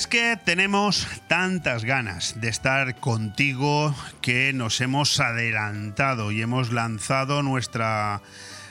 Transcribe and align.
Es 0.00 0.06
que 0.06 0.38
tenemos 0.42 1.06
tantas 1.28 1.84
ganas 1.84 2.40
de 2.40 2.48
estar 2.48 2.94
contigo 3.00 3.94
que 4.22 4.54
nos 4.54 4.80
hemos 4.80 5.20
adelantado 5.20 6.32
y 6.32 6.40
hemos 6.40 6.72
lanzado 6.72 7.42
nuestra 7.42 8.22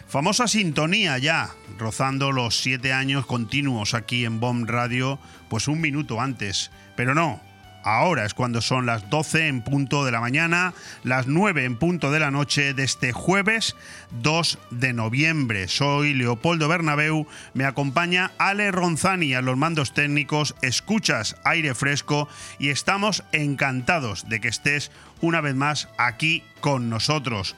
famosa 0.08 0.48
sintonía 0.48 1.20
ya, 1.20 1.52
rozando 1.78 2.32
los 2.32 2.58
siete 2.58 2.94
años 2.94 3.28
continuos 3.28 3.94
aquí 3.94 4.26
en 4.26 4.40
Bomb 4.40 4.68
Radio, 4.68 5.20
pues 5.50 5.68
un 5.68 5.80
minuto 5.82 6.20
antes. 6.20 6.72
Pero 6.96 7.14
no, 7.14 7.40
Ahora 7.84 8.26
es 8.26 8.34
cuando 8.34 8.62
son 8.62 8.86
las 8.86 9.10
12 9.10 9.48
en 9.48 9.62
punto 9.62 10.04
de 10.06 10.12
la 10.12 10.20
mañana, 10.20 10.74
las 11.04 11.28
9 11.28 11.64
en 11.66 11.78
punto 11.78 12.12
de 12.12 12.20
la 12.20 12.32
noche 12.32 12.74
de 12.74 12.84
este 12.84 13.14
jueves 13.14 13.76
2 14.22 14.60
de 14.72 14.94
noviembre. 14.94 15.68
Soy 15.68 16.14
Leopoldo 16.14 16.68
Bernabeu, 16.68 17.28
me 17.54 17.66
acompaña 17.66 18.32
Ale 18.38 18.72
Ronzani 18.72 19.34
a 19.34 19.42
los 19.42 19.58
mandos 19.58 19.94
técnicos, 19.94 20.56
escuchas 20.62 21.38
aire 21.44 21.74
fresco 21.74 22.28
y 22.60 22.70
estamos 22.70 23.24
encantados 23.32 24.28
de 24.28 24.42
que 24.42 24.50
estés 24.50 24.92
una 25.22 25.42
vez 25.42 25.56
más 25.56 25.88
aquí 25.98 26.44
con 26.62 26.90
nosotros. 26.90 27.56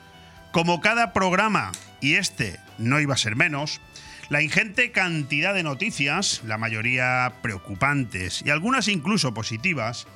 Como 0.51 0.81
cada 0.81 1.13
programa, 1.13 1.71
y 2.01 2.15
este 2.15 2.59
no 2.77 2.99
iba 2.99 3.13
a 3.13 3.17
ser 3.17 3.35
menos, 3.35 3.79
la 4.31 4.41
ingente 4.41 4.94
cantidad 4.94 5.53
de 5.53 5.62
noticias, 5.62 6.41
la 6.45 6.58
mayoría 6.58 7.34
preocupantes 7.41 8.41
y 8.45 8.49
algunas 8.49 8.88
incluso 8.88 9.34
positivas, 9.34 10.07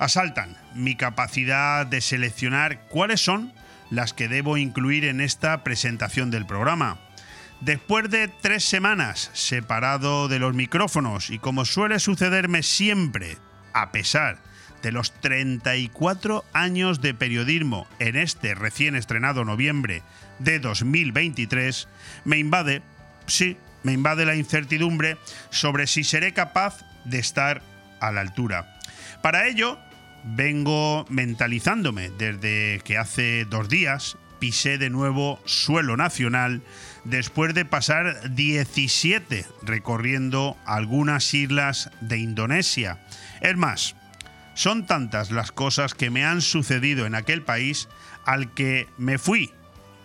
asaltan 0.00 0.56
mi 0.74 0.96
capacidad 0.96 1.86
de 1.86 2.00
seleccionar 2.00 2.88
cuáles 2.88 3.20
son 3.20 3.52
las 3.88 4.12
que 4.12 4.26
debo 4.26 4.56
incluir 4.56 5.04
en 5.04 5.20
esta 5.20 5.62
presentación 5.62 6.32
del 6.32 6.46
programa. 6.46 6.98
Después 7.60 8.10
de 8.10 8.26
tres 8.26 8.64
semanas 8.64 9.30
separado 9.34 10.26
de 10.26 10.40
los 10.40 10.52
micrófonos 10.52 11.30
y 11.30 11.38
como 11.38 11.64
suele 11.64 12.00
sucederme 12.00 12.64
siempre, 12.64 13.38
a 13.72 13.92
pesar 13.92 14.38
de 14.82 14.90
los 14.90 15.12
34 15.20 16.44
años 16.52 17.00
de 17.00 17.14
periodismo 17.14 17.86
en 18.00 18.16
este 18.16 18.56
recién 18.56 18.96
estrenado 18.96 19.44
noviembre 19.44 20.02
de 20.40 20.58
2023, 20.58 21.86
me 22.24 22.38
invade 22.38 22.82
sí, 23.30 23.56
me 23.82 23.92
invade 23.92 24.26
la 24.26 24.36
incertidumbre 24.36 25.16
sobre 25.50 25.86
si 25.86 26.04
seré 26.04 26.32
capaz 26.32 26.84
de 27.04 27.18
estar 27.18 27.62
a 28.00 28.12
la 28.12 28.20
altura. 28.20 28.76
Para 29.22 29.46
ello, 29.46 29.78
vengo 30.24 31.06
mentalizándome 31.08 32.10
desde 32.10 32.80
que 32.84 32.98
hace 32.98 33.44
dos 33.46 33.68
días 33.68 34.16
pisé 34.38 34.78
de 34.78 34.90
nuevo 34.90 35.38
suelo 35.44 35.96
nacional 35.96 36.62
después 37.04 37.54
de 37.54 37.64
pasar 37.64 38.34
17 38.34 39.46
recorriendo 39.62 40.56
algunas 40.64 41.32
islas 41.34 41.90
de 42.00 42.18
Indonesia. 42.18 42.98
Es 43.42 43.56
más, 43.56 43.94
son 44.54 44.86
tantas 44.86 45.30
las 45.30 45.52
cosas 45.52 45.94
que 45.94 46.10
me 46.10 46.24
han 46.24 46.40
sucedido 46.40 47.06
en 47.06 47.14
aquel 47.14 47.42
país 47.42 47.88
al 48.24 48.52
que 48.54 48.88
me 48.98 49.18
fui 49.18 49.52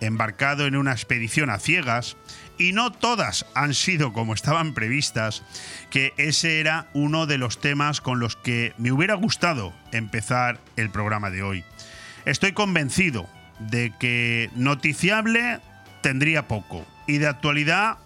embarcado 0.01 0.65
en 0.65 0.75
una 0.75 0.91
expedición 0.91 1.49
a 1.49 1.57
ciegas 1.57 2.17
y 2.57 2.73
no 2.73 2.91
todas 2.91 3.45
han 3.53 3.73
sido 3.73 4.13
como 4.13 4.33
estaban 4.33 4.73
previstas, 4.73 5.43
que 5.89 6.13
ese 6.17 6.59
era 6.59 6.87
uno 6.93 7.25
de 7.25 7.37
los 7.37 7.59
temas 7.59 8.01
con 8.01 8.19
los 8.19 8.35
que 8.35 8.73
me 8.77 8.91
hubiera 8.91 9.15
gustado 9.15 9.73
empezar 9.91 10.59
el 10.75 10.89
programa 10.89 11.29
de 11.29 11.43
hoy. 11.43 11.63
Estoy 12.25 12.53
convencido 12.53 13.29
de 13.59 13.93
que 13.99 14.49
noticiable 14.55 15.59
tendría 16.01 16.47
poco 16.47 16.85
y 17.07 17.17
de 17.17 17.27
actualidad 17.27 17.97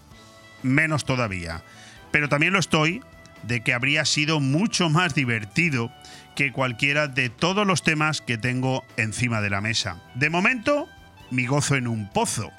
menos 0.62 1.04
todavía. 1.04 1.62
Pero 2.10 2.28
también 2.28 2.52
lo 2.52 2.58
estoy 2.58 3.02
de 3.42 3.62
que 3.62 3.72
habría 3.72 4.04
sido 4.04 4.40
mucho 4.40 4.90
más 4.90 5.14
divertido 5.14 5.90
que 6.34 6.52
cualquiera 6.52 7.08
de 7.08 7.30
todos 7.30 7.66
los 7.66 7.82
temas 7.82 8.20
que 8.20 8.38
tengo 8.38 8.84
encima 8.96 9.40
de 9.40 9.50
la 9.50 9.60
mesa. 9.60 10.00
De 10.14 10.30
momento, 10.30 10.88
mi 11.30 11.46
gozo 11.46 11.76
en 11.76 11.86
un 11.86 12.08
pozo 12.10 12.52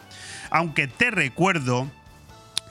aunque 0.51 0.87
te 0.87 1.09
recuerdo 1.09 1.89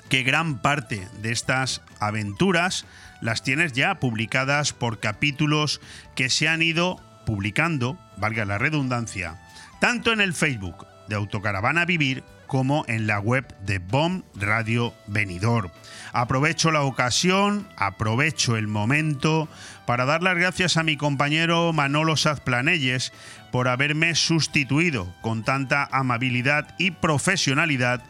que 0.08 0.22
gran 0.22 0.58
parte 0.58 1.08
de 1.22 1.32
estas 1.32 1.82
aventuras 1.98 2.86
las 3.20 3.42
tienes 3.42 3.72
ya 3.72 3.96
publicadas 3.96 4.72
por 4.72 5.00
capítulos 5.00 5.80
que 6.14 6.30
se 6.30 6.48
han 6.48 6.62
ido 6.62 7.00
publicando, 7.26 7.98
valga 8.16 8.44
la 8.44 8.58
redundancia, 8.58 9.40
tanto 9.80 10.12
en 10.12 10.20
el 10.20 10.34
Facebook 10.34 10.86
de 11.08 11.16
Autocaravana 11.16 11.84
Vivir 11.84 12.24
como 12.46 12.84
en 12.88 13.06
la 13.06 13.20
web 13.20 13.46
de 13.60 13.78
BOM 13.78 14.22
Radio 14.34 14.92
Venidor. 15.06 15.70
Aprovecho 16.12 16.72
la 16.72 16.82
ocasión, 16.82 17.68
aprovecho 17.76 18.56
el 18.56 18.66
momento 18.66 19.48
para 19.86 20.04
dar 20.04 20.24
las 20.24 20.36
gracias 20.36 20.76
a 20.76 20.82
mi 20.82 20.96
compañero 20.96 21.72
Manolo 21.72 22.16
Sazplanelles 22.16 23.12
por 23.50 23.68
haberme 23.68 24.14
sustituido 24.14 25.12
con 25.20 25.44
tanta 25.44 25.88
amabilidad 25.92 26.74
y 26.78 26.92
profesionalidad 26.92 28.02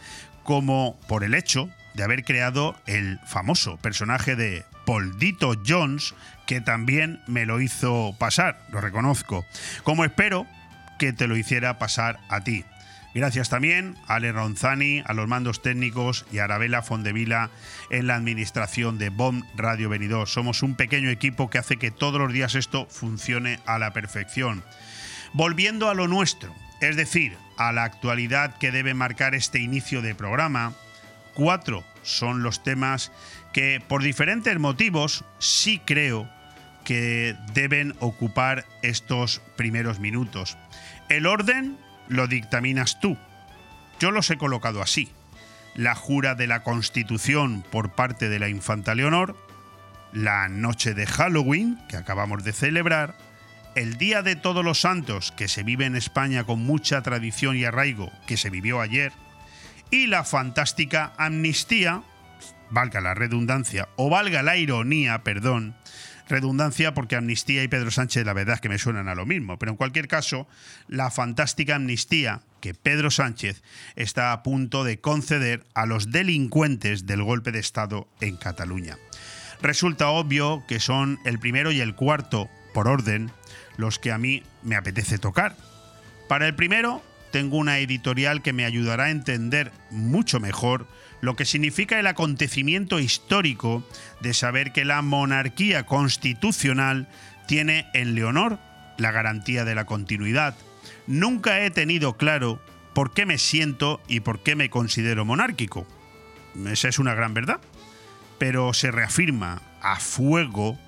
como 0.42 0.98
por 1.08 1.24
el 1.24 1.34
hecho 1.34 1.70
de 1.94 2.02
haber 2.02 2.24
creado 2.24 2.76
el 2.86 3.18
famoso 3.26 3.76
personaje 3.78 4.36
de 4.36 4.64
Poldito 4.86 5.54
Jones, 5.66 6.14
que 6.46 6.60
también 6.60 7.20
me 7.26 7.46
lo 7.46 7.60
hizo 7.60 8.14
pasar, 8.18 8.60
lo 8.72 8.80
reconozco, 8.80 9.44
como 9.84 10.04
espero 10.04 10.46
que 10.98 11.12
te 11.12 11.26
lo 11.26 11.36
hiciera 11.36 11.78
pasar 11.78 12.18
a 12.28 12.42
ti. 12.42 12.64
Gracias 13.12 13.48
también 13.48 13.96
a 14.06 14.16
Ale 14.16 14.30
Ronzani, 14.30 15.02
a 15.04 15.14
los 15.14 15.26
mandos 15.26 15.62
técnicos 15.62 16.26
y 16.30 16.38
a 16.38 16.44
Arabela 16.44 16.82
Fondevila 16.82 17.50
en 17.90 18.06
la 18.06 18.14
administración 18.14 18.98
de 18.98 19.08
BOM 19.08 19.42
Radio 19.56 19.88
Venidor. 19.88 20.28
Somos 20.28 20.62
un 20.62 20.76
pequeño 20.76 21.10
equipo 21.10 21.50
que 21.50 21.58
hace 21.58 21.76
que 21.76 21.90
todos 21.90 22.20
los 22.20 22.32
días 22.32 22.54
esto 22.54 22.86
funcione 22.88 23.58
a 23.66 23.80
la 23.80 23.92
perfección. 23.92 24.62
Volviendo 25.32 25.88
a 25.88 25.94
lo 25.94 26.08
nuestro, 26.08 26.54
es 26.80 26.96
decir, 26.96 27.36
a 27.56 27.72
la 27.72 27.84
actualidad 27.84 28.56
que 28.58 28.72
debe 28.72 28.94
marcar 28.94 29.34
este 29.34 29.60
inicio 29.60 30.02
de 30.02 30.14
programa, 30.14 30.72
cuatro 31.34 31.84
son 32.02 32.42
los 32.42 32.62
temas 32.62 33.12
que 33.52 33.82
por 33.86 34.02
diferentes 34.02 34.58
motivos 34.58 35.24
sí 35.38 35.80
creo 35.84 36.28
que 36.84 37.36
deben 37.52 37.94
ocupar 38.00 38.64
estos 38.82 39.40
primeros 39.56 40.00
minutos. 40.00 40.56
El 41.08 41.26
orden 41.26 41.78
lo 42.08 42.26
dictaminas 42.26 42.98
tú. 43.00 43.16
Yo 44.00 44.10
los 44.10 44.30
he 44.30 44.38
colocado 44.38 44.82
así. 44.82 45.10
La 45.74 45.94
jura 45.94 46.34
de 46.34 46.46
la 46.46 46.64
Constitución 46.64 47.64
por 47.70 47.92
parte 47.92 48.28
de 48.28 48.38
la 48.38 48.48
Infanta 48.48 48.94
Leonor, 48.94 49.36
la 50.12 50.48
noche 50.48 50.94
de 50.94 51.06
Halloween, 51.06 51.78
que 51.88 51.96
acabamos 51.96 52.42
de 52.42 52.52
celebrar, 52.52 53.16
el 53.80 53.96
Día 53.96 54.20
de 54.20 54.36
Todos 54.36 54.62
los 54.62 54.82
Santos, 54.82 55.32
que 55.32 55.48
se 55.48 55.62
vive 55.62 55.86
en 55.86 55.96
España 55.96 56.44
con 56.44 56.62
mucha 56.62 57.00
tradición 57.00 57.56
y 57.56 57.64
arraigo, 57.64 58.12
que 58.26 58.36
se 58.36 58.50
vivió 58.50 58.82
ayer, 58.82 59.10
y 59.90 60.06
la 60.06 60.22
fantástica 60.22 61.14
amnistía, 61.16 62.02
valga 62.68 63.00
la 63.00 63.14
redundancia, 63.14 63.88
o 63.96 64.10
valga 64.10 64.42
la 64.42 64.58
ironía, 64.58 65.24
perdón, 65.24 65.74
redundancia 66.28 66.92
porque 66.92 67.16
amnistía 67.16 67.62
y 67.62 67.68
Pedro 67.68 67.90
Sánchez 67.90 68.26
la 68.26 68.34
verdad 68.34 68.56
es 68.56 68.60
que 68.60 68.68
me 68.68 68.76
suenan 68.76 69.08
a 69.08 69.14
lo 69.14 69.24
mismo, 69.24 69.58
pero 69.58 69.72
en 69.72 69.78
cualquier 69.78 70.08
caso, 70.08 70.46
la 70.86 71.10
fantástica 71.10 71.76
amnistía 71.76 72.42
que 72.60 72.74
Pedro 72.74 73.10
Sánchez 73.10 73.62
está 73.96 74.32
a 74.32 74.42
punto 74.42 74.84
de 74.84 75.00
conceder 75.00 75.64
a 75.72 75.86
los 75.86 76.12
delincuentes 76.12 77.06
del 77.06 77.22
golpe 77.22 77.50
de 77.50 77.60
Estado 77.60 78.08
en 78.20 78.36
Cataluña. 78.36 78.98
Resulta 79.62 80.10
obvio 80.10 80.64
que 80.68 80.80
son 80.80 81.18
el 81.24 81.38
primero 81.38 81.72
y 81.72 81.80
el 81.80 81.94
cuarto, 81.94 82.50
por 82.74 82.86
orden, 82.86 83.32
los 83.80 83.98
que 83.98 84.12
a 84.12 84.18
mí 84.18 84.42
me 84.62 84.76
apetece 84.76 85.18
tocar. 85.18 85.56
Para 86.28 86.46
el 86.46 86.54
primero, 86.54 87.02
tengo 87.32 87.56
una 87.56 87.78
editorial 87.78 88.42
que 88.42 88.52
me 88.52 88.64
ayudará 88.64 89.04
a 89.04 89.10
entender 89.10 89.72
mucho 89.90 90.38
mejor 90.38 90.86
lo 91.20 91.36
que 91.36 91.44
significa 91.44 91.98
el 91.98 92.06
acontecimiento 92.06 92.98
histórico 92.98 93.86
de 94.20 94.32
saber 94.32 94.72
que 94.72 94.84
la 94.84 95.02
monarquía 95.02 95.84
constitucional 95.84 97.08
tiene 97.46 97.86
en 97.94 98.14
Leonor 98.14 98.58
la 98.96 99.10
garantía 99.10 99.64
de 99.64 99.74
la 99.74 99.84
continuidad. 99.84 100.56
Nunca 101.06 101.60
he 101.60 101.70
tenido 101.70 102.16
claro 102.16 102.62
por 102.94 103.12
qué 103.12 103.26
me 103.26 103.38
siento 103.38 104.00
y 104.08 104.20
por 104.20 104.42
qué 104.42 104.56
me 104.56 104.70
considero 104.70 105.24
monárquico. 105.24 105.86
Esa 106.66 106.88
es 106.88 106.98
una 106.98 107.14
gran 107.14 107.34
verdad. 107.34 107.60
Pero 108.38 108.72
se 108.72 108.90
reafirma 108.90 109.62
a 109.82 110.00
fuego 110.00 110.78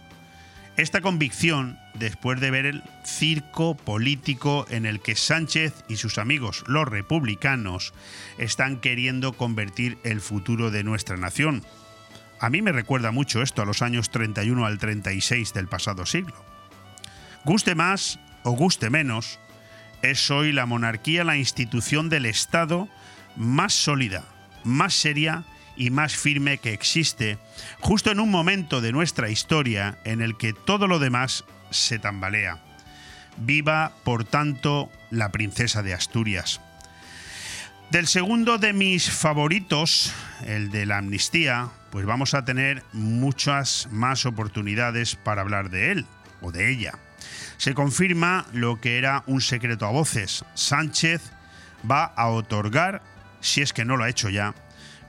esta 0.77 1.03
convicción 1.03 1.79
después 2.03 2.41
de 2.41 2.51
ver 2.51 2.67
el 2.67 2.83
circo 3.05 3.77
político 3.77 4.67
en 4.71 4.87
el 4.87 5.01
que 5.01 5.15
Sánchez 5.15 5.85
y 5.89 5.97
sus 5.97 6.19
amigos, 6.19 6.65
los 6.67 6.89
republicanos, 6.89 7.95
están 8.39 8.81
queriendo 8.81 9.35
convertir 9.35 9.99
el 10.03 10.21
futuro 10.21 10.73
de 10.73 10.83
nuestra 10.83 11.17
nación. 11.17 11.63
A 12.41 12.51
mí 12.51 12.61
me 12.61 12.73
recuerda 12.73 13.13
mucho 13.13 13.41
esto 13.41 13.63
a 13.63 13.67
los 13.67 13.83
años 13.83 14.11
31 14.11 14.67
al 14.67 14.79
36 14.79 15.55
del 15.55 15.69
pasado 15.69 16.05
siglo. 16.05 16.35
Guste 17.45 17.77
más 17.77 18.19
o 18.43 18.51
guste 18.51 18.91
menos, 18.91 19.39
es 20.03 20.29
hoy 20.29 20.51
la 20.51 20.67
monarquía 20.67 21.23
la 21.23 21.37
institución 21.37 22.09
del 22.09 22.27
Estado 22.27 22.89
más 23.37 23.75
sólida, 23.75 24.25
más 24.65 24.93
seria 24.93 25.45
y 25.77 25.91
más 25.91 26.17
firme 26.17 26.59
que 26.59 26.73
existe, 26.73 27.39
justo 27.79 28.11
en 28.11 28.19
un 28.19 28.31
momento 28.33 28.81
de 28.81 28.91
nuestra 28.91 29.31
historia 29.31 29.99
en 30.03 30.21
el 30.21 30.37
que 30.37 30.53
todo 30.53 30.89
lo 30.89 30.99
demás 30.99 31.45
se 31.73 31.99
tambalea. 31.99 32.59
Viva, 33.37 33.93
por 34.05 34.25
tanto, 34.25 34.91
la 35.11 35.31
princesa 35.33 35.83
de 35.83 35.95
Asturias. 35.95 36.61
Del 37.91 38.07
segundo 38.07 38.57
de 38.57 38.73
mis 38.73 39.11
favoritos, 39.11 40.13
el 40.47 40.71
de 40.71 40.87
la 40.87 40.99
amnistía, 40.99 41.69
pues 41.91 42.07
vamos 42.07 42.33
a 42.33 42.45
tener 42.45 42.83
muchas 42.93 43.89
más 43.91 44.25
oportunidades 44.25 45.15
para 45.15 45.43
hablar 45.43 45.69
de 45.69 45.93
él 45.93 46.07
o 46.41 46.53
de 46.53 46.71
ella. 46.71 46.95
Se 47.59 47.75
confirma 47.75 48.47
lo 48.53 48.81
que 48.81 48.97
era 48.97 49.25
un 49.27 49.43
secreto 49.43 49.87
a 49.87 49.91
voces. 49.91 50.45
Sánchez 50.55 51.21
va 51.89 52.05
a 52.05 52.29
otorgar, 52.29 53.03
si 53.41 53.61
es 53.61 53.75
que 53.75 53.85
no 53.85 53.99
lo 53.99 54.05
ha 54.05 54.09
hecho 54.09 54.31
ya, 54.31 54.55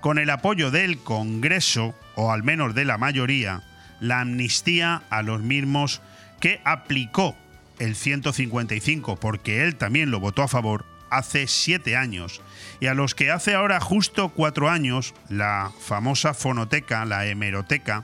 con 0.01 0.17
el 0.19 0.29
apoyo 0.29 0.69
del 0.69 0.97
Congreso, 0.99 1.97
o 2.15 2.33
al 2.33 2.43
menos 2.43 2.75
de 2.75 2.83
la 2.83 2.97
mayoría, 2.97 3.63
la 4.01 4.19
amnistía 4.19 5.03
a 5.09 5.21
los 5.21 5.41
mismos 5.41 6.01
que 6.43 6.59
aplicó 6.65 7.37
el 7.79 7.95
155, 7.95 9.15
porque 9.15 9.63
él 9.63 9.77
también 9.77 10.11
lo 10.11 10.19
votó 10.19 10.43
a 10.43 10.49
favor, 10.49 10.83
hace 11.09 11.47
siete 11.47 11.95
años, 11.95 12.41
y 12.81 12.87
a 12.87 12.93
los 12.93 13.15
que 13.15 13.31
hace 13.31 13.53
ahora 13.53 13.79
justo 13.79 14.27
cuatro 14.27 14.69
años, 14.69 15.13
la 15.29 15.71
famosa 15.79 16.33
fonoteca, 16.33 17.05
la 17.05 17.25
hemeroteca, 17.27 18.03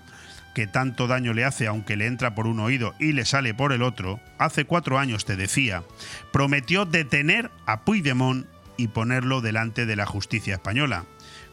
que 0.56 0.68
tanto 0.68 1.08
daño 1.08 1.34
le 1.34 1.44
hace 1.44 1.68
aunque 1.68 1.98
le 1.98 2.08
entra 2.08 2.34
por 2.34 2.48
un 2.48 2.62
oído 2.62 2.96
y 2.98 3.12
le 3.12 3.26
sale 3.26 3.54
por 3.54 3.74
el 3.74 3.82
otro, 3.82 4.22
hace 4.38 4.64
cuatro 4.64 5.00
años 5.00 5.26
te 5.26 5.36
decía, 5.36 5.84
prometió 6.32 6.86
detener 6.86 7.52
a 7.66 7.82
Puigdemont 7.82 8.48
y 8.78 8.88
ponerlo 8.88 9.42
delante 9.42 9.86
de 9.86 9.98
la 9.98 10.06
justicia 10.06 10.54
española, 10.54 11.04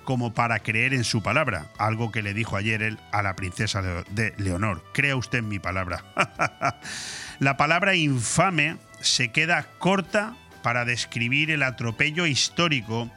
como 0.07 0.33
para 0.33 0.61
creer 0.61 0.95
en 0.95 1.05
su 1.05 1.23
palabra, 1.23 1.67
algo 1.77 2.11
que 2.11 2.23
le 2.23 2.33
dijo 2.33 2.57
ayer 2.57 2.83
él 2.83 2.99
a 3.13 3.21
la 3.21 3.37
princesa 3.37 3.83
de 3.83 4.33
Leonor. 4.39 4.83
Crea 4.95 5.17
usted 5.17 5.41
en 5.41 5.49
mi 5.49 5.59
palabra. 5.59 6.05
la 7.39 7.59
palabra 7.59 7.95
infame 7.95 8.79
se 9.03 9.33
queda 9.33 9.69
corta 9.79 10.35
para 10.63 10.87
describir 10.87 11.51
el 11.51 11.63
atropello 11.63 12.27
histórico 12.27 13.11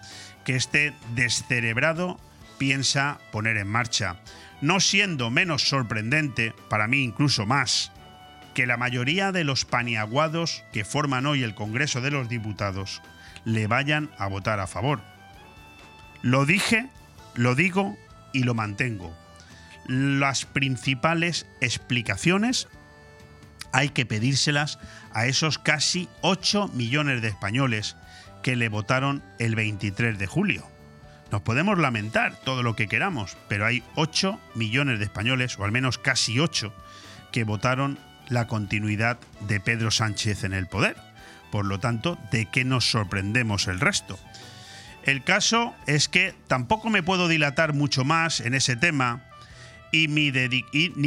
que 0.44 0.58
este 0.58 0.94
descerebrado 1.16 2.20
piensa 2.58 3.20
poner 3.32 3.58
en 3.58 3.68
marcha, 3.68 4.18
no 4.62 4.80
siendo 4.80 5.30
menos 5.30 5.70
sorprendente, 5.70 6.54
para 6.70 6.88
mí 6.88 7.04
incluso 7.04 7.46
más, 7.46 7.92
que 8.54 8.68
la 8.68 8.78
mayoría 8.78 9.32
de 9.32 9.44
los 9.44 9.64
paniaguados 9.64 10.64
que 10.74 10.84
forman 10.84 11.26
hoy 11.26 11.44
el 11.44 11.56
Congreso 11.56 12.02
de 12.02 12.12
los 12.12 12.28
Diputados 12.28 13.02
le 13.46 13.68
vayan 13.68 14.10
a 14.18 14.28
votar 14.28 14.60
a 14.60 14.68
favor. 14.68 15.02
Lo 16.22 16.46
dije, 16.46 16.88
lo 17.36 17.56
digo 17.56 17.98
y 18.34 18.44
lo 18.44 18.54
mantengo. 18.54 19.16
Las 19.88 20.46
principales 20.46 21.46
explicaciones 21.62 22.68
hay 23.72 23.90
que 23.90 24.06
pedírselas 24.06 24.80
a 25.14 25.26
esos 25.26 25.58
casi 25.58 26.10
8 26.22 26.70
millones 26.70 27.22
de 27.22 27.30
españoles 27.30 27.96
que 28.44 28.56
le 28.56 28.70
votaron 28.70 29.24
el 29.38 29.56
23 29.56 30.18
de 30.18 30.28
julio. 30.28 30.68
Nos 31.32 31.42
podemos 31.42 31.78
lamentar 31.78 32.36
todo 32.44 32.64
lo 32.64 32.76
que 32.76 32.88
queramos, 32.88 33.38
pero 33.48 33.66
hay 33.66 33.84
8 33.96 34.40
millones 34.56 35.00
de 35.00 35.06
españoles, 35.06 35.58
o 35.60 35.64
al 35.64 35.72
menos 35.72 35.98
casi 35.98 36.40
8, 36.40 36.74
que 37.32 37.44
votaron 37.44 38.00
la 38.30 38.48
continuidad 38.48 39.20
de 39.48 39.60
Pedro 39.60 39.92
Sánchez 39.92 40.44
en 40.44 40.54
el 40.54 40.68
poder. 40.68 40.96
Por 41.52 41.66
lo 41.66 41.80
tanto, 41.80 42.18
¿de 42.32 42.46
qué 42.48 42.64
nos 42.64 42.90
sorprendemos 42.90 43.68
el 43.68 43.80
resto? 43.80 44.20
El 45.10 45.24
caso 45.24 45.74
es 45.88 46.08
que 46.08 46.36
tampoco 46.46 46.92
me 46.92 47.02
puedo 47.02 47.28
dilatar 47.28 47.74
mucho 47.74 48.06
más 48.06 48.42
en 48.42 48.54
ese 48.54 48.76
tema, 48.76 49.24
y, 49.92 50.08
ni 50.08 50.30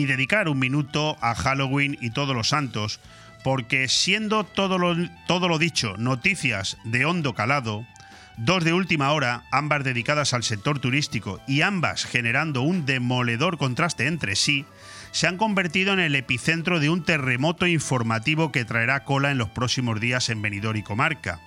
dedicar 0.07 0.49
un 0.49 0.59
minuto 0.59 1.17
a 1.21 1.37
Halloween 1.37 1.97
y 2.01 2.11
todos 2.11 2.35
los 2.35 2.49
santos, 2.49 2.99
porque 3.45 3.87
siendo 3.87 4.43
todo 4.43 4.77
lo, 4.77 4.97
todo 5.29 5.47
lo 5.47 5.61
dicho 5.61 5.95
noticias 5.99 6.79
de 6.83 7.05
hondo 7.05 7.35
calado, 7.35 7.87
dos 8.37 8.65
de 8.65 8.73
última 8.73 9.13
hora, 9.13 9.45
ambas 9.51 9.85
dedicadas 9.85 10.35
al 10.35 10.43
sector 10.43 10.79
turístico 10.79 11.41
y 11.47 11.63
ambas 11.63 12.05
generando 12.05 12.63
un 12.63 12.87
demoledor 12.87 13.59
contraste 13.59 14.07
entre 14.07 14.37
sí, 14.37 14.65
se 15.13 15.27
han 15.27 15.37
convertido 15.37 15.93
en 15.93 16.01
el 16.01 16.15
epicentro 16.15 16.81
de 16.81 16.89
un 16.89 17.05
terremoto 17.05 17.67
informativo 17.67 18.51
que 18.51 18.65
traerá 18.65 19.05
cola 19.05 19.31
en 19.31 19.39
los 19.39 19.51
próximos 19.51 20.01
días 20.01 20.31
en 20.31 20.41
Benidorm 20.41 20.79
y 20.79 20.83
comarca. 20.83 21.39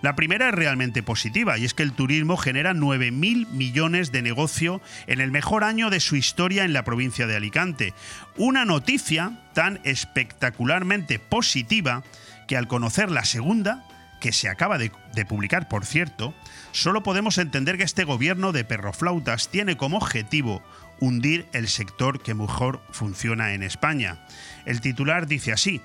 La 0.00 0.16
primera 0.16 0.48
es 0.48 0.54
realmente 0.54 1.02
positiva 1.02 1.58
y 1.58 1.66
es 1.66 1.74
que 1.74 1.82
el 1.82 1.92
turismo 1.92 2.38
genera 2.38 2.72
9.000 2.72 3.48
millones 3.48 4.10
de 4.10 4.22
negocio 4.22 4.80
en 5.06 5.20
el 5.20 5.30
mejor 5.30 5.64
año 5.64 5.90
de 5.90 6.00
su 6.00 6.16
historia 6.16 6.64
en 6.64 6.72
la 6.72 6.84
provincia 6.84 7.26
de 7.26 7.36
Alicante. 7.36 7.92
Una 8.38 8.64
noticia 8.64 9.38
tan 9.52 9.80
espectacularmente 9.84 11.18
positiva 11.18 12.02
que 12.48 12.56
al 12.56 12.66
conocer 12.66 13.10
la 13.10 13.26
segunda, 13.26 13.84
que 14.20 14.32
se 14.32 14.48
acaba 14.48 14.78
de, 14.78 14.92
publicar 15.26 15.68
por 15.68 15.84
cierto, 15.84 16.34
solo 16.72 17.02
podemos 17.02 17.38
entender 17.38 17.76
que 17.76 17.84
este 17.84 18.04
gobierno 18.04 18.52
de 18.52 18.64
perroflautas 18.64 19.48
tiene 19.48 19.76
como 19.76 19.96
objetivo 19.96 20.62
hundir 21.00 21.46
el 21.52 21.68
sector 21.68 22.22
que 22.22 22.34
mejor 22.34 22.82
funciona 22.90 23.54
en 23.54 23.62
España. 23.62 24.24
El 24.66 24.80
titular 24.80 25.26
dice 25.26 25.52
así, 25.52 25.80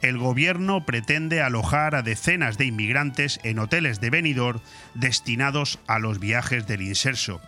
el 0.00 0.16
gobierno 0.16 0.86
pretende 0.86 1.42
alojar 1.42 1.96
a 1.96 2.02
decenas 2.02 2.56
de 2.56 2.66
inmigrantes 2.66 3.40
en 3.42 3.58
hoteles 3.58 4.00
de 4.00 4.10
Benidorm 4.10 4.60
destinados 4.94 5.80
a 5.88 5.98
los 5.98 6.20
viajes 6.20 6.68
del 6.68 6.82
inserso. 6.82 7.40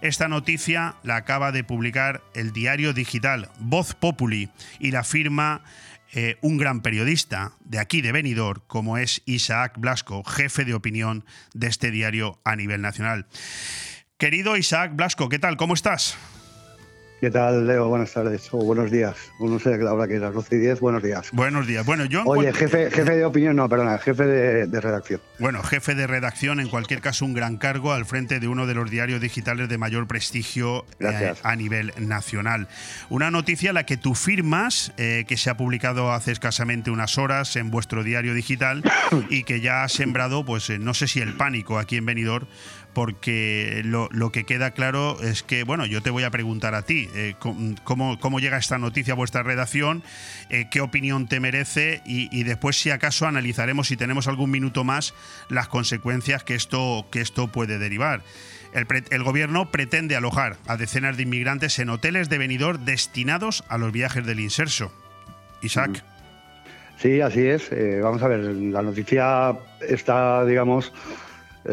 Esta 0.00 0.28
noticia 0.28 0.94
la 1.02 1.16
acaba 1.16 1.52
de 1.52 1.64
publicar 1.64 2.22
el 2.34 2.52
diario 2.52 2.92
digital 2.92 3.50
Voz 3.58 3.94
Populi 3.94 4.48
y 4.78 4.92
la 4.92 5.04
firma 5.04 5.60
eh, 6.12 6.38
un 6.40 6.56
gran 6.56 6.80
periodista 6.80 7.52
de 7.64 7.78
aquí 7.78 8.00
de 8.00 8.12
Benidorm, 8.12 8.62
como 8.66 8.98
es 8.98 9.22
Isaac 9.26 9.74
Blasco, 9.78 10.24
jefe 10.24 10.64
de 10.64 10.74
opinión 10.74 11.24
de 11.54 11.66
este 11.66 11.90
diario 11.90 12.38
a 12.44 12.56
nivel 12.56 12.80
nacional. 12.80 13.26
Querido 14.16 14.56
Isaac 14.56 14.92
Blasco, 14.94 15.28
¿qué 15.28 15.38
tal? 15.38 15.56
¿Cómo 15.56 15.74
estás? 15.74 16.16
¿Qué 17.20 17.32
tal, 17.32 17.66
Leo? 17.66 17.88
Buenas 17.88 18.12
tardes 18.12 18.48
o 18.52 18.58
buenos 18.58 18.92
días. 18.92 19.16
No 19.40 19.58
sé 19.58 19.76
la 19.78 19.92
hora 19.92 20.06
que 20.06 20.14
es 20.14 20.20
las 20.20 20.32
12 20.32 20.54
y 20.54 20.58
10. 20.58 20.78
Buenos 20.78 21.02
días. 21.02 21.32
Buenos 21.32 21.66
días. 21.66 21.84
Bueno, 21.84 22.04
yo. 22.04 22.22
Oye, 22.24 22.52
jefe, 22.52 22.92
jefe 22.92 23.16
de 23.16 23.24
opinión, 23.24 23.56
no, 23.56 23.68
perdona, 23.68 23.98
jefe 23.98 24.24
de, 24.24 24.80
redacción. 24.80 25.20
Bueno, 25.40 25.64
jefe 25.64 25.96
de 25.96 26.06
redacción, 26.06 26.60
en 26.60 26.68
cualquier 26.68 27.00
caso, 27.00 27.24
un 27.24 27.34
gran 27.34 27.56
cargo 27.56 27.92
al 27.92 28.04
frente 28.04 28.38
de 28.38 28.46
uno 28.46 28.68
de 28.68 28.74
los 28.74 28.88
diarios 28.88 29.20
digitales 29.20 29.68
de 29.68 29.78
mayor 29.78 30.06
prestigio 30.06 30.86
eh, 31.00 31.34
a 31.42 31.56
nivel 31.56 31.92
nacional. 31.98 32.68
Una 33.08 33.32
noticia 33.32 33.70
a 33.70 33.72
la 33.72 33.84
que 33.84 33.96
tú 33.96 34.14
firmas, 34.14 34.92
eh, 34.96 35.24
que 35.26 35.36
se 35.36 35.50
ha 35.50 35.56
publicado 35.56 36.12
hace 36.12 36.30
escasamente 36.30 36.92
unas 36.92 37.18
horas 37.18 37.56
en 37.56 37.72
vuestro 37.72 38.04
diario 38.04 38.32
digital 38.32 38.84
y 39.28 39.42
que 39.42 39.60
ya 39.60 39.82
ha 39.82 39.88
sembrado, 39.88 40.44
pues 40.44 40.70
eh, 40.70 40.78
no 40.78 40.94
sé 40.94 41.08
si 41.08 41.18
el 41.18 41.36
pánico 41.36 41.80
aquí 41.80 41.96
en 41.96 42.06
Benidorm 42.06 42.46
porque 42.98 43.82
lo, 43.84 44.32
que 44.32 44.42
queda 44.42 44.72
claro 44.72 45.22
es 45.22 45.44
que, 45.44 45.62
bueno, 45.62 45.86
yo 45.86 46.02
te 46.02 46.10
voy 46.10 46.24
a 46.24 46.32
preguntar 46.32 46.74
a 46.74 46.82
ti, 46.82 47.08
eh, 47.14 47.36
cómo, 47.38 48.40
llega 48.40 48.58
esta 48.58 48.76
noticia 48.76 49.12
a 49.12 49.16
vuestra 49.16 49.44
redacción? 49.44 50.02
Eh, 50.50 50.66
¿Qué 50.68 50.80
opinión 50.80 51.28
te 51.28 51.38
merece? 51.38 52.02
Y, 52.04 52.42
después, 52.42 52.76
si 52.76 52.90
acaso, 52.90 53.28
analizaremos, 53.28 53.86
si 53.86 53.96
tenemos 53.96 54.26
algún 54.26 54.50
minuto 54.50 54.82
más, 54.82 55.14
las 55.48 55.68
consecuencias 55.68 56.42
que 56.42 56.56
esto, 56.56 57.06
que 57.12 57.20
esto 57.20 57.46
puede 57.46 57.78
derivar. 57.78 58.22
El, 58.72 59.22
gobierno 59.22 59.70
pretende 59.70 60.16
alojar 60.16 60.56
a 60.66 60.76
decenas 60.76 61.16
de 61.16 61.22
inmigrantes 61.22 61.78
en 61.78 61.90
hoteles 61.90 62.28
de 62.28 62.38
venidor 62.38 62.80
destinados 62.80 63.62
a 63.68 63.78
los 63.78 63.92
viajes 63.92 64.26
del 64.26 64.40
inserso. 64.40 64.92
Isaac. 65.62 66.02
Sí, 66.96 67.20
así 67.20 67.46
es. 67.46 67.70
Eh, 67.70 68.00
vamos 68.02 68.24
a 68.24 68.26
ver, 68.26 68.40
la 68.40 68.82
noticia 68.82 69.56
está, 69.88 70.44
digamos, 70.44 70.92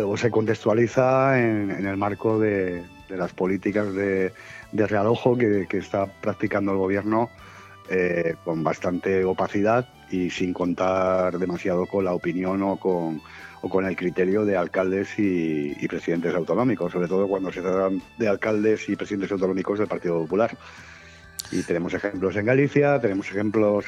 o 0.03 0.17
se 0.17 0.29
contextualiza 0.29 1.39
en, 1.39 1.85
el 1.85 1.97
marco 1.97 2.39
de, 2.39 2.83
las 3.09 3.33
políticas 3.33 3.93
de, 3.93 4.31
realojo 4.73 5.37
que, 5.37 5.67
está 5.71 6.05
practicando 6.05 6.71
el 6.71 6.77
gobierno 6.77 7.29
eh, 7.89 8.35
con 8.43 8.63
bastante 8.63 9.23
opacidad 9.23 9.87
y 10.09 10.29
sin 10.29 10.53
contar 10.53 11.37
demasiado 11.37 11.85
con 11.85 12.05
la 12.05 12.13
opinión 12.13 12.61
o 12.63 12.77
con, 12.77 13.21
el 13.85 13.95
criterio 13.95 14.45
de 14.45 14.57
alcaldes 14.57 15.17
y, 15.17 15.87
presidentes 15.87 16.35
autonómicos, 16.35 16.91
sobre 16.91 17.07
todo 17.07 17.27
cuando 17.27 17.51
se 17.51 17.61
trata 17.61 17.89
de 18.17 18.27
alcaldes 18.27 18.87
y 18.89 18.95
presidentes 18.95 19.31
autonómicos 19.31 19.79
del 19.79 19.87
Partido 19.87 20.19
Popular. 20.19 20.55
Y 21.51 21.61
tenemos 21.63 21.93
ejemplos 21.93 22.35
en 22.35 22.45
Galicia, 22.45 22.99
tenemos 22.99 23.29
ejemplos 23.29 23.85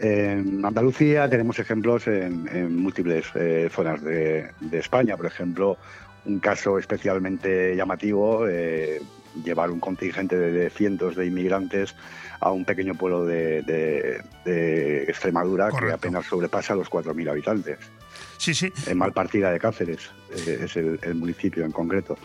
en 0.00 0.64
Andalucía 0.64 1.28
tenemos 1.28 1.58
ejemplos 1.58 2.06
en, 2.06 2.76
múltiples 2.76 3.26
eh, 3.34 3.68
zonas 3.70 4.02
de, 4.02 4.50
España. 4.72 5.16
Por 5.16 5.26
ejemplo, 5.26 5.76
un 6.24 6.38
caso 6.38 6.78
especialmente 6.78 7.76
llamativo, 7.76 8.48
eh, 8.48 9.00
llevar 9.44 9.70
un 9.70 9.78
contingente 9.78 10.36
de, 10.36 10.70
cientos 10.70 11.16
de 11.16 11.26
inmigrantes 11.26 11.94
a 12.40 12.50
un 12.50 12.64
pequeño 12.64 12.94
pueblo 12.94 13.24
de, 13.26 14.22
Extremadura 15.06 15.70
que 15.70 15.92
apenas 15.92 16.26
sobrepasa 16.26 16.74
los 16.74 16.88
4.000 16.90 17.30
habitantes. 17.30 17.78
Sí, 18.38 18.54
sí. 18.54 18.72
En 18.86 18.96
Malpartida 18.96 19.50
de 19.50 19.60
Cáceres, 19.60 20.10
eh, 20.34 20.62
es 20.64 20.76
el, 20.76 21.14
municipio 21.14 21.64
en 21.64 21.72
concreto. 21.72 22.16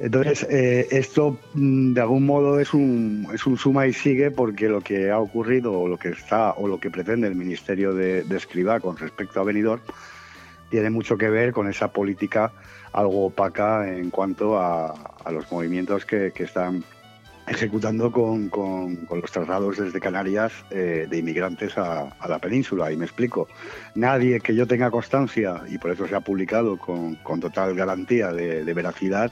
Entonces, 0.00 0.46
eh, 0.48 0.88
esto 0.90 1.38
mm, 1.54 1.92
de 1.92 2.00
algún 2.00 2.24
modo 2.24 2.58
es 2.58 2.72
un, 2.72 3.28
es 3.34 3.46
un 3.46 3.58
suma 3.58 3.86
y 3.86 3.92
sigue 3.92 4.30
porque 4.30 4.68
lo 4.68 4.80
que 4.80 5.10
ha 5.10 5.18
ocurrido 5.18 5.78
o 5.78 5.86
lo 5.86 5.98
que 5.98 6.08
está 6.08 6.52
o 6.52 6.66
lo 6.66 6.80
que 6.80 6.90
pretende 6.90 7.28
el 7.28 7.34
Ministerio 7.34 7.92
de, 7.94 8.24
de 8.24 8.36
Escribá 8.36 8.80
con 8.80 8.96
respecto 8.96 9.40
a 9.40 9.44
Benidorm 9.44 9.82
tiene 10.70 10.88
mucho 10.88 11.18
que 11.18 11.28
ver 11.28 11.52
con 11.52 11.68
esa 11.68 11.88
política 11.88 12.52
algo 12.92 13.26
opaca 13.26 13.88
en 13.88 14.10
cuanto 14.10 14.58
a, 14.58 14.94
los 15.30 15.50
movimientos 15.52 16.06
que, 16.06 16.32
están 16.36 16.82
ejecutando 17.46 18.10
con, 18.10 18.50
los 19.10 19.30
traslados 19.30 19.78
desde 19.78 20.00
Canarias 20.00 20.52
eh, 20.70 21.06
de 21.08 21.18
inmigrantes 21.18 21.76
a, 21.76 22.08
la 22.28 22.38
península. 22.38 22.90
Y 22.90 22.96
me 22.96 23.04
explico, 23.04 23.48
nadie 23.94 24.40
que 24.40 24.54
yo 24.54 24.66
tenga 24.66 24.90
constancia, 24.90 25.62
y 25.68 25.78
por 25.78 25.90
eso 25.90 26.08
se 26.08 26.14
ha 26.14 26.20
publicado 26.20 26.78
con, 26.78 27.16
total 27.40 27.74
garantía 27.74 28.32
de, 28.32 28.64
de 28.64 28.74
veracidad, 28.74 29.30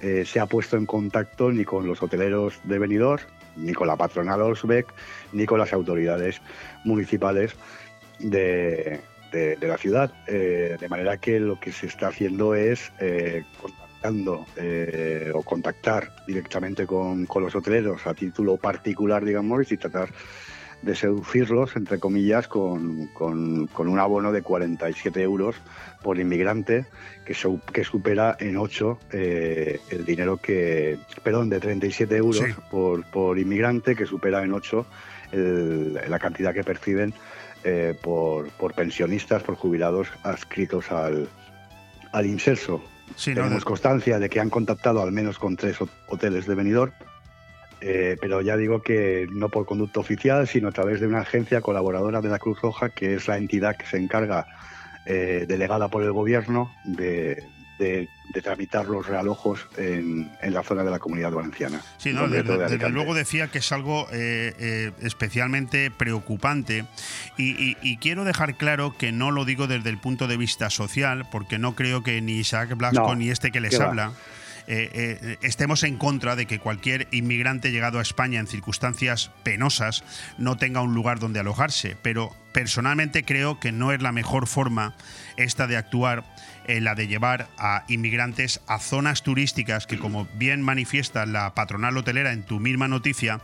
eh, 0.00 0.24
se 0.24 0.40
ha 0.40 0.46
puesto 0.46 0.76
en 0.76 0.86
contacto 0.86 1.50
ni 1.50 1.64
con 1.64 1.86
los 1.86 2.02
hoteleros 2.02 2.60
de 2.64 2.78
Benidorm, 2.78 3.22
ni 3.56 3.72
con 3.72 3.88
la 3.88 3.96
patronal 3.96 4.40
Osbeck, 4.42 4.86
ni 5.32 5.46
con 5.46 5.58
las 5.58 5.72
autoridades 5.72 6.40
municipales 6.84 7.54
de, 8.18 9.00
la 9.32 9.76
ciudad. 9.76 10.12
Eh, 10.26 10.76
de 10.78 10.88
manera 10.88 11.16
que 11.16 11.40
lo 11.40 11.58
que 11.58 11.72
se 11.72 11.86
está 11.86 12.08
haciendo 12.08 12.54
es 12.54 12.92
eh, 13.00 13.44
contactando 13.60 14.46
o 15.34 15.42
contactar 15.42 16.12
directamente 16.26 16.86
con, 16.86 17.26
con, 17.26 17.42
los 17.42 17.56
hoteleros 17.56 18.06
a 18.06 18.14
título 18.14 18.56
particular, 18.56 19.24
digamos, 19.24 19.72
y 19.72 19.76
tratar 19.76 20.10
de 20.82 20.94
seducirlos, 20.94 21.76
entre 21.76 21.98
comillas, 21.98 22.48
con, 22.48 23.08
un 23.18 23.98
abono 23.98 24.32
de 24.32 24.42
47 24.42 25.22
euros 25.22 25.56
por 26.02 26.18
inmigrante, 26.18 26.86
que, 27.24 27.34
que 27.72 27.84
supera 27.84 28.36
en 28.38 28.56
8 28.56 28.98
eh, 29.12 29.80
el 29.90 30.04
dinero 30.04 30.36
que, 30.36 30.98
perdón, 31.22 31.50
de 31.50 31.60
37 31.60 32.16
euros 32.16 32.44
por, 32.70 33.04
por 33.10 33.38
inmigrante, 33.38 33.96
que 33.96 34.06
supera 34.06 34.42
en 34.44 34.52
8 34.52 34.86
la 35.32 36.18
cantidad 36.18 36.54
que 36.54 36.64
perciben 36.64 37.12
eh, 37.64 37.94
por, 38.00 38.48
por, 38.50 38.72
pensionistas, 38.74 39.42
por 39.42 39.56
jubilados 39.56 40.08
adscritos 40.22 40.90
al, 40.90 41.28
al 42.12 42.26
inserso. 42.26 42.82
Tenemos 43.22 43.64
constancia 43.64 44.18
de 44.18 44.28
que 44.28 44.40
han 44.40 44.48
contactado 44.48 45.02
al 45.02 45.12
menos 45.12 45.38
con 45.38 45.56
tres 45.56 45.76
hoteles 46.08 46.46
de 46.46 46.54
Benidorm 46.54 46.92
eh, 47.80 48.16
pero 48.20 48.40
ya 48.40 48.56
digo 48.56 48.82
que 48.82 49.28
no 49.30 49.48
por 49.48 49.66
conducto 49.66 50.00
oficial, 50.00 50.46
sino 50.48 50.68
a 50.68 50.72
través 50.72 51.00
de 51.00 51.06
una 51.06 51.20
agencia 51.20 51.60
colaboradora 51.60 52.20
de 52.20 52.28
la 52.28 52.38
Cruz 52.38 52.60
Roja, 52.60 52.90
que 52.90 53.14
es 53.14 53.28
la 53.28 53.38
entidad 53.38 53.76
que 53.76 53.86
se 53.86 53.98
encarga, 53.98 54.46
eh, 55.06 55.46
delegada 55.48 55.88
por 55.88 56.02
el 56.02 56.12
gobierno, 56.12 56.72
de, 56.84 57.44
tramitar 58.42 58.86
los 58.86 59.06
realojos 59.06 59.66
en, 59.76 60.30
la 60.42 60.62
zona 60.62 60.82
de 60.84 60.90
la 60.90 60.98
comunidad 60.98 61.32
valenciana. 61.32 61.80
Sí, 61.96 62.12
no, 62.12 62.28
desde, 62.28 62.88
luego 62.88 63.14
decía 63.14 63.48
que 63.48 63.58
es 63.58 63.72
algo 63.72 64.06
eh, 64.12 64.92
especialmente 65.00 65.90
preocupante 65.90 66.84
y, 67.36 67.96
quiero 67.98 68.24
dejar 68.24 68.56
claro 68.56 68.96
que 68.96 69.12
no 69.12 69.30
lo 69.30 69.44
digo 69.44 69.66
desde 69.66 69.90
el 69.90 69.98
punto 69.98 70.26
de 70.26 70.36
vista 70.36 70.70
social, 70.70 71.26
porque 71.30 71.58
no 71.58 71.74
creo 71.74 72.02
que 72.02 72.20
ni 72.20 72.32
Isaac 72.38 72.76
Blasco 72.76 73.14
ni 73.14 73.30
este 73.30 73.50
que 73.50 73.60
les 73.60 73.78
habla. 73.80 74.12
Eh, 74.70 74.90
eh, 74.92 75.38
estemos 75.40 75.82
en 75.82 75.96
contra 75.96 76.36
de 76.36 76.44
que 76.44 76.58
cualquier 76.58 77.08
inmigrante 77.10 77.72
llegado 77.72 78.00
a 78.00 78.02
España 78.02 78.38
en 78.38 78.46
circunstancias 78.46 79.30
penosas 79.42 80.04
no 80.36 80.58
tenga 80.58 80.82
un 80.82 80.92
lugar 80.92 81.18
donde 81.18 81.40
alojarse. 81.40 81.96
Pero 82.02 82.36
personalmente 82.52 83.24
creo 83.24 83.58
que 83.60 83.72
no 83.72 83.92
es 83.92 84.02
la 84.02 84.12
mejor 84.12 84.46
forma 84.46 84.94
esta 85.38 85.66
de 85.66 85.78
actuar 85.78 86.24
eh, 86.66 86.82
la 86.82 86.94
de 86.94 87.08
llevar 87.08 87.48
a 87.56 87.84
inmigrantes 87.88 88.60
a 88.66 88.78
zonas 88.78 89.22
turísticas 89.22 89.86
que, 89.86 89.98
como 89.98 90.28
bien 90.34 90.60
manifiesta 90.60 91.24
la 91.24 91.54
patronal 91.54 91.96
hotelera 91.96 92.32
en 92.32 92.42
tu 92.42 92.60
misma 92.60 92.88
noticia, 92.88 93.40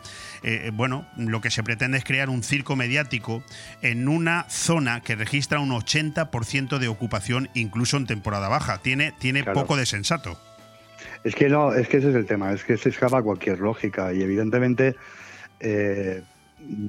bueno, 0.75 1.07
lo 1.17 1.41
que 1.41 1.51
se 1.51 1.63
pretende 1.63 1.97
es 1.97 2.05
crear 2.05 2.29
un 2.29 2.43
circo 2.43 2.77
mediático 2.77 3.43
en 3.81 4.09
una 4.09 4.45
zona 4.51 5.01
que 5.01 5.17
registra 5.17 5.59
un 5.59 5.71
80% 5.71 6.77
de 6.77 6.89
ocupación 6.89 7.49
incluso 7.55 7.97
en 7.97 8.07
temporada 8.07 8.49
baja. 8.49 8.79
Tiene, 8.83 9.13
tiene 9.13 9.43
poco 9.43 9.79
de 9.79 9.87
sensato. 9.87 10.39
Es 11.25 11.35
que 11.35 11.49
no, 11.49 11.73
es 11.73 11.89
que 11.89 11.97
ese 11.97 12.11
es 12.11 12.17
el 12.17 12.27
tema, 12.27 12.53
es 12.53 12.65
que 12.65 12.77
se 12.77 12.91
escapa 12.91 13.23
cualquier 13.23 13.59
lógica 13.59 14.13
y 14.13 14.23
evidentemente 14.23 14.95
eh, 15.59 16.23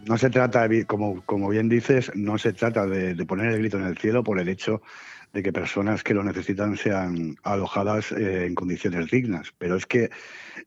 no 0.06 0.18
se 0.18 0.30
trata, 0.30 0.68
como, 0.86 1.22
como 1.26 1.48
bien 1.50 1.70
dices, 1.70 2.12
no 2.16 2.38
se 2.38 2.52
trata 2.52 2.86
de, 2.86 3.16
poner 3.26 3.52
el 3.52 3.60
grito 3.60 3.78
en 3.78 3.86
el 3.86 3.98
cielo 3.98 4.24
por 4.24 4.38
el 4.40 4.50
hecho 4.50 4.82
de 5.32 5.42
que 5.42 5.54
personas 5.54 6.04
que 6.04 6.14
lo 6.14 6.24
necesitan 6.24 6.76
sean 6.76 7.38
alojadas 7.44 8.12
eh, 8.12 8.46
en 8.46 8.56
condiciones 8.56 9.10
dignas. 9.10 9.54
Pero 9.58 9.78
es 9.78 9.86
que 9.86 10.10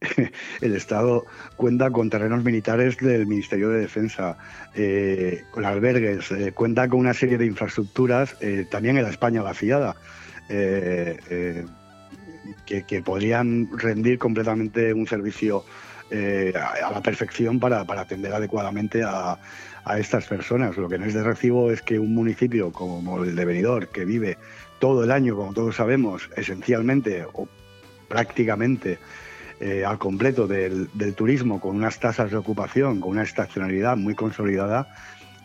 el 0.62 0.74
Estado 0.74 1.26
cuenta 1.56 1.90
con 1.90 2.08
terrenos 2.08 2.44
militares 2.44 2.96
del 2.96 3.26
Ministerio 3.26 3.68
de 3.68 3.80
Defensa, 3.80 4.38
eh, 4.74 5.44
con 5.50 5.66
albergues, 5.66 6.32
cuenta 6.54 6.88
con 6.88 7.00
una 7.00 7.12
serie 7.12 7.36
de 7.36 7.46
infraestructuras, 7.46 8.34
también 8.70 8.96
en 8.96 9.04
la 9.04 9.10
España 9.10 9.42
vaciada 9.42 9.94
que, 12.66 13.02
podrían 13.02 13.68
rendir 13.76 14.18
completamente 14.18 14.92
un 14.92 15.06
servicio 15.06 15.64
eh, 16.10 16.52
a, 16.56 16.90
la 16.90 17.02
perfección 17.02 17.60
para, 17.60 17.80
atender 17.80 18.32
adecuadamente 18.32 19.02
a, 19.02 19.38
estas 19.98 20.26
personas. 20.26 20.76
Lo 20.76 20.86
que 20.86 20.98
no 20.98 21.06
es 21.06 21.14
de 21.14 21.22
recibo 21.22 21.70
es 21.70 21.80
que 21.80 21.98
un 21.98 22.14
municipio 22.14 22.70
como 22.72 23.24
el 23.24 23.34
de 23.34 23.44
Benidorm, 23.46 23.86
que 23.90 24.04
vive 24.04 24.36
todo 24.78 25.02
el 25.02 25.10
año, 25.10 25.34
como 25.34 25.54
todos 25.54 25.76
sabemos, 25.76 26.28
esencialmente 26.36 27.24
o 27.32 27.48
prácticamente 28.06 28.98
eh, 29.60 29.86
al 29.86 29.96
completo 29.98 30.46
del, 30.46 30.90
turismo, 31.16 31.58
con 31.58 31.74
unas 31.74 31.98
tasas 32.00 32.30
de 32.30 32.36
ocupación, 32.36 33.00
con 33.00 33.12
una 33.12 33.22
estacionalidad 33.22 33.96
muy 33.96 34.14
consolidada, 34.14 34.94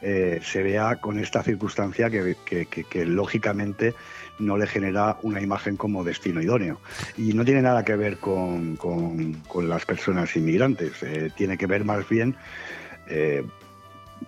eh, 0.01 0.41
se 0.43 0.61
vea 0.61 0.97
con 0.97 1.19
esta 1.19 1.41
circunstancia 1.41 2.09
que 2.09 3.05
lógicamente 3.05 3.93
no 4.39 4.57
le 4.57 4.67
genera 4.67 5.17
una 5.21 5.41
imagen 5.41 5.77
como 5.77 6.03
destino 6.03 6.41
idóneo. 6.41 6.79
Y 7.17 7.33
no 7.33 7.45
tiene 7.45 7.61
nada 7.61 7.83
que 7.83 7.95
ver 7.95 8.17
con, 8.17 8.77
las 9.61 9.85
personas 9.85 10.35
inmigrantes, 10.35 11.03
eh, 11.03 11.31
tiene 11.35 11.57
que 11.57 11.67
ver 11.67 11.85
más 11.85 12.07
bien... 12.07 12.35
Eh, 13.07 13.45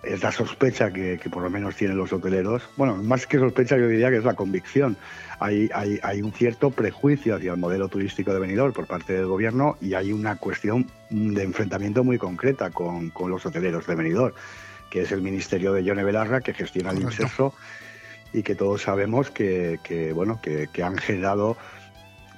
es 0.02 0.22
la 0.22 0.32
sospecha 0.32 0.92
que, 0.92 1.18
por 1.30 1.42
lo 1.42 1.50
menos 1.50 1.76
tienen 1.76 1.96
los 1.96 2.12
hoteleros. 2.12 2.62
Bueno, 2.76 2.96
más 2.96 3.26
que 3.26 3.38
sospecha, 3.38 3.76
yo 3.76 3.88
diría 3.88 4.10
que 4.10 4.18
es 4.18 4.24
la 4.24 4.34
convicción. 4.34 4.96
Hay, 5.38 5.68
hay, 5.72 6.22
un 6.22 6.32
cierto 6.32 6.70
prejuicio 6.70 7.36
hacia 7.36 7.52
el 7.52 7.58
modelo 7.58 7.88
turístico 7.88 8.32
de 8.32 8.40
Benidorm 8.40 8.72
por 8.72 8.86
parte 8.86 9.12
del 9.12 9.26
gobierno 9.26 9.76
y 9.80 9.94
hay 9.94 10.12
una 10.12 10.36
cuestión 10.36 10.86
de 11.10 11.42
enfrentamiento 11.42 12.04
muy 12.04 12.18
concreta 12.18 12.70
con, 12.70 13.12
los 13.28 13.44
hoteleros 13.44 13.86
de 13.86 13.94
Benidorm, 13.94 14.34
que 14.90 15.02
es 15.02 15.12
el 15.12 15.20
ministerio 15.20 15.72
de 15.72 15.84
Yone 15.84 16.04
Belarra, 16.04 16.40
que 16.40 16.54
gestiona 16.54 16.90
el 16.90 17.02
inserso 17.02 17.54
y 18.36 18.42
que 18.42 18.54
todos 18.54 18.82
sabemos 18.82 19.30
que, 19.30 20.12
bueno, 20.14 20.38
que, 20.42 20.68
han 20.82 20.98
generado 20.98 21.56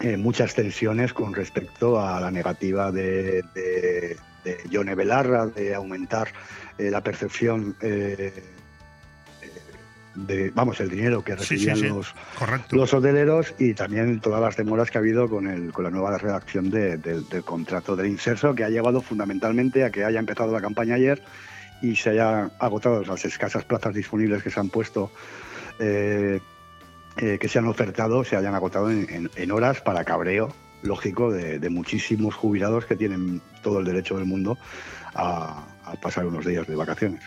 eh, 0.00 0.16
muchas 0.16 0.54
tensiones 0.54 1.12
con 1.12 1.34
respecto 1.34 2.00
a 2.00 2.20
la 2.20 2.30
negativa 2.30 2.92
de, 2.92 3.42
de, 3.52 4.16
de 4.44 4.94
Belarra 4.94 5.46
de 5.46 5.74
aumentar 5.74 6.28
eh, 6.78 6.92
la 6.92 7.02
percepción 7.02 7.74
eh, 7.82 8.32
de, 10.14 10.50
vamos, 10.50 10.78
el 10.78 10.88
dinero 10.88 11.24
que 11.24 11.34
recibían 11.34 11.80
Los, 11.88 12.14
los 12.70 12.94
hoteleros 12.94 13.52
y 13.58 13.74
también 13.74 14.20
todas 14.20 14.40
las 14.40 14.56
demoras 14.56 14.92
que 14.92 14.98
ha 14.98 15.00
habido 15.00 15.28
con, 15.28 15.48
el, 15.48 15.72
con 15.72 15.82
la 15.82 15.90
nueva 15.90 16.16
redacción 16.16 16.70
del 16.70 17.24
contrato 17.44 17.96
del 17.96 18.06
inserso, 18.06 18.54
que 18.54 18.62
ha 18.62 18.70
llevado 18.70 19.00
fundamentalmente 19.00 19.82
a 19.82 19.90
que 19.90 20.04
haya 20.04 20.20
empezado 20.20 20.52
la 20.52 20.60
campaña 20.60 20.94
ayer 20.94 21.20
y 21.82 21.96
se 21.96 22.10
haya 22.10 22.50
agotado 22.60 23.02
las 23.02 23.24
escasas 23.24 23.64
plazas 23.64 23.94
disponibles 23.94 24.44
que 24.44 24.50
se 24.50 24.60
han 24.60 24.68
puesto 24.68 25.10
eh, 25.78 26.40
eh, 27.16 27.38
que 27.40 27.48
se 27.48 27.58
han 27.58 27.66
ofertado 27.66 28.24
se 28.24 28.36
hayan 28.36 28.54
agotado 28.54 28.90
en, 28.90 29.50
horas 29.50 29.80
para 29.80 30.04
cabreo 30.04 30.48
lógico 30.82 31.32
de, 31.32 31.68
muchísimos 31.70 32.34
jubilados 32.34 32.86
que 32.86 32.96
tienen 32.96 33.40
todo 33.62 33.80
el 33.80 33.84
derecho 33.84 34.16
del 34.16 34.26
mundo 34.26 34.56
a 35.14 35.64
pasar 36.00 36.26
unos 36.26 36.46
días 36.46 36.66
de 36.66 36.76
vacaciones. 36.76 37.22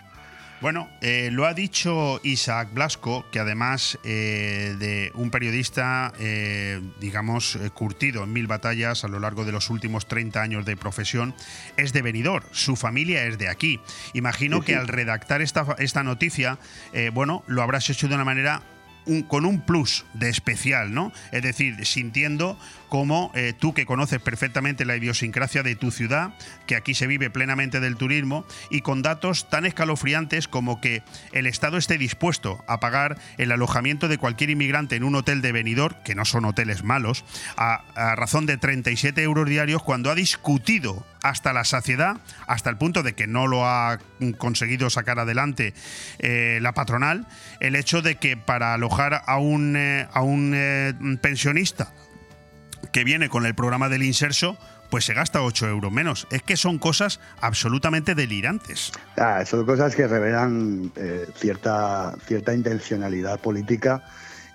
Bueno, 0.62 0.92
eh, 1.02 1.30
lo 1.32 1.48
ha 1.48 1.56
dicho 1.56 2.22
Isaac 2.22 2.72
Blasco, 2.72 3.26
que 3.32 3.40
además 3.40 3.98
eh, 4.04 4.76
de 4.78 5.12
un 5.16 5.32
periodista, 5.32 6.14
eh, 6.20 6.80
digamos, 7.00 7.58
curtido 7.74 8.24
en 8.24 8.32
mil 8.32 8.46
batallas 8.46 9.04
a 9.04 9.08
lo 9.08 9.20
largo 9.20 9.44
de 9.44 9.52
los 9.52 9.72
últimos 9.72 10.08
30 10.08 10.40
años 10.40 10.64
de 10.64 10.78
profesión, 10.78 11.34
es 11.78 11.94
de 11.94 12.04
venidor, 12.04 12.44
su 12.52 12.76
familia 12.76 13.26
es 13.26 13.40
de 13.40 13.50
aquí. 13.50 13.80
Imagino 14.14 14.62
que 14.62 14.76
al 14.76 14.88
redactar 14.88 15.42
esta, 15.42 15.66
esta 15.80 16.04
noticia, 16.04 16.60
bueno, 17.12 17.44
lo 17.48 17.64
habrás 17.64 17.90
hecho 17.90 18.08
de 18.08 18.14
una 18.14 18.26
manera 18.26 18.62
con 19.28 19.46
un 19.46 19.62
plus 19.62 20.06
de 20.14 20.30
especial, 20.30 20.94
¿no? 20.94 21.12
Es 21.32 21.42
decir, 21.42 21.86
sintiendo 21.86 22.58
como 22.92 23.32
eh, 23.36 23.54
tú 23.58 23.74
que 23.74 23.86
conoces 23.86 24.20
perfectamente 24.20 24.84
la 24.84 24.98
idiosincrasia 24.98 25.64
de 25.64 25.78
tu 25.78 25.92
ciudad, 25.92 26.34
que 26.68 26.76
aquí 26.76 26.94
se 26.94 27.08
vive 27.08 27.30
plenamente 27.30 27.80
del 27.80 27.96
turismo, 27.96 28.46
y 28.70 28.82
con 28.82 29.02
datos 29.02 29.50
tan 29.50 29.66
escalofriantes 29.66 30.50
como 30.50 30.82
que 30.82 31.02
el 31.32 31.48
Estado 31.48 31.78
esté 31.78 31.98
dispuesto 31.98 32.66
a 32.68 32.82
pagar 32.82 33.18
el 33.38 33.54
alojamiento 33.54 34.10
de 34.10 34.18
cualquier 34.18 34.50
inmigrante 34.50 34.98
en 34.98 35.06
un 35.06 35.16
hotel 35.16 35.42
de 35.42 35.54
venidor, 35.54 36.04
que 36.04 36.16
no 36.16 36.26
son 36.26 36.44
hoteles 36.44 36.84
malos, 36.84 37.24
a, 37.56 37.82
razón 38.18 38.46
de 38.46 38.58
37 38.58 39.24
euros 39.24 39.48
diarios 39.48 39.82
cuando 39.82 40.12
ha 40.12 40.16
discutido 40.16 41.06
hasta 41.24 41.54
la 41.54 41.64
saciedad, 41.64 42.18
hasta 42.46 42.70
el 42.70 42.78
punto 42.78 43.04
de 43.04 43.14
que 43.14 43.26
no 43.26 43.48
lo 43.48 43.66
ha 43.66 44.00
conseguido 44.38 44.90
sacar 44.90 45.18
adelante 45.18 45.74
eh, 46.20 46.60
la 46.62 46.74
patronal, 46.74 47.26
el 47.62 47.78
hecho 47.78 48.02
de 48.02 48.16
que 48.16 48.36
para 48.36 48.74
alojar 48.74 49.24
a 49.28 49.38
un, 49.38 49.78
eh, 49.78 50.10
a 50.12 50.24
un 50.24 51.20
pensionista 51.22 51.94
que 52.92 53.04
viene 53.04 53.30
con 53.30 53.46
el 53.46 53.56
programa 53.56 53.90
del 53.90 54.04
inserso, 54.04 54.58
pues 54.90 55.06
se 55.06 55.14
gasta 55.14 55.42
8 55.42 55.70
euros 55.70 55.92
menos. 55.92 56.28
Es 56.32 56.44
que 56.44 56.58
son 56.58 56.78
cosas 56.78 57.20
absolutamente 57.40 58.16
delirantes. 58.16 58.92
Ah, 59.18 59.46
son 59.46 59.66
cosas 59.66 59.96
que 59.96 60.08
revelan 60.08 60.92
cierta, 61.36 62.14
cierta 62.28 62.54
intencionalidad 62.54 63.40
política 63.40 64.04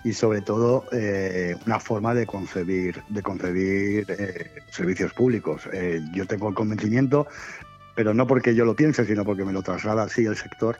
y 0.07 0.13
sobre 0.13 0.41
todo 0.41 0.85
eh, 0.93 1.57
una 1.65 1.81
forma 1.81 2.13
de 2.13 2.25
concebir, 2.25 3.03
de 3.09 3.21
concebir 3.21 4.05
eh, 4.07 4.51
servicios 4.71 5.13
públicos. 5.13 5.63
Eh, 5.73 6.01
yo 6.13 6.25
tengo 6.25 6.47
el 6.47 6.55
convencimiento, 6.55 7.27
pero 7.93 8.13
no 8.13 8.25
porque 8.25 8.55
yo 8.55 8.63
lo 8.63 8.73
piense, 8.73 9.05
sino 9.05 9.25
porque 9.25 9.43
me 9.43 9.51
lo 9.51 9.63
traslada 9.63 10.03
así 10.03 10.25
el 10.25 10.37
sector, 10.37 10.79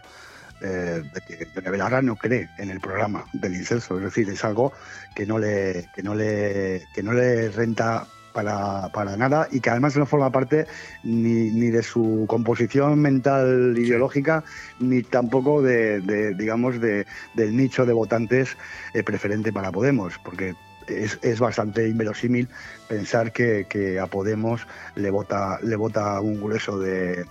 de 0.59 1.21
que 1.27 1.47
Yone 1.55 1.69
Belarra 1.69 2.01
no 2.01 2.15
cree 2.15 2.49
en 2.57 2.69
el 2.69 2.79
programa 2.79 3.25
del 3.33 3.55
incenso. 3.55 3.97
Es 3.97 4.03
decir, 4.03 4.29
es 4.29 4.43
algo 4.43 4.73
que 5.15 5.25
no 5.25 5.37
le, 5.37 5.89
que 5.93 6.03
no 6.03 6.15
le, 6.15 6.83
que 6.93 7.03
no 7.03 7.13
le 7.13 7.49
renta 7.49 8.07
para, 8.37 8.89
para, 8.89 9.17
nada 9.17 9.47
y 9.51 9.61
que 9.61 9.71
además 9.71 9.97
no 9.97 10.05
forma 10.05 10.31
parte 10.31 10.67
ni, 11.03 11.49
ni 11.49 11.71
de 11.71 11.81
su 11.81 12.25
composición 12.27 12.99
mental 12.99 13.75
ideológica 13.75 14.43
ni 14.79 15.01
tampoco 15.01 15.63
de, 15.63 16.01
digamos 16.35 16.79
de, 16.79 17.07
del 17.33 17.57
nicho 17.57 17.87
de 17.87 17.93
votantes 17.93 18.55
eh, 18.93 19.01
preferente 19.01 19.51
para 19.51 19.71
Podemos 19.71 20.19
porque 20.23 20.53
es, 20.87 21.17
es, 21.23 21.39
bastante 21.39 21.87
inverosímil 21.87 22.47
pensar 22.87 23.31
que, 23.31 23.65
que, 23.67 23.99
a 23.99 24.05
Podemos 24.05 24.67
le 24.93 25.09
vota 25.09 25.57
le 25.63 25.75
vota 25.75 26.21
un 26.21 26.39
grueso 26.39 26.77
de, 26.77 27.25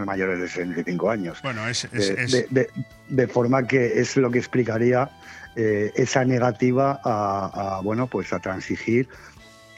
mayores 0.00 0.40
de 0.40 0.48
65 0.48 1.10
años. 1.10 1.40
Bueno, 1.42 1.66
es, 1.68 1.88
de, 1.90 3.28
forma 3.28 3.66
que 3.66 4.00
es 4.00 4.16
lo 4.16 4.30
que 4.30 4.38
explicaría 4.38 5.10
eh, 5.56 5.92
esa 5.94 6.24
negativa 6.24 7.00
a, 7.04 7.76
a, 7.76 7.80
bueno 7.82 8.06
pues 8.06 8.32
a 8.32 8.38
transigir 8.38 9.08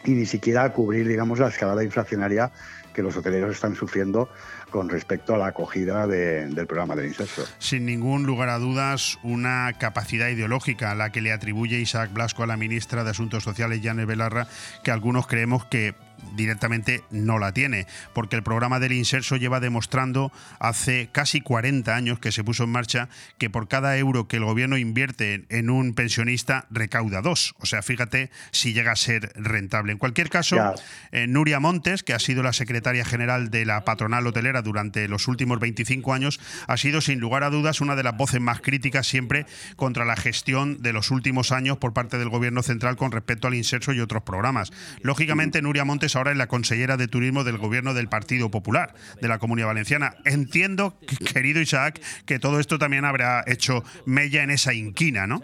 y 0.04 0.12
ni 0.12 0.26
siquiera 0.26 0.70
cubrir, 0.72 1.08
digamos, 1.08 1.38
la 1.38 1.48
escalada 1.48 1.82
inflacionaria 1.82 2.52
que 2.94 3.02
los 3.02 3.16
hoteleros 3.16 3.54
están 3.54 3.74
sufriendo 3.74 4.30
con 4.70 4.88
respecto 4.88 5.34
a 5.34 5.38
la 5.38 5.48
acogida 5.48 6.06
del 6.06 6.66
programa 6.66 6.96
del 6.96 7.06
inserso. 7.06 7.44
Sin 7.58 7.84
ningún 7.84 8.24
lugar 8.24 8.48
a 8.48 8.58
dudas, 8.58 9.18
una 9.22 9.72
capacidad 9.78 10.28
ideológica 10.28 10.90
a 10.90 10.94
la 10.94 11.12
que 11.12 11.20
le 11.20 11.32
atribuye 11.32 11.78
Isaac 11.78 12.12
Blasco 12.12 12.42
a 12.42 12.46
la 12.46 12.56
ministra 12.56 13.04
de 13.04 13.10
Asuntos 13.10 13.44
Sociales, 13.44 13.80
Janet 13.82 14.06
Belarra, 14.06 14.46
que 14.82 14.90
algunos 14.90 15.26
creemos 15.26 15.64
que 15.66 15.94
directamente 16.34 17.02
no 17.10 17.38
la 17.38 17.52
tiene, 17.52 17.86
porque 18.12 18.36
el 18.36 18.42
programa 18.42 18.80
del 18.80 18.92
inserso 18.92 19.36
lleva 19.36 19.60
demostrando 19.60 20.32
hace 20.58 21.08
casi 21.12 21.40
40 21.40 21.94
años 21.94 22.18
que 22.18 22.32
se 22.32 22.44
puso 22.44 22.64
en 22.64 22.70
marcha 22.70 23.08
que 23.38 23.50
por 23.50 23.68
cada 23.68 23.96
euro 23.96 24.28
que 24.28 24.36
el 24.36 24.44
gobierno 24.44 24.76
invierte 24.76 25.44
en 25.48 25.70
un 25.70 25.94
pensionista 25.94 26.66
recauda 26.70 27.22
dos. 27.22 27.54
O 27.60 27.66
sea, 27.66 27.82
fíjate 27.82 28.30
si 28.50 28.72
llega 28.72 28.92
a 28.92 28.96
ser 28.96 29.32
rentable. 29.36 29.92
En 29.92 29.98
cualquier 29.98 30.28
caso, 30.28 30.74
eh, 31.12 31.26
Nuria 31.26 31.60
Montes, 31.60 32.02
que 32.02 32.14
ha 32.14 32.18
sido 32.18 32.42
la 32.42 32.52
secretaria 32.52 33.04
general 33.04 33.50
de 33.50 33.64
la 33.64 33.84
patronal 33.84 34.26
hotelera 34.26 34.62
durante 34.62 35.08
los 35.08 35.28
últimos 35.28 35.60
25 35.60 36.12
años, 36.12 36.40
ha 36.66 36.76
sido 36.76 37.00
sin 37.00 37.20
lugar 37.20 37.44
a 37.44 37.50
dudas 37.50 37.80
una 37.80 37.96
de 37.96 38.02
las 38.02 38.16
voces 38.16 38.40
más 38.40 38.60
críticas 38.60 39.06
siempre 39.06 39.46
contra 39.76 40.04
la 40.04 40.16
gestión 40.16 40.82
de 40.82 40.92
los 40.92 41.10
últimos 41.10 41.52
años 41.52 41.78
por 41.78 41.92
parte 41.92 42.18
del 42.18 42.28
gobierno 42.28 42.62
central 42.62 42.96
con 42.96 43.12
respecto 43.12 43.48
al 43.48 43.54
inserso 43.54 43.92
y 43.92 44.00
otros 44.00 44.22
programas. 44.22 44.72
Lógicamente, 45.02 45.62
Nuria 45.62 45.84
Montes 45.84 46.03
ahora 46.14 46.32
es 46.32 46.36
la 46.36 46.46
consellera 46.46 46.96
de 46.96 47.08
turismo 47.08 47.44
del 47.44 47.58
gobierno 47.58 47.94
del 47.94 48.08
Partido 48.08 48.50
Popular 48.50 48.94
de 49.20 49.28
la 49.28 49.38
Comunidad 49.38 49.68
Valenciana. 49.68 50.16
Entiendo, 50.24 50.98
querido 51.32 51.60
Isaac, 51.60 52.00
que 52.26 52.38
todo 52.38 52.60
esto 52.60 52.78
también 52.78 53.04
habrá 53.04 53.42
hecho 53.46 53.82
mella 54.04 54.42
en 54.42 54.50
esa 54.50 54.74
inquina, 54.74 55.26
¿no? 55.26 55.42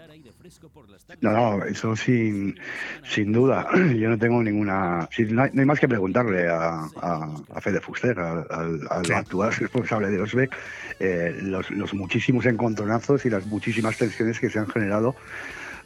No, 1.19 1.31
no, 1.31 1.65
eso 1.65 1.95
sin, 1.95 2.57
sin 3.03 3.31
duda. 3.31 3.67
Yo 3.95 4.09
no 4.09 4.17
tengo 4.17 4.41
ninguna. 4.41 5.09
No 5.29 5.41
hay, 5.43 5.65
más 5.65 5.79
que 5.79 5.87
preguntarle 5.87 6.47
a, 6.47 6.85
a, 7.01 7.61
Fede 7.61 7.81
Fuster, 7.81 8.17
al, 8.17 8.87
actual 9.11 9.53
responsable 9.53 10.09
de 10.09 10.21
Osbeck, 10.21 10.55
eh, 10.99 11.37
los, 11.41 11.69
los, 11.71 11.93
muchísimos 11.93 12.45
encontronazos 12.45 13.25
y 13.25 13.29
las 13.29 13.45
muchísimas 13.45 13.97
tensiones 13.97 14.39
que 14.39 14.49
se 14.49 14.59
han 14.59 14.67
generado 14.67 15.15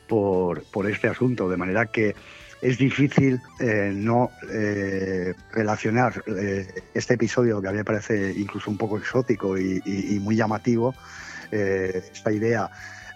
por, 0.07 0.63
por 0.71 0.89
este 0.89 1.07
asunto. 1.07 1.49
De 1.49 1.57
manera 1.57 1.87
que 1.87 2.15
es 2.61 2.77
difícil 2.77 3.41
eh, 3.59 3.91
no 3.93 4.31
eh, 4.51 5.33
relacionar 5.51 6.23
eh, 6.27 6.67
este 6.93 7.15
episodio, 7.15 7.61
que 7.61 7.67
a 7.67 7.71
mí 7.71 7.77
me 7.77 7.85
parece 7.85 8.33
incluso 8.35 8.71
un 8.71 8.77
poco 8.77 8.97
exótico 8.97 9.57
y, 9.57 10.19
muy 10.21 10.35
llamativo, 10.35 10.95
esta 11.51 12.31
idea 12.31 12.69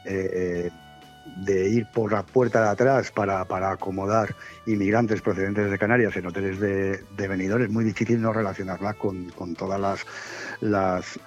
de 0.05 1.69
ir 1.69 1.87
por 1.91 2.11
la 2.11 2.23
puerta 2.23 2.61
de 2.61 2.69
atrás 2.69 3.11
para, 3.11 3.41
acomodar 3.71 4.35
inmigrantes 4.67 5.21
procedentes 5.21 5.69
de 5.69 5.77
Canarias 5.77 6.15
en 6.15 6.27
hoteles 6.27 6.59
de, 6.59 7.03
de 7.17 7.67
muy 7.69 7.83
difícil 7.83 8.21
no 8.21 8.31
relacionarla 8.31 8.93
con, 8.93 9.31
todas 9.57 9.79
las, 9.79 10.05
las 10.61 11.19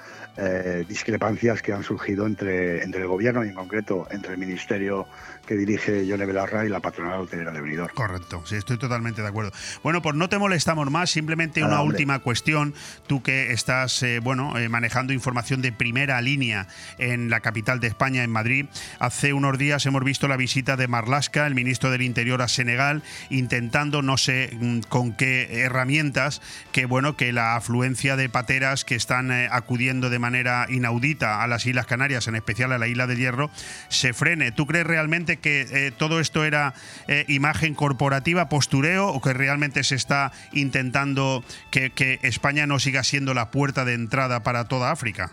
discrepancias 0.88 1.60
que 1.60 1.72
han 1.72 1.82
surgido 1.82 2.24
entre, 2.26 2.82
entre 2.82 3.02
el 3.02 3.08
gobierno 3.08 3.44
y 3.44 3.48
en 3.48 3.54
concreto 3.54 4.06
entre 4.10 4.34
el 4.34 4.38
Ministerio 4.38 5.06
que 5.46 5.54
dirige 5.54 6.06
Yone 6.06 6.26
Belarra 6.26 6.64
y 6.64 6.68
la 6.68 6.80
patronal 6.80 7.20
hotelera 7.20 7.50
de 7.52 7.60
Benidorm. 7.60 7.94
Correcto, 7.94 8.42
sí, 8.46 8.56
estoy 8.56 8.78
totalmente 8.78 9.22
de 9.22 9.28
acuerdo. 9.28 9.52
Bueno, 9.82 10.02
pues 10.02 10.14
no 10.14 10.28
te 10.28 10.38
molestamos 10.38 10.90
más, 10.90 11.10
simplemente 11.10 11.64
una 11.64 11.82
última 11.82 12.18
cuestión. 12.20 12.74
Tú 13.06 13.22
que 13.22 13.52
estás, 13.52 14.02
eh, 14.02 14.20
bueno, 14.20 14.58
eh, 14.58 14.68
manejando 14.68 15.12
información 15.12 15.62
de 15.62 15.72
primera 15.72 16.20
línea 16.20 16.68
en 16.98 17.30
la 17.30 17.40
capital 17.40 17.80
de 17.80 17.88
España, 17.88 18.22
en 18.22 18.30
Madrid. 18.30 18.66
Hace 18.98 19.32
unos 19.32 19.58
días 19.58 19.84
hemos 19.86 20.04
visto 20.04 20.28
la 20.28 20.36
visita 20.36 20.76
de 20.76 20.88
Marlaska, 20.88 21.46
el 21.46 21.54
ministro 21.54 21.90
del 21.90 22.02
Interior 22.02 22.42
a 22.42 22.48
Senegal, 22.48 23.02
intentando, 23.30 24.02
no 24.02 24.16
sé 24.16 24.56
mm, 24.58 24.80
con 24.88 25.12
qué 25.12 25.62
herramientas, 25.62 26.40
que 26.72 26.86
bueno, 26.86 27.16
que 27.16 27.32
la 27.32 27.56
afluencia 27.56 28.16
de 28.16 28.28
pateras 28.28 28.84
que 28.84 28.94
están 28.94 29.30
eh, 29.30 29.48
acudiendo 29.50 30.10
de 30.10 30.18
manera 30.18 30.66
inaudita 30.68 31.42
a 31.42 31.46
las 31.46 31.66
Islas 31.66 31.86
Canarias, 31.86 32.28
en 32.28 32.36
especial 32.36 32.72
a 32.72 32.78
la 32.78 32.86
isla 32.86 33.06
de 33.06 33.16
Hierro, 33.16 33.50
se 33.88 34.12
frene. 34.12 34.52
¿Tú 34.52 34.66
crees 34.66 34.86
realmente 34.86 35.31
que 35.38 35.62
eh, 35.62 35.92
todo 35.96 36.20
esto 36.20 36.44
era 36.44 36.74
eh, 37.08 37.24
imagen 37.28 37.74
corporativa, 37.74 38.48
postureo, 38.48 39.08
o 39.08 39.20
que 39.20 39.32
realmente 39.32 39.84
se 39.84 39.94
está 39.94 40.32
intentando 40.52 41.44
que, 41.70 41.92
España 42.22 42.66
no 42.66 42.78
siga 42.78 43.02
siendo 43.02 43.34
la 43.34 43.50
puerta 43.50 43.84
de 43.84 43.94
entrada 43.94 44.42
para 44.42 44.68
toda 44.68 44.90
África? 44.90 45.30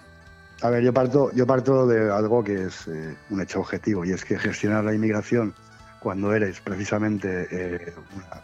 A 0.62 0.70
ver, 0.70 0.84
yo 0.84 0.94
parto, 0.94 1.32
yo 1.34 1.48
parto 1.48 1.88
de 1.88 2.12
algo 2.12 2.44
que 2.44 2.66
es 2.66 2.88
eh, 2.88 3.16
un 3.30 3.42
hecho 3.42 3.60
objetivo, 3.60 4.06
y 4.06 4.12
es 4.12 4.26
que 4.26 4.38
gestionar 4.38 4.84
la 4.84 4.94
inmigración 4.94 5.54
cuando 6.00 6.34
eres 6.34 6.62
precisamente 6.62 7.94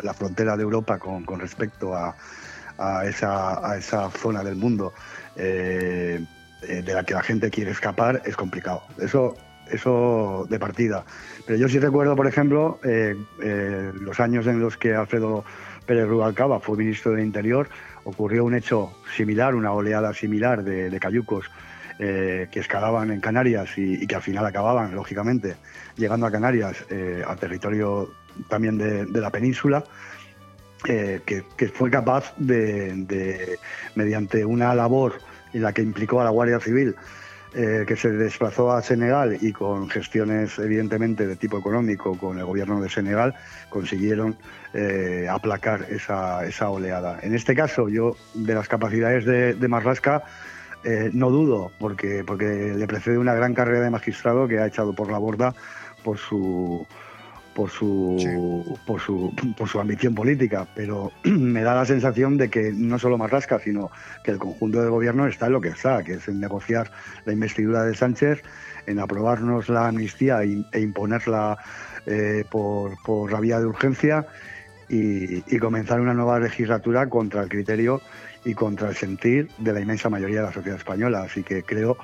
la 0.04 0.14
frontera 0.14 0.58
de 0.58 0.64
Europa 0.64 1.00
con, 1.00 1.40
respecto 1.40 1.96
a, 1.96 2.14
esa, 3.06 3.66
a, 3.66 3.78
esa, 3.78 4.12
zona 4.12 4.44
del 4.44 4.58
mundo 4.58 4.94
de 5.38 6.94
la 6.94 7.04
que 7.06 7.14
la 7.14 7.22
gente 7.22 7.50
quiere 7.50 7.72
escapar 7.72 8.22
es 8.26 8.36
complicado. 8.36 8.84
Eso 9.00 9.38
eso 9.72 10.46
de 10.50 10.60
partida. 10.60 11.06
Pero 11.46 11.60
yo 11.60 11.70
sí 11.70 11.80
recuerdo, 11.80 12.16
por 12.16 12.28
ejemplo, 12.28 12.80
eh, 12.84 13.16
eh, 13.42 13.92
los 14.00 14.20
años 14.20 14.48
en 14.48 14.60
los 14.60 14.78
que 14.78 14.96
Alfredo 14.96 15.44
Pérez 15.86 16.08
Rubalcaba 16.08 16.60
fue 16.60 16.78
ministro 16.78 17.14
de 17.14 17.24
Interior, 17.24 17.70
ocurrió 18.04 18.46
un 18.46 18.56
hecho 18.56 18.92
similar, 19.16 19.56
una 19.56 19.72
oleada 19.72 20.14
similar 20.14 20.64
de, 20.64 21.00
cayucos 21.00 21.50
eh, 22.00 22.48
que 22.52 22.60
escalaban 22.60 23.12
en 23.12 23.22
Canarias 23.22 23.78
y, 23.78 24.06
que 24.08 24.16
al 24.16 24.22
final 24.22 24.46
acababan, 24.46 24.96
lógicamente, 24.96 25.56
llegando 25.96 26.26
a 26.26 26.32
Canarias, 26.32 26.86
al 27.28 27.38
territorio 27.38 28.12
también 28.50 28.78
de, 28.78 29.22
la 29.22 29.30
península. 29.30 29.84
que, 30.84 31.44
fue 31.74 31.90
capaz 31.92 32.34
de, 32.38 33.58
mediante 33.96 34.46
una 34.46 34.74
labor 34.74 35.20
en 35.54 35.62
la 35.62 35.74
que 35.74 35.82
implicó 35.82 36.22
a 36.22 36.24
la 36.24 36.32
Guardia 36.32 36.60
Civil, 36.60 36.96
eh, 37.56 37.86
que 37.88 37.96
se 37.96 38.12
desplazó 38.12 38.72
a 38.72 38.82
Senegal 38.82 39.38
y 39.40 39.54
con 39.54 39.90
gestiones 39.90 40.60
evidentemente 40.60 41.26
de 41.26 41.38
tipo 41.38 41.58
económico 41.58 42.18
con 42.18 42.38
el 42.38 42.44
gobierno 42.44 42.82
de 42.82 42.90
Senegal 42.90 43.34
consiguieron 43.70 44.36
eh, 44.74 45.28
aplacar 45.30 45.86
esa, 45.90 46.46
esa, 46.46 46.70
oleada. 46.70 47.20
En 47.22 47.34
este 47.34 47.56
caso 47.56 47.88
yo 47.88 48.18
de 48.34 48.56
las 48.56 48.68
capacidades 48.68 49.24
de, 49.24 49.54
de 49.54 49.68
eh, 50.84 51.10
no 51.14 51.30
dudo 51.30 51.72
porque, 51.80 52.26
porque 52.28 52.74
le 52.76 52.88
precede 52.88 53.18
una 53.18 53.34
gran 53.34 53.54
carrera 53.54 53.86
de 53.86 53.90
magistrado 53.90 54.50
que 54.50 54.60
ha 54.60 54.68
echado 54.68 54.94
por 54.94 55.10
la 55.10 55.18
borda 55.18 55.56
por 56.04 56.18
su 56.18 56.86
por 57.56 57.72
su, 57.72 58.78
por 58.86 59.00
su, 59.00 59.34
por 59.58 59.70
su 59.70 59.80
ambición 59.80 60.14
política, 60.14 60.68
pero 60.76 61.12
me 61.24 61.64
da 61.64 61.74
la 61.74 61.86
sensación 61.86 62.38
de 62.38 62.50
que 62.50 62.72
no 62.74 63.00
solo 63.00 63.18
Marrasca, 63.18 63.60
sino 63.60 63.90
que 64.24 64.32
el 64.32 64.38
conjunto 64.38 64.82
del 64.82 64.92
gobierno 64.92 65.26
está 65.26 65.48
en 65.48 65.54
lo 65.54 65.62
que 65.62 65.70
está, 65.70 66.04
que 66.04 66.16
es 66.16 66.28
en 66.28 66.42
negociar 66.42 66.92
la 67.24 67.32
investidura 67.32 67.84
de 67.84 67.96
Sánchez, 67.96 68.44
en 68.86 69.00
aprobarnos 69.00 69.70
la 69.70 69.88
amnistía 69.88 70.44
e 70.44 70.80
imponerla 70.80 71.58
eh, 72.06 72.44
por, 72.52 73.02
por 73.04 73.32
la 73.32 73.40
vía 73.40 73.60
de 73.60 73.66
urgencia 73.66 74.28
y, 74.90 75.38
y 75.56 75.58
comenzar 75.58 76.02
una 76.02 76.14
nueva 76.14 76.40
legislatura 76.40 77.08
contra 77.08 77.42
el 77.42 77.50
criterio 77.50 78.02
y 78.44 78.54
contra 78.54 78.90
el 78.90 78.96
sentir 78.96 79.48
de 79.58 79.72
la 79.72 79.80
inmensa 79.80 80.10
mayoría 80.10 80.42
de 80.42 80.48
la 80.48 80.54
sociedad 80.54 80.78
española. 80.78 81.22
Así 81.22 81.42
que 81.42 81.64
creo 81.64 81.98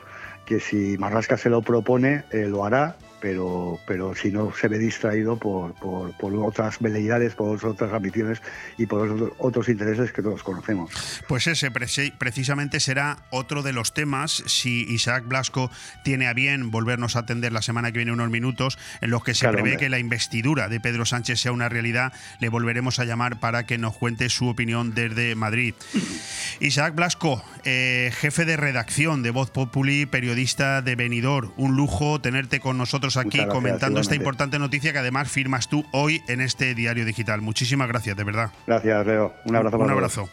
que 0.45 0.61
si 0.61 0.97
Marrasca 0.97 1.37
se 1.37 1.49
lo 1.49 1.61
propone, 1.61 2.23
eh, 2.31 2.47
lo 2.47 2.63
hará 2.65 2.95
pero, 3.21 3.79
pero 3.85 4.15
si 4.15 4.31
no 4.31 4.51
se 4.53 4.67
ve 4.67 4.79
distraído 4.79 5.37
por, 5.37 5.73
por, 5.75 6.11
por 6.17 6.33
otras 6.35 6.79
veleidades, 6.79 7.35
por 7.35 7.63
otras 7.65 7.93
ambiciones 7.93 8.41
y 8.77 8.87
por 8.87 9.33
otros 9.37 9.69
intereses 9.69 10.11
que 10.11 10.21
todos 10.21 10.43
conocemos. 10.43 10.91
Pues 11.27 11.47
ese 11.47 11.71
precisamente 11.71 12.79
será 12.79 13.19
otro 13.29 13.61
de 13.61 13.73
los 13.73 13.93
temas, 13.93 14.43
si 14.47 14.81
Isaac 14.89 15.25
Blasco 15.27 15.71
tiene 16.03 16.27
a 16.27 16.33
bien 16.33 16.71
volvernos 16.71 17.15
a 17.15 17.19
atender 17.19 17.53
la 17.53 17.61
semana 17.61 17.91
que 17.91 17.99
viene 17.99 18.11
unos 18.11 18.29
minutos, 18.29 18.77
en 19.01 19.11
los 19.11 19.23
que 19.23 19.35
se 19.35 19.47
prevé 19.47 19.77
que 19.77 19.89
la 19.89 19.99
investidura 19.99 20.67
de 20.67 20.79
Pedro 20.79 21.05
Sánchez 21.05 21.39
sea 21.39 21.51
una 21.51 21.69
realidad, 21.69 22.13
le 22.39 22.49
volveremos 22.49 22.99
a 22.99 23.05
llamar 23.05 23.39
para 23.39 23.65
que 23.65 23.77
nos 23.77 23.95
cuente 23.95 24.29
su 24.29 24.47
opinión 24.47 24.93
desde 24.93 25.35
Madrid. 25.35 25.75
Isaac 26.59 26.95
Blasco, 26.95 27.43
eh, 27.63 28.11
jefe 28.15 28.45
de 28.45 28.57
redacción 28.57 29.23
de 29.23 29.31
Voz 29.31 29.51
Populi, 29.51 30.05
periodista 30.05 30.81
de 30.81 30.95
Benidorm, 30.95 31.51
un 31.57 31.75
lujo 31.75 32.19
tenerte 32.19 32.59
con 32.59 32.77
nosotros 32.77 33.10
aquí 33.17 33.45
comentando 33.47 33.99
esta 33.99 34.15
importante 34.15 34.59
noticia 34.59 34.91
que 34.91 34.99
además 34.99 35.29
firmas 35.29 35.67
tú 35.67 35.85
hoy 35.91 36.21
en 36.27 36.41
este 36.41 36.75
diario 36.75 37.05
digital. 37.05 37.41
Muchísimas 37.41 37.87
gracias, 37.87 38.15
de 38.17 38.23
verdad. 38.23 38.51
Gracias, 38.67 39.05
Leo. 39.05 39.33
Un 39.45 39.55
abrazo. 39.55 39.77
Un 39.77 39.91
abrazo. 39.91 40.29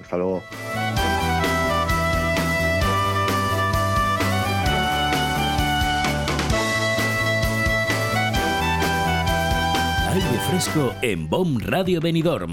Hasta 0.00 0.16
luego. 0.16 0.42
Aire 10.12 10.38
fresco 10.48 10.94
en 11.02 11.28
BOM 11.28 11.60
Radio 11.60 12.00
Benidorm. 12.00 12.52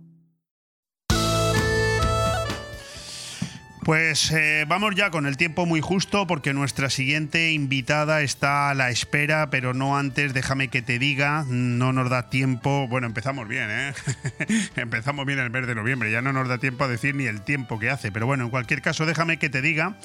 Pues 3.83 4.31
eh, 4.31 4.65
vamos 4.67 4.93
ya 4.93 5.09
con 5.09 5.25
el 5.25 5.37
tiempo 5.37 5.65
muy 5.65 5.81
justo 5.81 6.27
porque 6.27 6.53
nuestra 6.53 6.91
siguiente 6.91 7.51
invitada 7.51 8.21
está 8.21 8.69
a 8.69 8.75
la 8.75 8.91
espera, 8.91 9.49
pero 9.49 9.73
no 9.73 9.97
antes, 9.97 10.35
déjame 10.35 10.67
que 10.67 10.83
te 10.83 10.99
diga, 10.99 11.45
no 11.47 11.91
nos 11.91 12.07
da 12.11 12.29
tiempo, 12.29 12.87
bueno, 12.87 13.07
empezamos 13.07 13.47
bien, 13.47 13.69
¿eh? 13.71 13.93
empezamos 14.75 15.25
bien 15.25 15.39
el 15.39 15.49
mes 15.49 15.65
de 15.65 15.73
noviembre, 15.73 16.11
ya 16.11 16.21
no 16.21 16.31
nos 16.31 16.47
da 16.47 16.59
tiempo 16.59 16.83
a 16.83 16.87
decir 16.87 17.15
ni 17.15 17.25
el 17.25 17.41
tiempo 17.41 17.79
que 17.79 17.89
hace, 17.89 18.11
pero 18.11 18.27
bueno, 18.27 18.43
en 18.43 18.51
cualquier 18.51 18.83
caso, 18.83 19.07
déjame 19.07 19.37
que 19.37 19.49
te 19.49 19.63
diga 19.63 19.95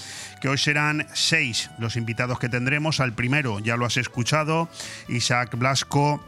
que 0.40 0.48
hoy 0.48 0.56
serán 0.56 1.06
seis 1.12 1.70
los 1.78 1.96
invitados 1.96 2.38
que 2.38 2.48
tendremos, 2.48 3.00
al 3.00 3.12
primero 3.12 3.58
ya 3.58 3.76
lo 3.76 3.84
has 3.84 3.98
escuchado, 3.98 4.70
Isaac 5.06 5.54
Blasco, 5.54 6.24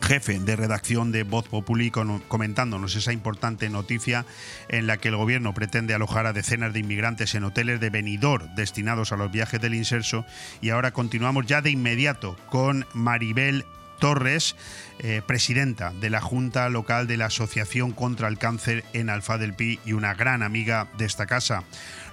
jefe 0.00 0.38
de 0.38 0.56
redacción 0.56 1.12
de 1.12 1.22
Voz 1.22 1.48
Populi 1.48 1.90
comentándonos 1.90 2.94
esa 2.96 3.12
importante 3.12 3.68
noticia 3.68 4.24
en 4.68 4.86
la 4.86 4.98
que 4.98 5.08
el 5.08 5.16
gobierno 5.16 5.54
pretende 5.54 5.94
alojar 5.94 6.26
a 6.26 6.32
decenas 6.32 6.72
de 6.72 6.80
inmigrantes 6.80 7.34
en 7.34 7.44
hoteles 7.44 7.80
de 7.80 7.90
venidor 7.90 8.48
destinados 8.54 9.12
a 9.12 9.16
los 9.16 9.30
viajes 9.30 9.60
del 9.60 9.74
inserso 9.74 10.24
y 10.60 10.70
ahora 10.70 10.92
continuamos 10.92 11.46
ya 11.46 11.60
de 11.60 11.70
inmediato 11.70 12.36
con 12.50 12.86
Maribel 12.94 13.64
Torres, 13.98 14.56
eh, 14.98 15.22
presidenta 15.26 15.92
de 15.92 16.10
la 16.10 16.20
Junta 16.20 16.68
Local 16.68 17.06
de 17.06 17.16
la 17.16 17.26
Asociación 17.26 17.92
contra 17.92 18.28
el 18.28 18.38
Cáncer 18.38 18.84
en 18.92 19.10
Alfa 19.10 19.38
del 19.38 19.54
Pi 19.54 19.80
y 19.84 19.92
una 19.92 20.14
gran 20.14 20.42
amiga 20.42 20.88
de 20.98 21.06
esta 21.06 21.26
casa. 21.26 21.64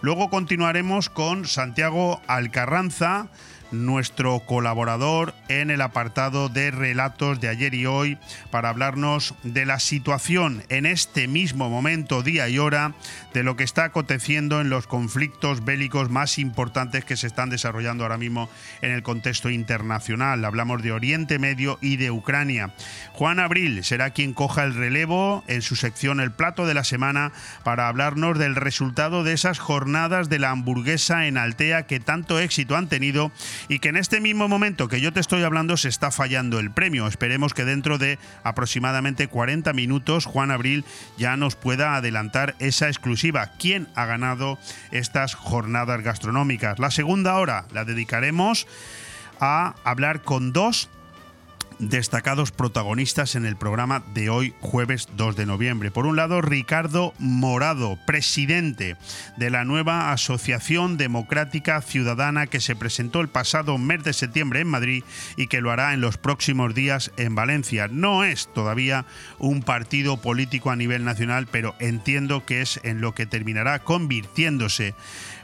Luego 0.01 0.29
continuaremos 0.29 1.09
con 1.09 1.45
Santiago 1.45 2.21
Alcarranza, 2.27 3.27
nuestro 3.73 4.39
colaborador 4.39 5.33
en 5.49 5.69
el 5.69 5.81
apartado 5.81 6.47
de 6.47 6.71
relatos 6.71 7.41
de 7.41 7.49
ayer 7.49 7.73
y 7.73 7.85
hoy 7.85 8.17
para 8.51 8.69
hablarnos 8.69 9.33
de 9.43 9.65
la 9.65 9.79
situación 9.79 10.63
en 10.69 10.85
este 10.85 11.27
mismo 11.27 11.69
momento, 11.69 12.23
día 12.23 12.47
y 12.47 12.59
hora, 12.59 12.93
de 13.33 13.43
lo 13.43 13.57
que 13.57 13.63
está 13.63 13.85
aconteciendo 13.85 14.61
en 14.61 14.69
los 14.69 14.87
conflictos 14.87 15.65
bélicos 15.65 16.09
más 16.09 16.37
importantes 16.37 17.03
que 17.03 17.17
se 17.17 17.27
están 17.27 17.49
desarrollando 17.49 18.03
ahora 18.03 18.17
mismo 18.17 18.49
en 18.81 18.91
el 18.91 19.03
contexto 19.03 19.49
internacional. 19.49 20.45
Hablamos 20.45 20.81
de 20.83 20.91
Oriente 20.91 21.39
Medio 21.39 21.79
y 21.81 21.97
de 21.97 22.11
Ucrania. 22.11 22.73
Juan 23.13 23.39
Abril 23.39 23.83
será 23.83 24.11
quien 24.11 24.33
coja 24.33 24.63
el 24.63 24.75
relevo 24.75 25.43
en 25.47 25.61
su 25.61 25.75
sección 25.75 26.19
El 26.19 26.31
Plato 26.31 26.65
de 26.65 26.73
la 26.73 26.83
Semana 26.83 27.31
para 27.63 27.87
hablarnos 27.87 28.37
del 28.37 28.55
resultado 28.55 29.23
de 29.23 29.33
esas 29.33 29.59
jornadas 29.59 30.29
de 30.29 30.39
la 30.39 30.51
hamburguesa 30.51 31.25
en 31.25 31.37
Altea 31.37 31.87
que 31.87 31.99
tanto 31.99 32.39
éxito 32.39 32.75
han 32.75 32.87
tenido 32.87 33.31
y 33.67 33.79
que 33.79 33.89
en 33.89 33.97
este 33.97 34.19
mismo 34.21 34.47
momento 34.47 34.87
que 34.87 35.01
yo 35.01 35.13
te 35.13 35.19
estoy 35.19 35.43
hablando 35.43 35.77
se 35.77 35.89
está 35.89 36.11
fallando 36.11 36.59
el 36.59 36.71
premio. 36.71 37.07
Esperemos 37.07 37.53
que 37.53 37.65
dentro 37.65 37.97
de 37.97 38.19
aproximadamente 38.43 39.27
40 39.27 39.73
minutos 39.73 40.25
Juan 40.25 40.51
Abril 40.51 40.85
ya 41.17 41.37
nos 41.37 41.55
pueda 41.55 41.95
adelantar 41.95 42.55
esa 42.59 42.87
exclusiva. 42.87 43.51
¿Quién 43.59 43.87
ha 43.95 44.05
ganado 44.05 44.57
estas 44.91 45.35
jornadas 45.35 46.01
gastronómicas? 46.01 46.79
La 46.79 46.91
segunda 46.91 47.35
hora 47.35 47.65
la 47.71 47.85
dedicaremos 47.85 48.67
a 49.39 49.75
hablar 49.83 50.21
con 50.21 50.53
dos 50.53 50.89
destacados 51.79 52.51
protagonistas 52.51 53.35
en 53.35 53.45
el 53.45 53.55
programa 53.55 54.03
de 54.13 54.29
hoy, 54.29 54.53
jueves 54.59 55.07
2 55.15 55.35
de 55.35 55.45
noviembre. 55.45 55.91
Por 55.91 56.05
un 56.05 56.15
lado, 56.15 56.41
Ricardo 56.41 57.13
Morado, 57.19 57.97
presidente 58.05 58.97
de 59.37 59.49
la 59.49 59.65
nueva 59.65 60.11
Asociación 60.11 60.97
Democrática 60.97 61.81
Ciudadana 61.81 62.47
que 62.47 62.59
se 62.59 62.75
presentó 62.75 63.21
el 63.21 63.27
pasado 63.27 63.77
mes 63.77 64.03
de 64.03 64.13
septiembre 64.13 64.61
en 64.61 64.67
Madrid 64.67 65.03
y 65.37 65.47
que 65.47 65.61
lo 65.61 65.71
hará 65.71 65.93
en 65.93 66.01
los 66.01 66.17
próximos 66.17 66.73
días 66.73 67.11
en 67.17 67.35
Valencia. 67.35 67.87
No 67.87 68.23
es 68.23 68.51
todavía 68.53 69.05
un 69.39 69.61
partido 69.61 70.17
político 70.17 70.71
a 70.71 70.75
nivel 70.75 71.03
nacional, 71.05 71.47
pero 71.51 71.75
entiendo 71.79 72.45
que 72.45 72.61
es 72.61 72.79
en 72.83 73.01
lo 73.01 73.13
que 73.13 73.25
terminará 73.25 73.79
convirtiéndose 73.79 74.95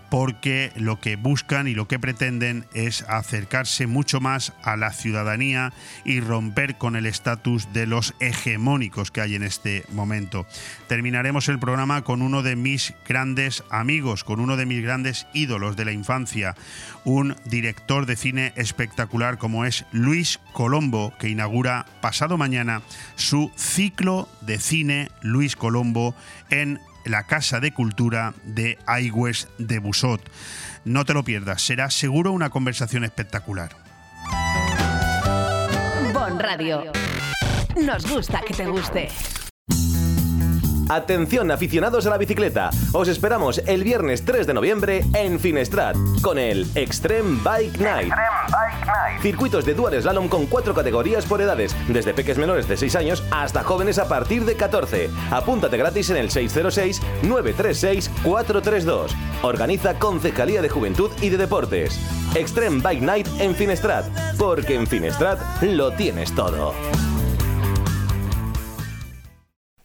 porque 0.10 0.72
lo 0.76 1.00
que 1.00 1.15
buscan 1.15 1.67
y 1.67 1.74
lo 1.74 1.88
que 1.88 2.00
pretenden 2.00 2.65
es 2.74 3.04
acercarse 3.08 3.88
mucho 3.88 4.19
más 4.19 4.54
a 4.63 4.76
la 4.76 4.91
ciudadanía 4.91 5.74
y 6.06 6.19
romper 6.19 6.78
con 6.78 6.95
el 6.95 7.06
estatus 7.06 7.72
de 7.74 7.86
los 7.86 8.15
hegemónicos 8.19 9.12
que 9.12 9.22
hay 9.22 9.36
en 9.36 9.43
este 9.43 9.86
momento. 9.91 10.45
Terminaremos 10.88 11.48
el 11.50 11.60
programa 11.60 12.04
con 12.04 12.22
uno 12.22 12.43
de 12.43 12.56
mis 12.56 12.93
grandes 13.08 13.63
amigos, 13.69 14.24
con 14.24 14.39
uno 14.39 14.58
de 14.58 14.65
mis 14.65 14.84
grandes 14.84 15.28
ídolos 15.34 15.76
de 15.76 15.86
la 15.86 15.91
infancia, 15.91 16.56
un 17.04 17.36
director 17.45 18.06
de 18.06 18.15
cine 18.15 18.54
espectacular 18.56 19.38
como 19.38 19.65
es 19.65 19.86
Luis 19.91 20.39
Colombo, 20.54 21.13
que 21.19 21.30
inaugura 21.30 21.86
pasado 22.02 22.38
mañana 22.38 22.82
su 23.15 23.52
ciclo 23.56 24.28
de 24.41 24.60
cine 24.60 25.10
Luis 25.22 25.56
Colombo 25.56 26.15
en 26.50 26.80
la 27.10 27.24
Casa 27.24 27.60
de 27.60 27.74
Cultura 27.74 28.36
de 28.43 28.78
Aigües 28.86 29.48
de 29.58 29.80
Busot. 29.80 30.22
No 30.86 31.06
te 31.06 31.13
lo 31.13 31.24
pierdas, 31.24 31.62
será 31.62 31.89
seguro 31.89 32.32
una 32.32 32.52
conversación 32.52 33.04
espectacular. 33.04 33.76
Bon 36.13 36.39
Radio. 36.39 36.91
Nos 37.84 38.08
gusta 38.08 38.41
que 38.41 38.54
te 38.54 38.67
guste. 38.67 39.10
Atención 40.89 41.49
aficionados 41.52 42.06
a 42.08 42.10
la 42.10 42.17
bicicleta, 42.17 42.71
os 42.93 43.08
esperamos 43.08 43.62
el 43.67 43.84
viernes 43.84 44.25
3 44.25 44.47
de 44.47 44.56
noviembre 44.56 45.06
en 45.13 45.39
Finestrat 45.39 45.95
con 46.23 46.39
el 46.39 46.65
Extreme 46.73 47.39
Bike 47.43 47.78
Night. 47.78 48.12
Circuitos 49.21 49.65
de 49.65 49.75
dual 49.75 50.02
slalom 50.02 50.28
con 50.28 50.47
cuatro 50.47 50.73
categorías 50.73 51.28
por 51.28 51.41
edades, 51.41 51.75
desde 51.88 52.15
peques 52.15 52.39
menores 52.39 52.67
de 52.67 52.75
6 52.75 52.95
años 52.95 53.23
hasta 53.30 53.63
jóvenes 53.63 53.99
a 53.99 54.08
partir 54.08 54.45
de 54.45 54.56
14. 54.56 55.12
Apúntate 55.30 55.78
gratis 55.78 56.10
en 56.10 56.17
el 56.17 56.32
606-936-432. 56.32 59.12
Organiza 59.43 59.99
Concejalía 59.99 60.63
de 60.63 60.69
Juventud 60.69 61.12
y 61.21 61.30
de 61.30 61.38
Deportes. 61.38 61.99
Extreme 62.34 62.82
Bike 62.82 63.04
Night 63.04 63.28
en 63.39 63.54
Finestrat, 63.54 64.08
porque 64.39 64.73
en 64.73 64.88
Finestrat 64.88 65.39
lo 65.62 65.91
tienes 65.91 66.34
todo. 66.34 66.73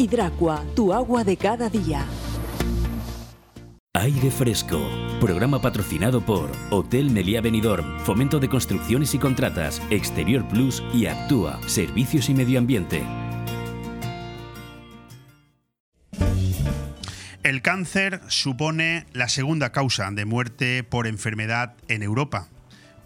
Hidracua, 0.00 0.64
tu 0.74 0.94
agua 0.94 1.24
de 1.24 1.36
cada 1.36 1.68
día. 1.68 2.06
Aire 3.92 4.30
Fresco, 4.30 4.80
programa 5.20 5.60
patrocinado 5.60 6.24
por 6.24 6.50
Hotel 6.70 7.10
Meliá 7.10 7.42
Benidorm, 7.42 8.00
Fomento 8.00 8.40
de 8.40 8.48
Construcciones 8.48 9.14
y 9.14 9.18
Contratas, 9.18 9.82
Exterior 9.90 10.48
Plus 10.48 10.82
y 10.94 11.04
Actúa, 11.04 11.60
Servicios 11.66 12.30
y 12.30 12.34
Medio 12.34 12.58
Ambiente. 12.58 13.02
El 17.42 17.60
cáncer 17.60 18.22
supone 18.28 19.04
la 19.12 19.28
segunda 19.28 19.70
causa 19.70 20.10
de 20.12 20.24
muerte 20.24 20.82
por 20.82 21.06
enfermedad 21.06 21.74
en 21.88 22.02
Europa 22.02 22.48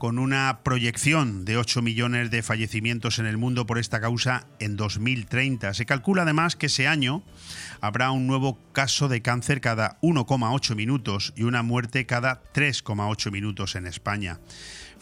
con 0.05 0.19
una 0.19 0.59
proyección 0.63 1.47
de 1.47 1.57
8 1.57 1.81
millones 1.81 2.31
de 2.31 2.43
fallecimientos 2.43 3.19
en 3.19 3.25
el 3.25 3.39
mundo 3.39 3.65
por 3.65 3.79
esta 3.79 4.03
causa 4.03 4.47
en 4.59 4.77
2030. 4.77 5.73
Se 5.73 5.87
calcula 5.87 6.25
además 6.25 6.57
que 6.57 6.67
ese 6.67 6.87
año 6.87 7.23
habrá 7.81 8.11
un 8.11 8.27
nuevo 8.27 8.59
caso 8.75 9.09
de 9.09 9.23
cáncer 9.23 9.63
cada 9.63 9.99
1,8 10.03 10.77
minutos 10.77 11.33
y 11.37 11.45
una 11.45 11.63
muerte 11.63 12.05
cada 12.05 12.43
3,8 12.53 13.31
minutos 13.31 13.77
en 13.77 13.87
España. 13.87 14.41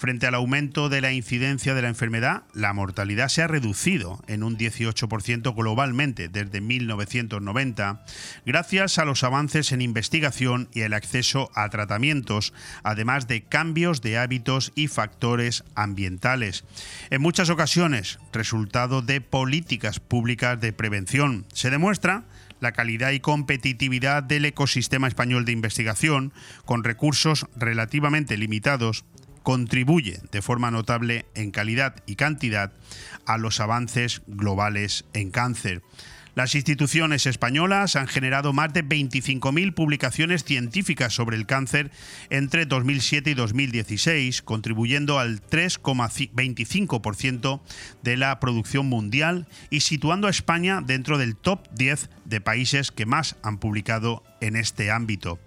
Frente 0.03 0.27
al 0.27 0.35
aumento 0.35 0.89
de 0.89 1.01
la 1.01 1.13
incidencia 1.13 1.75
de 1.75 1.83
la 1.83 1.87
enfermedad, 1.87 2.43
la 2.55 2.73
mortalidad 2.73 3.29
se 3.29 3.41
ha 3.41 3.47
reducido 3.47 4.21
en 4.27 4.43
un 4.43 4.59
18% 4.59 5.55
globalmente 5.55 6.29
desde 6.29 6.61
1990, 6.61 8.05
gracias 8.45 8.99
a 8.99 9.05
los 9.05 9.23
avances 9.23 9.71
en 9.71 9.81
investigación 9.81 10.69
y 10.73 10.81
el 10.81 10.95
acceso 10.95 11.53
a 11.55 11.69
tratamientos, 11.69 12.53
además 12.83 13.29
de 13.29 13.45
cambios 13.45 14.03
de 14.03 14.19
hábitos 14.19 14.73
y 14.75 14.89
factores 14.89 15.63
ambientales. 15.77 16.65
En 17.11 17.23
muchas 17.23 17.49
ocasiones, 17.49 18.19
resultado 18.33 19.03
de 19.03 19.21
políticas 19.21 20.01
públicas 20.01 20.61
de 20.61 20.73
prevención. 20.73 21.47
Se 21.53 21.71
demuestra 21.71 22.25
la 22.59 22.73
calidad 22.73 23.13
y 23.13 23.21
competitividad 23.21 24.25
del 24.25 24.47
ecosistema 24.47 25.07
español 25.07 25.45
de 25.45 25.53
investigación, 25.53 26.33
con 26.65 26.83
recursos 26.83 27.47
relativamente 27.55 28.37
limitados 28.37 29.05
contribuye 29.43 30.21
de 30.31 30.43
forma 30.43 30.71
notable 30.71 31.27
en 31.35 31.51
calidad 31.51 31.97
y 32.07 32.17
cantidad 32.17 32.73
a 33.27 33.39
los 33.39 33.61
avances 33.61 34.23
globales 34.27 35.05
en 35.13 35.31
cáncer. 35.31 35.83
Las 36.35 36.55
instituciones 36.55 37.27
españolas 37.27 37.95
han 37.95 38.07
generado 38.07 38.55
más 38.55 38.73
de 38.73 38.83
25.000 38.83 39.75
publicaciones 39.75 40.45
científicas 40.45 41.13
sobre 41.13 41.37
el 41.37 41.45
cáncer 41.45 41.91
entre 42.31 42.65
2007 42.65 43.33
y 43.33 43.35
2016, 43.35 44.41
contribuyendo 44.41 45.19
al 45.19 45.43
3,25% 45.43 47.61
de 48.03 48.17
la 48.17 48.41
producción 48.41 48.87
mundial 48.87 49.47
y 49.69 49.81
situando 49.81 50.27
a 50.27 50.31
España 50.31 50.81
dentro 50.81 51.19
del 51.19 51.37
top 51.37 51.69
10 51.75 52.09
de 52.25 52.41
países 52.41 52.93
que 52.93 53.05
más 53.05 53.37
han 53.43 53.59
publicado 53.59 54.23
en 54.41 54.57
este 54.57 54.91
ámbito. 54.91 55.39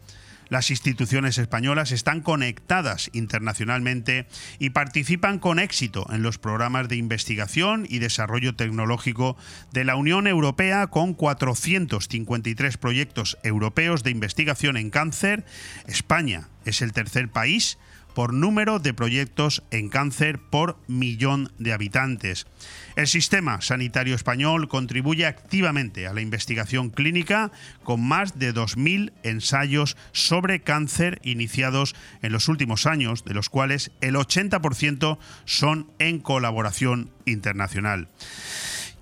Las 0.49 0.69
instituciones 0.69 1.38
españolas 1.38 1.91
están 1.91 2.21
conectadas 2.21 3.10
internacionalmente 3.13 4.27
y 4.60 4.69
participan 4.69 5.39
con 5.39 5.60
éxito 5.60 6.05
en 6.12 6.21
los 6.21 6.38
programas 6.38 6.88
de 6.88 6.97
investigación 6.97 7.86
y 7.89 7.99
desarrollo 7.99 8.55
tecnológico 8.55 9.38
de 9.73 9.86
la 9.86 9.95
Unión 9.95 10.27
Europea 10.27 10.88
con 10.88 11.13
453 11.13 12.77
proyectos 12.77 13.38
europeos 13.43 14.03
de 14.03 14.12
investigación 14.12 14.77
en 14.77 14.91
cáncer. 14.91 15.45
España 15.88 16.49
es 16.65 16.81
el 16.81 16.93
tercer 16.93 17.29
país 17.29 17.77
por 18.13 18.34
número 18.34 18.79
de 18.79 18.93
proyectos 18.93 19.62
en 19.71 19.89
cáncer 19.89 20.39
por 20.39 20.77
millón 20.88 21.51
de 21.60 21.73
habitantes. 21.73 22.47
El 22.95 23.08
sistema 23.08 23.60
sanitario 23.60 24.15
español 24.15 24.69
contribuye 24.69 25.25
activamente 25.25 26.08
a 26.08 26.13
la 26.13 26.21
investigación 26.21 26.89
clínica 26.89 27.51
con 27.84 28.01
más 28.01 28.39
de 28.39 28.53
2.000 28.53 29.12
ensayos 29.23 29.97
sobre 30.13 30.62
cáncer 30.62 31.19
iniciados 31.23 31.93
en 32.21 32.31
los 32.31 32.47
últimos 32.47 32.86
años, 32.86 33.25
de 33.25 33.34
los 33.34 33.49
cuales 33.49 33.91
el 33.99 34.15
80% 34.15 35.17
son 35.43 35.91
en 35.99 36.19
colaboración 36.19 37.12
internacional. 37.25 38.08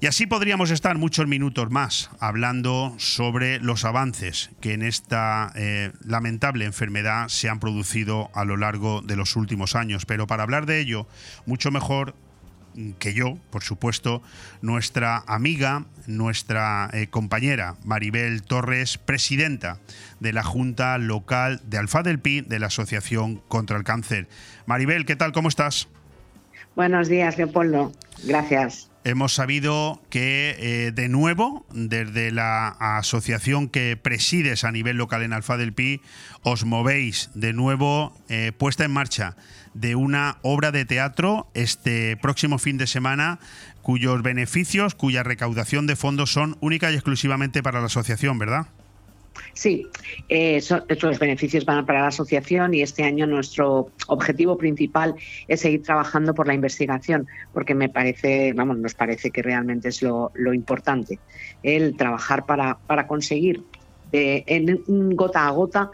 Y 0.03 0.07
así 0.07 0.25
podríamos 0.25 0.69
estar 0.69 0.97
muchos 0.97 1.27
minutos 1.27 1.69
más 1.69 2.09
hablando 2.19 2.93
sobre 2.97 3.59
los 3.61 3.85
avances 3.85 4.49
que 4.59 4.73
en 4.73 4.81
esta 4.81 5.53
eh, 5.55 5.93
lamentable 6.03 6.65
enfermedad 6.65 7.29
se 7.29 7.47
han 7.47 7.61
producido 7.61 8.29
a 8.33 8.43
lo 8.43 8.57
largo 8.57 9.01
de 9.01 9.15
los 9.15 9.37
últimos 9.37 9.77
años. 9.77 10.05
Pero 10.05 10.27
para 10.27 10.43
hablar 10.43 10.65
de 10.65 10.81
ello, 10.81 11.07
mucho 11.45 11.71
mejor 11.71 12.15
que 12.99 13.13
yo, 13.13 13.37
por 13.49 13.63
supuesto, 13.63 14.21
nuestra 14.61 15.23
amiga, 15.27 15.85
nuestra 16.07 16.89
eh, 16.93 17.07
compañera 17.07 17.75
Maribel 17.83 18.43
Torres, 18.43 18.97
presidenta 18.97 19.79
de 20.19 20.33
la 20.33 20.43
Junta 20.43 20.97
Local 20.97 21.61
de 21.65 21.77
Alfa 21.77 22.03
del 22.03 22.19
Pi 22.19 22.41
de 22.41 22.59
la 22.59 22.67
Asociación 22.67 23.41
contra 23.47 23.77
el 23.77 23.83
Cáncer. 23.83 24.27
Maribel, 24.65 25.05
¿qué 25.05 25.15
tal? 25.15 25.31
¿Cómo 25.31 25.49
estás? 25.49 25.87
Buenos 26.75 27.07
días, 27.07 27.37
Leopoldo. 27.37 27.91
Gracias. 28.23 28.89
Hemos 29.05 29.33
sabido 29.33 30.01
que 30.09 30.55
eh, 30.57 30.91
de 30.93 31.09
nuevo, 31.09 31.65
desde 31.73 32.31
la 32.31 32.69
asociación 32.69 33.67
que 33.67 33.97
presides 34.01 34.63
a 34.63 34.71
nivel 34.71 34.95
local 34.95 35.23
en 35.23 35.33
Alfa 35.33 35.57
del 35.57 35.73
Pi, 35.73 35.99
os 36.41 36.63
movéis 36.63 37.29
de 37.33 37.51
nuevo 37.51 38.15
eh, 38.29 38.53
puesta 38.57 38.85
en 38.85 38.91
marcha 38.91 39.35
de 39.73 39.95
una 39.95 40.37
obra 40.41 40.71
de 40.71 40.85
teatro 40.85 41.47
este 41.53 42.17
próximo 42.17 42.57
fin 42.57 42.77
de 42.77 42.87
semana 42.87 43.39
cuyos 43.81 44.21
beneficios, 44.23 44.95
cuya 44.95 45.23
recaudación 45.23 45.87
de 45.87 45.95
fondos 45.95 46.31
son 46.31 46.57
única 46.61 46.91
y 46.91 46.95
exclusivamente 46.95 47.61
para 47.61 47.79
la 47.79 47.87
asociación, 47.87 48.39
¿verdad? 48.39 48.67
Sí, 49.53 49.87
eh, 50.29 50.57
estos 50.57 51.19
beneficios 51.19 51.65
van 51.65 51.85
para 51.85 52.01
la 52.01 52.07
asociación 52.07 52.73
y 52.73 52.81
este 52.81 53.03
año 53.03 53.27
nuestro 53.27 53.89
objetivo 54.07 54.57
principal 54.57 55.15
es 55.47 55.61
seguir 55.61 55.83
trabajando 55.83 56.33
por 56.33 56.47
la 56.47 56.53
investigación, 56.53 57.27
porque 57.51 57.75
me 57.75 57.89
parece, 57.89 58.53
vamos, 58.53 58.77
nos 58.77 58.93
parece 58.93 59.31
que 59.31 59.41
realmente 59.41 59.89
es 59.89 60.01
lo, 60.01 60.31
importante, 60.53 61.19
el 61.61 61.95
trabajar 61.97 62.45
para, 62.45 62.77
para 62.87 63.07
conseguir 63.07 63.63
eh, 64.11 64.43
en 64.47 65.15
gota 65.15 65.47
a 65.47 65.51
gota 65.51 65.91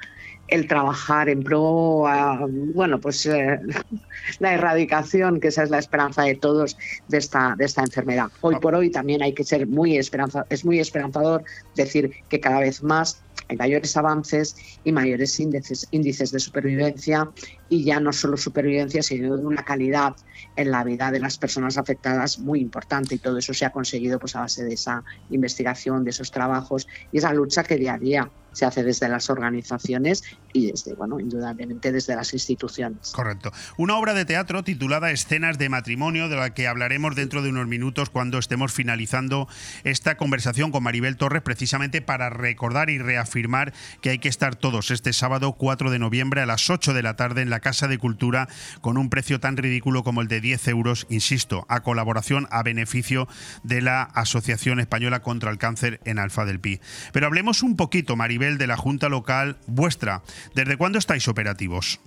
el 0.50 0.68
trabajar 0.68 1.30
en 1.30 1.44
pro 1.44 2.08
a, 2.08 2.46
bueno 2.74 3.00
pues 3.00 3.26
eh, 3.26 3.60
la 4.40 4.54
erradicación 4.54 5.40
que 5.40 5.50
esa 5.50 5.64
es 5.64 5.70
la 5.70 5.80
esperanza 5.80 6.24
de 6.24 6.36
todos 6.36 6.78
de 7.08 7.18
esta 7.18 7.56
de 7.58 7.66
esta 7.66 7.82
enfermedad. 7.82 8.28
Hoy 8.42 8.56
por 8.60 8.76
hoy 8.76 8.90
también 8.90 9.22
hay 9.22 9.34
que 9.34 9.44
ser 9.44 9.68
muy 9.68 9.98
esperanza 9.98 10.46
es 10.50 10.66
muy 10.66 10.80
esperanzador 10.80 11.44
decir 11.76 12.12
que 12.30 12.40
cada 12.40 12.60
vez 12.60 12.84
más 12.84 13.22
hay 13.50 13.58
mayores 13.58 13.98
avances 13.98 14.56
y 14.84 14.92
mayores 14.92 15.40
índices, 15.40 15.88
índices 15.90 16.32
de 16.32 16.40
supervivencia 16.40 17.30
y 17.68 17.84
ya 17.84 18.00
no 18.00 18.14
solo 18.14 18.38
supervivencia, 18.38 19.02
sino 19.02 19.36
de 19.38 19.46
una 19.46 19.66
calidad 19.66 20.16
en 20.56 20.70
la 20.70 20.84
vida 20.84 21.10
de 21.12 21.20
las 21.20 21.38
personas 21.40 21.78
afectadas 21.78 22.38
muy 22.38 22.60
importante 22.60 23.16
y 23.16 23.18
todo 23.18 23.40
eso 23.40 23.54
se 23.54 23.66
ha 23.66 23.72
conseguido 23.72 24.20
pues 24.20 24.36
a 24.36 24.42
base 24.42 24.64
de 24.64 24.76
esa 24.76 25.04
investigación, 25.32 26.04
de 26.04 26.12
esos 26.12 26.30
trabajos 26.30 26.88
y 27.12 27.18
esa 27.18 27.34
lucha 27.34 27.64
que 27.64 27.78
día 27.78 27.96
a 27.96 27.98
día 27.98 28.32
se 28.52 28.66
hace 28.66 28.84
desde 28.84 29.10
las 29.10 29.30
organizaciones 29.30 30.24
y 30.54 30.72
desde, 30.72 30.94
bueno, 30.96 31.20
indudablemente 31.20 31.92
desde 31.92 32.16
las 32.16 32.34
instituciones. 32.34 33.12
Correcto. 33.12 33.52
Una 33.78 33.98
obra 33.98 34.14
de 34.14 34.26
teatro 34.26 34.64
titulada 34.64 35.12
Escenas 35.12 35.58
de 35.58 35.70
matrimonio, 35.70 36.30
de 36.30 36.36
la 36.36 36.54
que 36.54 36.68
hablaremos 36.68 37.16
dentro 37.16 37.42
de 37.42 37.50
unos 37.50 37.68
minutos 37.68 38.10
cuando 38.10 38.40
estemos 38.40 38.74
finalizando 38.74 39.48
esta 39.84 40.18
conversación 40.18 40.72
con 40.72 40.84
Maribel 40.84 41.18
Torres, 41.18 41.44
precisamente 41.44 42.02
para 42.02 42.30
recordar 42.30 42.90
y 42.90 42.98
reafirmar 42.98 43.74
que 44.02 44.10
hay 44.12 44.20
que 44.20 44.30
estar 44.30 44.56
todos 44.56 44.92
este 44.92 45.14
sábado 45.14 45.54
4 45.54 45.92
de 45.92 46.00
noviembre 46.00 46.42
a 46.42 46.46
las 46.46 46.70
8 46.70 46.94
de 46.94 47.04
la 47.04 47.16
tarde 47.16 47.42
en 47.42 47.50
la 47.50 47.60
Casa 47.60 47.88
de 47.88 47.98
Cultura 47.98 48.48
con 48.82 48.98
un 48.98 49.10
precio 49.10 49.40
tan 49.40 49.58
ridículo 49.58 50.04
como 50.04 50.22
el 50.22 50.28
de 50.28 50.42
10 50.42 50.68
euros, 50.70 51.06
insisto, 51.10 51.66
a 51.70 51.82
colaboración, 51.82 52.48
a 52.52 52.64
beneficio 52.64 53.28
de 53.64 53.82
la 53.82 54.04
Asociación 54.04 54.80
Española 54.80 55.22
contra 55.22 55.52
el 55.52 55.58
Cáncer 55.58 56.00
en 56.06 56.20
Alfa 56.20 56.46
del 56.46 56.60
Pi. 56.60 56.80
Pero 57.12 57.28
hablemos 57.28 57.64
un 57.64 57.76
poquito, 57.76 58.16
Maribel, 58.16 58.39
de 58.40 58.68
la 58.68 58.78
Junta 58.78 59.10
Local 59.10 59.58
vuestra. 59.68 60.24
¿Desde 60.56 60.78
cuándo 60.78 60.98
estáis 60.98 61.28
operativos? 61.28 62.00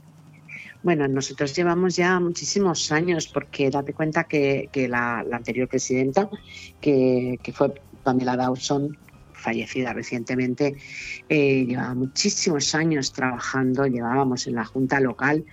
Bueno, 0.83 1.07
nosotros 1.07 1.55
llevamos 1.55 1.95
ya 1.95 2.19
muchísimos 2.19 2.91
años 2.91 3.29
porque 3.29 3.71
date 3.71 3.93
cuenta 3.93 4.25
que, 4.25 4.69
la, 4.89 5.21
anterior 5.21 5.69
presidenta, 5.69 6.29
que, 6.81 7.39
fue 7.55 7.75
Pamela 8.03 8.37
Dawson, 8.37 8.99
fallecida 9.33 9.93
recientemente, 9.93 10.77
eh, 11.29 11.65
llevaba 11.67 11.95
muchísimos 11.95 12.75
años 12.75 13.13
trabajando, 13.13 13.87
llevábamos 13.87 14.47
en 14.49 14.57
la 14.57 14.65
Junta 14.65 14.99
Local 14.99 15.45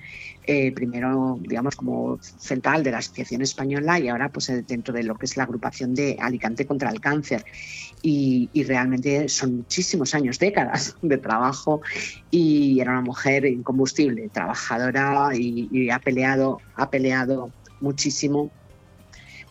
eh, 0.52 0.72
primero, 0.72 1.38
digamos, 1.42 1.76
como 1.76 2.18
central 2.22 2.82
de 2.82 2.90
la 2.90 2.98
Asociación 2.98 3.44
Española 3.44 4.00
y 4.00 4.08
ahora 4.08 4.30
pues 4.30 4.50
eh, 4.50 4.64
dentro 4.68 4.92
de 4.92 5.04
lo 5.04 5.14
que 5.14 5.28
es 5.28 5.38
la 5.38 5.44
agrupación 5.44 5.94
de 5.94 6.18
Alicante 6.20 6.66
contra 6.66 6.90
el 6.90 7.00
Cáncer. 7.00 7.46
Y, 8.02 8.50
realmente 8.64 9.30
son 9.30 9.58
muchísimos 9.58 10.16
años, 10.16 10.40
décadas 10.40 10.96
de 11.04 11.20
trabajo 11.20 11.82
y 12.32 12.80
era 12.80 12.94
una 12.94 13.02
mujer 13.02 13.46
incombustible, 13.46 14.30
trabajadora 14.30 15.30
y, 15.36 15.70
y 15.72 15.92
ha 15.92 16.00
peleado, 16.00 16.60
ha 16.76 16.90
peleado 16.90 17.52
muchísimo 17.80 18.50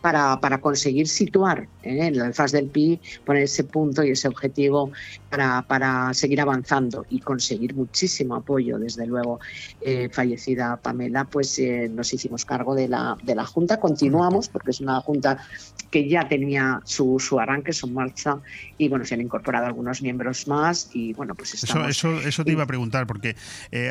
para, 0.00 0.40
para 0.40 0.60
conseguir 0.60 1.06
situar 1.06 1.68
¿eh? 1.88 2.06
en 2.06 2.20
el 2.20 2.34
faz 2.34 2.52
del 2.52 2.66
PI, 2.66 3.00
poner 3.24 3.44
ese 3.44 3.64
punto 3.64 4.04
y 4.04 4.10
ese 4.10 4.28
objetivo 4.28 4.92
para, 5.30 5.62
para 5.62 6.14
seguir 6.14 6.40
avanzando 6.40 7.04
y 7.10 7.20
conseguir 7.20 7.74
muchísimo 7.74 8.36
apoyo, 8.36 8.78
desde 8.78 9.06
luego. 9.06 9.40
Eh, 9.80 10.08
fallecida 10.12 10.76
Pamela, 10.76 11.24
pues 11.24 11.58
eh, 11.58 11.90
nos 11.92 12.12
hicimos 12.12 12.44
cargo 12.44 12.74
de 12.74 12.88
la, 12.88 13.16
de 13.22 13.34
la 13.34 13.44
Junta, 13.44 13.80
continuamos 13.80 14.48
porque 14.48 14.70
es 14.70 14.80
una 14.80 15.00
Junta 15.00 15.44
que 15.90 16.08
ya 16.08 16.28
tenía 16.28 16.80
su, 16.84 17.18
su 17.18 17.40
arranque, 17.40 17.72
su 17.72 17.88
marcha 17.88 18.36
y 18.76 18.88
bueno, 18.88 19.04
se 19.04 19.14
han 19.14 19.22
incorporado 19.22 19.66
algunos 19.66 20.02
miembros 20.02 20.46
más 20.46 20.90
y 20.92 21.14
bueno, 21.14 21.34
pues 21.34 21.54
estamos... 21.54 21.88
Eso, 21.88 22.18
eso, 22.18 22.28
eso 22.28 22.44
te 22.44 22.52
iba 22.52 22.64
a 22.64 22.66
preguntar 22.66 23.06
porque 23.06 23.36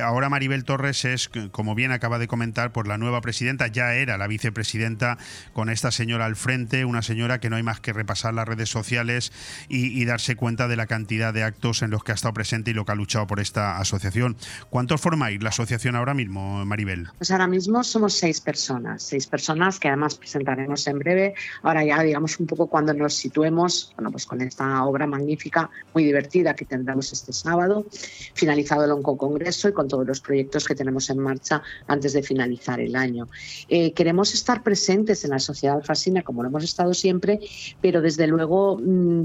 ahora 0.04 0.30
Maribel 0.30 0.64
Torres 0.64 1.06
es, 1.06 1.30
como 1.52 1.76
bien 1.76 1.92
acaba 1.92 2.20
de 2.20 2.28
comentar, 2.28 2.72
por 2.72 2.88
la 2.88 2.98
nueva 2.98 3.22
presidenta, 3.22 3.68
ya 3.68 3.96
era 3.96 4.18
la 4.18 4.28
vicepresidenta 4.28 5.18
con 5.54 5.70
estas 5.70 5.96
señora 5.96 6.26
al 6.26 6.36
frente, 6.36 6.86
una 6.86 7.02
señora 7.02 7.40
que 7.40 7.50
no 7.50 7.56
hay 7.56 7.64
más 7.64 7.80
que 7.80 7.87
repasar 7.94 8.34
las 8.34 8.48
redes 8.48 8.70
sociales 8.70 9.32
y, 9.70 10.06
darse 10.06 10.38
cuenta 10.38 10.70
de 10.70 10.78
la 10.78 10.88
cantidad 10.88 11.34
de 11.34 11.44
actos 11.44 11.82
en 11.82 11.90
los 11.90 12.04
que 12.04 12.14
ha 12.14 12.16
estado 12.16 12.34
presente 12.34 12.72
y 12.72 12.74
lo 12.74 12.86
que 12.86 12.94
ha 12.94 12.96
luchado 12.96 13.28
por 13.28 13.42
esta 13.42 13.78
asociación. 13.78 14.38
¿Cuántos 14.70 15.02
formáis 15.02 15.44
la 15.44 15.50
asociación 15.50 15.96
ahora 15.96 16.14
mismo, 16.14 16.64
Maribel? 16.66 17.10
Pues 17.18 17.32
ahora 17.32 17.48
mismo 17.48 17.84
somos 17.84 18.14
seis 18.14 18.40
personas, 18.40 19.04
seis 19.04 19.28
personas 19.28 19.80
que 19.80 19.90
además 19.90 20.16
presentaremos 20.16 20.88
en 20.88 21.00
breve. 21.00 21.34
Ahora 21.64 21.84
ya, 21.84 22.02
digamos, 22.04 22.40
un 22.40 22.48
poco 22.48 22.68
cuando 22.68 22.94
nos 22.94 23.16
situemos, 23.16 23.92
bueno, 23.96 24.12
pues 24.12 24.26
con 24.26 24.40
esta 24.42 24.84
obra 24.86 25.08
magnífica, 25.08 25.70
muy 25.94 26.06
divertida 26.06 26.56
que 26.56 26.66
tendremos 26.66 27.12
este 27.12 27.34
sábado, 27.34 27.86
finalizado 28.34 28.86
el 28.86 28.92
Oncocongreso 28.92 29.70
y 29.70 29.74
con 29.74 29.88
todos 29.88 30.08
los 30.08 30.22
proyectos 30.22 30.66
que 30.66 30.76
tenemos 30.76 31.10
en 31.10 31.20
marcha 31.20 31.62
antes 31.88 32.14
de 32.14 32.24
finalizar 32.24 32.80
el 32.80 32.96
año. 32.96 33.28
Eh, 33.68 33.94
queremos 33.94 34.34
estar 34.34 34.64
presentes 34.64 35.24
en 35.24 35.32
la 35.32 35.40
sociedad 35.40 35.84
fascina, 35.84 36.22
como 36.22 36.44
lo 36.44 36.50
hemos 36.50 36.64
estado 36.64 36.94
siempre, 36.94 37.40
pero 37.82 38.02
desde 38.02 38.28
luego 38.28 38.78
mm, 38.78 39.24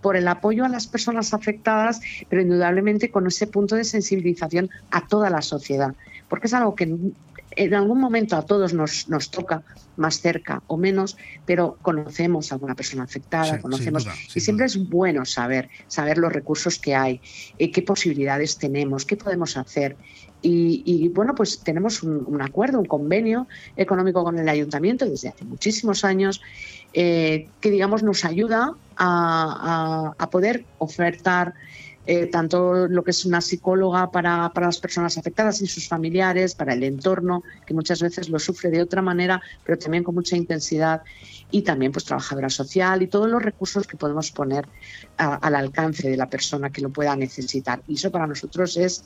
por 0.00 0.16
el 0.16 0.28
apoyo 0.28 0.64
a 0.64 0.68
las 0.68 0.86
personas 0.86 1.32
afectadas, 1.32 2.00
pero 2.28 2.42
indudablemente 2.42 3.10
con 3.10 3.26
ese 3.26 3.46
punto 3.46 3.74
de 3.74 3.84
sensibilización 3.84 4.68
a 4.90 5.06
toda 5.06 5.30
la 5.30 5.40
sociedad, 5.40 5.94
porque 6.28 6.46
es 6.46 6.54
algo 6.54 6.74
que 6.74 6.94
en 7.56 7.74
algún 7.74 8.00
momento 8.00 8.36
a 8.36 8.42
todos 8.42 8.74
nos, 8.74 9.08
nos 9.08 9.30
toca 9.30 9.62
más 9.96 10.20
cerca 10.20 10.62
o 10.66 10.76
menos, 10.76 11.16
pero 11.46 11.78
conocemos 11.82 12.50
a 12.50 12.56
alguna 12.56 12.74
persona 12.74 13.04
afectada, 13.04 13.60
conocemos 13.60 14.06
y 14.34 14.40
siempre 14.40 14.66
es 14.66 14.76
bueno 14.88 15.24
saber, 15.24 15.68
saber 15.86 16.18
los 16.18 16.32
recursos 16.32 16.78
que 16.78 16.94
hay, 16.94 17.20
eh, 17.58 17.70
qué 17.70 17.82
posibilidades 17.82 18.58
tenemos, 18.58 19.04
qué 19.04 19.16
podemos 19.16 19.56
hacer. 19.56 19.96
Y, 20.46 21.08
bueno, 21.08 21.34
pues 21.34 21.60
tenemos 21.60 22.02
un, 22.02 22.42
acuerdo, 22.42 22.78
un 22.78 22.84
convenio 22.84 23.48
económico 23.76 24.22
con 24.22 24.38
el 24.38 24.46
ayuntamiento 24.46 25.08
desde 25.08 25.30
hace 25.30 25.46
muchísimos 25.46 26.04
años 26.04 26.42
eh, 26.94 27.48
que, 27.60 27.70
digamos, 27.70 28.02
nos 28.02 28.24
ayuda 28.24 28.74
a, 28.96 30.28
poder 30.30 30.64
ofertar 30.78 31.54
eh, 32.06 32.26
tanto 32.26 32.86
lo 32.88 33.02
que 33.02 33.10
es 33.10 33.24
una 33.24 33.40
psicóloga 33.40 34.10
para, 34.10 34.50
para, 34.52 34.66
las 34.66 34.78
personas 34.78 35.16
afectadas 35.18 35.60
y 35.62 35.66
sus 35.66 35.88
familiares, 35.88 36.54
para 36.54 36.74
el 36.74 36.82
entorno, 36.82 37.42
que 37.66 37.74
muchas 37.74 38.00
veces 38.00 38.28
lo 38.28 38.38
sufre 38.38 38.70
de 38.70 38.82
otra 38.82 39.02
manera, 39.02 39.42
pero 39.64 39.78
también 39.78 40.04
con 40.04 40.14
mucha 40.14 40.36
intensidad, 40.36 41.02
y 41.54 41.62
también 41.62 41.92
pues 41.92 42.04
trabajadora 42.04 42.50
social 42.50 43.02
y 43.02 43.06
todos 43.06 43.30
los 43.30 43.40
recursos 43.40 43.86
que 43.86 43.96
podemos 43.96 44.32
poner 44.32 44.66
al 45.16 45.54
alcance 45.54 46.10
de 46.10 46.16
la 46.16 46.28
persona 46.28 46.70
que 46.70 46.80
lo 46.80 46.90
pueda 46.90 47.14
necesitar. 47.14 47.80
Y 47.86 47.94
eso 47.94 48.10
para 48.10 48.26
nosotros 48.26 48.76
es 48.76 49.04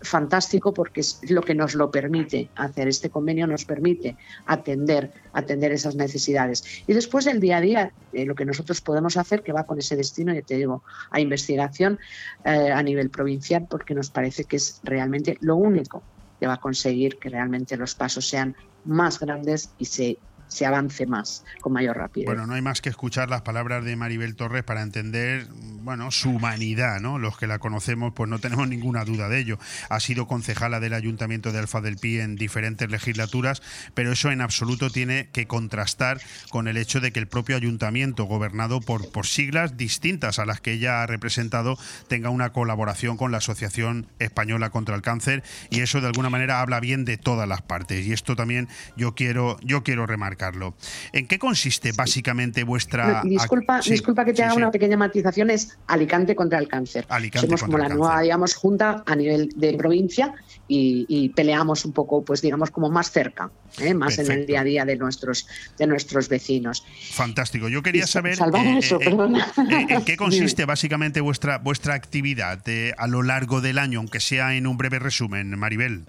fantástico 0.00 0.72
porque 0.72 1.00
es 1.00 1.20
lo 1.30 1.42
que 1.42 1.54
nos 1.54 1.74
lo 1.74 1.90
permite 1.90 2.50
hacer. 2.56 2.88
Este 2.88 3.10
convenio 3.10 3.46
nos 3.46 3.64
permite 3.64 4.16
atender, 4.46 5.12
atender 5.32 5.72
esas 5.72 5.94
necesidades. 5.94 6.82
Y 6.86 6.92
después 6.92 7.26
el 7.26 7.40
día 7.40 7.58
a 7.58 7.60
día, 7.60 7.92
eh, 8.12 8.24
lo 8.24 8.34
que 8.34 8.44
nosotros 8.44 8.80
podemos 8.80 9.16
hacer, 9.16 9.42
que 9.42 9.52
va 9.52 9.64
con 9.64 9.78
ese 9.78 9.96
destino, 9.96 10.32
ya 10.34 10.42
te 10.42 10.56
digo, 10.56 10.82
a 11.10 11.20
investigación 11.20 11.98
eh, 12.44 12.70
a 12.72 12.82
nivel 12.82 13.10
provincial, 13.10 13.66
porque 13.68 13.94
nos 13.94 14.10
parece 14.10 14.44
que 14.44 14.56
es 14.56 14.80
realmente 14.84 15.36
lo 15.40 15.56
único 15.56 16.02
que 16.38 16.46
va 16.46 16.54
a 16.54 16.60
conseguir 16.60 17.18
que 17.18 17.28
realmente 17.28 17.76
los 17.76 17.94
pasos 17.94 18.28
sean 18.28 18.56
más 18.84 19.18
grandes 19.18 19.70
y 19.78 19.86
se 19.86 20.18
se 20.48 20.66
avance 20.66 21.06
más, 21.06 21.44
con 21.60 21.72
mayor 21.72 21.96
rapidez. 21.96 22.26
Bueno, 22.26 22.46
no 22.46 22.54
hay 22.54 22.62
más 22.62 22.80
que 22.80 22.88
escuchar 22.88 23.28
las 23.28 23.42
palabras 23.42 23.84
de 23.84 23.96
Maribel 23.96 24.34
Torres 24.34 24.64
para 24.64 24.82
entender, 24.82 25.46
bueno, 25.82 26.10
su 26.10 26.30
humanidad, 26.30 27.00
¿no? 27.00 27.18
Los 27.18 27.36
que 27.36 27.46
la 27.46 27.58
conocemos, 27.58 28.12
pues 28.14 28.28
no 28.28 28.38
tenemos 28.38 28.68
ninguna 28.68 29.04
duda 29.04 29.28
de 29.28 29.38
ello. 29.38 29.58
Ha 29.90 30.00
sido 30.00 30.26
concejala 30.26 30.80
del 30.80 30.94
Ayuntamiento 30.94 31.52
de 31.52 31.58
Alfa 31.58 31.80
del 31.80 31.96
Pi 31.96 32.18
en 32.20 32.36
diferentes 32.36 32.90
legislaturas, 32.90 33.62
pero 33.94 34.12
eso 34.12 34.30
en 34.30 34.40
absoluto 34.40 34.90
tiene 34.90 35.28
que 35.32 35.46
contrastar 35.46 36.20
con 36.50 36.66
el 36.68 36.76
hecho 36.76 37.00
de 37.00 37.12
que 37.12 37.20
el 37.20 37.28
propio 37.28 37.56
ayuntamiento, 37.56 38.24
gobernado 38.24 38.80
por, 38.80 39.10
por 39.12 39.26
siglas 39.26 39.76
distintas 39.76 40.38
a 40.38 40.46
las 40.46 40.60
que 40.60 40.72
ella 40.72 41.02
ha 41.02 41.06
representado, 41.06 41.78
tenga 42.08 42.30
una 42.30 42.52
colaboración 42.52 43.16
con 43.16 43.32
la 43.32 43.38
Asociación 43.38 44.06
Española 44.18 44.70
contra 44.70 44.96
el 44.96 45.02
Cáncer 45.02 45.42
y 45.70 45.80
eso 45.80 46.00
de 46.00 46.06
alguna 46.06 46.30
manera 46.30 46.60
habla 46.60 46.80
bien 46.80 47.04
de 47.04 47.18
todas 47.18 47.48
las 47.48 47.62
partes. 47.62 48.06
Y 48.06 48.12
esto 48.12 48.34
también 48.34 48.68
yo 48.96 49.14
quiero, 49.14 49.58
yo 49.62 49.82
quiero 49.82 50.06
remarcar. 50.06 50.37
Carlos. 50.38 50.72
¿En 51.12 51.26
qué 51.26 51.38
consiste 51.38 51.92
básicamente 51.92 52.64
vuestra... 52.64 53.22
disculpa, 53.24 53.80
disculpa 53.80 54.24
que 54.24 54.32
te 54.32 54.42
haga 54.42 54.54
una 54.54 54.70
pequeña 54.70 54.96
matización, 54.96 55.50
es 55.50 55.76
Alicante 55.86 56.34
contra 56.34 56.58
el 56.58 56.68
cáncer. 56.68 57.06
Somos 57.34 57.62
como 57.62 57.76
la 57.76 57.88
nueva, 57.88 58.22
digamos, 58.22 58.54
junta 58.54 59.02
a 59.04 59.14
nivel 59.14 59.50
de 59.56 59.74
provincia 59.74 60.34
y, 60.66 61.28
peleamos 61.30 61.84
un 61.84 61.92
poco, 61.92 62.24
pues 62.24 62.40
digamos, 62.40 62.70
como 62.70 62.90
más 62.90 63.10
cerca, 63.10 63.50
¿eh? 63.78 63.94
más 63.94 64.18
en 64.18 64.30
el 64.30 64.46
día 64.46 64.60
a 64.60 64.64
día 64.64 64.84
de 64.84 64.96
nuestros, 64.96 65.46
de 65.76 65.86
nuestros 65.86 66.28
vecinos. 66.28 66.84
Fantástico. 67.12 67.68
Yo 67.68 67.82
quería 67.82 68.06
saber 68.06 68.38
eh, 68.38 68.80
eh, 69.00 69.86
en 69.88 70.04
qué 70.04 70.16
consiste 70.16 70.64
básicamente 70.64 71.20
vuestra, 71.20 71.58
vuestra 71.58 71.94
actividad 71.94 72.62
a 72.96 73.06
lo 73.06 73.22
largo 73.22 73.60
del 73.60 73.78
año, 73.78 73.98
aunque 73.98 74.20
sea 74.20 74.54
en 74.54 74.66
un 74.66 74.76
breve 74.76 74.98
resumen, 74.98 75.58
Maribel. 75.58 76.04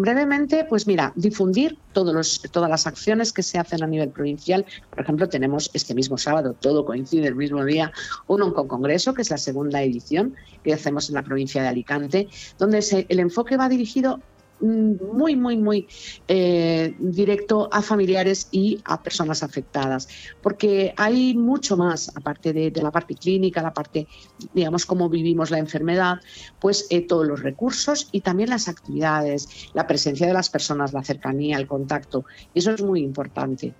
Brevemente, 0.00 0.64
pues 0.64 0.86
mira, 0.86 1.12
difundir 1.16 1.76
los, 1.92 2.40
todas 2.52 2.70
las 2.70 2.86
acciones 2.86 3.32
que 3.32 3.42
se 3.42 3.58
hacen 3.58 3.82
a 3.82 3.86
nivel 3.88 4.10
provincial. 4.10 4.64
Por 4.90 5.00
ejemplo, 5.00 5.28
tenemos 5.28 5.72
este 5.74 5.92
mismo 5.92 6.16
sábado, 6.16 6.54
todo 6.60 6.84
coincide 6.84 7.26
el 7.26 7.34
mismo 7.34 7.64
día, 7.64 7.90
un 8.28 8.52
congreso, 8.52 9.12
que 9.12 9.22
es 9.22 9.30
la 9.30 9.38
segunda 9.38 9.82
edición 9.82 10.36
que 10.62 10.72
hacemos 10.72 11.08
en 11.08 11.16
la 11.16 11.24
provincia 11.24 11.62
de 11.62 11.66
Alicante, 11.66 12.28
donde 12.60 13.06
el 13.08 13.18
enfoque 13.18 13.56
va 13.56 13.68
dirigido 13.68 14.20
muy, 14.60 15.36
muy, 15.36 15.56
muy 15.56 15.86
eh, 16.26 16.94
directo 16.98 17.68
a 17.72 17.82
familiares 17.82 18.48
y 18.50 18.80
a 18.84 19.02
personas 19.02 19.42
afectadas, 19.42 20.08
porque 20.42 20.94
hay 20.96 21.34
mucho 21.34 21.76
más, 21.76 22.10
aparte 22.16 22.52
de, 22.52 22.70
la 22.82 22.90
parte 22.90 23.14
clínica, 23.14 23.62
la 23.62 23.72
parte, 23.72 24.06
digamos, 24.54 24.86
cómo 24.86 25.08
vivimos 25.08 25.50
la 25.50 25.58
enfermedad, 25.58 26.20
pues 26.60 26.86
eh, 26.90 27.02
todos 27.02 27.26
los 27.26 27.42
recursos 27.42 28.08
y 28.12 28.20
también 28.20 28.50
las 28.50 28.68
actividades, 28.68 29.70
la 29.74 29.86
presencia 29.86 30.26
de 30.26 30.32
las 30.32 30.50
personas, 30.50 30.92
la 30.92 31.02
cercanía, 31.02 31.56
el 31.56 31.66
contacto, 31.66 32.24
eso 32.54 32.72
es 32.72 32.82
muy 32.82 33.00
importante. 33.00 33.74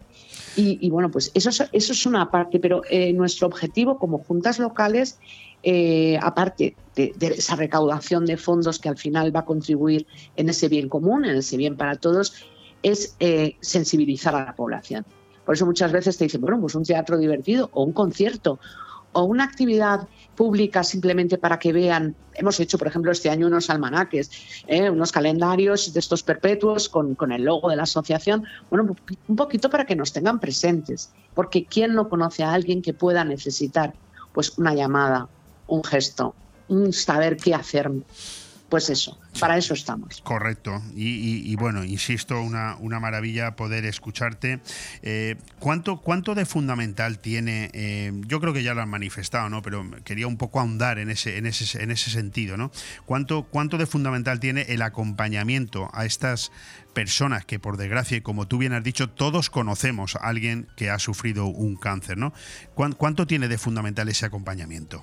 Y, 0.57 0.91
bueno, 0.91 1.09
pues 1.09 1.31
eso, 1.35 1.51
eso 1.51 1.93
es 1.93 2.07
una 2.07 2.33
parte, 2.33 2.59
pero 2.59 2.83
eh, 2.91 3.13
nuestro 3.13 3.47
objetivo 3.47 3.97
como 3.97 4.19
juntas 4.19 4.59
locales 4.59 5.21
eh, 5.63 6.19
aparte 6.23 6.77
de, 6.95 7.15
esa 7.21 7.57
recaudación 7.57 8.27
de 8.27 8.37
fondos 8.37 8.79
que 8.79 8.89
al 8.89 8.97
final 8.97 9.35
va 9.35 9.41
a 9.41 9.45
contribuir 9.45 10.07
en 10.37 10.49
ese 10.49 10.69
bien 10.69 10.89
común, 10.89 11.25
en 11.25 11.37
ese 11.37 11.57
bien 11.57 11.77
para 11.77 11.97
todos, 11.97 12.47
es 12.83 13.17
eh, 13.21 13.57
sensibilizar 13.61 14.35
a 14.35 14.45
la 14.45 14.57
población. 14.57 15.05
Por 15.45 15.55
eso 15.55 15.67
muchas 15.67 15.93
veces 15.93 16.17
te 16.17 16.25
dicen, 16.25 16.41
bueno, 16.41 16.61
pues 16.61 16.75
un 16.75 16.85
teatro 16.85 17.19
divertido 17.19 17.71
o 17.73 17.83
un 17.83 17.93
concierto 17.93 18.59
o 19.13 19.25
una 19.25 19.45
actividad 19.45 20.07
pública 20.37 20.85
simplemente 20.85 21.39
para 21.39 21.59
que 21.59 21.73
vean. 21.73 22.15
Hemos 22.35 22.61
hecho, 22.61 22.79
por 22.79 22.87
ejemplo, 22.87 23.11
este 23.11 23.31
año 23.31 23.47
unos 23.47 23.71
almanaques, 23.71 24.31
¿eh? 24.67 24.91
unos 24.91 25.11
calendarios 25.11 25.93
de 25.93 26.01
estos 26.01 26.23
perpetuos 26.23 26.89
con, 26.89 27.15
con, 27.15 27.33
el 27.33 27.45
logo 27.45 27.71
de 27.71 27.77
la 27.77 27.85
asociación. 27.85 28.45
Bueno, 28.71 28.95
un 29.27 29.37
poquito 29.37 29.71
para 29.71 29.87
que 29.87 29.97
nos 29.97 30.13
tengan 30.13 30.39
presentes, 30.39 31.13
porque 31.35 31.65
¿quién 31.65 31.95
no 31.95 32.09
conoce 32.09 32.45
a 32.45 32.53
alguien 32.53 32.83
que 32.83 32.93
pueda 32.93 33.25
necesitar 33.25 33.95
pues 34.33 34.57
una 34.59 34.75
llamada, 34.75 35.29
un 35.69 35.85
gesto, 35.85 36.35
un 36.69 36.93
saber 36.93 37.37
qué 37.37 37.55
hacer? 37.55 37.91
Pues 38.69 38.91
eso, 38.91 39.19
para 39.41 39.57
eso 39.57 39.73
estamos. 39.73 40.21
Correcto. 40.21 40.83
Y, 40.95 41.57
bueno, 41.57 41.85
insisto, 41.85 42.39
una, 42.43 42.77
una, 42.77 43.01
maravilla 43.01 43.57
poder 43.57 43.87
escucharte. 43.87 44.61
Eh, 45.01 45.37
¿cuánto, 45.59 46.03
¿Cuánto 46.03 46.35
de 46.35 46.45
fundamental 46.45 47.19
tiene? 47.19 47.71
Eh, 47.73 48.13
yo 48.27 48.41
creo 48.41 48.53
que 48.53 48.63
ya 48.63 48.75
lo 48.75 48.83
han 48.83 48.91
manifestado, 48.91 49.49
¿no? 49.49 49.63
Pero 49.63 49.91
quería 50.05 50.27
un 50.27 50.37
poco 50.37 50.61
ahondar 50.61 50.99
en 50.99 51.09
ese, 51.09 51.39
en 51.39 51.47
ese, 51.47 51.83
en 51.83 51.91
ese 51.91 52.11
sentido, 52.11 52.59
¿no? 52.59 52.71
¿Cuánto, 53.07 53.45
¿Cuánto 53.45 53.79
de 53.79 53.87
fundamental 53.87 54.39
tiene 54.39 54.67
el 54.69 54.83
acompañamiento 54.83 55.89
a 55.95 56.05
estas 56.05 56.53
personas 56.93 57.47
que, 57.47 57.59
por 57.59 57.79
desgracia, 57.79 58.19
y 58.19 58.21
como 58.21 58.49
tú 58.49 58.59
bien 58.59 58.75
has 58.75 58.85
dicho, 58.85 59.09
todos 59.09 59.49
conocemos 59.49 60.17
a 60.17 60.29
alguien 60.29 60.69
que 60.77 60.91
ha 60.91 60.99
sufrido 60.99 61.47
un 61.47 61.77
cáncer, 61.77 62.19
¿no? 62.19 62.35
¿Cuánto 62.75 63.27
tiene 63.27 63.49
de 63.49 63.57
fundamental 63.57 64.11
ese 64.11 64.27
acompañamiento? 64.27 65.03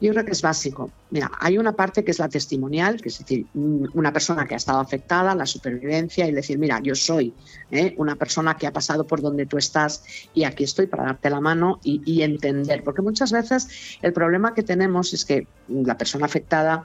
Yo 0.00 0.12
creo 0.12 0.24
que 0.26 0.32
es 0.32 0.42
básico. 0.42 0.90
Mira, 1.10 1.30
hay 1.38 1.56
una 1.56 1.72
parte 1.72 2.04
que 2.04 2.10
es 2.10 2.18
la 2.18 2.28
testimonial, 2.28 3.00
que 3.00 3.08
es 3.08 3.18
decir, 3.18 3.46
una 3.54 4.12
persona 4.12 4.46
que 4.46 4.54
ha 4.54 4.58
estado 4.58 4.78
afectada, 4.78 5.34
la 5.34 5.46
supervivencia, 5.46 6.26
y 6.26 6.32
decir, 6.32 6.58
mira, 6.58 6.80
yo 6.82 6.94
soy 6.94 7.32
¿eh? 7.70 7.94
una 7.96 8.16
persona 8.16 8.56
que 8.56 8.66
ha 8.66 8.72
pasado 8.72 9.06
por 9.06 9.22
donde 9.22 9.46
tú 9.46 9.56
estás 9.56 10.02
y 10.34 10.44
aquí 10.44 10.64
estoy 10.64 10.86
para 10.86 11.04
darte 11.04 11.30
la 11.30 11.40
mano 11.40 11.80
y, 11.82 12.22
entender. 12.22 12.82
Porque 12.84 13.02
muchas 13.02 13.32
veces 13.32 13.98
el 14.02 14.12
problema 14.12 14.52
que 14.52 14.62
tenemos 14.62 15.14
es 15.14 15.24
que 15.24 15.46
la 15.68 15.96
persona 15.96 16.26
afectada 16.26 16.84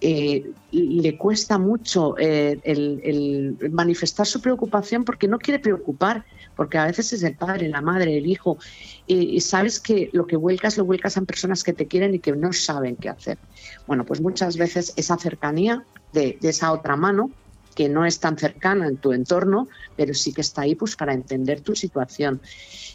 eh, 0.00 0.52
le 0.70 1.18
cuesta 1.18 1.58
mucho 1.58 2.16
eh, 2.18 2.60
el, 2.62 3.56
manifestar 3.72 4.26
su 4.26 4.40
preocupación 4.40 5.04
porque 5.04 5.26
no 5.26 5.38
quiere 5.38 5.58
preocupar, 5.58 6.24
porque 6.54 6.78
a 6.78 6.86
veces 6.86 7.12
es 7.12 7.22
el 7.24 7.34
padre, 7.34 7.68
la 7.68 7.80
madre, 7.80 8.16
el 8.16 8.26
hijo, 8.26 8.58
y, 9.06 9.40
sabes 9.40 9.80
que 9.80 10.10
lo 10.12 10.26
que 10.26 10.36
vuelcas 10.36 10.76
lo 10.78 10.84
vuelcas 10.84 11.16
a 11.16 11.22
personas 11.22 11.64
que 11.64 11.72
te 11.72 11.86
quieren 11.86 12.14
y 12.14 12.20
que 12.20 12.32
no 12.32 12.52
saben 12.52 12.94
qué 12.94 13.08
hacer. 13.08 13.38
Bueno, 13.86 14.04
pues 14.04 14.20
muchas 14.20 14.56
veces 14.56 14.92
esa 14.96 15.16
cercanía 15.18 15.84
de, 16.12 16.38
esa 16.42 16.72
otra 16.72 16.94
mano 16.94 17.30
que 17.74 17.88
no 17.88 18.04
es 18.04 18.20
tan 18.20 18.36
cercana 18.38 18.86
en 18.88 18.98
tu 18.98 19.12
entorno, 19.12 19.68
pero 19.96 20.14
sí 20.14 20.32
que 20.32 20.42
está 20.42 20.62
ahí 20.62 20.74
pues, 20.74 20.96
para 20.96 21.12
entender 21.12 21.60
tu 21.60 21.74
situación. 21.74 22.40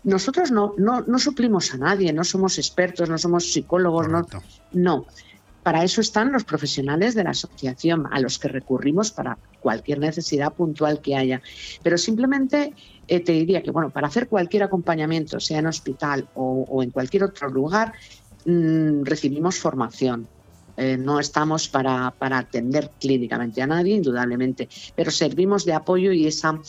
Nosotros 0.03 0.51
no, 0.51 0.73
no, 0.77 1.01
no 1.01 1.19
suplimos 1.19 1.73
a 1.73 1.77
nadie, 1.77 2.13
no 2.13 2.23
somos 2.23 2.57
expertos, 2.57 3.09
no 3.09 3.17
somos 3.17 3.51
psicólogos, 3.51 4.09
no, 4.09 4.27
no. 4.73 5.05
Para 5.63 5.83
eso 5.83 6.01
están 6.01 6.31
los 6.31 6.43
profesionales 6.43 7.15
de 7.15 7.23
la 7.23 7.31
asociación, 7.31 8.07
a 8.11 8.19
los 8.19 8.37
que 8.37 8.49
recurrimos 8.49 9.11
para 9.11 9.37
cualquier 9.61 9.99
necesidad 9.99 10.53
puntual 10.53 11.01
que 11.01 11.15
haya. 11.15 11.41
Pero 11.81 11.97
simplemente 11.97 12.73
eh, 13.07 13.19
te 13.21 13.31
diría 13.31 13.63
que, 13.63 13.71
bueno, 13.71 13.89
para 13.89 14.07
hacer 14.07 14.27
cualquier 14.27 14.63
acompañamiento, 14.63 15.39
sea 15.39 15.59
en 15.59 15.67
hospital 15.67 16.27
o, 16.35 16.83
en 16.83 16.91
cualquier 16.91 17.23
otro 17.23 17.49
lugar, 17.49 17.93
mm, 18.45 19.03
recibimos 19.03 19.57
formación. 19.57 20.27
Eh, 20.75 20.97
no 20.97 21.19
estamos 21.19 21.69
para, 21.69 22.11
para 22.11 22.39
atender 22.39 22.89
clínicamente 22.99 23.61
a 23.61 23.67
nadie, 23.67 23.95
indudablemente, 23.95 24.67
pero 24.95 25.11
servimos 25.11 25.65
de 25.65 25.73
apoyo 25.73 26.11
y 26.11 26.27
esa 26.27 26.59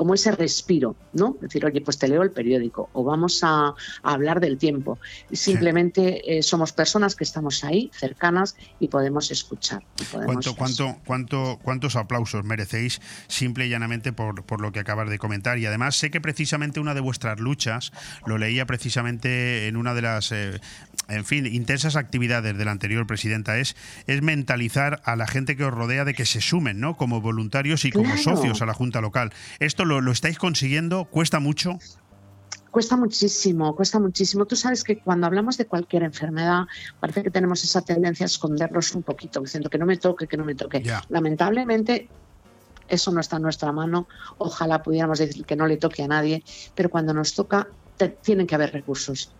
como 0.00 0.14
ese 0.14 0.32
respiro, 0.32 0.96
¿no? 1.12 1.36
Decir, 1.42 1.62
oye, 1.66 1.82
pues 1.82 1.98
te 1.98 2.08
leo 2.08 2.22
el 2.22 2.30
periódico 2.30 2.88
o 2.94 3.04
vamos 3.04 3.40
a, 3.42 3.74
hablar 4.02 4.40
del 4.40 4.56
tiempo. 4.56 4.98
Simplemente 5.30 6.38
eh, 6.38 6.42
somos 6.42 6.72
personas 6.72 7.14
que 7.14 7.22
estamos 7.22 7.64
ahí, 7.64 7.90
cercanas 7.92 8.56
y 8.78 8.88
podemos 8.88 9.30
escuchar. 9.30 9.82
¿Cuánto, 10.10 10.56
cuánto, 10.56 10.96
cuánto, 11.04 11.58
¿Cuántos 11.62 11.96
aplausos 11.96 12.46
merecéis 12.46 13.02
simple 13.28 13.66
y 13.66 13.68
llanamente 13.68 14.14
por, 14.14 14.42
por 14.44 14.62
lo 14.62 14.72
que 14.72 14.80
acabas 14.80 15.10
de 15.10 15.18
comentar? 15.18 15.58
Y 15.58 15.66
además 15.66 15.96
sé 15.96 16.10
que 16.10 16.22
precisamente 16.22 16.80
una 16.80 16.94
de 16.94 17.00
vuestras 17.00 17.38
luchas, 17.38 17.92
lo 18.24 18.38
leía 18.38 18.64
precisamente 18.64 19.68
en 19.68 19.76
una 19.76 19.92
de 19.92 20.00
las 20.00 20.32
eh, 20.32 20.60
en 21.10 21.24
fin, 21.24 21.46
intensas 21.46 21.96
actividades 21.96 22.56
de 22.56 22.64
la 22.64 22.70
anterior 22.70 23.06
presidenta 23.06 23.58
es, 23.58 23.76
es 24.06 24.22
mentalizar 24.22 25.02
a 25.04 25.16
la 25.16 25.26
gente 25.26 25.56
que 25.56 25.64
os 25.64 25.74
rodea 25.74 26.04
de 26.04 26.14
que 26.14 26.24
se 26.24 26.40
sumen, 26.40 26.80
¿no? 26.80 26.96
Como 26.96 27.20
voluntarios 27.20 27.84
y 27.84 27.90
como 27.90 28.16
socios 28.16 28.62
a 28.62 28.66
la 28.66 28.74
Junta 28.74 29.00
Local. 29.00 29.32
¿Esto 29.58 29.84
lo, 29.90 30.00
lo 30.00 30.12
estáis 30.12 30.38
consiguiendo? 30.38 31.04
¿Cuesta 31.04 31.40
mucho? 31.40 31.78
Cuesta 32.70 32.96
muchísimo, 32.96 33.74
cuesta 33.74 33.98
muchísimo. 33.98 34.46
Tú 34.46 34.54
sabes 34.54 34.84
que 34.84 35.00
cuando 35.00 35.26
hablamos 35.26 35.56
de 35.56 35.66
cualquier 35.66 36.04
enfermedad, 36.04 36.66
parece 37.00 37.24
que 37.24 37.30
tenemos 37.30 37.64
esa 37.64 37.82
tendencia 37.82 38.24
a 38.24 38.28
escondernos 38.28 38.94
un 38.94 39.02
poquito, 39.02 39.40
diciendo 39.40 39.68
que 39.68 39.78
no 39.78 39.86
me 39.86 39.96
toque, 39.96 40.28
que 40.28 40.36
no 40.36 40.44
me 40.44 40.54
toque. 40.54 40.82
Lamentablemente, 41.08 42.08
eso 42.88 43.10
no 43.10 43.20
está 43.20 43.36
en 43.36 43.42
nuestra 43.42 43.72
mano. 43.72 44.06
Ojalá 44.38 44.82
pudiéramos 44.82 45.18
decir 45.18 45.44
que 45.44 45.56
no 45.56 45.66
le 45.66 45.78
toque 45.78 46.04
a 46.04 46.08
nadie, 46.08 46.44
pero 46.76 46.90
cuando 46.90 47.12
nos 47.12 47.34
toca, 47.34 47.66
tienen 48.22 48.46
que 48.46 48.54
haber 48.54 48.72
recursos, 48.72 49.32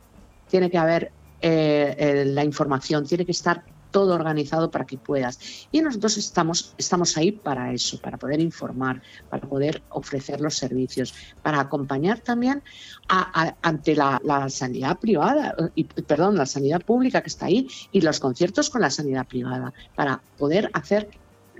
tiene 0.48 0.68
que 0.68 0.78
haber 0.78 1.12
eh, 1.40 1.94
eh, 1.98 2.24
la 2.26 2.44
información, 2.44 3.06
tiene 3.06 3.24
que 3.24 3.32
estar 3.32 3.62
todo 3.90 4.14
organizado 4.14 4.70
para 4.70 4.86
que 4.86 4.98
puedas. 4.98 5.38
Y 5.72 5.80
nosotros 5.80 6.16
estamos, 6.16 6.74
estamos 6.78 7.16
ahí 7.16 7.32
para 7.32 7.72
eso, 7.72 8.00
para 8.00 8.18
poder 8.18 8.40
informar, 8.40 9.02
para 9.28 9.48
poder 9.48 9.82
ofrecer 9.90 10.40
los 10.40 10.56
servicios, 10.56 11.14
para 11.42 11.60
acompañar 11.60 12.20
también 12.20 12.62
ante 13.08 13.96
la, 13.96 14.20
sanidad 14.48 14.98
privada, 14.98 15.54
y, 15.74 15.84
perdón, 15.84 16.36
la 16.36 16.46
sanidad 16.46 16.80
pública 16.82 17.22
que 17.22 17.28
está 17.28 17.46
ahí 17.46 17.68
y 17.92 18.00
los 18.00 18.20
conciertos 18.20 18.70
con 18.70 18.80
la 18.80 18.90
sanidad 18.90 19.26
privada, 19.26 19.72
para 19.94 20.20
poder 20.38 20.70
hacer 20.72 21.08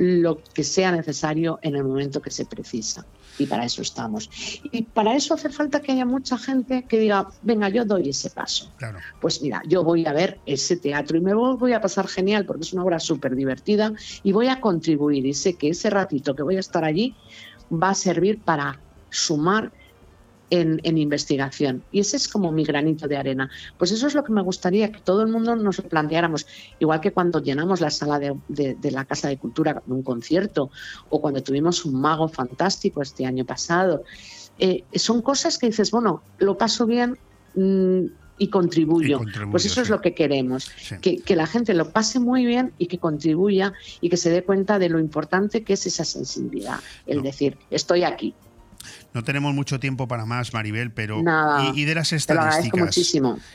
lo 0.03 0.43
que 0.55 0.65
sea 0.65 0.93
necesario 0.93 1.59
en 1.61 1.77
el 1.77 1.85
momento 1.85 2.23
que 2.23 2.31
se 2.31 2.47
precisa 2.47 3.05
y 3.39 3.45
para 3.45 3.67
eso 3.67 3.83
estamos. 3.83 4.31
Y 4.73 4.85
para 4.85 5.15
eso 5.15 5.35
hace 5.35 5.51
falta 5.51 5.83
que 5.83 5.93
haya 5.93 6.07
mucha 6.07 6.39
gente 6.39 6.87
que 6.89 6.99
diga, 6.99 7.29
venga, 7.43 7.69
yo 7.69 7.85
doy 7.85 8.09
ese 8.09 8.31
paso. 8.31 8.73
Pues 9.21 9.43
mira, 9.43 9.61
yo 9.69 9.85
voy 9.85 10.07
a 10.07 10.15
ver 10.15 10.41
ese 10.47 10.79
teatro 10.79 11.19
y 11.19 11.21
me 11.21 11.35
voy 11.35 11.75
a 11.75 11.83
pasar 11.83 12.09
genial 12.09 12.47
porque 12.47 12.63
es 12.63 12.73
una 12.73 12.85
obra 12.85 12.99
súper 12.99 13.37
divertida 13.37 13.93
y 14.23 14.33
voy 14.33 14.49
a 14.49 14.63
contribuir 14.63 15.27
y 15.27 15.35
sé 15.35 15.57
que 15.57 15.69
ese 15.69 15.91
ratito 15.91 16.35
que 16.35 16.45
voy 16.45 16.57
a 16.57 16.61
estar 16.61 16.83
allí 16.83 17.15
va 17.71 17.91
a 17.91 17.95
servir 17.95 18.43
para 18.43 18.81
sumar 19.11 19.71
en, 20.51 20.99
investigación. 20.99 21.83
Y 21.93 22.01
ese 22.01 22.17
es 22.17 22.29
como 22.29 22.53
mi 22.53 22.65
granito 22.65 23.09
de 23.09 23.17
arena. 23.17 23.51
Pues 23.79 23.93
eso 23.93 24.07
es 24.07 24.15
lo 24.15 24.25
que 24.25 24.33
me 24.33 24.43
gustaría 24.43 24.91
que 24.93 25.01
todo 25.01 25.23
el 25.23 25.29
mundo 25.29 25.57
nos 25.57 25.81
planteáramos, 25.81 26.47
igual 26.79 27.01
que 27.01 27.13
cuando 27.13 27.41
llenamos 27.41 27.81
la 27.81 27.91
sala 27.91 28.19
de, 28.19 28.91
la 28.91 29.05
Casa 29.05 29.29
de 29.29 29.39
Cultura 29.39 29.75
con 29.75 29.93
un 29.93 30.03
concierto 30.03 30.71
o 31.09 31.21
cuando 31.21 31.43
tuvimos 31.43 31.85
un 31.85 32.01
mago 32.01 32.29
fantástico 32.29 33.01
este 33.03 33.25
año 33.25 33.45
pasado. 33.45 34.03
Eh, 34.59 34.85
son 34.95 35.23
cosas 35.23 35.57
que 35.57 35.67
dices, 35.67 35.91
bueno, 35.91 36.23
lo 36.39 36.59
paso 36.59 36.87
bien. 36.87 37.19
Mm, 37.55 38.07
y 38.43 38.49
contribuyo. 38.49 39.21
pues 39.51 39.67
eso 39.67 39.83
es 39.83 39.91
lo 39.91 40.01
que 40.01 40.15
queremos, 40.15 40.71
que, 41.03 41.19
que, 41.19 41.37
la 41.37 41.47
gente 41.47 41.75
lo 41.75 41.91
pase 41.91 42.21
muy 42.21 42.47
bien 42.47 42.73
y 42.79 42.87
que 42.87 42.97
contribuya 42.97 43.75
y 44.01 44.09
que 44.09 44.17
se 44.17 44.31
dé 44.31 44.43
cuenta 44.43 44.79
de 44.79 44.89
lo 44.89 44.99
importante 44.99 45.63
que 45.63 45.75
es 45.75 45.85
esa 45.85 46.07
sensibilidad, 46.07 46.81
el 47.07 47.21
decir, 47.21 47.59
estoy 47.71 48.03
aquí, 48.03 48.35
no 49.13 49.25
tenemos 49.25 49.55
mucho 49.55 49.81
tiempo 49.81 50.09
para 50.09 50.25
más, 50.25 50.53
Maribel, 50.53 50.93
pero 50.93 51.23
y, 51.75 51.85
de 51.85 51.95
las 51.95 52.13
estadísticas. 52.13 52.97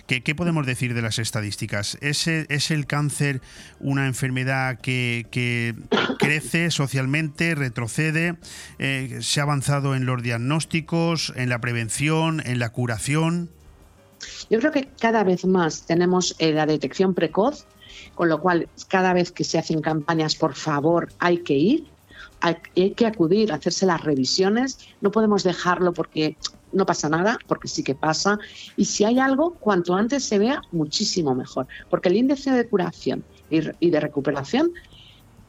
¿qué, 0.08 0.36
podemos 0.36 0.66
decir 0.66 0.94
de 0.94 1.02
las 1.02 1.20
estadísticas? 1.20 1.98
¿Es, 2.02 2.28
es 2.28 2.72
el 2.72 2.88
cáncer 2.88 3.42
una 3.80 4.08
enfermedad 4.08 4.80
que, 4.80 5.76
crece 6.20 6.72
socialmente, 6.72 7.56
retrocede? 7.56 8.36
Eh, 8.80 9.20
¿Se 9.22 9.40
ha 9.40 9.44
avanzado 9.44 9.96
en 9.96 10.06
los 10.06 10.22
diagnósticos, 10.22 11.34
en 11.36 11.50
la 11.50 11.60
prevención, 11.60 12.42
en 12.46 12.60
la 12.60 12.70
curación? 12.70 13.50
Yo 14.50 14.60
creo 14.60 14.72
que 14.72 14.88
cada 15.00 15.24
vez 15.24 15.46
más 15.46 15.86
tenemos 15.86 16.36
eh, 16.40 16.52
la 16.52 16.66
detección 16.66 17.14
precoz, 17.14 17.66
con 18.16 18.30
lo 18.30 18.42
cual 18.42 18.68
cada 18.88 19.14
vez 19.14 19.32
que 19.32 19.44
se 19.44 19.58
hacen 19.58 19.82
campañas, 19.82 20.36
por 20.36 20.56
favor, 20.56 21.10
hay 21.20 21.40
que 21.40 21.54
ir 21.54 21.95
hay, 22.46 22.92
que 22.92 23.06
acudir 23.08 23.52
hacerse 23.52 23.86
las 23.88 24.04
revisiones, 24.04 24.78
no 25.02 25.12
podemos 25.12 25.44
dejarlo 25.44 25.94
porque 25.94 26.38
no 26.72 26.86
pasa 26.86 27.10
nada, 27.10 27.40
porque 27.48 27.68
sí 27.68 27.84
que 27.84 27.96
pasa, 27.96 28.38
y 28.78 28.86
si 28.86 29.04
hay 29.04 29.18
algo, 29.18 29.56
cuanto 29.56 29.96
antes 29.96 30.24
se 30.24 30.38
vea, 30.38 30.62
muchísimo 30.72 31.34
mejor, 31.34 31.68
porque 31.90 32.10
el 32.10 32.18
índice 32.18 32.52
de 32.52 32.68
curación 32.68 33.24
y, 33.50 33.90
de 33.90 34.00
recuperación 34.00 34.72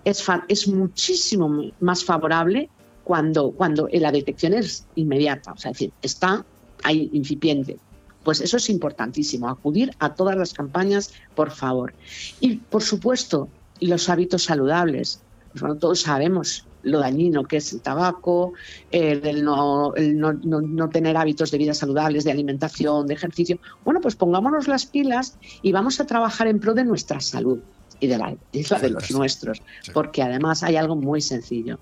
es, 0.04 0.68
muchísimo 0.68 1.70
más 1.80 2.04
favorable 2.04 2.70
cuando, 3.04 3.50
cuando 3.50 3.88
la 3.92 4.12
detección 4.12 4.54
es 4.54 4.86
inmediata, 4.94 5.52
o 5.52 5.56
sea, 5.58 5.72
es 5.72 5.78
decir, 5.78 5.92
está 6.00 6.44
ahí 6.82 7.10
incipiente. 7.12 7.78
Pues 8.24 8.40
eso 8.40 8.56
es 8.56 8.70
importantísimo, 8.70 9.48
acudir 9.48 9.92
a 10.00 10.14
todas 10.14 10.36
las 10.36 10.52
campañas, 10.52 11.12
por 11.36 11.52
favor. 11.52 11.94
Y, 12.40 12.56
por 12.56 12.82
supuesto, 12.82 13.48
los 13.80 14.08
hábitos 14.08 14.42
saludables. 14.42 15.20
Bueno, 15.54 15.76
todos 15.76 16.00
sabemos 16.00 16.65
lo 16.86 17.00
dañino 17.00 17.44
que 17.44 17.58
es 17.58 17.72
el 17.72 17.80
tabaco, 17.80 18.54
el, 18.90 19.44
no, 19.44 19.92
no, 19.96 20.88
tener 20.88 21.16
hábitos 21.16 21.50
de 21.50 21.58
vida 21.58 21.74
saludables, 21.74 22.24
de 22.24 22.30
alimentación, 22.30 23.06
de 23.06 23.14
ejercicio. 23.14 23.58
Bueno, 23.84 24.00
pues 24.00 24.14
pongámonos 24.14 24.68
las 24.68 24.86
pilas 24.86 25.36
y 25.62 25.72
vamos 25.72 26.00
a 26.00 26.06
trabajar 26.06 26.46
en 26.46 26.60
pro 26.60 26.74
de 26.74 26.84
nuestra 26.84 27.20
salud 27.20 27.58
y 27.98 28.06
de 28.06 28.18
la, 28.18 28.36
de 28.52 28.90
los 28.90 29.10
nuestros, 29.10 29.62
porque 29.92 30.22
además 30.22 30.62
hay 30.62 30.76
algo 30.76 30.96
muy 30.96 31.20
sencillo. 31.20 31.78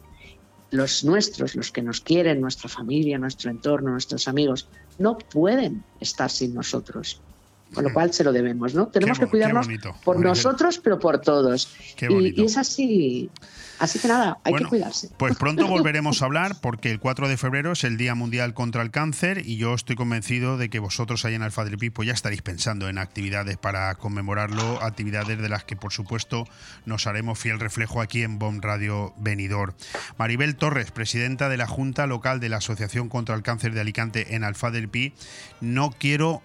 Los 0.71 1.05
nuestros, 1.05 1.55
los 1.55 1.71
que 1.71 1.83
nos 1.83 2.01
quieren, 2.01 2.41
nuestra 2.41 2.69
familia, 2.69 3.19
nuestro 3.19 3.51
entorno, 3.51 3.91
nuestros 3.91 4.27
amigos, 4.27 4.69
no 4.99 5.19
pueden 5.19 5.85
estar 6.01 6.31
sin 6.31 6.55
nosotros. 6.55 7.21
Con 7.75 7.85
lo 7.85 7.93
cual 7.93 8.13
se 8.13 8.25
lo 8.25 8.33
debemos, 8.33 8.75
¿no? 8.75 8.87
Tenemos 8.89 9.19
que 9.19 9.27
cuidarnos 9.27 9.69
por 10.05 10.21
nosotros, 10.21 10.79
pero 10.79 10.99
por 10.99 11.21
todos. 11.21 11.75
Y, 12.09 12.41
y, 12.41 12.45
es 12.45 12.57
así, 12.57 13.31
Así 13.79 13.99
que 13.99 14.09
nada, 14.09 14.39
hay 14.45 14.55
que 14.55 14.65
cuidarse. 14.65 15.11
Pues 15.17 15.37
pronto 15.37 15.67
volveremos 15.69 16.23
a 16.23 16.27
hablar 16.27 16.57
porque 16.61 16.91
el 16.91 17.01
4 17.01 17.29
de 17.29 17.37
febrero 17.37 17.73
es 17.73 17.85
el 17.85 17.97
Día 17.97 18.15
Mundial 18.15 18.55
contra 18.55 18.83
el 18.83 18.91
Cáncer 18.91 19.43
y 19.45 19.57
yo 19.57 19.75
estoy 19.75 19.97
convencido 19.97 20.57
de 20.57 20.71
que 20.71 20.79
vosotros 20.79 21.25
ahí 21.25 21.35
en 21.35 21.43
Alfa 21.43 21.65
del 21.65 21.79
Pipo 21.79 22.03
ya 22.03 22.13
estaréis 22.13 22.43
pensando 22.43 22.89
en 22.89 22.99
actividades 22.99 23.57
para 23.57 23.95
conmemorarlo, 23.97 24.83
actividades 24.83 25.41
de 25.41 25.49
las 25.49 25.65
que 25.65 25.77
por 25.77 25.93
supuesto 25.93 26.47
nos 26.87 27.07
haremos 27.07 27.39
fiel 27.39 27.59
reflejo 27.59 28.01
aquí 28.01 28.23
en 28.23 28.39
BOM 28.39 28.61
Radio 28.61 29.13
Benidor. 29.17 29.75
Maribel 30.19 30.57
Torres, 30.57 30.91
presidenta 30.91 31.49
de 31.49 31.57
la 31.57 31.67
Junta 31.67 32.07
Local 32.07 32.41
de 32.41 32.49
la 32.49 32.59
Asociación 32.59 33.09
contra 33.09 33.35
el 33.35 33.43
Cáncer 33.43 33.75
de 33.75 33.81
Alicante 33.81 34.35
en 34.35 34.45
Alfa 34.45 34.71
del 34.71 34.89
Pi, 34.89 35.15
no 35.61 35.91
quiero 35.91 36.43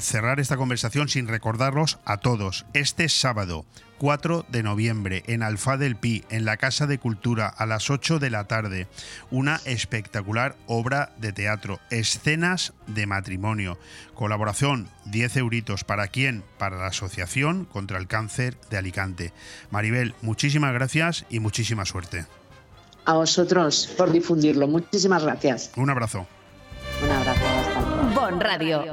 cerrar 0.00 0.40
esta 0.40 0.56
conversación 0.56 1.08
sin 1.08 1.28
recordarlos 1.28 1.98
a 2.04 2.18
todos. 2.18 2.66
Este 2.72 3.08
sábado, 3.08 3.64
4 3.98 4.46
de 4.48 4.62
noviembre 4.62 5.22
en 5.26 5.42
Alfa 5.42 5.76
del 5.76 5.96
Pi, 5.96 6.24
en 6.30 6.44
la 6.44 6.56
Casa 6.56 6.86
de 6.86 6.98
Cultura, 6.98 7.48
a 7.48 7.66
las 7.66 7.90
8 7.90 8.18
de 8.18 8.30
la 8.30 8.44
tarde. 8.44 8.88
Una 9.30 9.60
espectacular 9.64 10.56
obra 10.66 11.12
de 11.18 11.32
teatro, 11.32 11.80
escenas 11.90 12.72
de 12.86 13.06
matrimonio. 13.06 13.78
Colaboración, 14.14 14.88
10 15.06 15.36
euritos. 15.36 15.84
¿Para 15.84 16.08
quién? 16.08 16.44
Para 16.58 16.78
la 16.78 16.86
Asociación 16.86 17.64
contra 17.64 17.98
el 17.98 18.06
Cáncer 18.06 18.56
de 18.70 18.78
Alicante. 18.78 19.32
Maribel, 19.70 20.14
muchísimas 20.22 20.72
gracias 20.72 21.24
y 21.28 21.40
muchísima 21.40 21.84
suerte. 21.84 22.26
A 23.04 23.14
vosotros 23.14 23.92
por 23.96 24.12
difundirlo. 24.12 24.68
Muchísimas 24.68 25.24
gracias. 25.24 25.70
Un 25.76 25.88
abrazo. 25.88 26.26
Un 27.02 27.10
abrazo. 27.10 27.40
Bon 28.14 28.40
Radio. 28.40 28.92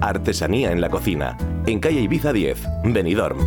Artesanía 0.00 0.72
en 0.72 0.80
la 0.80 0.88
cocina. 0.88 1.36
En 1.66 1.80
calle 1.80 2.00
Ibiza 2.00 2.32
10, 2.32 2.58
Benidorm. 2.84 3.38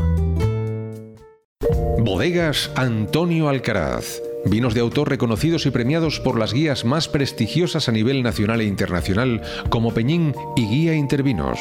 Bodegas 1.99 2.72
Antonio 2.76 3.47
Alcaraz. 3.49 4.22
Vinos 4.45 4.74
de 4.74 4.80
autor 4.80 5.10
reconocidos 5.10 5.68
y 5.68 5.70
premiados 5.72 6.20
por 6.20 6.39
las 6.39 6.52
guías 6.52 6.84
más 6.84 7.08
prestigiosas 7.08 7.88
a 7.88 7.91
nivel 7.91 8.24
nacional 8.24 8.62
e 8.62 8.66
internacional 8.66 9.41
como 9.70 9.93
Peñín 9.93 10.34
y 10.56 10.66
Guía 10.66 10.95
Intervinos, 10.95 11.60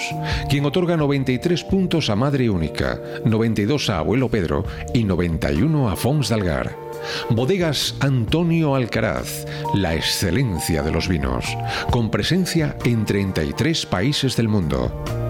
quien 0.48 0.64
otorga 0.64 0.96
93 0.96 1.62
puntos 1.64 2.08
a 2.08 2.16
Madre 2.16 2.48
Única, 2.48 2.98
92 3.26 3.90
a 3.90 3.98
Abuelo 3.98 4.30
Pedro 4.30 4.64
y 4.94 5.04
91 5.04 5.90
a 5.90 5.96
Fons 5.96 6.30
Dalgar. 6.30 6.89
Bodegas 7.30 7.94
Antonio 8.00 8.74
Alcaraz, 8.74 9.46
la 9.74 9.94
excelencia 9.94 10.82
de 10.82 10.90
los 10.90 11.08
vinos, 11.08 11.46
con 11.90 12.10
presencia 12.10 12.76
en 12.84 13.04
33 13.04 13.86
países 13.86 14.36
del 14.36 14.48
mundo. 14.48 15.29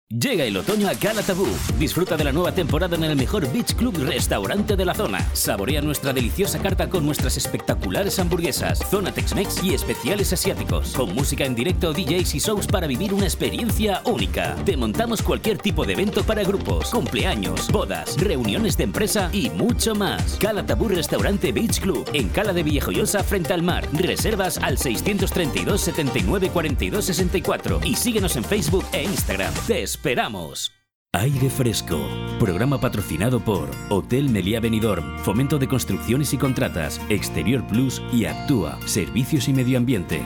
Llega 0.09 0.45
el 0.45 0.57
otoño 0.57 0.89
a 0.89 0.95
Calatabú. 0.95 1.49
Disfruta 1.81 2.17
de 2.17 2.23
la 2.23 2.31
nueva 2.31 2.53
temporada 2.53 2.95
en 2.95 3.03
el 3.03 3.17
mejor 3.17 3.53
beach 3.53 3.75
club 3.75 3.97
restaurante 4.05 4.77
de 4.77 4.85
la 4.85 4.95
zona. 4.95 5.19
Saborea 5.33 5.83
nuestra 5.83 6.13
deliciosa 6.13 6.61
carta 6.61 6.89
con 6.89 7.05
nuestras 7.05 7.37
espectaculares 7.37 8.21
hamburguesas, 8.21 8.79
zona 8.89 9.13
Tex-Mex 9.13 9.65
y 9.65 9.75
especiales 9.75 10.33
asiáticos. 10.33 10.93
Con 10.93 11.13
música 11.13 11.45
en 11.45 11.57
directo, 11.57 11.93
DJs 11.93 12.37
y 12.37 12.39
shows 12.39 12.69
para 12.69 12.87
vivir 12.87 13.13
una 13.13 13.25
experiencia 13.25 14.01
única. 14.05 14.55
Te 14.65 14.77
montamos 14.77 15.23
cualquier 15.23 15.59
tipo 15.59 15.85
de 15.85 15.95
evento 15.95 16.23
para 16.23 16.45
grupos, 16.45 16.91
cumpleaños, 16.91 17.69
bodas, 17.73 18.17
reuniones 18.17 18.77
de 18.77 18.85
empresa 18.85 19.29
y 19.33 19.51
mucho 19.51 19.97
más. 19.97 20.37
Calatabú 20.39 20.87
Restaurante 20.87 21.51
Beach 21.51 21.81
Club 21.81 22.09
en 22.13 22.29
Cala 22.29 22.53
de 22.53 22.63
Villejoyosa 22.63 23.25
frente 23.25 23.53
al 23.53 23.65
mar. 23.65 23.85
Reservas 23.93 24.59
al 24.59 24.79
632 24.79 25.81
79 25.81 26.51
42 26.51 27.05
64 27.07 27.81
y 27.83 27.97
síguenos 27.97 28.37
en 28.37 28.45
Facebook 28.45 28.85
e 28.93 29.03
Instagram 29.03 29.53
esperamos. 29.97 30.73
Aire 31.15 31.49
Fresco, 31.49 31.99
programa 32.39 32.79
patrocinado 32.79 33.41
por 33.41 33.71
Hotel 33.89 34.29
Meliá 34.29 34.61
Benidorm, 34.61 35.19
Fomento 35.21 35.59
de 35.59 35.67
Construcciones 35.67 36.35
y 36.35 36.37
Contratas, 36.37 37.01
Exterior 37.09 37.67
Plus 37.67 38.03
y 38.13 38.27
Actúa, 38.27 38.79
Servicios 38.85 39.49
y 39.49 39.55
Medio 39.55 39.79
Ambiente. 39.79 40.23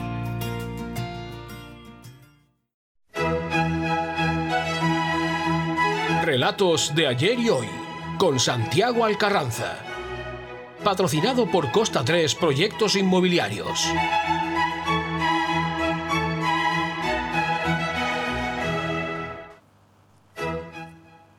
Relatos 6.25 6.93
de 6.93 7.07
ayer 7.07 7.39
y 7.39 7.49
hoy, 7.49 7.67
con 8.17 8.39
Santiago 8.39 9.05
Alcarranza. 9.05 9.77
Patrocinado 10.83 11.49
por 11.49 11.71
Costa 11.71 12.03
3 12.03 12.35
Proyectos 12.35 12.97
Inmobiliarios. 12.97 13.87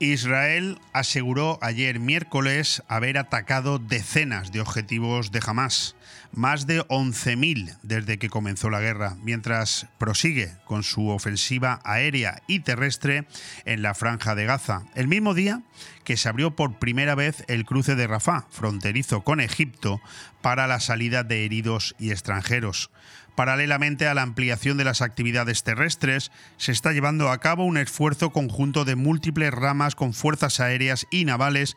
Israel 0.03 0.80
aseguró 0.92 1.59
ayer 1.62 2.00
miércoles 2.00 2.82
haber 2.88 3.18
atacado 3.18 3.78
decenas 3.78 4.50
de 4.50 4.61
objetivos 4.61 5.30
de 5.30 5.40
Hamas, 5.46 5.94
más 6.33 6.66
de 6.66 6.80
11.000 6.89 7.78
desde 7.83 8.18
que 8.18 8.30
comenzó 8.30 8.70
la 8.70 8.80
guerra, 8.80 9.16
mientras 9.22 9.87
prosigue 9.99 10.53
con 10.64 10.83
su 10.83 11.09
ofensiva 11.09 11.80
aérea 11.85 12.43
y 12.47 12.61
terrestre 12.61 13.26
en 13.64 13.83
la 13.83 13.95
franja 13.95 14.35
de 14.35 14.47
Gaza, 14.47 14.85
el 14.95 15.09
mismo 15.09 15.35
día 15.35 15.62
que 16.05 16.16
se 16.16 16.28
abrió 16.28 16.57
por 16.57 16.78
primera 16.78 17.14
vez 17.14 17.45
el 17.49 17.64
cruce 17.64 17.95
de 17.95 18.07
Rafah, 18.07 18.47
fronterizo 18.51 19.22
con 19.22 19.41
Egipto, 19.41 20.01
para 20.41 20.66
la 20.66 20.80
salida 20.80 21.22
de 21.22 21.45
heridos 21.45 21.95
y 21.99 22.11
extranjeros. 22.11 22.91
Paralelamente 23.35 24.07
a 24.07 24.14
la 24.14 24.22
ampliación 24.22 24.76
de 24.76 24.85
las 24.85 25.01
actividades 25.01 25.62
terrestres, 25.62 26.30
se 26.59 26.72
está 26.72 26.93
llevando 26.93 27.30
a 27.30 27.39
cabo 27.39 27.64
un 27.64 27.78
esfuerzo 27.78 28.30
conjunto 28.30 28.85
de 28.85 28.95
múltiples 28.95 29.53
ramas 29.53 29.95
con 29.95 30.12
fuerzas 30.12 30.61
aéreas 30.61 31.07
y 31.11 31.24
navales 31.24 31.76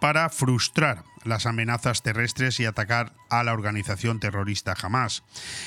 para 0.00 0.28
frustrar 0.28 1.04
las 1.24 1.46
amenazas 1.46 2.02
terrestres 2.02 2.60
y 2.60 2.66
atacar 2.66 3.12
a 3.30 3.42
la 3.44 3.52
organización 3.52 4.20
terrorista 4.20 4.74
Hamas. 4.80 5.22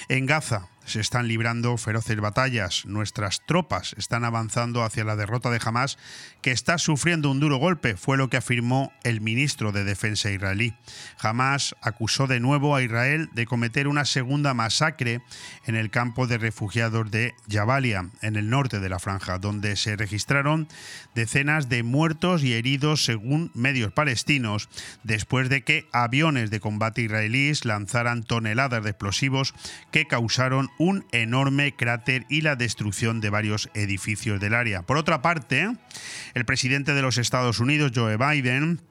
En 0.09 0.25
Gaza, 0.25 0.69
se 0.87 1.01
están 1.01 1.27
librando 1.27 1.77
feroces 1.77 2.19
batallas. 2.19 2.85
Nuestras 2.85 3.45
tropas 3.45 3.93
están 3.97 4.23
avanzando 4.23 4.83
hacia 4.83 5.03
la 5.03 5.17
derrota 5.17 5.49
de 5.49 5.59
Hamas, 5.63 5.97
que 6.41 6.51
está 6.51 6.77
sufriendo 6.77 7.29
un 7.29 7.41
duro 7.41 7.57
golpe, 7.57 7.97
fue 7.97 8.17
lo 8.17 8.29
que 8.29 8.37
afirmó 8.37 8.93
el 9.03 9.19
ministro 9.19 9.73
de 9.73 9.83
Defensa 9.83 10.31
israelí. 10.31 10.73
Hamas 11.19 11.75
acusó 11.81 12.25
de 12.25 12.39
nuevo 12.39 12.75
a 12.75 12.81
Israel 12.81 13.29
de 13.33 13.45
cometer 13.45 13.87
una 13.87 14.05
segunda 14.05 14.53
masacre 14.53 15.21
en 15.65 15.75
el 15.75 15.89
campo 15.89 16.25
de 16.25 16.37
refugiados 16.37 17.11
de 17.11 17.35
Jabalia, 17.49 18.09
en 18.21 18.37
el 18.37 18.49
norte 18.49 18.79
de 18.79 18.89
la 18.89 18.99
franja, 18.99 19.39
donde 19.39 19.75
se 19.75 19.97
registraron 19.97 20.69
decenas 21.15 21.67
de 21.67 21.83
muertos 21.83 22.43
y 22.43 22.53
heridos 22.53 23.03
según 23.03 23.51
medios 23.53 23.91
palestinos, 23.91 24.69
después 25.03 25.49
de 25.49 25.63
que 25.63 25.87
aviones 25.91 26.49
de 26.49 26.61
combate 26.61 27.01
israelíes 27.01 27.65
lanzaran 27.65 28.23
toneladas 28.23 28.83
de 28.83 28.91
explosivos 28.91 29.53
que 29.91 30.05
causaron 30.05 30.69
un 30.77 31.05
enorme 31.11 31.75
cráter 31.75 32.25
y 32.29 32.41
la 32.41 32.55
destrucción 32.55 33.21
de 33.21 33.29
varios 33.29 33.69
edificios 33.73 34.39
del 34.39 34.53
área. 34.53 34.83
Por 34.83 34.97
otra 34.97 35.21
parte, 35.21 35.75
el 36.33 36.45
presidente 36.45 36.93
de 36.93 37.01
los 37.01 37.17
Estados 37.17 37.59
Unidos, 37.59 37.91
Joe 37.95 38.17
Biden, 38.17 38.81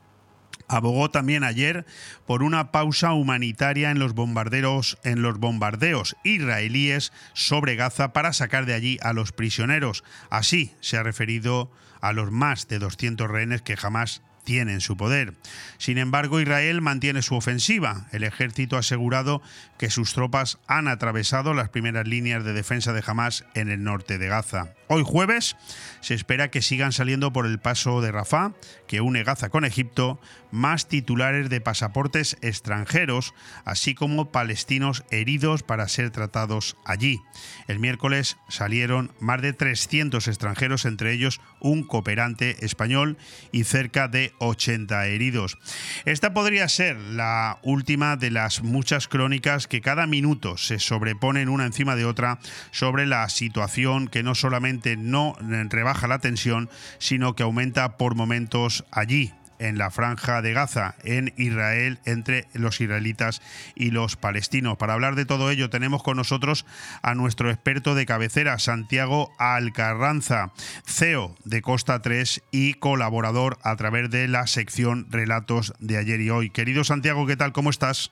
abogó 0.68 1.10
también 1.10 1.44
ayer 1.44 1.86
por 2.26 2.42
una 2.42 2.72
pausa 2.72 3.12
humanitaria 3.12 3.90
en 3.90 3.98
los 3.98 4.14
bombarderos 4.14 4.98
en 5.04 5.22
los 5.22 5.38
bombardeos 5.38 6.16
israelíes 6.24 7.12
sobre 7.34 7.76
Gaza 7.76 8.12
para 8.12 8.32
sacar 8.32 8.66
de 8.66 8.74
allí 8.74 8.98
a 9.02 9.12
los 9.12 9.32
prisioneros. 9.32 10.04
Así 10.30 10.72
se 10.80 10.96
ha 10.96 11.02
referido 11.02 11.70
a 12.00 12.12
los 12.12 12.30
más 12.30 12.68
de 12.68 12.78
200 12.78 13.28
rehenes 13.28 13.62
que 13.62 13.76
jamás 13.76 14.22
tiene 14.46 14.72
en 14.72 14.80
su 14.80 14.96
poder. 14.96 15.34
Sin 15.76 15.98
embargo, 15.98 16.40
Israel 16.40 16.80
mantiene 16.80 17.20
su 17.20 17.34
ofensiva. 17.34 18.06
El 18.12 18.24
ejército 18.24 18.76
ha 18.76 18.78
asegurado 18.78 19.42
que 19.76 19.90
sus 19.90 20.14
tropas 20.14 20.58
han 20.68 20.88
atravesado 20.88 21.52
las 21.52 21.68
primeras 21.68 22.06
líneas 22.06 22.44
de 22.44 22.54
defensa 22.54 22.94
de 22.94 23.02
Hamas 23.04 23.44
en 23.54 23.68
el 23.68 23.82
norte 23.82 24.16
de 24.16 24.28
Gaza. 24.28 24.68
Hoy 24.88 25.02
jueves 25.04 25.56
se 26.00 26.14
espera 26.14 26.52
que 26.52 26.62
sigan 26.62 26.92
saliendo 26.92 27.32
por 27.32 27.46
el 27.46 27.58
paso 27.58 28.00
de 28.00 28.12
Rafah, 28.12 28.52
que 28.86 29.00
une 29.00 29.24
Gaza 29.24 29.48
con 29.48 29.64
Egipto, 29.64 30.20
más 30.52 30.86
titulares 30.86 31.50
de 31.50 31.60
pasaportes 31.60 32.36
extranjeros, 32.40 33.34
así 33.64 33.96
como 33.96 34.30
palestinos 34.30 35.02
heridos 35.10 35.64
para 35.64 35.88
ser 35.88 36.10
tratados 36.10 36.76
allí. 36.84 37.20
El 37.66 37.80
miércoles 37.80 38.36
salieron 38.48 39.12
más 39.18 39.42
de 39.42 39.52
300 39.52 40.28
extranjeros, 40.28 40.84
entre 40.84 41.12
ellos 41.12 41.40
un 41.60 41.82
cooperante 41.82 42.64
español 42.64 43.18
y 43.50 43.64
cerca 43.64 44.06
de 44.06 44.34
80 44.38 45.06
heridos. 45.08 45.58
Esta 46.04 46.32
podría 46.32 46.68
ser 46.68 46.96
la 46.96 47.58
última 47.64 48.16
de 48.16 48.30
las 48.30 48.62
muchas 48.62 49.08
crónicas 49.08 49.66
que 49.66 49.80
cada 49.80 50.06
minuto 50.06 50.56
se 50.56 50.78
sobreponen 50.78 51.48
una 51.48 51.66
encima 51.66 51.96
de 51.96 52.04
otra 52.04 52.38
sobre 52.70 53.06
la 53.06 53.28
situación 53.28 54.06
que 54.06 54.22
no 54.22 54.36
solamente 54.36 54.75
no 54.96 55.36
rebaja 55.40 56.08
la 56.08 56.18
tensión, 56.18 56.68
sino 56.98 57.34
que 57.34 57.42
aumenta 57.42 57.96
por 57.96 58.14
momentos 58.14 58.84
allí 58.90 59.32
en 59.58 59.78
la 59.78 59.90
franja 59.90 60.42
de 60.42 60.52
Gaza, 60.52 60.94
en 61.02 61.32
Israel, 61.36 61.98
entre 62.04 62.46
los 62.52 62.80
israelitas 62.80 63.42
y 63.74 63.90
los 63.90 64.16
palestinos. 64.16 64.76
Para 64.76 64.94
hablar 64.94 65.14
de 65.14 65.24
todo 65.24 65.50
ello 65.50 65.70
tenemos 65.70 66.02
con 66.02 66.16
nosotros 66.16 66.66
a 67.02 67.14
nuestro 67.14 67.50
experto 67.50 67.94
de 67.94 68.06
cabecera, 68.06 68.58
Santiago 68.58 69.32
Alcarranza, 69.38 70.52
CEO 70.84 71.34
de 71.44 71.62
Costa 71.62 72.02
3 72.02 72.42
y 72.50 72.74
colaborador 72.74 73.58
a 73.62 73.76
través 73.76 74.10
de 74.10 74.28
la 74.28 74.46
sección 74.46 75.06
Relatos 75.10 75.72
de 75.78 75.98
ayer 75.98 76.20
y 76.20 76.30
hoy. 76.30 76.50
Querido 76.50 76.84
Santiago, 76.84 77.26
¿qué 77.26 77.36
tal? 77.36 77.52
¿Cómo 77.52 77.70
estás? 77.70 78.10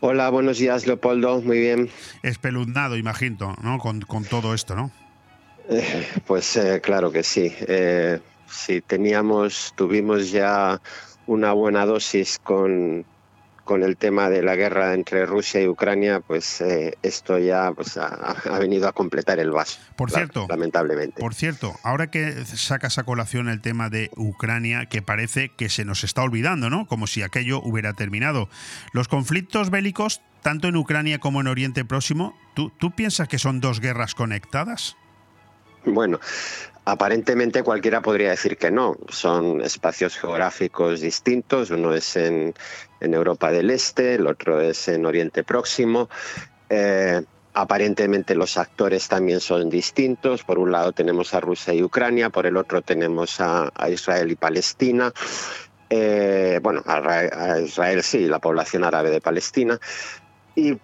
Hola, 0.00 0.30
buenos 0.30 0.58
días, 0.58 0.86
Leopoldo. 0.86 1.40
Muy 1.40 1.58
bien. 1.58 1.90
Espeluznado, 2.22 2.96
imagino, 2.96 3.56
¿no? 3.62 3.78
Con, 3.78 4.00
todo 4.24 4.54
esto, 4.54 4.76
¿no? 4.76 4.92
Eh, 5.68 6.08
pues 6.26 6.56
eh, 6.56 6.80
claro 6.80 7.10
que 7.10 7.22
sí. 7.22 7.52
Eh, 7.60 8.20
si 8.48 8.80
teníamos, 8.80 9.72
tuvimos 9.76 10.30
ya 10.30 10.80
una 11.26 11.52
buena 11.52 11.84
dosis 11.84 12.38
con, 12.42 13.04
con 13.68 13.82
el 13.82 13.98
tema 13.98 14.30
de 14.30 14.42
la 14.42 14.56
guerra 14.56 14.94
entre 14.94 15.26
Rusia 15.26 15.60
y 15.60 15.68
Ucrania, 15.68 16.20
pues 16.20 16.62
eh, 16.62 16.96
esto 17.02 17.38
ya 17.38 17.70
pues, 17.72 17.98
ha, 17.98 18.58
venido 18.58 18.88
a 18.88 18.92
completar 18.92 19.38
el 19.38 19.50
vaso. 19.50 19.78
Por 19.94 20.10
cierto, 20.10 20.46
lamentablemente. 20.48 21.20
Por 21.20 21.34
cierto, 21.34 21.74
ahora 21.82 22.10
que 22.10 22.46
sacas 22.46 22.96
a 22.96 23.04
colación 23.04 23.50
el 23.50 23.60
tema 23.60 23.90
de 23.90 24.10
Ucrania, 24.16 24.86
que 24.86 25.02
parece 25.02 25.50
que 25.50 25.68
se 25.68 25.84
nos 25.84 26.02
está 26.02 26.22
olvidando, 26.22 26.70
¿no? 26.70 26.86
Como 26.86 27.06
si 27.06 27.22
aquello 27.22 27.60
hubiera 27.62 27.92
terminado. 27.92 28.48
Los 28.94 29.06
conflictos 29.06 29.68
bélicos, 29.68 30.22
tanto 30.42 30.68
en 30.68 30.76
Ucrania 30.76 31.18
como 31.18 31.42
en 31.42 31.48
Oriente 31.48 31.84
Próximo, 31.84 32.34
¿tú, 32.54 32.72
tú 32.78 32.92
piensas 32.92 33.28
que 33.28 33.38
son 33.38 33.60
dos 33.60 33.80
guerras 33.80 34.14
conectadas? 34.14 34.96
Bueno, 35.90 36.20
Aparentemente 36.88 37.62
cualquiera 37.62 38.00
podría 38.00 38.30
decir 38.30 38.56
que 38.56 38.70
no, 38.70 38.96
son 39.10 39.60
espacios 39.60 40.16
geográficos 40.16 41.02
distintos, 41.02 41.68
uno 41.68 41.92
es 41.92 42.16
en, 42.16 42.54
Europa 42.98 43.50
del 43.52 43.68
Este, 43.68 44.14
el 44.14 44.26
otro 44.26 44.58
es 44.62 44.88
en 44.88 45.04
Oriente 45.04 45.44
Próximo. 45.44 46.08
Eh, 46.70 47.22
aparentemente 47.52 48.34
los 48.34 48.56
actores 48.56 49.06
también 49.06 49.40
son 49.40 49.68
distintos, 49.68 50.44
por 50.44 50.58
un 50.58 50.72
lado 50.72 50.92
tenemos 50.92 51.34
a 51.34 51.40
Rusia 51.40 51.74
y 51.74 51.82
Ucrania, 51.82 52.30
por 52.30 52.46
el 52.46 52.56
otro 52.56 52.80
tenemos 52.80 53.38
a, 53.38 53.70
Israel 53.90 54.30
y 54.30 54.36
Palestina. 54.36 55.12
Eh, 55.90 56.58
bueno, 56.62 56.82
a, 56.86 56.96
a 57.18 57.60
Israel 57.60 58.02
sí, 58.02 58.26
la 58.26 58.38
población 58.38 58.84
árabe 58.84 59.10
de 59.10 59.20
Palestina. 59.20 59.78
Y 60.54 60.78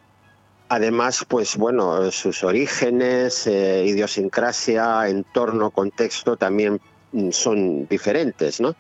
Además, 0.74 1.24
pues 1.28 1.56
bueno, 1.56 2.10
sus 2.10 2.42
orígenes, 2.42 3.46
eh, 3.46 3.84
idiosincrasia, 3.86 5.08
entorno, 5.08 5.70
contexto 5.70 6.36
también 6.36 6.80
mm, 7.12 7.30
son 7.30 7.86
diferentes, 7.86 8.60
¿no? 8.60 8.74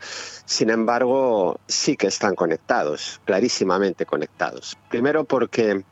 Sin 0.44 0.70
embargo, 0.70 1.60
sí 1.68 1.96
que 1.96 2.08
están 2.08 2.34
conectados, 2.34 3.20
clarísimamente 3.24 4.06
conectados. 4.06 4.76
Primero 4.90 5.22
porque, 5.22 5.84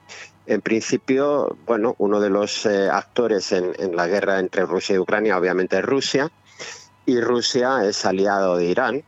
en 0.46 0.60
principio, 0.60 1.56
bueno, 1.66 1.94
uno 1.98 2.18
de 2.18 2.30
los 2.30 2.66
eh, 2.66 2.90
actores 2.90 3.52
en, 3.52 3.94
la 3.94 4.08
guerra 4.08 4.40
entre 4.40 4.66
Rusia 4.66 4.96
y 4.96 4.98
Ucrania, 4.98 5.38
obviamente 5.38 5.78
es 5.78 5.84
Rusia, 5.84 6.32
y 7.06 7.20
Rusia 7.20 7.84
es 7.84 8.04
aliado 8.04 8.56
de 8.56 8.64
Irán. 8.64 9.04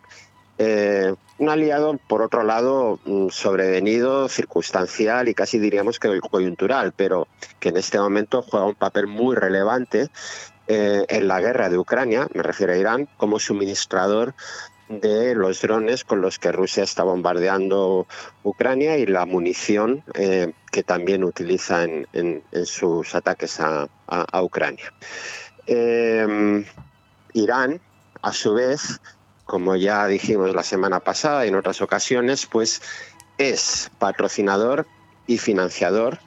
Eh, 0.59 1.13
un 1.39 1.49
aliado, 1.49 1.99
por 2.09 2.23
otro 2.23 2.43
lado, 2.45 2.99
mm, 3.05 3.29
sobrevenido, 3.29 4.29
circunstancial 4.29 5.29
y 5.29 5.35
casi 5.35 5.59
diríamos 5.59 5.99
que 5.99 6.21
coyuntural, 6.21 6.93
pero 6.97 7.27
que 7.61 7.71
en 7.71 7.77
este 7.77 7.99
momento 7.99 8.43
juega 8.43 8.67
un 8.67 8.75
papel 8.75 9.07
muy 9.07 9.35
relevante 9.35 10.09
eh, 10.67 11.05
en 11.09 11.29
la 11.29 11.41
guerra 11.41 11.69
de 11.69 11.79
Ucrania, 11.79 12.29
me 12.33 12.43
refiero 12.43 12.73
a 12.73 12.77
Irán, 12.77 13.09
como 13.17 13.39
suministrador 13.39 14.35
de 14.89 15.35
los 15.35 15.61
drones 15.63 16.05
con 16.05 16.21
los 16.21 16.39
que 16.39 16.53
Rusia 16.53 16.85
está 16.85 17.03
bombardeando 17.05 18.07
Ucrania 18.43 18.99
y 18.99 19.07
la 19.07 19.25
munición 19.25 20.05
eh, 20.15 20.53
que 20.71 20.83
también 20.83 21.25
utiliza 21.25 21.85
en, 21.85 22.43
sus 22.65 23.15
ataques 23.15 23.61
a, 23.61 23.89
Ucrania. 24.43 24.93
Eh, 25.67 26.65
Irán, 27.33 27.81
a 28.23 28.33
su 28.33 28.55
vez, 28.55 29.01
como 29.45 29.77
ya 29.77 30.07
dijimos 30.07 30.55
la 30.55 30.63
semana 30.63 31.01
pasada 31.01 31.45
y 31.45 31.49
en 31.49 31.57
otras 31.57 31.83
ocasiones, 31.83 32.47
pues 32.47 32.81
es 33.39 33.91
patrocinador 33.99 34.87
y 35.27 35.39
financiador 35.39 36.19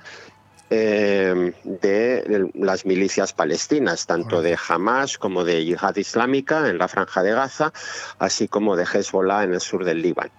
eh, 0.69 1.53
de 1.63 2.51
las 2.55 2.85
milicias 2.85 3.31
palestinas, 3.31 4.05
tanto 4.05 4.41
de 4.41 4.57
Hamas 4.67 5.17
como 5.17 5.45
de 5.45 5.63
Yihad 5.63 5.95
Islámica 5.95 6.67
en 6.67 6.77
la 6.77 6.89
franja 6.89 7.23
de 7.23 7.31
Gaza, 7.31 7.71
así 8.19 8.49
como 8.49 8.75
de 8.75 8.83
Hezbollah 8.83 9.45
en 9.45 9.53
el 9.53 9.61
sur 9.61 9.85
del 9.85 10.01
Líbano. 10.01 10.31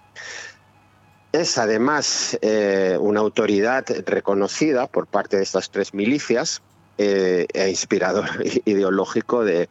Es 1.32 1.56
además 1.56 2.38
eh, 2.42 2.98
una 3.00 3.20
autoridad 3.20 3.86
reconocida 4.06 4.86
por 4.86 5.06
parte 5.06 5.38
de 5.38 5.44
estas 5.44 5.70
tres 5.70 5.94
milicias 5.94 6.60
eh, 6.98 7.46
e 7.54 7.70
inspirador 7.70 8.28
ideológico 8.66 9.44
de, 9.44 9.68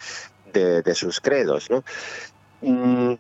de 0.53 0.95
sus 0.95 1.20
credos. 1.20 1.70
¿no? 1.70 1.84
Mm, 2.62 3.14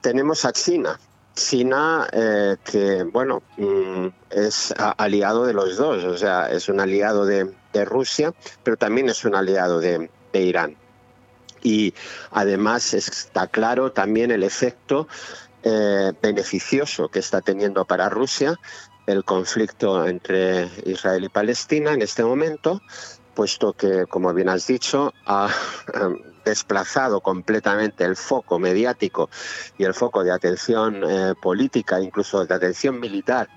tenemos 0.00 0.44
a 0.44 0.52
China. 0.52 0.98
China, 1.34 2.08
eh, 2.12 2.56
que 2.64 3.04
bueno, 3.04 3.42
mm, 3.56 4.06
es 4.30 4.74
aliado 4.76 5.46
de 5.46 5.52
los 5.52 5.76
dos, 5.76 6.02
o 6.04 6.16
sea, 6.16 6.50
es 6.50 6.68
un 6.68 6.80
aliado 6.80 7.24
de, 7.26 7.54
Rusia, 7.84 8.34
pero 8.64 8.76
también 8.76 9.08
es 9.08 9.24
un 9.24 9.36
aliado 9.36 9.78
de, 9.78 10.10
Irán. 10.32 10.76
Y 11.62 11.94
además 12.32 12.92
está 12.92 13.46
claro 13.46 13.92
también 13.92 14.32
el 14.32 14.42
efecto 14.42 15.06
eh, 15.62 16.12
beneficioso 16.20 17.08
que 17.08 17.20
está 17.20 17.40
teniendo 17.40 17.84
para 17.84 18.08
Rusia 18.08 18.58
el 19.08 19.24
conflicto 19.24 20.06
entre 20.06 20.68
Israel 20.84 21.24
y 21.24 21.28
Palestina 21.28 21.92
en 21.92 22.02
este 22.02 22.22
momento, 22.22 22.82
puesto 23.34 23.72
que, 23.72 24.06
como 24.06 24.34
bien 24.34 24.48
has 24.48 24.66
dicho, 24.66 25.14
ha 25.24 25.48
desplazado 26.48 27.20
completamente 27.20 28.04
el 28.04 28.16
foco 28.16 28.58
mediático 28.58 29.28
y 29.76 29.84
el 29.84 29.94
foco 29.94 30.24
de 30.24 30.32
atención 30.32 31.02
eh, 31.04 31.34
política, 31.40 32.00
incluso 32.00 32.44
de 32.44 32.54
atención 32.54 32.98
militar 32.98 33.48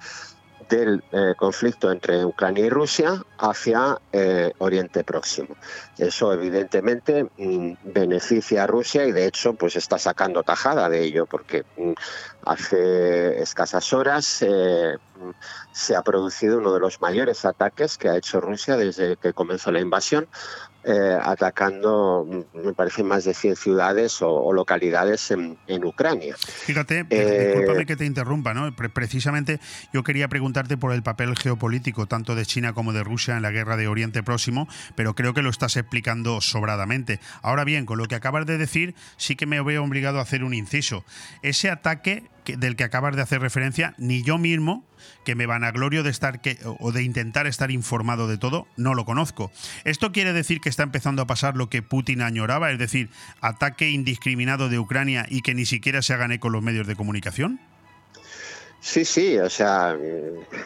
del 0.69 1.03
eh, 1.11 1.33
conflicto 1.37 1.91
entre 1.91 2.23
Ucrania 2.23 2.65
y 2.65 2.69
Rusia 2.69 3.21
hacia 3.37 3.97
eh, 4.13 4.53
Oriente 4.59 5.03
Próximo. 5.03 5.55
Eso 5.97 6.31
evidentemente 6.31 7.25
mm, 7.37 7.73
beneficia 7.83 8.63
a 8.63 8.67
Rusia 8.67 9.05
y 9.05 9.11
de 9.11 9.25
hecho 9.25 9.53
pues 9.53 9.75
está 9.75 9.97
sacando 9.97 10.43
tajada 10.43 10.87
de 10.89 11.03
ello 11.03 11.25
porque 11.25 11.65
mm, 11.77 11.91
hace 12.45 13.41
escasas 13.41 13.91
horas 13.91 14.45
mm, 14.47 15.31
se 15.73 15.95
ha 15.95 16.01
producido 16.03 16.59
uno 16.59 16.73
de 16.73 16.79
los 16.79 17.01
mayores 17.01 17.43
ataques 17.43 17.97
que 17.97 18.07
ha 18.07 18.15
hecho 18.15 18.39
Rusia 18.39 18.77
desde 18.77 19.17
que 19.17 19.33
comenzó 19.33 19.71
la 19.71 19.81
invasión 19.81 20.29
eh, 20.83 21.17
atacando, 21.21 22.45
me 22.53 22.73
parece, 22.73 23.03
más 23.03 23.23
de 23.23 23.33
100 23.33 23.55
ciudades 23.55 24.17
o, 24.21 24.51
localidades 24.51 25.31
en, 25.31 25.57
Ucrania. 25.83 26.35
Fíjate, 26.37 27.05
eh, 27.09 27.47
discúlpame 27.47 27.85
que 27.85 27.95
te 27.95 28.05
interrumpa, 28.05 28.53
¿no? 28.53 28.75
precisamente 28.75 29.59
yo 29.93 30.03
quería 30.03 30.27
preguntarte 30.27 30.77
por 30.77 30.91
el 30.93 31.03
papel 31.03 31.35
geopolítico 31.37 32.07
tanto 32.07 32.35
de 32.35 32.45
China 32.45 32.73
como 32.73 32.93
de 32.93 33.03
Rusia 33.03 33.35
en 33.35 33.41
la 33.41 33.51
guerra 33.51 33.77
de 33.77 33.87
Oriente 33.87 34.23
Próximo, 34.23 34.67
pero 34.95 35.15
creo 35.15 35.33
que 35.33 35.41
lo 35.41 35.49
estás 35.49 35.77
explicando 35.77 36.41
sobradamente. 36.41 37.19
Ahora 37.41 37.63
bien, 37.63 37.85
con 37.85 37.97
lo 37.97 38.07
que 38.07 38.15
acabas 38.15 38.45
de 38.45 38.57
decir, 38.57 38.95
sí 39.17 39.35
que 39.35 39.45
me 39.45 39.61
veo 39.61 39.83
obligado 39.83 40.19
a 40.19 40.23
hacer 40.23 40.43
un 40.43 40.53
inciso. 40.53 41.03
Ese 41.41 41.69
ataque 41.69 42.23
del 42.57 42.75
que 42.75 42.83
acabas 42.83 43.15
de 43.15 43.21
hacer 43.21 43.41
referencia, 43.41 43.93
ni 43.97 44.23
yo 44.23 44.37
mismo, 44.37 44.85
que 45.25 45.35
me 45.35 45.45
vanaglorio 45.45 46.03
de 46.03 46.09
estar 46.09 46.41
que, 46.41 46.57
o 46.79 46.91
de 46.91 47.03
intentar 47.03 47.47
estar 47.47 47.71
informado 47.71 48.27
de 48.27 48.37
todo, 48.37 48.67
no 48.77 48.93
lo 48.93 49.05
conozco. 49.05 49.51
¿Esto 49.83 50.11
quiere 50.11 50.33
decir 50.33 50.61
que 50.61 50.69
está 50.69 50.83
empezando 50.83 51.21
a 51.21 51.27
pasar 51.27 51.55
lo 51.55 51.69
que 51.69 51.81
Putin 51.81 52.21
añoraba, 52.21 52.71
es 52.71 52.79
decir, 52.79 53.09
ataque 53.41 53.89
indiscriminado 53.89 54.69
de 54.69 54.79
Ucrania 54.79 55.25
y 55.29 55.41
que 55.41 55.53
ni 55.53 55.65
siquiera 55.65 56.01
se 56.01 56.13
hagan 56.13 56.31
eco 56.31 56.49
los 56.49 56.63
medios 56.63 56.87
de 56.87 56.95
comunicación? 56.95 57.59
Sí, 58.81 59.05
sí, 59.05 59.37
o 59.37 59.49
sea, 59.49 59.95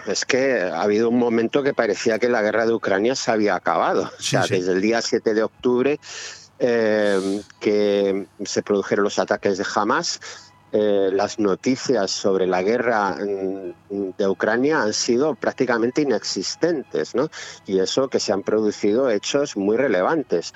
es 0.08 0.24
que 0.24 0.62
ha 0.62 0.82
habido 0.82 1.10
un 1.10 1.20
momento 1.20 1.64
que 1.64 1.74
parecía 1.74 2.18
que 2.18 2.30
la 2.30 2.42
guerra 2.42 2.66
de 2.66 2.74
Ucrania 2.74 3.14
se 3.14 3.30
había 3.30 3.56
acabado. 3.56 4.10
o 4.18 4.22
sea, 4.22 4.48
desde 4.48 4.72
el 4.72 4.82
día 4.82 5.02
7 5.02 5.34
de 5.34 5.44
octubre 5.44 6.00
eh, 6.58 7.42
que 7.60 8.26
se 8.46 8.64
produjeron 8.64 9.04
los 9.04 9.20
ataques 9.20 9.58
de 9.58 9.66
Hamas, 9.76 10.22
eh, 10.72 11.10
las 11.14 11.40
noticias 11.40 12.12
sobre 12.12 12.48
la 12.48 12.62
guerra 12.62 13.18
mm, 13.18 14.12
de 14.18 14.28
Ucrania 14.28 14.82
han 14.82 14.94
sido 14.94 15.36
prácticamente 15.36 16.02
inexistentes, 16.02 17.16
¿no? 17.16 17.30
Y 17.66 17.80
eso 17.80 18.10
que 18.10 18.20
se 18.20 18.34
han 18.34 18.44
producido 18.44 19.10
hechos 19.10 19.56
muy 19.56 19.78
relevantes. 19.78 20.54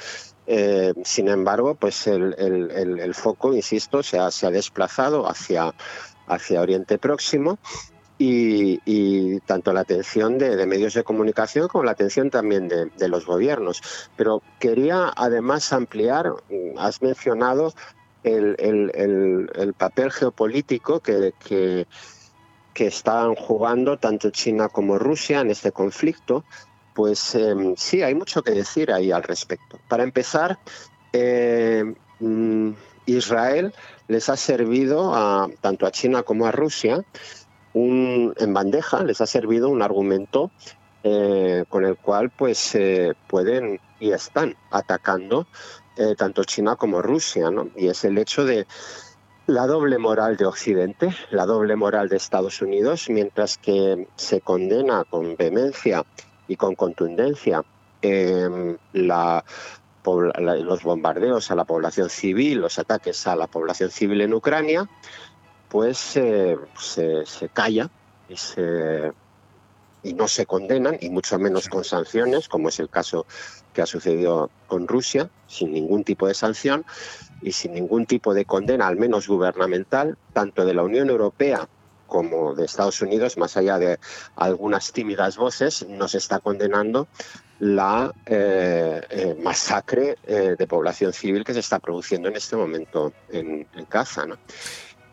Eh, 0.47 0.93
sin 1.03 1.27
embargo, 1.27 1.75
pues 1.75 2.07
el, 2.07 3.13
foco, 3.13 3.53
insisto, 3.53 4.01
se 4.01 4.17
ha, 4.17 4.31
se 4.31 4.47
ha 4.47 4.51
desplazado 4.51 5.29
hacia, 5.29 5.73
hacia 6.27 6.61
Oriente 6.61 6.97
Próximo 6.97 7.59
y, 8.17 9.39
tanto 9.41 9.71
la 9.71 9.81
atención 9.81 10.37
de, 10.37 10.65
medios 10.65 10.95
de 10.95 11.03
comunicación 11.03 11.67
como 11.67 11.85
la 11.85 11.91
atención 11.91 12.29
también 12.29 12.67
de, 12.67 12.87
de, 12.87 13.07
los 13.07 13.25
gobiernos. 13.25 14.09
Pero 14.17 14.41
quería 14.59 15.13
además 15.15 15.71
ampliar, 15.71 16.33
mm, 16.49 16.77
has 16.77 17.01
mencionado 17.01 17.73
el, 18.23 19.73
papel 19.77 20.11
geopolítico 20.11 20.99
que, 20.99 21.33
que, 21.39 21.85
están 22.75 23.35
jugando 23.35 23.97
tanto 23.97 24.29
China 24.29 24.69
como 24.69 24.97
Rusia 24.97 25.41
en 25.41 25.51
este 25.51 25.73
conflicto, 25.73 26.45
pues 26.93 27.35
em, 27.35 27.75
sí, 27.75 28.01
hay 28.03 28.15
mucho 28.15 28.41
que 28.41 28.51
decir 28.51 28.93
ahí 28.93 29.11
al 29.11 29.23
respecto. 29.23 29.77
Para 29.89 30.03
empezar, 30.03 30.57
em, 31.11 31.93
mm, 32.21 32.71
Israel 33.05 33.73
les 34.07 34.29
ha 34.29 34.37
servido 34.37 35.13
a, 35.13 35.49
tanto 35.59 35.85
a 35.85 35.91
China 35.91 36.23
como 36.23 36.45
a 36.45 36.51
Rusia 36.51 37.03
un, 37.73 38.33
en 38.37 38.53
bandeja, 38.53 39.03
les 39.03 39.19
ha 39.21 39.25
servido 39.25 39.69
un 39.69 39.81
argumento 39.81 40.51
eh, 41.03 41.65
con 41.69 41.85
el 41.85 41.95
cual 41.97 42.29
pues 42.29 42.75
eh, 42.75 43.13
pueden 43.27 43.79
y 43.99 44.11
están 44.11 44.55
atacando 44.71 45.47
eh, 45.99 46.15
tanto 46.15 46.45
China 46.45 46.77
como 46.77 47.01
Rusia. 47.01 47.51
Y 47.75 47.87
es 47.89 48.05
el 48.05 48.17
hecho 48.17 48.45
de 48.45 48.65
la 49.47 49.67
doble 49.67 49.97
moral 49.97 50.37
de 50.37 50.45
Occidente, 50.45 51.13
la 51.29 51.45
doble 51.45 51.75
moral 51.75 52.07
de 52.07 52.15
Estados 52.15 52.61
Unidos, 52.61 53.09
mientras 53.09 53.57
que 53.57 54.07
se 54.15 54.39
condena 54.39 55.03
con 55.03 55.35
vehemencia 55.35 56.05
y 56.47 56.55
con 56.55 56.75
contundencia 56.75 57.65
em, 58.01 58.77
los 58.93 60.83
bombardeos 60.83 61.51
a 61.51 61.55
la 61.55 61.65
población 61.65 62.09
civil, 62.09 62.59
los 62.59 62.79
ataques 62.79 63.27
a 63.27 63.35
la 63.35 63.47
población 63.47 63.89
civil 63.89 64.21
en 64.21 64.33
Ucrania, 64.33 64.89
pues 65.67 66.15
eh, 66.15 66.57
se, 66.77 67.25
se, 67.25 67.49
calla 67.49 67.89
y 68.29 68.37
se 68.37 69.11
y 70.03 70.13
no 70.13 70.27
se 70.27 70.45
condenan, 70.45 70.97
y 70.99 71.09
mucho 71.09 71.37
menos 71.39 71.67
con 71.67 71.83
sanciones, 71.83 72.47
como 72.47 72.69
es 72.69 72.79
el 72.79 72.89
caso 72.89 73.25
que 73.73 73.81
ha 73.81 73.85
sucedido 73.85 74.49
con 74.67 74.87
Rusia, 74.87 75.29
sin 75.47 75.73
ningún 75.73 76.03
tipo 76.03 76.27
de 76.27 76.33
sanción 76.33 76.85
y 77.41 77.51
sin 77.51 77.73
ningún 77.73 78.05
tipo 78.05 78.33
de 78.33 78.45
condena, 78.45 78.87
al 78.87 78.97
menos 78.97 79.27
gubernamental, 79.27 80.17
tanto 80.33 80.65
de 80.65 80.73
la 80.73 80.83
Unión 80.83 81.09
Europea 81.09 81.67
como 82.07 82.55
de 82.55 82.65
Estados 82.65 83.01
Unidos, 83.01 83.37
más 83.37 83.55
allá 83.55 83.77
de 83.77 83.99
algunas 84.35 84.91
tímidas 84.91 85.37
voces, 85.37 85.87
nos 85.87 86.15
está 86.15 86.39
condenando 86.39 87.07
la 87.59 88.11
eh, 88.25 89.01
eh, 89.09 89.37
masacre 89.41 90.17
eh, 90.25 90.55
de 90.57 90.67
población 90.67 91.13
civil 91.13 91.43
que 91.43 91.53
se 91.53 91.59
está 91.59 91.79
produciendo 91.79 92.27
en 92.27 92.35
este 92.35 92.55
momento 92.55 93.13
en, 93.29 93.67
en 93.75 93.87
Gaza. 93.89 94.25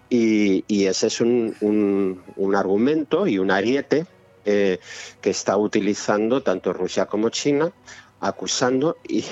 Y, 0.08 0.64
ese 0.86 1.08
es 1.08 1.20
un, 1.20 1.54
un, 1.60 2.22
un 2.36 2.54
argumento 2.54 3.26
y 3.26 3.38
un 3.38 3.50
ariete 3.50 4.06
eh, 4.46 4.78
que 5.20 5.30
está 5.30 5.56
utilizando 5.56 6.42
tanto 6.42 6.72
Rusia 6.72 7.06
como 7.06 7.28
China 7.28 7.72
acusando 8.20 8.96
y, 9.06 9.22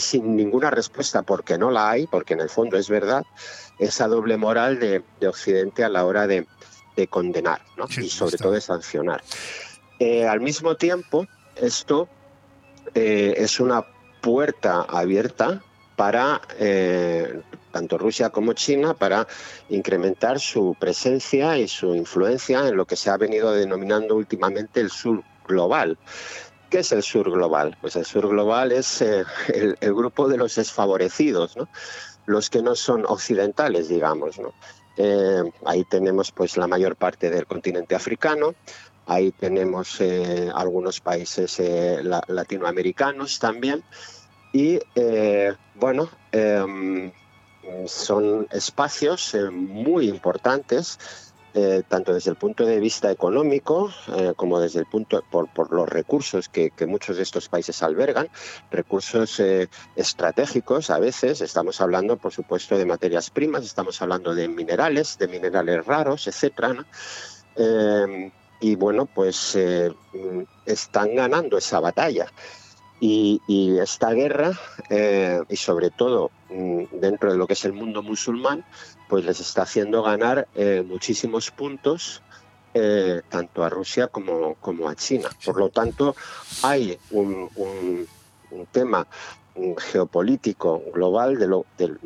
sin 0.00 0.36
ninguna 0.36 0.70
respuesta, 0.70 1.22
porque 1.22 1.58
no 1.58 1.70
la 1.70 1.90
hay, 1.90 2.06
porque 2.06 2.34
en 2.34 2.40
el 2.40 2.48
fondo 2.48 2.76
es 2.76 2.88
verdad, 2.88 3.24
esa 3.78 4.08
doble 4.08 4.36
moral 4.36 4.78
de, 4.80 5.02
Occidente 5.26 5.84
a 5.84 5.88
la 5.88 6.04
hora 6.04 6.26
de, 6.26 6.46
condenar 7.08 7.62
y 7.96 8.10
sobre 8.10 8.36
todo 8.36 8.52
de 8.52 8.60
sancionar. 8.60 9.22
Eh, 9.98 10.26
al 10.26 10.40
mismo 10.40 10.74
tiempo, 10.74 11.26
esto 11.56 12.08
eh, 12.94 13.34
es 13.38 13.58
una 13.58 13.86
puerta 14.20 14.82
abierta 14.82 15.62
para 15.96 16.42
eh, 16.58 17.40
tanto 17.70 17.98
Rusia 17.98 18.30
como 18.30 18.52
China 18.52 18.94
para 18.94 19.26
incrementar 19.68 20.40
su 20.40 20.76
presencia 20.78 21.58
y 21.58 21.68
su 21.68 21.94
influencia 21.94 22.68
en 22.68 22.76
lo 22.76 22.86
que 22.86 22.96
se 22.96 23.10
ha 23.10 23.16
venido 23.16 23.52
denominando 23.52 24.16
últimamente 24.16 24.80
el 24.80 24.90
sur 24.90 25.22
global. 25.46 25.98
¿Qué 26.68 26.80
es 26.80 26.92
el 26.92 27.02
sur 27.02 27.30
global? 27.30 27.76
Pues 27.80 27.96
el 27.96 28.04
sur 28.04 28.28
global 28.28 28.72
es 28.72 29.02
eh, 29.02 29.24
el, 29.48 29.94
grupo 29.94 30.28
de 30.28 30.36
los 30.36 30.54
desfavorecidos, 30.54 31.56
los 32.26 32.48
que 32.48 32.62
no 32.62 32.76
son 32.76 33.04
occidentales, 33.06 33.88
digamos. 33.88 34.40
Eh, 34.96 35.42
ahí 35.66 35.84
tenemos 35.84 36.30
pues 36.30 36.56
la 36.56 36.68
mayor 36.68 36.94
parte 36.96 37.30
del 37.30 37.46
continente 37.46 37.94
africano, 37.94 38.54
ahí 39.06 39.32
tenemos 39.32 40.00
algunos 40.54 41.00
países 41.00 41.60
latinoamericanos 42.28 43.38
también 43.40 43.82
y 44.52 44.80
eh, 44.94 45.54
bueno, 45.74 46.10
em, 46.32 47.12
son 47.86 48.46
espacios 48.50 49.34
eh, 49.34 49.50
muy 49.50 50.08
importantes, 50.08 50.98
eh, 51.52 51.82
tanto 51.88 52.14
desde 52.14 52.30
el 52.30 52.36
punto 52.36 52.64
de 52.64 52.78
vista 52.78 53.10
económico 53.10 53.90
como 54.36 54.60
desde 54.60 54.78
el 54.78 54.86
punto 54.86 55.24
por, 55.32 55.52
por 55.52 55.72
los 55.72 55.88
recursos 55.88 56.48
que, 56.48 56.70
que, 56.70 56.86
muchos 56.86 57.16
de 57.16 57.24
estos 57.24 57.48
países 57.48 57.82
albergan, 57.82 58.28
recursos 58.70 59.42
estratégicos 59.96 60.90
a 60.90 61.00
veces, 61.00 61.40
estamos 61.40 61.80
hablando 61.80 62.16
por 62.18 62.32
supuesto 62.32 62.78
de 62.78 62.86
materias 62.86 63.30
primas, 63.30 63.64
estamos 63.64 64.00
hablando 64.00 64.32
de 64.32 64.46
minerales, 64.46 65.18
de 65.18 65.26
minerales 65.26 65.84
raros, 65.84 66.28
etcétera. 66.28 66.86
Y 68.60 68.74
bueno, 68.76 69.06
pues 69.06 69.58
están 70.66 71.16
ganando 71.16 71.58
esa 71.58 71.80
batalla. 71.80 72.30
Y, 73.00 73.40
esta 73.78 74.12
guerra, 74.12 74.52
eh, 74.90 75.40
y 75.48 75.56
sobre 75.56 75.90
todo 75.90 76.30
mm, 76.50 77.00
dentro 77.00 77.32
de 77.32 77.38
lo 77.38 77.46
que 77.46 77.54
es 77.54 77.64
el 77.64 77.72
mundo 77.72 78.02
musulmán, 78.02 78.64
pues 79.08 79.24
les 79.24 79.40
está 79.40 79.62
haciendo 79.62 80.02
ganar 80.02 80.46
eh, 80.54 80.84
muchísimos 80.86 81.50
puntos 81.50 82.22
eh, 82.74 83.22
tanto 83.28 83.64
a 83.64 83.70
Rusia 83.70 84.08
como, 84.08 84.54
como, 84.56 84.88
a 84.88 84.94
China. 84.94 85.30
Por 85.44 85.58
lo 85.58 85.70
tanto, 85.70 86.14
hay 86.62 86.98
un, 87.10 87.48
un, 87.56 88.06
un 88.50 88.66
tema 88.66 89.06
geopolítico 89.78 90.82
global 90.92 91.38
de 91.38 91.46
lo, 91.46 91.66
del, 91.76 91.98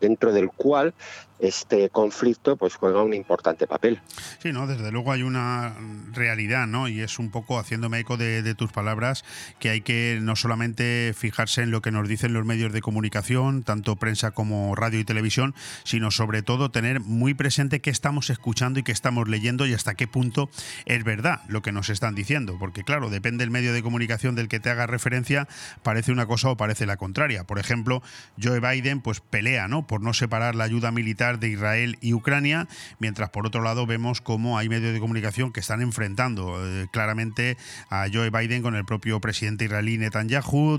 dentro 0.00 0.32
del 0.32 0.50
cual 0.50 0.94
este 1.38 1.90
conflicto 1.90 2.56
pues 2.56 2.76
juega 2.76 3.02
un 3.02 3.12
importante 3.12 3.66
papel. 3.66 4.00
Sí, 4.40 4.52
no, 4.52 4.66
desde 4.66 4.90
luego 4.92 5.12
hay 5.12 5.22
una 5.22 5.74
realidad, 6.12 6.66
¿no? 6.66 6.88
Y 6.88 7.00
es 7.00 7.18
un 7.18 7.30
poco 7.30 7.58
haciéndome 7.58 7.98
eco 7.98 8.16
de, 8.16 8.54
tus 8.54 8.70
palabras 8.70 9.24
que 9.58 9.70
hay 9.70 9.80
que 9.80 10.18
no 10.22 10.36
solamente 10.36 11.12
fijarse 11.16 11.62
en 11.62 11.70
lo 11.70 11.82
que 11.82 11.90
nos 11.90 12.08
dicen 12.08 12.32
los 12.32 12.44
medios 12.44 12.72
de 12.72 12.80
comunicación, 12.80 13.64
tanto 13.64 13.96
prensa 13.96 14.30
como 14.30 14.74
radio 14.76 15.00
y 15.00 15.04
televisión, 15.04 15.54
sino 15.82 16.10
sobre 16.10 16.42
todo 16.42 16.70
tener 16.70 17.00
muy 17.00 17.34
presente 17.34 17.80
qué 17.80 17.90
estamos 17.90 18.30
escuchando 18.30 18.78
y 18.78 18.82
qué 18.84 18.92
estamos 18.92 19.28
leyendo 19.28 19.66
y 19.66 19.74
hasta 19.74 19.94
qué 19.94 20.06
punto 20.06 20.50
es 20.86 21.02
verdad 21.02 21.40
lo 21.48 21.62
que 21.62 21.72
nos 21.72 21.88
están 21.88 22.14
diciendo, 22.14 22.56
porque 22.60 22.84
claro, 22.84 23.10
depende 23.10 23.42
del 23.42 23.50
medio 23.50 23.72
de 23.72 23.82
comunicación 23.82 24.36
del 24.36 24.48
que 24.48 24.60
te 24.60 24.70
haga 24.70 24.86
referencia, 24.86 25.48
parece 25.82 26.12
una 26.12 26.26
cosa 26.26 26.50
o 26.50 26.56
parece 26.56 26.86
la 26.86 26.96
contraria. 26.96 27.44
Por 27.44 27.58
ejemplo, 27.58 28.02
Joe 28.40 28.60
Biden 28.60 29.00
pues 29.00 29.20
pelea, 29.20 29.66
¿no? 29.66 29.86
por 29.86 30.00
no 30.00 30.12
separar 30.12 30.54
la 30.54 30.64
ayuda 30.64 30.92
militar 30.92 31.23
de 31.32 31.48
Israel 31.48 31.96
y 32.00 32.12
Ucrania, 32.12 32.68
mientras 32.98 33.30
por 33.30 33.46
otro 33.46 33.62
lado 33.62 33.86
vemos 33.86 34.20
cómo 34.20 34.58
hay 34.58 34.68
medios 34.68 34.92
de 34.92 35.00
comunicación 35.00 35.52
que 35.52 35.60
están 35.60 35.80
enfrentando 35.80 36.54
eh, 36.62 36.86
claramente 36.92 37.56
a 37.88 38.06
Joe 38.12 38.28
Biden 38.28 38.62
con 38.62 38.74
el 38.74 38.84
propio 38.84 39.20
presidente 39.20 39.64
israelí 39.64 39.96
Netanyahu, 39.96 40.78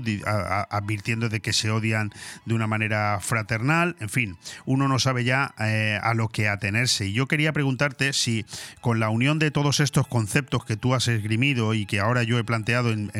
advirtiendo 0.70 1.28
de 1.28 1.40
que 1.40 1.52
se 1.52 1.70
odian 1.70 2.12
de 2.44 2.54
una 2.54 2.68
manera 2.68 3.18
fraternal. 3.20 3.96
En 3.98 4.08
fin, 4.08 4.36
uno 4.64 4.86
no 4.86 4.98
sabe 5.00 5.24
ya 5.24 5.52
eh, 5.58 5.98
a 6.00 6.14
lo 6.14 6.28
que 6.28 6.48
atenerse. 6.48 7.06
Y 7.06 7.12
yo 7.12 7.26
quería 7.26 7.52
preguntarte 7.52 8.12
si 8.12 8.46
con 8.80 9.00
la 9.00 9.10
unión 9.10 9.40
de 9.40 9.50
todos 9.50 9.80
estos 9.80 10.06
conceptos 10.06 10.64
que 10.64 10.76
tú 10.76 10.94
has 10.94 11.08
esgrimido 11.08 11.74
y 11.74 11.86
que 11.86 11.98
ahora 11.98 12.22
yo 12.22 12.38
he 12.38 12.44
planteado 12.44 12.92
en, 12.92 13.10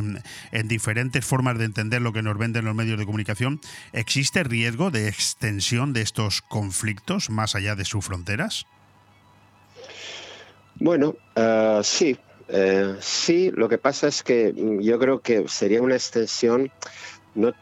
en 0.52 0.68
diferentes 0.68 1.24
formas 1.24 1.58
de 1.58 1.64
entender 1.64 2.02
lo 2.02 2.12
que 2.12 2.22
nos 2.22 2.38
venden 2.38 2.64
los 2.64 2.74
medios 2.74 2.98
de 2.98 3.06
comunicación, 3.06 3.60
¿existe 3.92 4.44
riesgo 4.44 4.90
de 4.90 5.08
extensión 5.08 5.92
de 5.92 6.02
estos 6.02 6.42
conflictos? 6.42 7.15
Más 7.30 7.54
allá 7.54 7.74
de 7.74 7.84
sus 7.84 8.04
fronteras? 8.04 8.66
Bueno, 10.78 11.16
eh, 11.34 11.80
sí, 11.82 12.18
eh, 12.48 12.96
sí, 13.00 13.50
lo 13.54 13.68
que 13.68 13.78
pasa 13.78 14.08
es 14.08 14.22
que 14.22 14.54
yo 14.80 14.98
creo 14.98 15.20
que 15.20 15.48
sería 15.48 15.82
una 15.82 15.94
extensión 15.94 16.70
no 17.34 17.52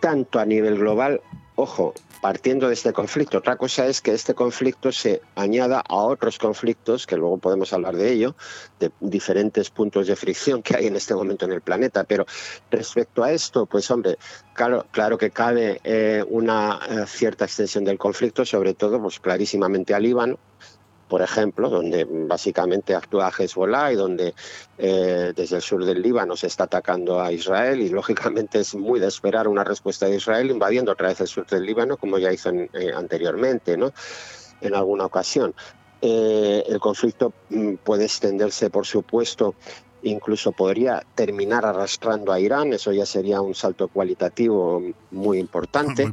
tanto 0.00 0.38
a 0.38 0.46
nivel 0.46 0.78
global, 0.78 1.20
ojo, 1.60 1.94
partiendo 2.20 2.68
de 2.68 2.74
este 2.74 2.92
conflicto. 2.92 3.38
Otra 3.38 3.56
cosa 3.56 3.86
es 3.86 4.00
que 4.00 4.12
este 4.12 4.34
conflicto 4.34 4.92
se 4.92 5.22
añada 5.34 5.80
a 5.80 5.94
otros 5.96 6.38
conflictos, 6.38 7.06
que 7.06 7.16
luego 7.16 7.38
podemos 7.38 7.72
hablar 7.72 7.96
de 7.96 8.12
ello, 8.12 8.34
de 8.78 8.90
diferentes 9.00 9.70
puntos 9.70 10.06
de 10.06 10.16
fricción 10.16 10.62
que 10.62 10.76
hay 10.76 10.86
en 10.86 10.96
este 10.96 11.14
momento 11.14 11.46
en 11.46 11.52
el 11.52 11.60
planeta. 11.60 12.04
Pero 12.04 12.26
respecto 12.70 13.22
a 13.22 13.32
esto, 13.32 13.66
pues 13.66 13.90
hombre, 13.90 14.18
claro, 14.54 14.86
claro 14.90 15.18
que 15.18 15.30
cabe 15.30 15.80
eh, 15.84 16.24
una 16.28 16.80
eh, 16.88 17.06
cierta 17.06 17.44
extensión 17.44 17.84
del 17.84 17.98
conflicto, 17.98 18.44
sobre 18.44 18.74
todo 18.74 19.00
pues 19.00 19.20
clarísimamente 19.20 19.94
al 19.94 20.02
Líbano, 20.02 20.38
por 21.10 21.22
ejemplo, 21.22 21.68
donde 21.68 22.06
básicamente 22.08 22.94
actúa 22.94 23.32
Hezbollah 23.36 23.92
y 23.92 23.96
donde 23.96 24.32
eh, 24.78 25.32
desde 25.34 25.56
el 25.56 25.62
sur 25.62 25.84
del 25.84 26.00
Líbano 26.00 26.36
se 26.36 26.46
está 26.46 26.64
atacando 26.64 27.20
a 27.20 27.32
Israel 27.32 27.82
y 27.82 27.88
lógicamente 27.88 28.60
es 28.60 28.76
muy 28.76 29.00
de 29.00 29.08
esperar 29.08 29.48
una 29.48 29.64
respuesta 29.64 30.06
de 30.06 30.16
Israel 30.16 30.50
invadiendo 30.52 30.92
otra 30.92 31.08
vez 31.08 31.20
el 31.20 31.26
sur 31.26 31.46
del 31.46 31.66
Líbano 31.66 31.96
como 31.96 32.16
ya 32.16 32.32
hizo 32.32 32.50
eh, 32.50 32.92
anteriormente, 32.94 33.76
¿no? 33.76 33.92
En 34.60 34.74
alguna 34.76 35.04
ocasión. 35.04 35.52
Eh, 36.00 36.62
el 36.68 36.78
conflicto 36.78 37.32
mm, 37.50 37.74
puede 37.82 38.04
extenderse, 38.04 38.70
por 38.70 38.86
supuesto, 38.86 39.56
incluso 40.02 40.52
podría 40.52 41.04
terminar 41.14 41.64
arrastrando 41.64 42.32
a 42.32 42.40
Irán, 42.40 42.72
eso 42.72 42.92
ya 42.92 43.06
sería 43.06 43.40
un 43.40 43.54
salto 43.54 43.88
cualitativo 43.88 44.82
muy 45.10 45.38
importante. 45.38 46.10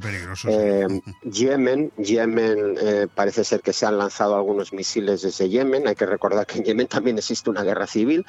Eh, 0.48 0.88
Yemen, 1.24 1.92
Yemen 1.98 2.76
eh, 2.80 3.08
parece 3.14 3.44
ser 3.44 3.62
que 3.62 3.74
se 3.74 3.86
han 3.86 3.98
lanzado 3.98 4.36
algunos 4.36 4.74
misiles 4.74 5.22
desde 5.22 5.50
Yemen, 5.50 5.88
hay 5.88 5.96
que 5.96 6.06
recordar 6.06 6.46
que 6.46 6.60
en 6.60 6.66
Yemen 6.66 6.88
también 6.88 7.18
existe 7.18 7.50
una 7.50 7.64
guerra 7.64 7.88
civil 7.88 8.26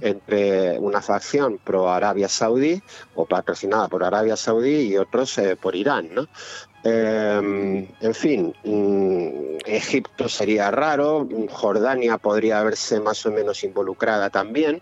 entre 0.00 0.78
una 0.78 1.00
facción 1.00 1.58
pro 1.58 1.90
Arabia 1.90 2.28
Saudí 2.28 2.82
o 3.14 3.26
patrocinada 3.26 3.88
por 3.88 4.04
Arabia 4.04 4.36
Saudí 4.36 4.92
y 4.92 4.96
otros 4.96 5.36
eh, 5.38 5.56
por 5.56 5.74
Irán, 5.74 6.14
¿no? 6.14 6.28
En 6.82 8.14
fin, 8.14 8.54
mm, 8.64 9.58
Egipto 9.66 10.28
sería 10.28 10.70
raro, 10.70 11.28
Jordania 11.50 12.18
podría 12.18 12.62
verse 12.62 13.00
más 13.00 13.24
o 13.26 13.30
menos 13.30 13.62
involucrada 13.64 14.30
también, 14.30 14.80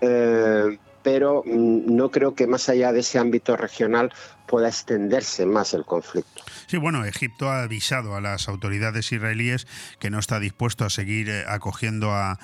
eh, 0.00 0.78
pero 1.02 1.42
mm, 1.44 1.94
no 1.94 2.10
creo 2.10 2.34
que 2.34 2.46
más 2.46 2.68
allá 2.68 2.92
de 2.92 3.00
ese 3.00 3.18
ámbito 3.18 3.56
regional 3.56 4.12
pueda 4.50 4.66
extenderse 4.66 5.46
más 5.46 5.74
el 5.74 5.84
conflicto. 5.84 6.42
Sí, 6.66 6.76
bueno, 6.76 7.04
Egipto 7.04 7.48
ha 7.48 7.62
avisado 7.62 8.16
a 8.16 8.20
las 8.20 8.48
autoridades 8.48 9.12
israelíes 9.12 9.68
que 10.00 10.10
no 10.10 10.18
está 10.18 10.40
dispuesto 10.40 10.84
a 10.84 10.90
seguir 10.90 11.28
eh, 11.28 11.44
acogiendo 11.46 12.12
a, 12.12 12.38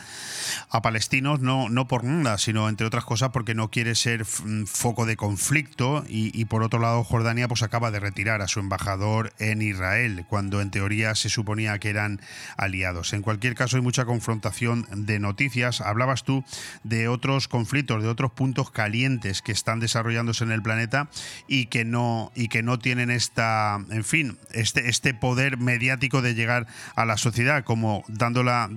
palestinos, 0.84 1.40
no, 1.40 1.68
no 1.68 1.88
por 1.88 2.04
nada, 2.04 2.38
sino 2.38 2.68
entre 2.68 2.86
otras 2.86 3.04
cosas 3.04 3.30
porque 3.30 3.54
no 3.54 3.70
quiere 3.70 3.96
ser 3.96 4.24
mm, 4.24 4.66
foco 4.66 5.04
de 5.04 5.16
conflicto 5.16 6.04
y, 6.06 6.44
por 6.44 6.62
otro 6.62 6.78
lado 6.78 7.02
Jordania 7.02 7.48
pues 7.48 7.64
acaba 7.64 7.90
de 7.90 7.98
retirar 7.98 8.40
a 8.40 8.46
su 8.46 8.60
embajador 8.60 9.32
en 9.40 9.62
Israel, 9.62 10.26
cuando 10.28 10.60
en 10.60 10.70
teoría 10.70 11.16
se 11.16 11.28
suponía 11.28 11.80
que 11.80 11.90
eran 11.90 12.20
aliados. 12.56 13.14
En 13.14 13.22
cualquier 13.22 13.56
caso 13.56 13.76
hay 13.76 13.82
mucha 13.82 14.04
confrontación 14.04 14.86
de 14.92 15.18
noticias. 15.18 15.80
Hablabas 15.80 16.22
tú 16.22 16.44
de 16.84 17.08
otros 17.08 17.48
conflictos, 17.48 18.02
de 18.02 18.08
otros 18.08 18.30
puntos 18.30 18.70
calientes 18.70 19.42
que 19.42 19.52
están 19.52 19.80
desarrollándose 19.80 20.44
en 20.44 20.52
el 20.52 20.62
planeta 20.62 21.08
y 21.48 21.66
que 21.66 21.84
no 21.84 21.95
y 22.34 22.48
que 22.48 22.62
no 22.62 22.78
tienen 22.78 23.10
esta, 23.10 23.78
en 23.90 24.04
fin, 24.04 24.38
este, 24.52 24.88
este 24.88 25.14
poder 25.14 25.58
mediático 25.58 26.22
de 26.22 26.34
llegar 26.34 26.66
a 26.94 27.04
la 27.04 27.16
sociedad, 27.16 27.64
como 27.64 28.04
dando, 28.08 28.42
la, 28.42 28.68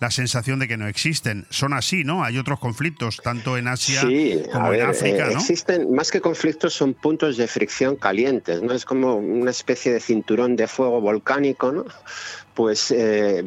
la, 0.00 0.10
sensación 0.10 0.58
de 0.58 0.68
que 0.68 0.76
no 0.76 0.86
existen. 0.86 1.46
Son 1.50 1.72
así, 1.72 2.04
¿no? 2.04 2.24
Hay 2.24 2.38
otros 2.38 2.58
conflictos, 2.58 3.20
tanto 3.22 3.56
en 3.56 3.68
Asia 3.68 4.02
como 4.52 4.72
en 4.72 4.82
África, 4.82 5.26
¿no? 5.26 5.38
Existen, 5.38 5.94
más 5.94 6.10
que 6.10 6.20
conflictos, 6.20 6.74
son 6.74 6.94
puntos 6.94 7.36
de 7.36 7.46
fricción 7.46 7.96
calientes, 7.96 8.62
¿no? 8.62 8.72
Es 8.72 8.84
como 8.84 9.16
una 9.16 9.50
especie 9.50 9.92
de 9.92 10.00
cinturón 10.00 10.56
de 10.56 10.66
fuego 10.66 11.00
volcánico, 11.00 11.72
¿no? 11.72 11.84
Pues, 12.54 12.90
eh, 12.90 13.44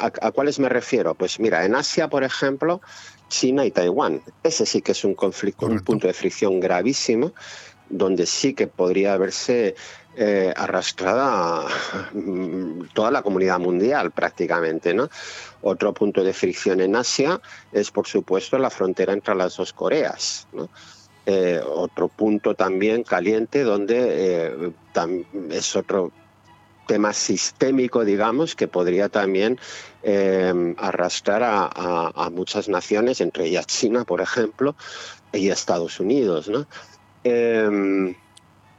¿a 0.00 0.30
cuáles 0.30 0.58
me 0.58 0.68
refiero? 0.68 1.14
Pues 1.14 1.38
mira, 1.40 1.64
en 1.64 1.74
Asia, 1.74 2.08
por 2.08 2.24
ejemplo, 2.24 2.80
China 3.28 3.64
y 3.64 3.70
Taiwán. 3.70 4.22
Ese 4.42 4.66
sí 4.66 4.82
que 4.82 4.92
es 4.92 5.04
un 5.04 5.14
conflicto, 5.14 5.66
un 5.66 5.80
punto 5.80 6.06
de 6.06 6.14
fricción 6.14 6.60
gravísimo 6.60 7.32
donde 7.90 8.26
sí 8.26 8.54
que 8.54 8.66
podría 8.66 9.14
haberse 9.14 9.74
eh, 10.20 10.52
arrastrada 10.56 11.64
toda 12.92 13.12
la 13.12 13.22
comunidad 13.22 13.60
mundial 13.60 14.10
prácticamente. 14.10 14.92
¿no? 14.92 15.08
Otro 15.62 15.94
punto 15.94 16.24
de 16.24 16.32
fricción 16.32 16.80
en 16.80 16.96
Asia 16.96 17.40
es, 17.70 17.92
por 17.92 18.08
supuesto, 18.08 18.58
la 18.58 18.68
frontera 18.68 19.12
entre 19.12 19.36
las 19.36 19.56
dos 19.56 19.72
Coreas. 19.72 20.48
Eh, 21.24 21.60
otro 21.64 22.08
punto 22.08 22.56
también 22.56 23.04
caliente 23.04 23.62
donde 23.62 23.96
eh, 24.08 24.72
es 25.50 25.76
otro 25.76 26.10
tema 26.88 27.12
sistémico, 27.12 28.04
digamos, 28.04 28.56
que 28.56 28.66
podría 28.66 29.08
también 29.08 29.60
arrastrar 30.78 31.42
a, 31.44 32.30
muchas 32.32 32.68
naciones, 32.68 33.20
entre 33.20 33.44
ellas 33.46 33.66
China, 33.66 34.04
por 34.04 34.20
ejemplo, 34.20 34.74
y 35.32 35.50
Estados 35.50 36.00
Unidos. 36.00 36.48
¿no? 36.48 36.66
Em, 37.24 38.14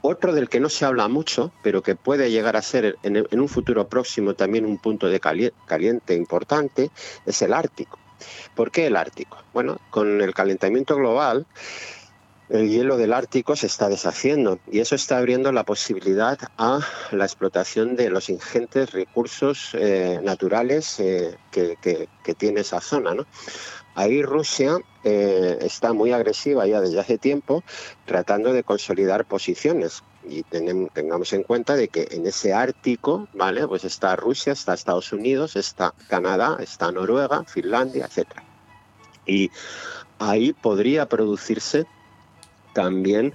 otro 0.01 0.33
del 0.33 0.47
que 0.47 0.59
no 0.59 0.69
se 0.69 0.85
habla 0.85 1.07
mucho, 1.07 1.51
pero 1.61 1.83
que 1.83 1.95
puede 1.95 2.31
llegar 2.31 2.55
a 2.55 2.61
ser 2.61 2.97
en, 3.03 3.25
un 3.39 3.49
futuro 3.49 3.87
próximo 3.89 4.33
también 4.33 4.65
un 4.65 4.77
punto 4.77 5.07
de 5.07 5.19
caliente 5.19 6.13
importante, 6.13 6.89
es 7.25 7.41
el 7.41 7.53
Ártico. 7.53 7.99
¿Por 8.55 8.71
qué 8.71 8.87
el 8.87 8.95
Ártico? 8.95 9.37
Bueno, 9.53 9.79
con 9.89 10.21
el 10.21 10.33
calentamiento 10.33 10.95
global, 10.95 11.45
el 12.49 12.67
hielo 12.69 12.97
del 12.97 13.13
Ártico 13.13 13.55
se 13.55 13.67
está 13.67 13.89
deshaciendo 13.89 14.59
y 14.71 14.79
eso 14.79 14.95
está 14.95 15.17
abriendo 15.19 15.51
la 15.51 15.63
posibilidad 15.63 16.39
a 16.57 16.79
la 17.11 17.25
explotación 17.25 17.95
de 17.95 18.09
los 18.09 18.29
ingentes 18.29 18.91
recursos 18.91 19.71
eh, 19.73 20.19
naturales 20.23 20.99
eh, 20.99 21.37
que, 21.51 21.77
que, 21.81 22.33
tiene 22.33 22.61
esa 22.61 22.81
zona. 22.81 23.13
¿no? 23.13 23.25
Ahí 23.99 24.23
Rusia 24.23 24.77
eh, 25.03 25.57
está 25.59 25.91
muy 25.91 26.13
agresiva 26.13 26.65
ya 26.65 26.79
desde 26.79 27.01
hace 27.01 27.17
tiempo 27.17 27.65
tratando 28.05 28.53
de 28.53 28.63
consolidar 28.63 29.25
posiciones. 29.25 30.03
Y 30.25 30.43
tengamos 30.43 31.33
en 31.33 31.43
cuenta 31.43 31.75
de 31.75 31.89
que 31.89 32.07
en 32.11 32.25
ese 32.25 32.53
Ártico, 32.53 33.27
¿vale? 33.33 33.67
Pues 33.67 33.83
está 33.83 34.15
Rusia, 34.15 34.53
está 34.53 34.73
Estados 34.73 35.11
Unidos, 35.11 35.57
está 35.57 35.93
Canadá, 36.07 36.55
está 36.61 36.93
Noruega, 36.93 37.43
Finlandia, 37.43 38.05
etc. 38.05 38.29
Y 39.25 39.51
ahí 40.17 40.53
podría 40.53 41.09
producirse 41.09 41.85
también 42.73 43.33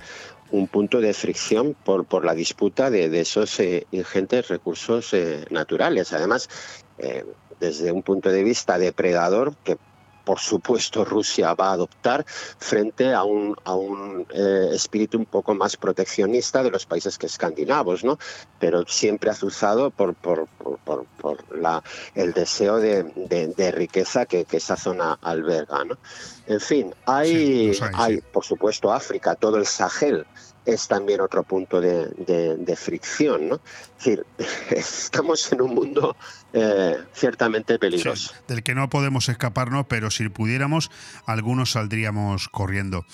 un 0.50 0.66
punto 0.66 1.02
de 1.02 1.12
fricción 1.12 1.76
por, 1.84 2.06
por 2.06 2.24
la 2.24 2.34
disputa 2.34 2.88
de, 2.88 3.20
esos 3.20 3.60
eh, 3.60 3.86
ingentes 3.90 4.48
recursos 4.48 5.12
eh, 5.12 5.44
naturales. 5.50 6.14
Además, 6.14 6.48
eh, 6.96 7.22
desde 7.60 7.92
un 7.92 8.02
punto 8.02 8.30
de 8.30 8.42
vista 8.42 8.78
depredador, 8.78 9.56
que 9.62 9.76
por 10.24 10.40
supuesto 10.40 11.04
Rusia 11.04 11.54
va 11.54 11.68
a 11.68 11.72
adoptar 11.72 12.24
frente 12.26 13.12
a 13.12 13.24
un, 13.24 13.56
a 13.64 13.74
un 13.74 14.26
eh, 14.32 14.70
espíritu 14.72 15.18
un 15.18 15.26
poco 15.26 15.54
más 15.54 15.76
proteccionista 15.76 16.62
de 16.62 16.70
los 16.70 16.86
países 16.86 17.18
que 17.18 17.26
escandinavos, 17.26 18.04
¿no? 18.04 18.18
pero 18.58 18.86
siempre 18.86 19.30
azuzado 19.30 19.90
por, 19.90 20.14
por, 20.14 20.46
por, 20.84 21.06
por 21.06 21.56
la, 21.56 21.82
el 22.14 22.32
deseo 22.32 22.78
de, 22.78 23.04
de, 23.04 23.72
riqueza 23.72 24.26
que, 24.26 24.44
que, 24.44 24.56
esa 24.56 24.76
zona 24.76 25.18
alberga. 25.22 25.84
¿no? 25.84 25.98
En 26.46 26.60
fin, 26.60 26.94
hay, 27.06 27.78
hay, 27.94 28.20
por 28.20 28.44
supuesto 28.44 28.92
África, 28.92 29.34
todo 29.34 29.58
el 29.58 29.66
Sahel 29.66 30.26
es 30.64 30.88
también 30.88 31.20
otro 31.20 31.42
punto 31.42 31.80
de, 31.80 32.08
de 32.56 32.76
fricción. 32.76 33.48
¿no? 33.48 33.60
Es 33.98 34.04
decir, 34.04 34.26
estamos 34.70 35.52
en 35.52 35.60
un 35.60 35.74
mundo 35.74 36.16
eh, 36.56 36.96
ciertamente 37.12 37.80
peligroso. 37.80 38.32
del 38.46 38.62
que 38.62 38.76
no 38.76 38.88
podemos 38.88 39.28
escaparnos, 39.28 39.86
pero 39.88 40.12
si 40.12 40.28
pudiéramos, 40.28 40.88
algunos 41.26 41.72
saldríamos 41.72 42.48
corriendo. 42.48 43.04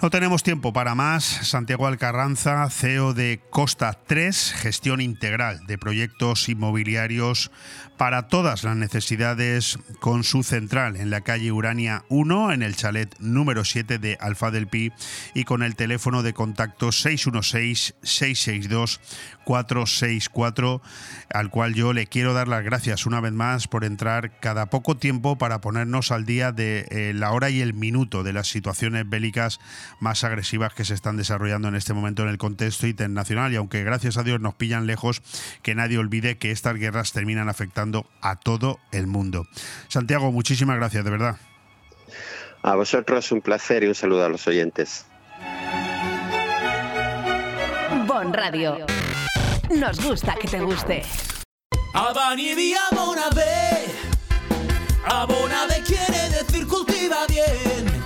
No 0.00 0.08
tenemos 0.08 0.42
tiempo 0.42 0.72
para 0.72 0.94
más. 0.94 1.22
Santiago 1.24 1.86
Alcarranza, 1.86 2.68
CEO 2.70 3.12
de 3.12 3.42
Costa 3.50 3.98
3, 4.06 4.54
gestión 4.56 5.02
integral 5.02 5.66
de 5.66 5.76
proyectos 5.76 6.48
inmobiliarios 6.48 7.50
para 7.98 8.26
todas 8.28 8.64
las 8.64 8.74
necesidades 8.74 9.78
con 10.00 10.24
su 10.24 10.42
central 10.42 10.96
en 10.96 11.10
la 11.10 11.20
calle 11.20 11.52
Urania 11.52 12.04
1, 12.08 12.52
en 12.52 12.62
el 12.62 12.74
chalet 12.74 13.14
número 13.20 13.64
7 13.64 13.98
de 13.98 14.16
Alfa 14.18 14.50
del 14.50 14.66
Pi 14.66 14.92
y 15.34 15.44
con 15.44 15.62
el 15.62 15.76
teléfono 15.76 16.22
de 16.22 16.32
contacto 16.32 16.90
616-662-464, 19.44 20.80
al 21.32 21.50
cual 21.50 21.74
yo 21.74 21.92
le 21.92 22.06
quiero 22.06 22.34
dar 22.34 22.48
las 22.48 22.64
gracias 22.64 23.06
una 23.06 23.20
vez 23.20 23.32
más 23.32 23.68
por 23.68 23.84
entrar 23.84 24.38
cada 24.40 24.66
poco 24.66 24.96
tiempo 24.96 25.36
para 25.38 25.60
ponernos 25.60 26.10
al 26.10 26.24
día 26.24 26.52
de 26.52 26.86
eh, 26.90 27.12
la 27.14 27.32
hora 27.32 27.50
y 27.50 27.60
el 27.60 27.74
minuto 27.74 28.22
de 28.22 28.32
las 28.32 28.48
situaciones 28.48 29.08
bélicas 29.08 29.60
más 30.00 30.24
agresivas 30.24 30.74
que 30.74 30.84
se 30.84 30.94
están 30.94 31.16
desarrollando 31.16 31.68
en 31.68 31.74
este 31.74 31.94
momento 31.94 32.22
en 32.22 32.28
el 32.28 32.38
contexto 32.38 32.86
internacional 32.86 33.52
y 33.52 33.56
aunque 33.56 33.84
gracias 33.84 34.16
a 34.16 34.22
Dios 34.22 34.40
nos 34.40 34.54
pillan 34.54 34.86
lejos, 34.86 35.22
que 35.62 35.74
nadie 35.74 35.98
olvide 35.98 36.38
que 36.38 36.50
estas 36.50 36.76
guerras 36.76 37.12
terminan 37.12 37.48
afectando 37.48 38.06
a 38.20 38.36
todo 38.36 38.78
el 38.92 39.06
mundo. 39.06 39.46
Santiago, 39.88 40.32
muchísimas 40.32 40.76
gracias, 40.76 41.04
de 41.04 41.10
verdad. 41.10 41.36
A 42.62 42.76
vosotros 42.76 43.32
un 43.32 43.40
placer 43.40 43.82
y 43.82 43.88
un 43.88 43.94
saludo 43.94 44.24
a 44.24 44.28
los 44.28 44.46
oyentes. 44.46 45.06
Bon 48.06 48.32
Radio. 48.32 48.86
Nos 49.70 50.00
gusta 50.00 50.34
que 50.34 50.48
te 50.48 50.60
guste. 50.60 51.02
Abonade 55.04 55.82
quiere 55.84 56.30
decir 56.30 56.66
cultiva 56.66 57.26
bien. 57.28 58.02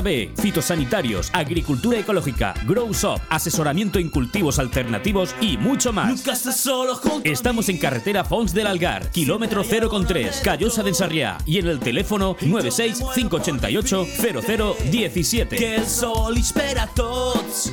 B, 0.00 0.32
fitosanitarios, 0.36 1.30
agricultura 1.32 1.98
ecológica, 1.98 2.54
Grow 2.66 2.92
Shop, 2.92 3.20
asesoramiento 3.28 3.98
en 3.98 4.08
cultivos 4.10 4.60
alternativos 4.60 5.34
y 5.40 5.56
mucho 5.56 5.92
más. 5.92 6.24
Estamos 7.24 7.68
en 7.68 7.78
carretera 7.78 8.24
Fons 8.24 8.54
del 8.54 8.68
Algar, 8.68 9.10
kilómetro 9.10 9.64
0,3, 9.64 10.42
Callosa 10.42 10.84
de 10.84 10.90
Ensarriá 10.90 11.38
y 11.44 11.58
en 11.58 11.66
el 11.66 11.80
teléfono 11.80 12.36
96 12.40 13.02
588 13.14 14.06
0017. 14.92 15.56
Que 15.56 15.76
el 15.76 15.86
sol 15.86 16.36
espera 16.36 16.84
a 16.84 16.86
todos. 16.86 17.72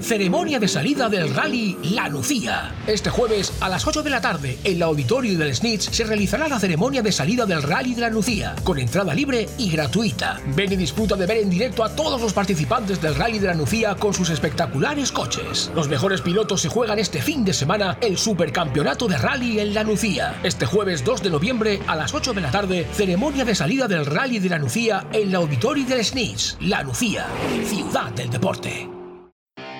Ceremonia 0.00 0.60
de 0.60 0.68
salida 0.68 1.08
del 1.08 1.34
rally 1.34 1.76
La 1.90 2.08
Lucía. 2.08 2.72
Este 2.86 3.10
jueves 3.10 3.52
a 3.60 3.68
las 3.68 3.84
8 3.84 4.04
de 4.04 4.10
la 4.10 4.20
tarde 4.20 4.58
en 4.62 4.76
el 4.76 4.82
auditorio 4.82 5.36
del 5.36 5.52
Snitch 5.54 5.90
se 5.90 6.04
realizará 6.04 6.46
la 6.46 6.60
ceremonia 6.60 7.02
de 7.02 7.10
salida 7.10 7.44
del 7.44 7.62
rally 7.62 7.94
de 7.94 8.02
La 8.02 8.10
Lucía 8.10 8.54
con 8.62 8.78
entrada 8.78 9.12
libre 9.12 9.48
y 9.58 9.70
gratuita. 9.70 10.40
Ven 10.54 10.72
y 10.72 10.76
disfruta 10.76 11.16
de 11.16 11.26
ver 11.26 11.38
en 11.38 11.50
directo 11.50 11.82
a 11.82 11.96
todos 11.96 12.20
los 12.20 12.32
participantes 12.32 13.02
del 13.02 13.16
rally 13.16 13.40
de 13.40 13.48
La 13.48 13.54
Lucía 13.54 13.96
con 13.96 14.14
sus 14.14 14.30
espectaculares 14.30 15.10
coches. 15.10 15.72
Los 15.74 15.88
mejores 15.88 16.20
pilotos 16.20 16.60
se 16.60 16.68
juegan 16.68 17.00
este 17.00 17.20
fin 17.20 17.44
de 17.44 17.54
semana 17.54 17.98
el 18.00 18.16
supercampeonato 18.16 19.08
de 19.08 19.18
rally 19.18 19.58
en 19.58 19.74
La 19.74 19.82
Lucía. 19.82 20.38
Este 20.44 20.64
jueves 20.64 21.04
2 21.04 21.24
de 21.24 21.30
noviembre 21.30 21.80
a 21.88 21.96
las 21.96 22.14
8 22.14 22.34
de 22.34 22.40
la 22.40 22.52
tarde, 22.52 22.86
ceremonia 22.92 23.44
de 23.44 23.56
salida 23.56 23.88
del 23.88 24.06
rally 24.06 24.38
de 24.38 24.50
La 24.50 24.58
Lucía 24.58 25.08
en 25.12 25.28
el 25.30 25.34
auditorio 25.34 25.84
del 25.86 26.04
Snitch. 26.04 26.56
La 26.60 26.84
Lucía, 26.84 27.26
ciudad 27.66 28.12
del 28.12 28.30
deporte. 28.30 28.93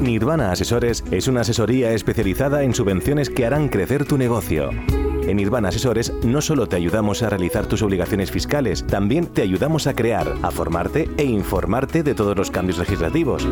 Nirvana 0.00 0.52
Asesores 0.52 1.02
es 1.10 1.26
una 1.26 1.40
asesoría 1.40 1.90
especializada 1.92 2.62
en 2.62 2.72
subvenciones 2.72 3.30
que 3.30 3.44
harán 3.44 3.68
crecer 3.68 4.04
tu 4.04 4.16
negocio. 4.16 4.70
En 5.26 5.36
Nirvana 5.36 5.70
Asesores 5.70 6.12
no 6.24 6.40
solo 6.40 6.68
te 6.68 6.76
ayudamos 6.76 7.20
a 7.22 7.30
realizar 7.30 7.66
tus 7.66 7.82
obligaciones 7.82 8.30
fiscales, 8.30 8.86
también 8.86 9.26
te 9.26 9.42
ayudamos 9.42 9.88
a 9.88 9.94
crear, 9.94 10.32
a 10.42 10.52
formarte 10.52 11.10
e 11.16 11.24
informarte 11.24 12.04
de 12.04 12.14
todos 12.14 12.36
los 12.36 12.50
cambios 12.50 12.78
legislativos. 12.78 13.46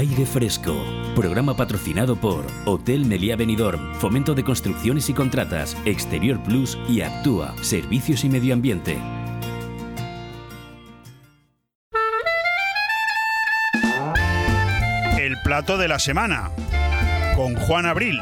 Aire 0.00 0.24
Fresco. 0.24 0.82
Programa 1.14 1.54
patrocinado 1.54 2.16
por 2.16 2.46
Hotel 2.64 3.04
Meliá 3.04 3.36
Benidorm, 3.36 3.94
Fomento 3.96 4.34
de 4.34 4.42
Construcciones 4.42 5.10
y 5.10 5.12
Contratas, 5.12 5.76
Exterior 5.84 6.42
Plus 6.42 6.78
y 6.88 7.02
Actúa, 7.02 7.54
Servicios 7.60 8.24
y 8.24 8.30
Medio 8.30 8.54
Ambiente. 8.54 8.96
El 15.18 15.36
plato 15.44 15.76
de 15.76 15.88
la 15.88 15.98
semana 15.98 16.50
con 17.36 17.54
Juan 17.56 17.84
Abril. 17.84 18.20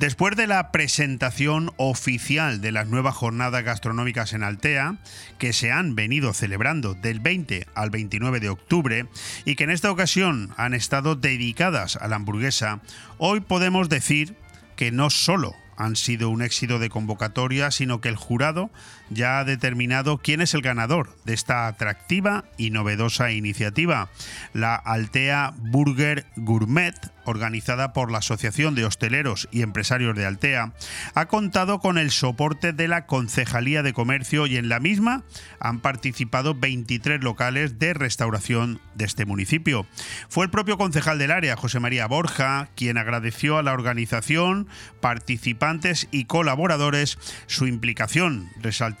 Después 0.00 0.34
de 0.34 0.46
la 0.46 0.72
presentación 0.72 1.72
oficial 1.76 2.62
de 2.62 2.72
las 2.72 2.86
nuevas 2.86 3.14
jornadas 3.14 3.62
gastronómicas 3.62 4.32
en 4.32 4.42
Altea, 4.42 4.96
que 5.36 5.52
se 5.52 5.72
han 5.72 5.94
venido 5.94 6.32
celebrando 6.32 6.94
del 6.94 7.20
20 7.20 7.66
al 7.74 7.90
29 7.90 8.40
de 8.40 8.48
octubre 8.48 9.06
y 9.44 9.56
que 9.56 9.64
en 9.64 9.70
esta 9.70 9.90
ocasión 9.90 10.54
han 10.56 10.72
estado 10.72 11.16
dedicadas 11.16 11.96
a 11.96 12.08
la 12.08 12.16
hamburguesa, 12.16 12.80
hoy 13.18 13.40
podemos 13.40 13.90
decir 13.90 14.36
que 14.74 14.90
no 14.90 15.10
solo 15.10 15.54
han 15.76 15.96
sido 15.96 16.30
un 16.30 16.40
éxito 16.40 16.78
de 16.78 16.88
convocatoria, 16.88 17.70
sino 17.70 18.00
que 18.00 18.08
el 18.08 18.16
jurado 18.16 18.70
ya 19.10 19.40
ha 19.40 19.44
determinado 19.44 20.18
quién 20.18 20.40
es 20.40 20.54
el 20.54 20.62
ganador 20.62 21.16
de 21.24 21.34
esta 21.34 21.66
atractiva 21.66 22.44
y 22.56 22.70
novedosa 22.70 23.32
iniciativa, 23.32 24.08
la 24.54 24.76
Altea 24.76 25.52
Burger 25.56 26.26
Gourmet, 26.36 26.94
organizada 27.24 27.92
por 27.92 28.10
la 28.10 28.18
Asociación 28.18 28.74
de 28.74 28.84
Hosteleros 28.84 29.48
y 29.52 29.62
Empresarios 29.62 30.16
de 30.16 30.26
Altea, 30.26 30.72
ha 31.14 31.26
contado 31.26 31.80
con 31.80 31.98
el 31.98 32.10
soporte 32.10 32.72
de 32.72 32.88
la 32.88 33.06
Concejalía 33.06 33.82
de 33.82 33.92
Comercio 33.92 34.46
y 34.46 34.56
en 34.56 34.68
la 34.68 34.80
misma 34.80 35.22
han 35.60 35.80
participado 35.80 36.54
23 36.54 37.22
locales 37.22 37.78
de 37.78 37.94
restauración 37.94 38.80
de 38.94 39.04
este 39.04 39.26
municipio. 39.26 39.86
Fue 40.28 40.44
el 40.44 40.50
propio 40.50 40.78
concejal 40.78 41.18
del 41.18 41.30
área, 41.30 41.56
José 41.56 41.78
María 41.78 42.06
Borja, 42.06 42.68
quien 42.74 42.98
agradeció 42.98 43.58
a 43.58 43.62
la 43.62 43.72
organización, 43.72 44.66
participantes 45.00 46.08
y 46.10 46.24
colaboradores 46.24 47.18
su 47.46 47.66
implicación, 47.66 48.50
resaltando 48.60 48.99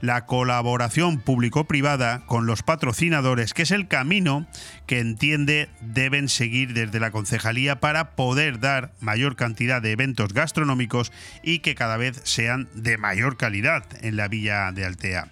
la 0.00 0.26
colaboración 0.26 1.20
público-privada 1.20 2.24
con 2.26 2.46
los 2.46 2.62
patrocinadores, 2.62 3.54
que 3.54 3.62
es 3.62 3.70
el 3.70 3.86
camino 3.86 4.46
que 4.90 4.98
entiende 4.98 5.68
deben 5.80 6.28
seguir 6.28 6.74
desde 6.74 6.98
la 6.98 7.12
Concejalía 7.12 7.78
para 7.78 8.16
poder 8.16 8.58
dar 8.58 8.90
mayor 8.98 9.36
cantidad 9.36 9.80
de 9.80 9.92
eventos 9.92 10.32
gastronómicos 10.32 11.12
y 11.44 11.60
que 11.60 11.76
cada 11.76 11.96
vez 11.96 12.20
sean 12.24 12.68
de 12.74 12.98
mayor 12.98 13.36
calidad 13.36 13.84
en 14.00 14.16
la 14.16 14.26
villa 14.26 14.72
de 14.72 14.84
Altea. 14.84 15.28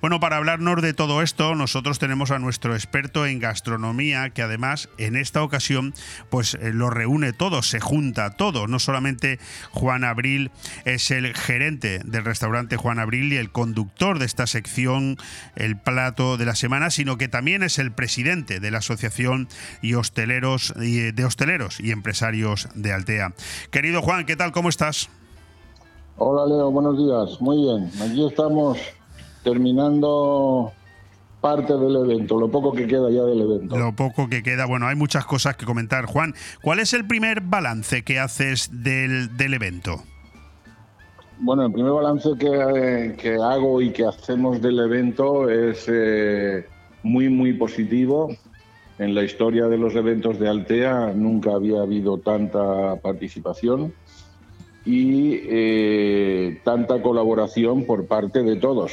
Bueno, 0.00 0.20
para 0.20 0.36
hablarnos 0.36 0.80
de 0.80 0.94
todo 0.94 1.22
esto, 1.22 1.56
nosotros 1.56 1.98
tenemos 1.98 2.30
a 2.30 2.38
nuestro 2.38 2.76
experto 2.76 3.26
en 3.26 3.40
gastronomía 3.40 4.30
que 4.30 4.42
además 4.42 4.88
en 4.96 5.16
esta 5.16 5.42
ocasión 5.42 5.92
pues 6.30 6.54
eh, 6.54 6.70
lo 6.72 6.88
reúne 6.88 7.32
todo, 7.32 7.62
se 7.62 7.80
junta 7.80 8.30
todo, 8.30 8.68
no 8.68 8.78
solamente 8.78 9.40
Juan 9.72 10.04
Abril 10.04 10.52
es 10.84 11.10
el 11.10 11.34
gerente 11.34 12.00
del 12.04 12.24
restaurante 12.24 12.76
Juan 12.76 13.00
Abril 13.00 13.32
y 13.32 13.38
el 13.38 13.50
conductor 13.50 14.20
de 14.20 14.26
esta 14.26 14.46
sección 14.46 15.16
El 15.56 15.76
plato 15.76 16.36
de 16.36 16.44
la 16.44 16.54
semana, 16.54 16.90
sino 16.90 17.18
que 17.18 17.26
también 17.26 17.64
es 17.64 17.80
el 17.80 17.90
presidente 17.90 18.60
de 18.60 18.70
la 18.70 18.78
Asociación 18.78 18.99
y 19.82 19.94
hosteleros 19.94 20.74
y 20.80 21.12
de 21.12 21.24
hosteleros 21.24 21.80
y 21.80 21.90
empresarios 21.90 22.68
de 22.74 22.92
Altea. 22.92 23.32
Querido 23.70 24.02
Juan, 24.02 24.26
¿qué 24.26 24.36
tal? 24.36 24.52
¿Cómo 24.52 24.68
estás? 24.68 25.08
Hola 26.16 26.46
Leo, 26.46 26.70
buenos 26.70 26.98
días. 26.98 27.40
Muy 27.40 27.56
bien, 27.56 27.90
aquí 28.02 28.26
estamos 28.26 28.78
terminando 29.42 30.72
parte 31.40 31.72
del 31.72 31.96
evento, 31.96 32.38
lo 32.38 32.50
poco 32.50 32.72
que 32.72 32.86
queda 32.86 33.10
ya 33.10 33.22
del 33.22 33.40
evento. 33.40 33.78
Lo 33.78 33.96
poco 33.96 34.28
que 34.28 34.42
queda, 34.42 34.66
bueno, 34.66 34.86
hay 34.86 34.96
muchas 34.96 35.24
cosas 35.24 35.56
que 35.56 35.64
comentar. 35.64 36.04
Juan, 36.04 36.34
¿cuál 36.62 36.80
es 36.80 36.92
el 36.92 37.06
primer 37.06 37.40
balance 37.40 38.02
que 38.02 38.18
haces 38.18 38.68
del, 38.70 39.36
del 39.36 39.54
evento? 39.54 40.02
Bueno, 41.38 41.64
el 41.64 41.72
primer 41.72 41.92
balance 41.92 42.28
que, 42.38 43.16
que, 43.16 43.36
hago 43.36 43.80
y 43.80 43.92
que 43.92 44.04
hacemos 44.04 44.60
del 44.60 44.78
evento 44.78 45.48
es 45.48 45.86
eh, 45.88 46.66
muy, 47.02 47.30
muy 47.30 47.54
positivo. 47.54 48.28
En 49.00 49.14
la 49.14 49.22
historia 49.22 49.66
de 49.66 49.78
los 49.78 49.94
eventos 49.94 50.38
de 50.38 50.46
Altea 50.46 51.14
nunca 51.14 51.54
había 51.54 51.80
habido 51.80 52.18
tanta 52.18 52.96
participación 52.96 53.94
y 54.84 55.40
eh, 55.48 56.60
tanta 56.64 57.00
colaboración 57.00 57.86
por 57.86 58.06
parte 58.06 58.42
de 58.42 58.56
todos. 58.56 58.92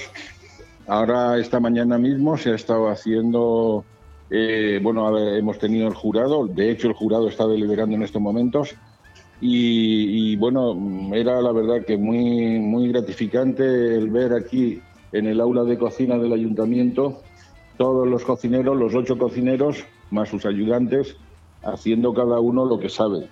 Ahora, 0.87 1.37
esta 1.37 1.59
mañana 1.59 1.97
mismo 1.97 2.37
se 2.37 2.51
ha 2.51 2.55
estado 2.55 2.87
haciendo, 2.87 3.83
eh, 4.29 4.79
bueno, 4.81 5.17
hemos 5.35 5.59
tenido 5.59 5.89
el 5.89 5.93
jurado, 5.93 6.47
de 6.47 6.71
hecho 6.71 6.87
el 6.87 6.93
jurado 6.93 7.27
está 7.27 7.45
deliberando 7.45 7.97
en 7.97 8.03
estos 8.03 8.21
momentos 8.21 8.75
y, 9.41 10.31
y, 10.31 10.35
bueno, 10.37 11.13
era 11.15 11.41
la 11.41 11.51
verdad 11.51 11.83
que 11.85 11.97
muy, 11.97 12.59
muy 12.59 12.87
gratificante 12.87 13.97
el 13.97 14.09
ver 14.09 14.31
aquí 14.31 14.79
en 15.11 15.27
el 15.27 15.41
aula 15.41 15.65
de 15.65 15.77
cocina 15.77 16.17
del 16.17 16.31
ayuntamiento 16.31 17.23
todos 17.77 18.07
los 18.07 18.23
cocineros, 18.23 18.75
los 18.75 18.95
ocho 18.95 19.17
cocineros, 19.17 19.85
más 20.11 20.29
sus 20.29 20.45
ayudantes, 20.45 21.15
haciendo 21.63 22.13
cada 22.13 22.39
uno 22.39 22.65
lo 22.65 22.79
que 22.79 22.89
sabe, 22.89 23.27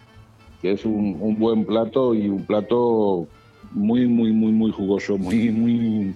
que 0.61 0.71
es 0.73 0.86
un, 0.86 1.17
un 1.19 1.38
buen 1.38 1.65
plato 1.65 2.13
y 2.13 2.28
un 2.28 2.45
plato 2.45 3.28
muy, 3.71 4.07
muy, 4.07 4.32
muy, 4.32 4.51
muy 4.51 4.71
jugoso, 4.71 5.17
muy, 5.17 5.49
muy, 5.49 6.15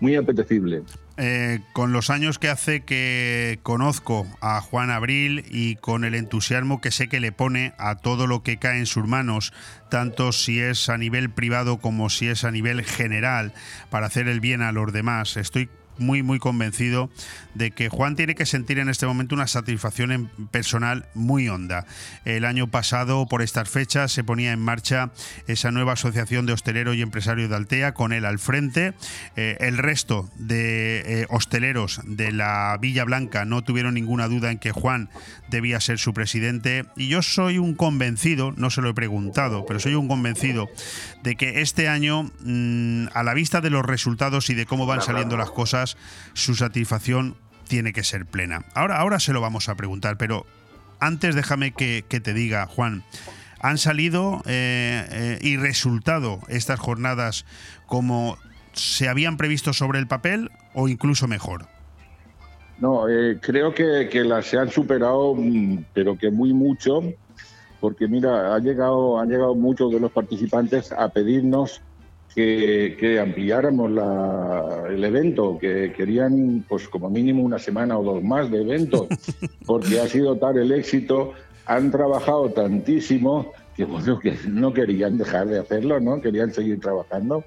muy 0.00 0.16
apetecible. 0.16 0.82
Eh, 1.18 1.60
con 1.74 1.92
los 1.92 2.08
años 2.08 2.38
que 2.38 2.48
hace 2.48 2.84
que 2.84 3.58
conozco 3.62 4.26
a 4.40 4.62
Juan 4.62 4.90
Abril 4.90 5.44
y 5.50 5.76
con 5.76 6.04
el 6.04 6.14
entusiasmo 6.14 6.80
que 6.80 6.90
sé 6.90 7.08
que 7.08 7.20
le 7.20 7.32
pone 7.32 7.74
a 7.76 7.96
todo 7.96 8.26
lo 8.26 8.42
que 8.42 8.56
cae 8.56 8.78
en 8.78 8.86
sus 8.86 9.06
manos, 9.06 9.52
tanto 9.90 10.32
si 10.32 10.58
es 10.58 10.88
a 10.88 10.96
nivel 10.96 11.28
privado 11.28 11.78
como 11.78 12.08
si 12.08 12.28
es 12.28 12.44
a 12.44 12.50
nivel 12.50 12.82
general, 12.82 13.52
para 13.90 14.06
hacer 14.06 14.26
el 14.26 14.40
bien 14.40 14.62
a 14.62 14.72
los 14.72 14.90
demás, 14.92 15.36
estoy 15.36 15.68
muy, 15.98 16.22
muy 16.22 16.38
convencido 16.38 17.10
de 17.54 17.70
que 17.70 17.88
Juan 17.88 18.16
tiene 18.16 18.34
que 18.34 18.46
sentir 18.46 18.78
en 18.78 18.88
este 18.88 19.06
momento 19.06 19.34
una 19.34 19.46
satisfacción 19.46 20.30
personal 20.50 21.06
muy 21.14 21.48
honda. 21.48 21.86
El 22.24 22.44
año 22.44 22.68
pasado, 22.68 23.26
por 23.26 23.42
estas 23.42 23.68
fechas, 23.68 24.12
se 24.12 24.24
ponía 24.24 24.52
en 24.52 24.60
marcha 24.60 25.10
esa 25.46 25.70
nueva 25.70 25.92
asociación 25.92 26.46
de 26.46 26.52
hosteleros 26.52 26.96
y 26.96 27.02
empresarios 27.02 27.50
de 27.50 27.56
Altea, 27.56 27.94
con 27.94 28.12
él 28.12 28.24
al 28.24 28.38
frente. 28.38 28.94
Eh, 29.36 29.56
el 29.60 29.78
resto 29.78 30.30
de 30.36 31.22
eh, 31.22 31.26
hosteleros 31.28 32.00
de 32.04 32.32
la 32.32 32.76
Villa 32.80 33.04
Blanca 33.04 33.44
no 33.44 33.62
tuvieron 33.62 33.94
ninguna 33.94 34.28
duda 34.28 34.50
en 34.50 34.58
que 34.58 34.72
Juan 34.72 35.10
debía 35.48 35.80
ser 35.80 35.98
su 35.98 36.14
presidente. 36.14 36.86
Y 36.96 37.08
yo 37.08 37.22
soy 37.22 37.58
un 37.58 37.74
convencido, 37.74 38.52
no 38.56 38.70
se 38.70 38.80
lo 38.80 38.90
he 38.90 38.94
preguntado, 38.94 39.66
pero 39.66 39.80
soy 39.80 39.94
un 39.94 40.08
convencido 40.08 40.70
de 41.22 41.36
que 41.36 41.60
este 41.60 41.88
año, 41.88 42.30
mmm, 42.40 43.06
a 43.12 43.22
la 43.22 43.34
vista 43.34 43.60
de 43.60 43.70
los 43.70 43.84
resultados 43.84 44.50
y 44.50 44.54
de 44.54 44.66
cómo 44.66 44.86
van 44.86 45.02
saliendo 45.02 45.36
las 45.36 45.50
cosas, 45.50 45.81
su 46.34 46.54
satisfacción 46.54 47.36
tiene 47.68 47.92
que 47.92 48.04
ser 48.04 48.26
plena. 48.26 48.64
Ahora, 48.74 48.98
ahora 48.98 49.20
se 49.20 49.32
lo 49.32 49.40
vamos 49.40 49.68
a 49.68 49.74
preguntar, 49.76 50.16
pero 50.18 50.46
antes 51.00 51.34
déjame 51.34 51.72
que, 51.72 52.02
te 52.02 52.34
diga, 52.34 52.66
Juan, 52.66 53.02
¿han 53.60 53.78
salido 53.78 54.42
eh, 54.46 55.06
eh, 55.10 55.38
y 55.40 55.56
resultado 55.56 56.40
estas 56.48 56.78
jornadas 56.78 57.44
como 57.86 58.38
se 58.72 59.08
habían 59.08 59.36
previsto 59.36 59.72
sobre 59.72 59.98
el 59.98 60.06
papel 60.06 60.50
o 60.74 60.88
incluso 60.88 61.28
mejor? 61.28 61.66
No, 62.78 63.08
eh, 63.08 63.38
creo 63.40 63.74
que, 63.74 64.08
las 64.24 64.46
se 64.46 64.58
han 64.58 64.70
superado, 64.70 65.34
mm, 65.34 65.84
pero 65.94 66.16
que 66.16 66.30
muy 66.30 66.52
mucho, 66.52 67.02
porque 67.80 68.08
mira, 68.08 68.58
llegado, 68.58 69.18
han 69.18 69.28
llegado 69.28 69.54
muchos 69.54 69.92
de 69.92 70.00
los 70.00 70.10
participantes 70.12 70.92
a 70.92 71.08
pedirnos 71.08 71.80
que, 72.34 72.96
que 72.98 73.20
ampliáramos 73.20 73.90
la, 73.90 74.84
el 74.88 75.04
evento, 75.04 75.58
que 75.58 75.92
querían 75.92 76.64
pues 76.68 76.88
como 76.88 77.10
mínimo 77.10 77.42
una 77.42 77.58
semana 77.58 77.98
o 77.98 78.02
dos 78.02 78.22
más 78.22 78.50
de 78.50 78.62
evento, 78.62 79.06
porque 79.66 80.00
ha 80.00 80.08
sido 80.08 80.36
tal 80.36 80.58
el 80.58 80.72
éxito, 80.72 81.32
han 81.66 81.90
trabajado 81.90 82.50
tantísimo 82.50 83.52
que, 83.76 83.84
bueno, 83.84 84.18
que 84.18 84.36
no 84.48 84.72
querían 84.72 85.18
dejar 85.18 85.48
de 85.48 85.58
hacerlo, 85.58 86.00
¿no? 86.00 86.20
Querían 86.20 86.52
seguir 86.52 86.80
trabajando. 86.80 87.44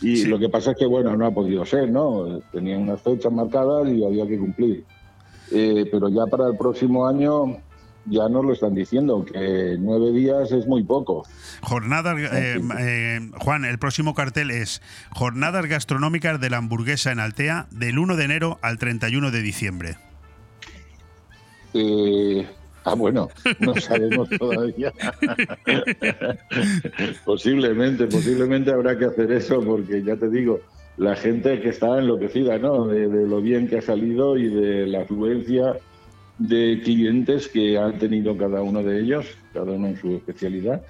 Y 0.00 0.16
sí. 0.16 0.24
lo 0.26 0.38
que 0.38 0.48
pasa 0.48 0.72
es 0.72 0.76
que, 0.76 0.86
bueno, 0.86 1.16
no 1.16 1.26
ha 1.26 1.30
podido 1.30 1.64
ser, 1.64 1.88
¿no? 1.90 2.40
Tenían 2.52 2.82
unas 2.82 3.00
fechas 3.00 3.32
marcadas 3.32 3.88
y 3.88 4.04
había 4.04 4.26
que 4.26 4.38
cumplir. 4.38 4.84
Eh, 5.52 5.86
pero 5.90 6.08
ya 6.08 6.26
para 6.26 6.48
el 6.48 6.56
próximo 6.56 7.06
año 7.06 7.58
ya 8.06 8.28
nos 8.28 8.44
lo 8.44 8.52
están 8.52 8.74
diciendo, 8.74 9.24
que 9.24 9.76
nueve 9.78 10.12
días 10.12 10.50
es 10.52 10.66
muy 10.66 10.82
poco. 10.82 11.24
Jornadas, 11.62 12.18
eh, 12.18 12.60
eh, 12.78 13.20
Juan, 13.38 13.64
el 13.64 13.78
próximo 13.78 14.14
cartel 14.14 14.50
es 14.50 14.82
Jornadas 15.10 15.66
Gastronómicas 15.66 16.40
de 16.40 16.50
la 16.50 16.58
Hamburguesa 16.58 17.12
en 17.12 17.20
Altea 17.20 17.66
del 17.70 17.98
1 17.98 18.16
de 18.16 18.24
enero 18.24 18.58
al 18.62 18.78
31 18.78 19.30
de 19.30 19.42
diciembre. 19.42 19.96
Eh, 21.74 22.46
ah, 22.84 22.94
bueno, 22.94 23.28
no 23.60 23.74
sabemos 23.76 24.28
todavía. 24.38 24.92
posiblemente, 27.24 28.06
posiblemente 28.06 28.72
habrá 28.72 28.98
que 28.98 29.06
hacer 29.06 29.30
eso 29.32 29.62
porque 29.64 30.02
ya 30.02 30.16
te 30.16 30.28
digo, 30.28 30.60
la 30.96 31.14
gente 31.14 31.60
que 31.60 31.68
está 31.68 31.98
enloquecida, 31.98 32.58
¿no? 32.58 32.86
De, 32.86 33.08
de 33.08 33.26
lo 33.26 33.40
bien 33.40 33.68
que 33.68 33.78
ha 33.78 33.82
salido 33.82 34.36
y 34.36 34.48
de 34.48 34.86
la 34.86 35.02
afluencia 35.02 35.76
de 36.48 36.80
clientes 36.82 37.48
que 37.48 37.78
han 37.78 37.98
tenido 37.98 38.36
cada 38.36 38.62
uno 38.62 38.82
de 38.82 39.00
ellos, 39.00 39.26
cada 39.52 39.72
uno 39.72 39.88
en 39.88 39.96
su 39.96 40.16
especialidad. 40.16 40.82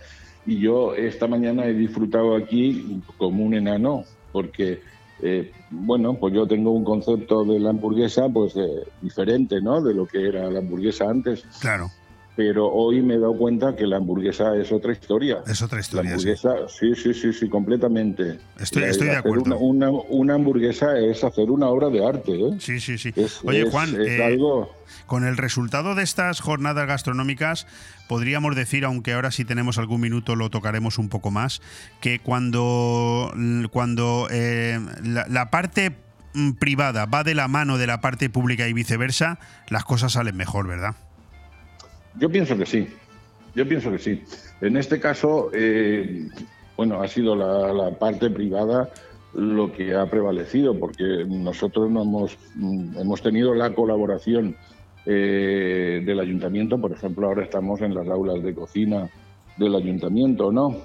Y 0.47 0.59
yo 0.59 0.95
esta 0.95 1.27
mañana 1.27 1.67
he 1.67 1.75
disfrutado 1.75 2.35
aquí 2.35 3.01
como 3.19 3.45
un 3.45 3.55
enano, 3.55 4.05
porque, 4.33 4.81
eh, 5.23 5.53
bueno, 5.71 6.15
pues 6.15 6.35
yo 6.35 6.47
tengo 6.47 6.73
un 6.73 6.85
concepto 6.85 7.45
de 7.45 7.61
la 7.61 7.71
hamburguesa 7.71 8.29
pues 8.29 8.57
eh, 8.57 8.87
diferente, 9.01 9.61
¿no? 9.61 9.83
De 9.83 9.95
lo 9.95 10.07
que 10.07 10.27
era 10.27 10.51
la 10.51 10.59
hamburguesa 10.59 11.09
antes. 11.09 11.45
Claro. 11.61 11.91
Pero 12.35 12.69
hoy 12.69 13.03
me 13.03 13.15
he 13.15 13.19
dado 13.19 13.37
cuenta 13.37 13.77
que 13.77 13.87
la 13.87 13.97
hamburguesa 13.99 14.57
es 14.57 14.73
otra 14.73 14.93
historia. 14.93 15.39
Es 15.47 15.61
otra 15.61 15.81
historia. 15.81 16.11
La 16.11 16.17
hamburguesa, 16.17 16.55
sí, 16.69 16.95
sí, 16.95 17.13
sí, 17.13 17.33
sí, 17.33 17.49
completamente. 17.49 18.39
Estoy, 18.59 18.85
estoy 18.85 19.09
de 19.09 19.17
acuerdo. 19.17 19.43
Una, 19.59 19.89
una- 19.89 19.91
una 20.09 20.35
hamburguesa 20.35 20.99
es 20.99 21.23
hacer 21.25 21.51
una 21.51 21.69
obra 21.69 21.89
de 21.91 22.07
arte. 22.07 22.33
¿eh? 22.33 22.57
Sí, 22.59 22.81
sí, 22.81 22.97
sí. 22.97 23.13
Es- 23.17 23.41
Oye, 23.45 23.63
es- 23.63 23.71
Juan, 23.71 23.91
es 24.01 24.09
eh, 24.09 24.25
algo- 24.25 24.71
con 25.07 25.25
el 25.25 25.37
resultado 25.37 25.95
de 25.95 26.03
estas 26.05 26.41
jornadas 26.41 26.87
gastronómicas, 26.87 27.67
podríamos 28.09 28.57
decir, 28.57 28.85
aunque 28.85 29.13
ahora 29.13 29.31
si 29.31 29.45
tenemos 29.45 29.77
algún 29.79 30.01
minuto 30.01 30.35
lo 30.37 30.49
tocaremos 30.49 30.99
un 30.99 31.09
poco 31.11 31.31
más, 31.31 31.61
que 32.01 32.19
cuando, 32.19 33.33
cuando 33.73 34.29
eh, 34.31 34.81
la, 35.03 35.27
la 35.29 35.51
parte 35.51 35.97
mm, 36.35 36.53
privada 36.53 37.05
va 37.07 37.25
de 37.25 37.35
la 37.35 37.49
mano 37.49 37.77
de 37.79 37.87
la 37.87 38.01
parte 38.01 38.31
pública 38.31 38.69
y 38.69 38.73
viceversa, 38.73 39.39
las 39.69 39.85
cosas 39.85 40.13
salen 40.13 40.37
mejor, 40.37 40.67
¿verdad? 40.67 40.95
Yo 42.19 42.31
pienso 42.31 42.57
que 42.57 42.67
sí. 42.67 42.87
Yo 43.55 43.69
pienso 43.69 43.91
que 43.91 43.99
sí. 43.99 44.23
En 44.61 44.77
este 44.77 44.99
caso, 44.99 45.51
eh, 45.53 46.29
bueno, 46.77 47.03
ha 47.03 47.09
sido 47.09 47.37
la, 47.37 47.91
parte 47.99 48.31
privada 48.31 48.89
lo 49.35 49.73
que 49.73 49.95
ha 49.95 50.07
prevalecido, 50.07 50.79
porque 50.79 51.25
nosotros 51.27 51.91
no 51.91 52.03
hemos, 52.03 52.37
mm, 52.55 52.99
hemos 52.99 53.23
tenido 53.23 53.55
la 53.55 53.75
colaboración 53.75 54.57
eh, 55.07 56.03
del 56.05 56.21
ayuntamiento. 56.21 56.81
Por 56.81 56.93
ejemplo, 56.93 57.27
ahora 57.27 57.45
estamos 57.45 57.81
en 57.81 57.95
las 57.95 58.09
aulas 58.09 58.43
de 58.43 58.55
cocina 58.55 59.09
del 59.57 59.75
ayuntamiento, 59.75 60.53
¿no? 60.53 60.77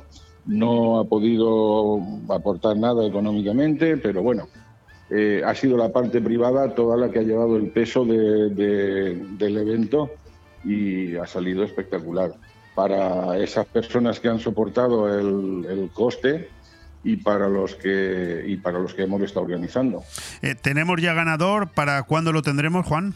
No 0.45 0.99
ha 0.99 1.05
podido 1.05 1.99
aportar 2.29 2.77
nada 2.77 3.05
económicamente, 3.05 3.97
pero 3.97 4.23
bueno, 4.23 4.47
eh, 5.09 5.41
ha 5.45 5.53
sido 5.55 5.77
la 5.77 5.91
parte 5.91 6.21
privada 6.21 6.73
toda 6.73 6.97
la 6.97 7.09
que 7.09 7.19
ha 7.19 7.23
llevado 7.23 7.57
el 7.57 7.69
peso 7.69 8.05
de- 8.05 8.49
del 8.49 9.57
evento 9.57 10.11
y 10.67 11.15
ha 11.15 11.25
salido 11.25 11.63
espectacular. 11.63 12.31
Para 12.75 13.37
esas 13.39 13.65
personas 13.65 14.19
que 14.19 14.27
han 14.27 14.39
soportado 14.39 15.07
el, 15.17 15.65
el 15.65 15.89
coste 15.91 16.49
y 17.03 17.15
para 17.17 17.47
los 17.49 17.73
que 17.75 18.43
y 18.45 18.57
para 18.57 18.77
los 18.79 18.93
que 18.93 19.03
hemos 19.03 19.21
estado 19.21 19.45
organizando. 19.45 20.03
Eh, 20.41 20.53
¿Tenemos 20.61 21.01
ya 21.01 21.13
ganador? 21.13 21.69
¿Para 21.71 22.03
cuándo 22.03 22.31
lo 22.31 22.41
tendremos, 22.41 22.85
Juan? 22.85 23.13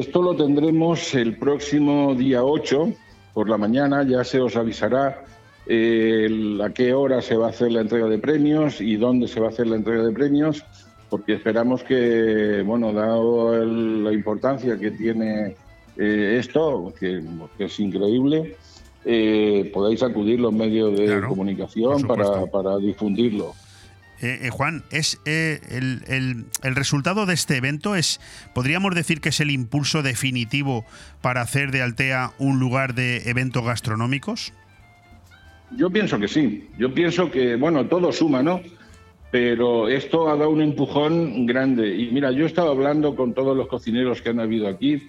Esto 0.00 0.22
lo 0.22 0.36
tendremos 0.36 1.14
el 1.14 1.36
próximo 1.38 2.14
día 2.14 2.42
8 2.44 2.92
por 3.34 3.48
la 3.48 3.56
mañana, 3.56 4.02
ya 4.02 4.24
se 4.24 4.40
os 4.40 4.56
avisará 4.56 5.24
eh, 5.66 6.58
a 6.64 6.70
qué 6.70 6.92
hora 6.94 7.20
se 7.22 7.36
va 7.36 7.46
a 7.46 7.50
hacer 7.50 7.72
la 7.72 7.80
entrega 7.82 8.06
de 8.06 8.18
premios 8.18 8.80
y 8.80 8.96
dónde 8.96 9.28
se 9.28 9.38
va 9.40 9.46
a 9.46 9.50
hacer 9.50 9.66
la 9.66 9.76
entrega 9.76 10.02
de 10.02 10.12
premios, 10.12 10.64
porque 11.08 11.34
esperamos 11.34 11.82
que, 11.84 12.62
bueno, 12.66 12.92
dado 12.92 13.54
el- 13.54 14.02
la 14.04 14.12
importancia 14.12 14.78
que 14.78 14.90
tiene 14.90 15.56
eh, 15.98 16.36
esto, 16.40 16.94
que, 16.98 17.22
que 17.56 17.64
es 17.64 17.80
increíble, 17.80 18.56
eh, 19.04 19.70
podáis 19.72 20.02
acudir 20.02 20.40
los 20.40 20.52
medios 20.52 20.96
de 20.98 21.20
comunicación 21.22 22.02
para, 22.02 22.46
para 22.46 22.76
difundirlo. 22.78 23.54
Eh, 24.20 24.40
eh, 24.42 24.50
Juan, 24.50 24.82
es 24.90 25.20
eh, 25.26 25.60
el, 25.70 26.02
el- 26.08 26.44
el 26.64 26.74
resultado 26.74 27.24
de 27.24 27.34
este 27.34 27.56
evento 27.56 27.94
es, 27.94 28.20
podríamos 28.52 28.92
decir 28.94 29.20
que 29.20 29.28
es 29.28 29.38
el 29.38 29.50
impulso 29.52 30.02
definitivo 30.02 30.84
para 31.22 31.40
hacer 31.40 31.70
de 31.70 31.82
Altea 31.82 32.32
un 32.38 32.58
lugar 32.58 32.94
de 32.94 33.28
eventos 33.30 33.64
gastronómicos. 33.64 34.52
Yo 35.76 35.88
pienso 35.90 36.18
que 36.18 36.26
sí. 36.28 36.68
Yo 36.78 36.92
pienso 36.92 37.30
que, 37.30 37.54
bueno, 37.56 37.86
todo 37.86 38.10
suma, 38.10 38.42
¿no? 38.42 38.60
Pero 39.30 39.88
esto 39.88 40.28
ha 40.28 40.36
dado 40.36 40.50
un 40.50 40.62
empujón 40.62 41.46
grande. 41.46 41.94
Y 41.94 42.10
mira, 42.10 42.32
yo 42.32 42.44
he 42.44 42.46
estado 42.46 42.70
hablando 42.70 43.14
con 43.14 43.34
todos 43.34 43.56
los 43.56 43.68
cocineros 43.68 44.20
que 44.22 44.30
han 44.30 44.40
habido 44.40 44.66
aquí 44.66 45.02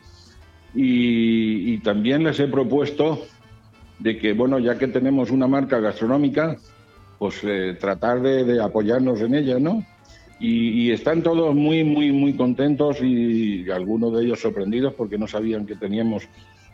y, 0.73 1.73
y 1.73 1.77
también 1.79 2.23
les 2.23 2.39
he 2.39 2.47
propuesto 2.47 3.25
de 3.99 4.17
que, 4.17 4.33
bueno, 4.33 4.59
ya 4.59 4.77
que 4.77 4.87
tenemos 4.87 5.31
una 5.31 5.47
marca 5.47 5.79
gastronómica, 5.79 6.57
pues 7.17 7.41
eh, 7.43 7.77
tratar 7.79 8.21
de, 8.21 8.61
apoyarnos 8.61 9.19
en 9.21 9.35
ella, 9.35 9.59
¿no? 9.59 9.83
Y, 10.39 10.83
y 10.83 10.91
están 10.91 11.21
todos 11.21 11.53
muy, 11.53 11.83
muy, 11.83 12.13
muy 12.13 12.33
contentos 12.33 13.01
y 13.01 13.69
algunos 13.69 14.13
de 14.13 14.23
ellos 14.23 14.39
sorprendidos 14.39 14.93
porque 14.93 15.17
no 15.17 15.27
sabían 15.27 15.65
que 15.65 15.75
teníamos 15.75 16.23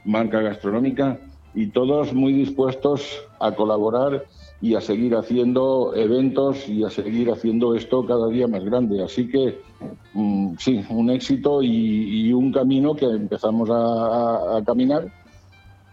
marca 0.04 0.40
gastronómica 0.40 1.18
y 1.56 1.68
todos 1.68 2.14
muy 2.14 2.34
dispuestos 2.34 3.24
a 3.40 3.54
colaborar 3.54 4.26
y 4.62 4.76
a 4.76 4.82
seguir 4.82 5.16
haciendo 5.16 5.94
eventos 5.96 6.68
y 6.68 6.84
a 6.84 6.90
seguir 6.90 7.30
haciendo 7.32 7.76
esto 7.76 8.06
cada 8.06 8.28
día 8.30 8.48
más 8.48 8.64
grande. 8.64 9.04
Así 9.04 9.28
que 9.28 9.60
mm, 10.14 10.56
sí, 10.58 10.84
un 10.90 11.10
éxito 11.10 11.62
y, 11.62 12.32
un 12.34 12.52
camino 12.52 12.96
que 12.96 13.06
empezamos 13.06 13.70
a 13.72 14.62
caminar 14.66 15.12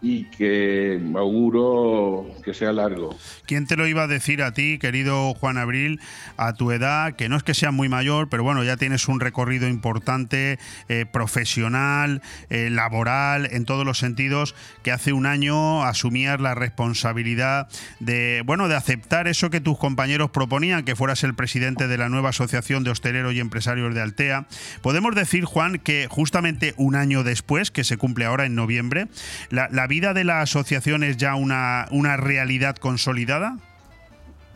y 0.03 0.24
que 0.24 1.01
auguro 1.15 2.27
que 2.45 2.55
sea 2.55 2.73
largo. 2.73 3.16
¿Quién 3.47 3.69
te 3.69 3.77
lo 3.77 3.87
iba 3.87 4.03
a 4.03 4.07
decir 4.09 4.43
a 4.43 4.53
ti, 4.53 4.79
querido 4.79 5.33
Juan 5.35 5.59
Abril, 5.59 6.01
a 6.37 6.55
tu 6.55 6.73
edad, 6.73 7.15
que 7.15 7.29
no 7.29 7.37
es 7.37 7.45
que 7.45 7.55
seas 7.55 7.73
muy 7.73 7.89
mayor, 7.89 8.29
pero 8.29 8.43
bueno, 8.43 8.65
ya 8.65 8.77
tienes 8.77 9.07
un 9.07 9.20
recorrido 9.20 9.69
importante, 9.69 10.59
eh, 10.89 11.07
profesional, 11.11 12.20
eh, 12.51 12.69
laboral, 12.69 13.49
en 13.53 13.65
todos 13.65 13.87
los 13.87 13.99
sentidos, 13.99 14.57
que 14.83 14.91
hace 14.91 15.12
un 15.12 15.24
año 15.24 15.85
asumías 15.85 16.41
la 16.41 16.57
responsabilidad 16.57 17.69
de, 18.01 18.43
bueno, 18.45 18.66
de 18.66 18.74
aceptar 18.74 19.29
eso 19.29 19.51
que 19.51 19.61
tus 19.61 19.79
compañeros 19.79 20.31
proponían, 20.31 20.85
que 20.85 20.97
fueras 20.97 21.23
el 21.23 21.35
presidente 21.35 21.87
de 21.87 21.99
la 21.99 22.09
nueva 22.09 22.31
Asociación 22.31 22.83
de 22.83 22.91
Hosteleros 22.91 23.35
y 23.35 23.41
Empresarios 23.41 23.95
de 23.95 24.03
Altea. 24.03 24.47
Podemos 24.81 25.15
decir, 25.15 25.45
Juan, 25.45 25.79
que 25.79 26.09
justamente 26.11 26.74
un 26.77 26.97
año 26.97 27.23
después, 27.23 27.70
que 27.70 27.85
se 27.85 27.97
cumple 27.97 28.24
ahora 28.24 28.47
en 28.47 28.57
noviembre, 28.57 29.07
la, 29.51 29.69
la 29.70 29.87
vida 29.93 30.14
de 30.14 30.24
la 30.24 30.40
asociación 30.40 31.05
es 31.05 31.19
ya 31.19 31.35
una, 31.35 31.86
una 31.90 32.16
realidad 32.16 32.77
consolidada. 32.77 33.59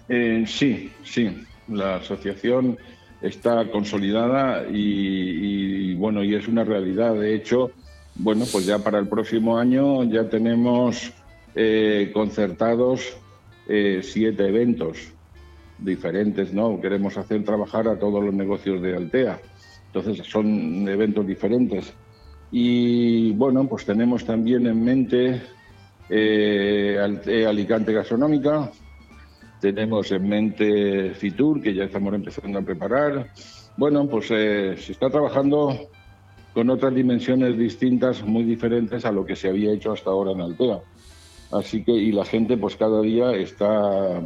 Eh, 0.08 0.44
sí, 0.46 0.90
sí. 1.04 1.44
La 1.68 1.96
asociación 1.96 2.78
está 3.20 3.70
consolidada 3.70 4.64
y, 4.72 5.92
bueno, 5.96 6.24
y 6.24 6.34
es 6.34 6.48
una 6.48 6.64
realidad. 6.64 7.12
De 7.12 7.34
hecho, 7.34 7.70
bueno, 8.14 8.46
pues 8.50 8.64
ya 8.64 8.78
para 8.78 8.98
el 8.98 9.08
próximo 9.08 9.58
año 9.58 10.04
ya 10.04 10.26
tenemos 10.30 11.12
eh, 11.54 12.10
concertados 12.14 13.18
eh, 13.68 14.00
siete 14.02 14.48
eventos 14.48 14.96
diferentes, 15.76 16.54
¿no? 16.54 16.80
Queremos 16.80 17.18
hacer 17.18 17.44
trabajar 17.44 17.88
a 17.88 17.98
todos 17.98 18.24
los 18.24 18.32
negocios 18.32 18.80
de 18.80 18.96
Altea. 18.96 19.38
Entonces 19.88 20.26
son 20.26 20.88
eventos 20.88 21.26
diferentes. 21.26 21.92
Y 22.50 23.32
bueno, 23.32 23.66
pues 23.68 23.84
tenemos 23.84 24.24
también 24.24 24.66
en 24.66 24.82
mente 24.82 25.42
eh, 26.08 26.98
Altea 27.02 27.48
Alicante 27.50 27.92
Gastronómica, 27.92 28.70
tenemos 29.60 30.10
en 30.12 30.28
mente 30.28 31.14
Fitur, 31.14 31.60
que 31.60 31.74
ya 31.74 31.84
estamos 31.84 32.14
empezando 32.14 32.58
a 32.58 32.62
preparar. 32.62 33.30
Bueno, 33.76 34.06
pues 34.08 34.26
eh, 34.30 34.76
se 34.78 34.92
está 34.92 35.10
trabajando 35.10 35.88
con 36.54 36.70
otras 36.70 36.94
dimensiones 36.94 37.58
distintas, 37.58 38.22
muy 38.24 38.44
diferentes 38.44 39.04
a 39.04 39.12
lo 39.12 39.26
que 39.26 39.36
se 39.36 39.48
había 39.48 39.72
hecho 39.72 39.92
hasta 39.92 40.10
ahora 40.10 40.32
en 40.32 40.40
Altea. 40.40 40.78
Así 41.52 41.84
que, 41.84 41.92
y 41.92 42.12
la 42.12 42.24
gente, 42.24 42.56
pues 42.56 42.76
cada 42.76 43.00
día 43.02 43.32
está, 43.32 44.22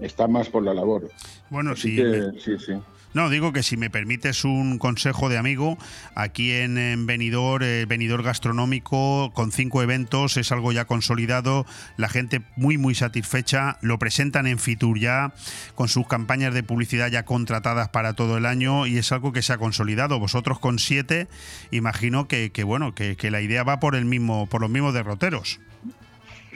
está 0.00 0.26
más 0.28 0.48
por 0.48 0.62
la 0.64 0.74
labor. 0.74 1.10
Bueno, 1.50 1.72
Así 1.72 1.88
sí. 1.90 1.96
que, 1.96 2.04
me- 2.04 2.40
sí, 2.40 2.58
sí. 2.58 2.72
No, 3.18 3.30
digo 3.30 3.52
que 3.52 3.64
si 3.64 3.76
me 3.76 3.90
permites 3.90 4.44
un 4.44 4.78
consejo 4.78 5.28
de 5.28 5.38
amigo, 5.38 5.76
aquí 6.14 6.52
en, 6.52 6.78
en 6.78 7.04
Benidorm, 7.04 7.64
eh, 7.64 7.84
Gastronómico, 8.22 9.32
con 9.34 9.50
cinco 9.50 9.82
eventos, 9.82 10.36
es 10.36 10.52
algo 10.52 10.70
ya 10.70 10.84
consolidado, 10.84 11.66
la 11.96 12.08
gente 12.08 12.42
muy, 12.54 12.78
muy 12.78 12.94
satisfecha, 12.94 13.76
lo 13.82 13.98
presentan 13.98 14.46
en 14.46 14.60
Fitur 14.60 15.00
ya, 15.00 15.32
con 15.74 15.88
sus 15.88 16.06
campañas 16.06 16.54
de 16.54 16.62
publicidad 16.62 17.10
ya 17.10 17.24
contratadas 17.24 17.88
para 17.88 18.14
todo 18.14 18.38
el 18.38 18.46
año 18.46 18.86
y 18.86 18.98
es 18.98 19.10
algo 19.10 19.32
que 19.32 19.42
se 19.42 19.52
ha 19.52 19.58
consolidado. 19.58 20.20
Vosotros 20.20 20.60
con 20.60 20.78
siete, 20.78 21.26
imagino 21.72 22.28
que, 22.28 22.52
bueno, 22.64 22.94
que, 22.94 23.16
la 23.32 23.40
idea 23.40 23.64
va 23.64 23.80
por, 23.80 23.96
el 23.96 24.04
mismo, 24.04 24.46
por 24.46 24.60
los 24.60 24.70
mismos 24.70 24.94
derroteros. 24.94 25.58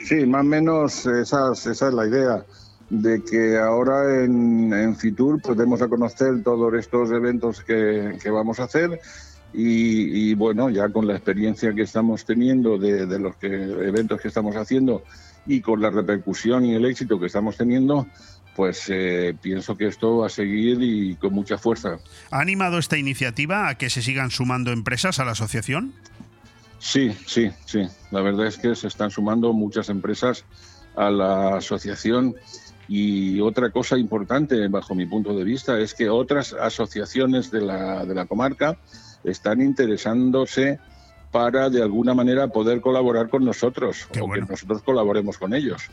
Sí, 0.01 0.25
más 0.25 0.43
o 0.43 0.45
menos 0.45 1.05
esa, 1.07 1.51
es- 1.51 1.65
esa 1.65 1.89
es 1.89 1.93
la 1.93 2.07
idea, 2.07 2.45
de 2.93 3.23
que 3.23 3.57
ahora 3.57 4.23
en, 4.23 4.71
en 4.71 4.95
Fitur 4.95 5.41
pues 5.41 5.57
demos 5.57 5.81
a 5.81 5.87
conocer 5.87 6.43
todos 6.43 6.71
estos 6.75 7.11
eventos 7.11 7.61
que, 7.61 8.19
que 8.21 8.29
vamos 8.29 8.59
a 8.59 8.65
hacer 8.65 8.99
y, 9.51 10.29
y, 10.29 10.33
bueno, 10.35 10.69
ya 10.69 10.89
con 10.89 11.07
la 11.07 11.13
experiencia 11.13 11.73
que 11.73 11.81
estamos 11.81 12.23
teniendo 12.23 12.77
de, 12.77 13.07
de 13.07 13.19
los 13.19 13.35
que, 13.37 13.47
eventos 13.47 14.21
que 14.21 14.27
estamos 14.27 14.55
haciendo 14.55 15.03
y 15.47 15.61
con 15.61 15.81
la 15.81 15.89
repercusión 15.89 16.65
y 16.65 16.75
el 16.75 16.85
éxito 16.85 17.19
que 17.19 17.25
estamos 17.25 17.57
teniendo, 17.57 18.05
pues 18.55 18.85
eh, 18.89 19.35
pienso 19.41 19.75
que 19.75 19.87
esto 19.87 20.17
va 20.17 20.27
a 20.27 20.29
seguir 20.29 20.77
y 20.81 21.15
con 21.15 21.33
mucha 21.33 21.57
fuerza. 21.57 21.97
¿Ha 22.29 22.39
animado 22.39 22.77
esta 22.77 22.97
iniciativa 22.97 23.69
a 23.69 23.75
que 23.75 23.89
se 23.89 24.03
sigan 24.03 24.29
sumando 24.29 24.71
empresas 24.71 25.19
a 25.19 25.25
la 25.25 25.31
asociación? 25.31 25.93
Sí, 26.77 27.11
sí, 27.25 27.51
sí. 27.65 27.87
La 28.11 28.21
verdad 28.21 28.45
es 28.45 28.57
que 28.57 28.75
se 28.75 28.87
están 28.87 29.09
sumando 29.09 29.51
muchas 29.53 29.89
empresas 29.89 30.45
a 30.95 31.09
la 31.09 31.57
asociación 31.57 32.35
y 32.87 33.39
otra 33.39 33.69
cosa 33.71 33.97
importante, 33.97 34.67
bajo 34.67 34.95
mi 34.95 35.05
punto 35.05 35.35
de 35.35 35.43
vista, 35.43 35.79
es 35.79 35.93
que 35.93 36.09
otras 36.09 36.53
asociaciones 36.53 37.51
de 37.51 37.61
la, 37.61 38.05
de 38.05 38.15
la 38.15 38.25
comarca 38.25 38.77
están 39.23 39.61
interesándose 39.61 40.79
para 41.33 41.71
de 41.71 41.81
alguna 41.81 42.13
manera 42.13 42.47
poder 42.49 42.79
colaborar 42.79 43.27
con 43.27 43.43
nosotros 43.43 44.07
o 44.21 44.31
que 44.31 44.41
nosotros 44.41 44.83
colaboremos 44.83 45.39
con 45.39 45.55
ellos. 45.55 45.89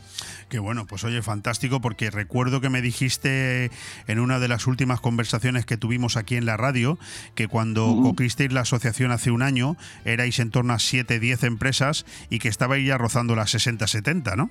Qué 0.51 0.59
bueno, 0.59 0.87
pues 0.87 1.03
oye, 1.03 1.23
fantástico 1.23 1.81
porque 1.81 2.11
recuerdo 2.11 2.61
que 2.61 2.69
me 2.69 2.83
dijiste 2.83 3.71
en 4.07 4.21
una 4.21 4.39
de 4.39 4.49
las 4.49 4.67
últimas 4.67 5.01
conversaciones 5.01 5.65
que 5.65 5.79
tuvimos 5.79 6.19
aquí 6.19 6.37
en 6.37 6.45
la 6.45 6.59
radio 6.59 6.99
que 7.35 7.49
cuando 7.49 7.99
cocristeis 8.03 8.53
la 8.53 8.61
asociación 8.61 9.13
hace 9.13 9.31
un 9.31 9.41
año 9.41 9.79
erais 10.05 10.39
en 10.41 10.51
torno 10.51 10.75
a 10.75 10.79
7, 10.79 11.19
10 11.19 11.45
empresas 11.45 12.05
y 12.29 12.39
que 12.39 12.49
estabais 12.49 12.87
ya 12.87 12.99
rozando 12.99 13.35
las 13.35 13.51
60, 13.51 13.87
70, 13.87 14.37
¿no? 14.37 14.51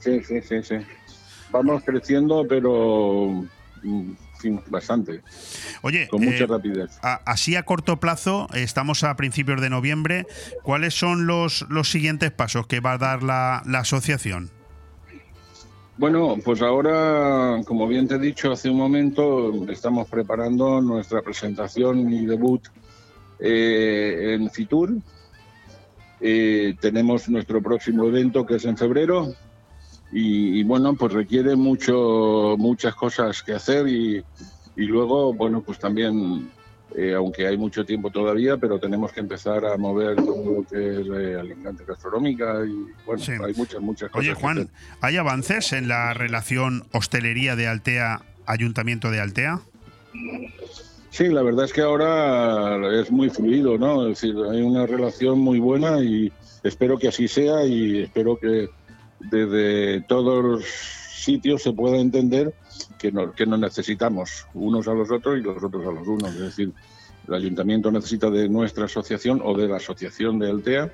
Sí, 0.00 0.22
sí, 0.22 0.40
sí, 0.40 0.62
sí. 0.62 0.76
Vamos 1.54 1.84
creciendo, 1.84 2.44
pero 2.48 3.44
mm, 3.84 4.10
bastante. 4.66 5.22
Oye, 5.82 6.08
con 6.08 6.24
mucha 6.24 6.42
eh, 6.42 6.46
rapidez. 6.48 6.98
así 7.00 7.54
a 7.54 7.62
corto 7.62 8.00
plazo, 8.00 8.48
estamos 8.54 9.04
a 9.04 9.14
principios 9.14 9.60
de 9.60 9.70
noviembre. 9.70 10.26
¿Cuáles 10.64 10.94
son 10.94 11.28
los, 11.28 11.64
los 11.70 11.88
siguientes 11.88 12.32
pasos 12.32 12.66
que 12.66 12.80
va 12.80 12.94
a 12.94 12.98
dar 12.98 13.22
la, 13.22 13.58
asociación? 13.78 14.50
Bueno, 15.96 16.38
pues 16.44 16.60
ahora, 16.60 17.60
como 17.64 17.86
bien 17.86 18.08
te 18.08 18.16
he 18.16 18.18
dicho 18.18 18.50
hace 18.50 18.68
un 18.68 18.78
momento, 18.78 19.70
estamos 19.70 20.08
preparando 20.08 20.80
nuestra 20.80 21.22
presentación 21.22 22.12
y 22.12 22.26
debut 22.26 22.66
eh, 23.38 24.34
en 24.34 24.50
Fitur. 24.50 24.90
Eh, 26.20 26.74
tenemos 26.80 27.28
nuestro 27.28 27.62
próximo 27.62 28.08
evento 28.08 28.44
que 28.44 28.56
es 28.56 28.64
en 28.64 28.76
febrero, 28.76 29.36
y, 30.16 30.62
bueno, 30.62 30.94
pues 30.94 31.12
requiere 31.12 31.56
mucho, 31.56 32.54
muchas 32.56 32.94
cosas 32.94 33.42
que 33.42 33.52
hacer 33.52 33.88
y, 33.88 34.24
luego, 34.76 35.34
bueno, 35.34 35.60
pues 35.60 35.80
también, 35.80 36.52
eh, 36.96 37.14
aunque 37.16 37.48
hay 37.48 37.56
mucho 37.56 37.84
tiempo 37.84 38.10
todavía, 38.10 38.56
pero 38.56 38.78
tenemos 38.78 39.10
que 39.10 39.18
empezar 39.18 39.66
a 39.66 39.76
mover 39.76 40.14
todo 40.14 40.58
lo 40.58 40.62
que 40.62 41.00
es 41.00 41.06
eh, 41.08 41.36
Alicante 41.40 41.84
Gastronómica 41.84 42.64
y 42.64 42.92
bueno, 43.04 43.44
hay 43.44 43.54
muchas, 43.54 43.80
muchas 43.80 44.08
cosas. 44.08 44.24
Oye, 44.24 44.34
Juan, 44.34 44.70
¿hay 45.00 45.16
avances 45.16 45.72
en 45.72 45.88
la 45.88 46.14
relación 46.14 46.84
hostelería 46.92 47.56
de 47.56 47.66
Altea, 47.66 48.22
Ayuntamiento 48.46 49.10
de 49.10 49.20
Altea? 49.20 49.62
Sí, 51.10 51.26
la 51.26 51.42
verdad 51.42 51.64
es 51.64 51.72
que 51.72 51.80
ahora 51.80 53.00
es 53.00 53.10
muy 53.10 53.30
fluido, 53.30 53.78
¿no? 53.78 54.06
Es 54.06 54.20
decir, 54.20 54.36
hay 54.48 54.62
una 54.62 54.86
relación 54.86 55.40
muy 55.40 55.58
buena 55.58 55.98
y 56.04 56.32
espero 56.62 56.98
que 56.98 57.08
así 57.08 57.26
sea 57.26 57.64
y 57.66 58.02
espero 58.02 58.38
que 58.38 58.68
desde 59.30 60.00
todos 60.02 60.44
los 60.44 60.64
sitios 60.64 61.62
se 61.62 61.72
pueda 61.72 61.96
entender 61.96 62.54
que, 62.98 63.12
que 63.36 63.46
nos 63.46 63.58
necesitamos 63.58 64.46
unos 64.54 64.88
a 64.88 64.94
los 64.94 65.10
otros 65.10 65.38
y 65.38 65.42
los 65.42 65.62
otros 65.62 65.86
a 65.86 65.92
los 65.92 66.06
unos. 66.06 66.34
Es 66.34 66.40
decir, 66.40 66.72
el 67.28 67.34
ayuntamiento 67.34 67.90
necesita 67.90 68.30
de 68.30 68.48
nuestra 68.48 68.84
asociación 68.84 69.40
o 69.44 69.56
de 69.56 69.68
la 69.68 69.76
asociación 69.76 70.38
de 70.38 70.50
Altea 70.50 70.92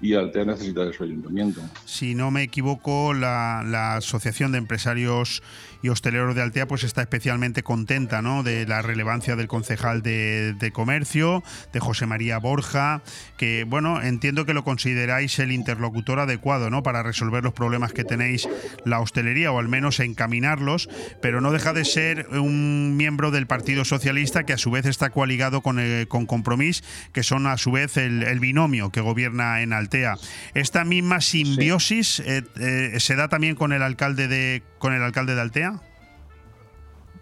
y 0.00 0.14
Altea 0.14 0.44
necesita 0.44 0.84
de 0.84 0.92
su 0.92 1.04
ayuntamiento. 1.04 1.60
Si 1.84 2.14
no 2.14 2.30
me 2.30 2.42
equivoco, 2.42 3.14
la, 3.14 3.62
la 3.64 3.96
Asociación 3.96 4.50
de 4.50 4.58
Empresarios 4.58 5.42
y 5.82 5.88
Hosteleros 5.88 6.34
de 6.34 6.42
Altea 6.42 6.66
pues 6.66 6.84
está 6.84 7.02
especialmente 7.02 7.62
contenta 7.62 8.22
¿no? 8.22 8.42
de 8.42 8.66
la 8.66 8.82
relevancia 8.82 9.36
del 9.36 9.48
concejal 9.48 10.02
de, 10.02 10.70
comercio, 10.72 11.42
de 11.72 11.80
José 11.80 12.06
María 12.06 12.38
Borja, 12.38 13.02
que 13.36 13.64
bueno, 13.64 14.00
entiendo 14.00 14.46
que 14.46 14.54
lo 14.54 14.64
consideráis 14.64 15.38
el 15.38 15.52
interlocutor 15.52 16.20
adecuado 16.20 16.70
¿no? 16.70 16.82
para 16.82 17.02
resolver 17.02 17.42
los 17.42 17.52
problemas 17.52 17.92
que 17.92 18.04
tenéis 18.04 18.48
la 18.84 19.00
hostelería 19.00 19.52
o 19.52 19.58
al 19.58 19.68
menos 19.68 20.00
encaminarlos, 20.00 20.88
pero 21.20 21.40
no 21.40 21.52
deja 21.52 21.72
de 21.72 21.84
ser 21.84 22.28
un 22.30 22.96
miembro 22.96 23.30
del 23.30 23.46
Partido 23.46 23.84
Socialista 23.84 24.44
que 24.44 24.52
a 24.52 24.58
su 24.58 24.70
vez 24.70 24.86
está 24.86 25.10
coaligado 25.10 25.62
con, 25.62 25.78
eh, 25.80 26.06
con 26.08 26.26
Compromís, 26.26 26.84
que 27.12 27.22
son 27.22 27.46
a 27.46 27.58
su 27.58 27.72
vez 27.72 27.96
el, 27.96 28.40
binomio 28.42 28.90
que 28.90 29.00
gobierna 29.00 29.62
en 29.62 29.72
Altea. 29.72 30.16
Esta 30.54 30.84
misma 30.84 31.20
simbiosis 31.20 32.20
eh, 32.20 32.42
eh, 32.58 32.98
se 32.98 33.14
da 33.14 33.28
también 33.28 33.54
con 33.54 33.72
el 33.72 33.82
alcalde 33.82 34.26
de 34.26 34.62
con 34.82 34.92
el 34.92 35.02
alcalde 35.02 35.36
de 35.36 35.40
Altea? 35.40 35.71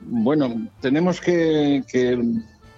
Bueno, 0.03 0.69
tenemos 0.81 1.21
que, 1.21 1.83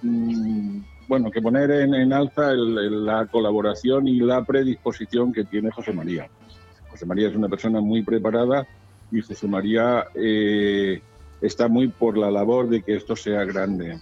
mm, 0.03 0.81
bueno, 1.09 1.31
que 1.31 1.40
poner 1.40 1.70
en, 1.70 2.12
alza 2.12 2.53
la 2.53 3.27
colaboración 3.27 4.09
y 4.09 4.20
la 4.20 4.44
predisposición 4.44 5.32
que 5.32 5.44
tiene 5.44 5.70
José 5.70 5.93
María. 5.93 6.28
José 6.90 7.07
María 7.07 7.28
es 7.28 7.36
una 7.36 7.49
persona 7.49 7.81
muy 7.81 8.03
preparada 8.03 8.66
y 9.11 9.20
José 9.20 9.47
María 9.47 10.07
eh, 10.15 11.01
está 11.40 11.69
muy 11.69 11.89
por 11.89 12.19
la 12.19 12.31
labor 12.31 12.69
de 12.69 12.82
que 12.82 12.97
esto 12.97 13.16
sea 13.16 13.44
grande. 13.44 13.99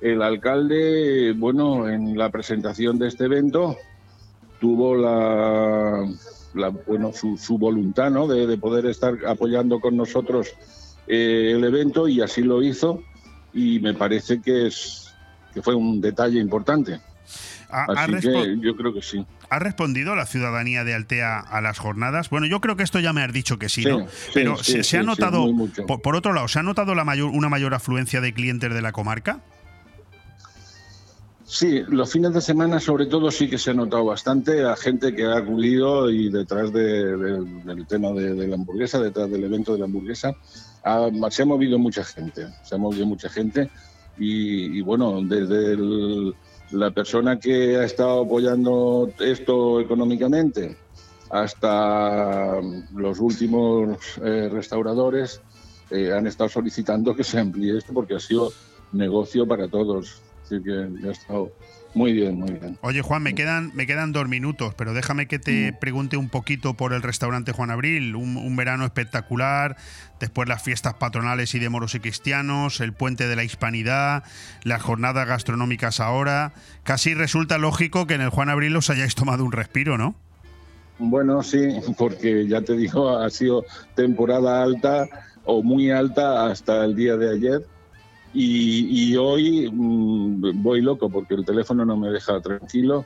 El 0.00 0.22
alcalde, 0.22 1.32
bueno, 1.36 1.88
en 1.88 2.16
la 2.16 2.30
presentación 2.30 2.98
de 2.98 3.08
este 3.08 3.24
evento 3.24 3.76
tuvo 4.60 4.94
la, 4.94 6.06
bueno, 6.86 7.12
su, 7.12 7.58
voluntad 7.58 8.10
¿no? 8.10 8.26
de, 8.26 8.56
poder 8.58 8.86
estar 8.86 9.14
apoyando 9.26 9.80
con 9.80 9.96
nosotros 9.96 10.54
eh, 11.08 11.52
el 11.54 11.64
evento 11.64 12.08
y 12.08 12.20
así 12.20 12.42
lo 12.42 12.62
hizo 12.62 13.02
y 13.52 13.80
me 13.80 13.94
parece 13.94 14.40
que, 14.40 14.66
es, 14.66 15.14
que 15.54 15.62
fue 15.62 15.74
un 15.74 16.00
detalle 16.00 16.38
importante. 16.38 17.00
así 17.68 18.12
que 18.20 18.56
yo 18.60 18.76
creo 18.76 18.92
que 18.92 19.02
sí. 19.02 19.24
¿Ha 19.50 19.58
respondido 19.58 20.14
la 20.14 20.26
ciudadanía 20.26 20.84
de 20.84 20.94
Altea 20.94 21.38
a 21.38 21.60
las 21.62 21.78
jornadas? 21.78 22.28
Bueno, 22.28 22.46
yo 22.46 22.60
creo 22.60 22.76
que 22.76 22.82
esto 22.82 23.00
ya 23.00 23.14
me 23.14 23.22
has 23.22 23.32
dicho 23.32 23.58
que 23.58 23.70
sí, 23.70 23.84
¿no? 23.84 24.06
Pero 24.34 24.56
se, 24.62 24.98
ha 24.98 25.02
notado, 25.02 25.46
por, 25.86 26.16
otro 26.16 26.34
lado, 26.34 26.48
¿se 26.48 26.58
ha 26.58 26.62
notado 26.62 26.94
la 26.94 27.04
mayor, 27.04 27.30
una 27.30 27.48
mayor 27.48 27.72
afluencia 27.72 28.20
de 28.20 28.34
clientes 28.34 28.72
de 28.72 28.82
la 28.82 28.92
comarca? 28.92 29.40
Sí, 31.48 31.82
los 31.88 32.12
fines 32.12 32.34
de 32.34 32.42
semana 32.42 32.78
sobre 32.78 33.06
todo 33.06 33.30
sí 33.30 33.48
que 33.48 33.56
se 33.56 33.70
ha 33.70 33.74
notado 33.74 34.04
bastante 34.04 34.66
a 34.66 34.76
gente 34.76 35.14
que 35.14 35.24
ha 35.24 35.38
acudido 35.38 36.10
y 36.10 36.28
detrás 36.28 36.70
del 36.74 37.86
tema 37.88 38.10
de, 38.10 38.46
la 38.46 38.54
hamburguesa, 38.54 39.00
detrás 39.00 39.30
del 39.30 39.44
evento 39.44 39.72
de 39.72 39.78
la 39.78 39.86
hamburguesa, 39.86 40.34
se 41.30 41.42
ha 41.42 41.46
movido 41.46 41.78
mucha 41.78 42.04
gente, 42.04 42.48
se 42.62 42.74
ha 42.74 42.78
movido 42.78 43.06
mucha 43.06 43.28
gente 43.28 43.70
y, 44.18 44.80
bueno, 44.82 45.20
desde 45.22 45.76
la 46.72 46.90
persona 46.90 47.38
que 47.38 47.76
ha 47.76 47.84
estado 47.84 48.22
apoyando 48.22 49.10
esto 49.20 49.80
económicamente 49.80 50.76
hasta 51.30 52.60
los 52.94 53.20
últimos 53.20 53.98
eh, 54.24 54.48
restauradores 54.50 55.40
eh, 55.90 56.12
han 56.12 56.26
estado 56.26 56.48
solicitando 56.48 57.14
que 57.14 57.24
se 57.24 57.38
amplíe 57.38 57.78
esto 57.78 57.92
porque 57.92 58.14
ha 58.14 58.20
sido 58.20 58.52
negocio 58.92 59.46
para 59.46 59.68
todos. 59.68 60.20
Así 60.44 60.62
que 60.62 61.06
ha 61.06 61.10
estado 61.10 61.52
muy 61.98 62.12
bien, 62.12 62.38
muy 62.38 62.52
bien. 62.52 62.78
Oye, 62.82 63.02
Juan, 63.02 63.24
me 63.24 63.34
quedan, 63.34 63.72
me 63.74 63.84
quedan 63.84 64.12
dos 64.12 64.28
minutos, 64.28 64.72
pero 64.74 64.94
déjame 64.94 65.26
que 65.26 65.40
te 65.40 65.72
mm. 65.72 65.78
pregunte 65.80 66.16
un 66.16 66.28
poquito 66.28 66.74
por 66.74 66.92
el 66.92 67.02
restaurante 67.02 67.50
Juan 67.50 67.72
Abril. 67.72 68.14
Un, 68.14 68.54
verano 68.54 68.84
espectacular, 68.84 69.76
después 70.20 70.48
las 70.48 70.62
fiestas 70.62 70.94
patronales 70.94 71.56
y 71.56 71.58
de 71.58 71.68
moros 71.68 71.96
y 71.96 72.00
cristianos, 72.00 72.80
el 72.80 72.92
puente 72.92 73.26
de 73.26 73.34
la 73.34 73.42
hispanidad, 73.42 74.22
las 74.62 74.80
jornadas 74.80 75.26
gastronómicas 75.26 75.98
ahora. 75.98 76.52
Casi 76.84 77.14
resulta 77.14 77.58
lógico 77.58 78.06
que 78.06 78.14
en 78.14 78.20
el 78.20 78.30
Juan 78.30 78.48
Abril 78.48 78.76
os 78.76 78.90
hayáis 78.90 79.16
tomado 79.16 79.44
un 79.44 79.50
respiro, 79.50 79.98
¿no? 79.98 80.14
Bueno, 81.00 81.42
sí, 81.42 81.80
porque 81.96 82.46
ya 82.46 82.62
te 82.62 82.76
digo, 82.76 83.18
ha 83.18 83.28
sido 83.30 83.64
temporada 83.96 84.62
alta 84.62 85.08
o 85.44 85.64
muy 85.64 85.90
alta 85.90 86.46
hasta 86.46 86.84
el 86.84 86.94
día 86.94 87.16
de 87.16 87.32
ayer 87.32 87.77
y, 88.40 89.16
hoy 89.16 89.70
mm, 89.70 90.62
voy 90.62 90.80
loco 90.80 91.10
porque 91.10 91.34
el 91.34 91.44
teléfono 91.44 91.84
no 91.84 91.96
me 91.96 92.10
deja 92.10 92.40
tranquilo 92.40 93.04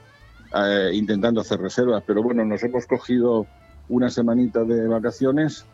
eh, 0.54 0.90
intentando 0.92 1.40
hacer 1.40 1.60
reservas. 1.60 2.02
Pero 2.06 2.22
bueno, 2.22 2.44
nos 2.44 2.62
hemos 2.62 2.86
cogido 2.86 3.46
una 3.88 4.10
semanita 4.10 4.64
de 4.64 4.86
vacaciones 4.88 5.64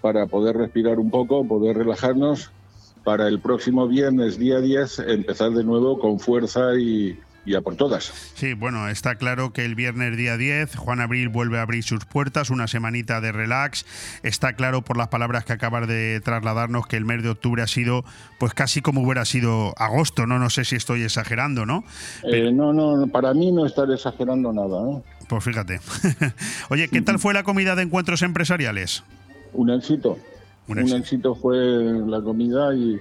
para 0.00 0.26
poder 0.26 0.56
respirar 0.56 0.98
un 0.98 1.10
poco, 1.10 1.46
poder 1.46 1.76
relajarnos, 1.76 2.50
para 3.04 3.28
el 3.28 3.38
próximo 3.40 3.86
viernes, 3.86 4.38
día 4.38 4.60
10, 4.60 5.00
empezar 5.00 5.50
de 5.50 5.62
nuevo 5.62 5.98
con 5.98 6.18
fuerza 6.18 6.74
y, 6.74 7.18
y 7.44 7.54
a 7.54 7.60
por 7.60 7.76
todas. 7.76 8.12
Sí, 8.34 8.54
bueno, 8.54 8.88
está 8.88 9.16
claro 9.16 9.52
que 9.52 9.64
el 9.64 9.74
viernes 9.74 10.16
día 10.16 10.36
10 10.36 10.76
Juan 10.76 11.00
Abril 11.00 11.28
vuelve 11.28 11.58
a 11.58 11.62
abrir 11.62 11.82
sus 11.84 12.04
puertas, 12.04 12.50
una 12.50 12.66
semanita 12.66 13.20
de 13.20 13.32
relax. 13.32 13.84
Está 14.22 14.54
claro 14.54 14.82
por 14.82 14.96
las 14.96 15.08
palabras 15.08 15.44
que 15.44 15.52
acabas 15.52 15.86
de 15.86 16.20
trasladarnos 16.24 16.86
que 16.86 16.96
el 16.96 17.04
mes 17.04 17.22
de 17.22 17.30
octubre 17.30 17.62
ha 17.62 17.66
sido 17.66 18.04
pues 18.38 18.54
casi 18.54 18.80
como 18.80 19.02
hubiera 19.02 19.24
sido 19.24 19.74
agosto, 19.76 20.26
¿no? 20.26 20.38
No 20.38 20.50
sé 20.50 20.64
si 20.64 20.76
estoy 20.76 21.02
exagerando, 21.02 21.66
¿no? 21.66 21.84
Eh, 22.24 22.52
no, 22.52 22.72
no, 22.72 23.06
para 23.08 23.34
mí 23.34 23.52
no 23.52 23.66
estar 23.66 23.90
exagerando 23.90 24.52
nada. 24.52 24.90
¿eh? 24.90 25.02
Pues 25.28 25.44
fíjate. 25.44 25.80
Oye, 26.70 26.88
¿qué 26.88 27.02
tal 27.02 27.18
fue 27.18 27.34
la 27.34 27.42
comida 27.42 27.74
de 27.74 27.82
encuentros 27.82 28.22
empresariales? 28.22 29.04
Un 29.52 29.70
éxito. 29.70 30.18
Un 30.66 30.78
éxito, 30.78 31.34
fue 31.34 31.56
la 32.06 32.22
comida 32.22 32.74
y 32.74 32.98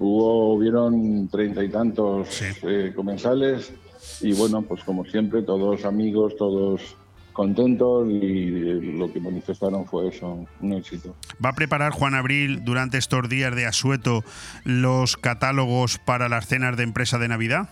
hubo, 0.00 0.54
hubieron 0.54 1.28
treinta 1.28 1.62
y 1.62 1.68
tantos 1.68 2.42
eh, 2.62 2.92
comensales 2.96 3.72
y 4.20 4.32
bueno, 4.32 4.62
pues 4.62 4.82
como 4.82 5.04
siempre, 5.04 5.42
todos 5.42 5.84
amigos, 5.84 6.34
todos 6.36 6.96
contentos 7.32 8.08
y 8.10 8.50
lo 8.98 9.12
que 9.12 9.20
manifestaron 9.20 9.86
fue 9.86 10.08
eso, 10.08 10.46
un 10.60 10.72
éxito. 10.72 11.14
¿Va 11.42 11.50
a 11.50 11.54
preparar 11.54 11.92
Juan 11.92 12.14
Abril 12.14 12.64
durante 12.64 12.98
estos 12.98 13.28
días 13.28 13.54
de 13.54 13.66
asueto 13.66 14.24
los 14.64 15.16
catálogos 15.16 15.98
para 15.98 16.28
las 16.28 16.46
cenas 16.46 16.76
de 16.76 16.82
empresa 16.82 17.18
de 17.18 17.28
Navidad? 17.28 17.70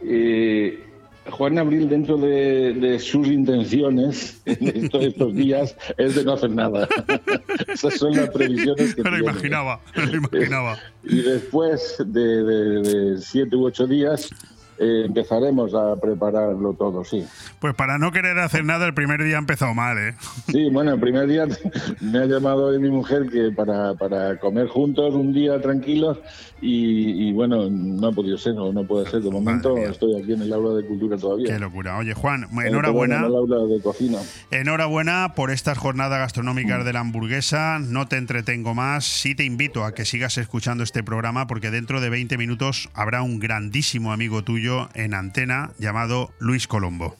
Eh, 0.00 0.87
Juan 1.30 1.58
Abril, 1.58 1.88
dentro 1.88 2.16
de, 2.16 2.72
de 2.74 2.98
sus 2.98 3.26
intenciones 3.28 4.40
en 4.46 4.84
estos, 4.84 5.04
estos 5.04 5.34
días, 5.34 5.76
es 5.96 6.14
de 6.14 6.24
no 6.24 6.32
hacer 6.32 6.50
nada. 6.50 6.88
Esas 7.72 7.94
son 7.98 8.14
las 8.16 8.30
previsiones 8.30 8.94
que 8.94 9.02
Me 9.02 9.10
lo 9.10 9.18
imaginaba, 9.18 9.80
me 9.96 10.06
lo 10.06 10.16
imaginaba. 10.16 10.78
Y 11.04 11.16
después 11.22 11.96
de, 12.06 12.42
de- 12.44 12.82
de 12.82 13.18
siete 13.20 13.56
u 13.56 13.66
ocho 13.66 13.86
días 13.86 14.30
eh, 14.78 15.04
empezaremos 15.06 15.74
a 15.74 15.96
prepararlo 15.96 16.74
todo, 16.74 17.04
sí. 17.04 17.24
Pues 17.58 17.74
para 17.74 17.98
no 17.98 18.12
querer 18.12 18.38
hacer 18.38 18.64
nada, 18.64 18.86
el 18.86 18.94
primer 18.94 19.22
día 19.22 19.36
ha 19.36 19.38
empezado 19.40 19.74
mal, 19.74 19.98
¿eh? 19.98 20.14
Sí, 20.46 20.68
bueno, 20.70 20.94
el 20.94 21.00
primer 21.00 21.26
día 21.26 21.46
me 22.00 22.18
ha 22.18 22.26
llamado 22.26 22.66
hoy 22.66 22.78
mi 22.78 22.90
mujer 22.90 23.28
que 23.28 23.50
para, 23.50 23.94
para 23.94 24.38
comer 24.38 24.68
juntos 24.68 25.14
un 25.14 25.32
día 25.32 25.60
tranquilos 25.60 26.18
y, 26.60 27.28
y 27.28 27.32
bueno, 27.32 27.68
no 27.70 28.08
ha 28.08 28.12
podido 28.12 28.38
ser, 28.38 28.54
no, 28.54 28.72
no 28.72 28.84
puede 28.84 29.10
ser. 29.10 29.22
De 29.22 29.30
momento 29.30 29.76
estoy 29.76 30.20
aquí 30.20 30.32
en 30.32 30.42
el 30.42 30.52
aula 30.52 30.74
de 30.80 30.86
cultura 30.86 31.16
todavía. 31.16 31.52
Qué 31.52 31.58
locura. 31.58 31.98
Oye, 31.98 32.14
Juan, 32.14 32.46
enhorabuena. 32.64 33.18
En 33.18 33.24
el 33.24 33.34
aula 33.34 33.64
de 33.66 33.80
cocina. 33.80 34.18
Enhorabuena 34.50 35.34
por 35.34 35.50
estas 35.50 35.78
jornadas 35.78 36.18
gastronómicas 36.18 36.84
de 36.84 36.92
la 36.92 37.00
hamburguesa. 37.00 37.78
No 37.80 38.06
te 38.06 38.16
entretengo 38.16 38.74
más. 38.74 39.04
Sí 39.04 39.34
te 39.34 39.44
invito 39.44 39.84
a 39.84 39.94
que 39.94 40.04
sigas 40.04 40.38
escuchando 40.38 40.84
este 40.84 41.02
programa 41.02 41.46
porque 41.46 41.70
dentro 41.70 42.00
de 42.00 42.10
20 42.10 42.36
minutos 42.38 42.88
habrá 42.94 43.22
un 43.22 43.38
grandísimo 43.38 44.12
amigo 44.12 44.42
tuyo 44.42 44.67
en 44.94 45.14
antena 45.14 45.70
llamado 45.78 46.30
Luis 46.38 46.66
Colombo. 46.66 47.16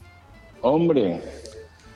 Hombre, 0.61 1.23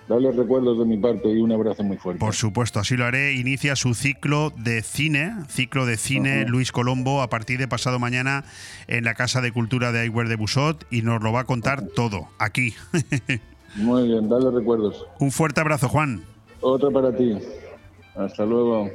dale 0.09 0.33
recuerdos 0.33 0.79
de 0.79 0.85
mi 0.85 0.97
parte 0.97 1.29
y 1.29 1.41
un 1.41 1.53
abrazo 1.53 1.83
muy 1.83 1.97
fuerte. 1.99 2.21
Por 2.21 2.35
supuesto, 2.35 2.81
así 2.81 2.97
lo 2.97 3.05
haré. 3.05 3.33
Inicia 3.35 3.77
su 3.77 3.95
ciclo 3.95 4.51
de 4.57 4.83
cine, 4.83 5.35
ciclo 5.49 5.85
de 5.87 5.97
cine 5.97 6.47
Luis 6.47 6.73
Colombo 6.73 7.23
a 7.23 7.29
partir 7.29 7.59
de 7.59 7.69
pasado 7.69 7.99
mañana 7.99 8.45
en 8.87 9.05
la 9.05 9.15
Casa 9.15 9.41
de 9.41 9.53
Cultura 9.53 9.93
de 9.93 10.01
Aigüer 10.01 10.29
de 10.29 10.37
Busot 10.37 10.87
y 10.91 11.03
nos 11.03 11.23
lo 11.23 11.33
va 11.33 11.41
a 11.41 11.45
contar 11.45 11.83
todo 11.95 12.29
aquí. 12.39 12.75
Muy 13.77 14.07
bien, 14.09 14.29
dale 14.29 14.51
recuerdos. 14.51 15.07
un 15.19 15.31
fuerte 15.31 15.61
abrazo, 15.61 15.89
Juan. 15.89 16.25
Otra 16.61 16.91
para 16.91 17.15
ti. 17.17 17.37
Hasta 18.15 18.45
luego. 18.45 18.91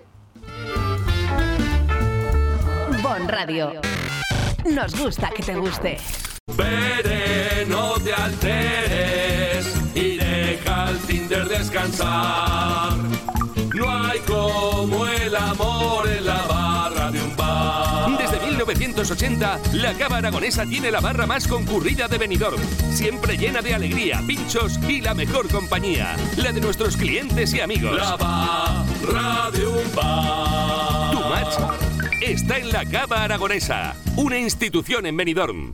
Bon 3.02 3.28
Radio. 3.28 3.72
Nos 4.74 5.00
gusta 5.00 5.30
que 5.36 5.44
te 5.44 5.56
guste. 5.56 5.98
Veré, 6.56 7.66
no 7.68 7.96
te 8.00 8.14
alteres 8.14 9.76
y 9.94 10.18
deja 10.18 10.90
el 10.90 10.98
Tinder 11.00 11.48
descansar. 11.48 12.94
No 13.76 14.06
hay 14.06 14.20
como 14.22 15.06
el 15.06 15.36
amor 15.36 16.08
en 16.08 16.26
la 16.26 16.42
barra 16.44 17.12
de 17.12 17.22
un 17.22 17.36
bar. 17.36 18.18
Desde 18.18 18.40
1980, 18.44 19.60
la 19.74 19.94
Cava 19.94 20.18
Aragonesa 20.18 20.66
tiene 20.66 20.90
la 20.90 21.00
barra 21.00 21.28
más 21.28 21.48
concurrida 21.48 22.08
de 22.08 22.18
Benidorm, 22.18 22.62
siempre 22.92 23.38
llena 23.38 23.62
de 23.62 23.76
alegría, 23.76 24.24
pinchos 24.26 24.80
y 24.88 25.02
la 25.02 25.14
mejor 25.14 25.48
compañía, 25.50 26.16
la 26.38 26.52
de 26.52 26.62
nuestros 26.62 26.98
clientes 26.98 27.54
y 27.54 27.60
amigos. 27.60 27.96
La 27.96 28.16
barra 28.16 29.52
de 29.52 29.68
un 29.68 29.96
bar. 29.96 31.12
Tu 31.12 31.20
match 31.20 31.78
está 32.22 32.58
en 32.58 32.72
la 32.72 32.84
Cava 32.86 33.24
Aragonesa, 33.24 33.96
una 34.16 34.40
institución 34.40 35.06
en 35.06 35.18
Benidorm. 35.18 35.74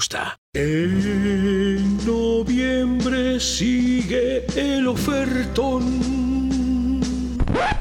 En 0.53 1.97
noviembre 2.07 3.39
sigue 3.39 4.45
el 4.55 4.87
ofertón. 4.87 6.30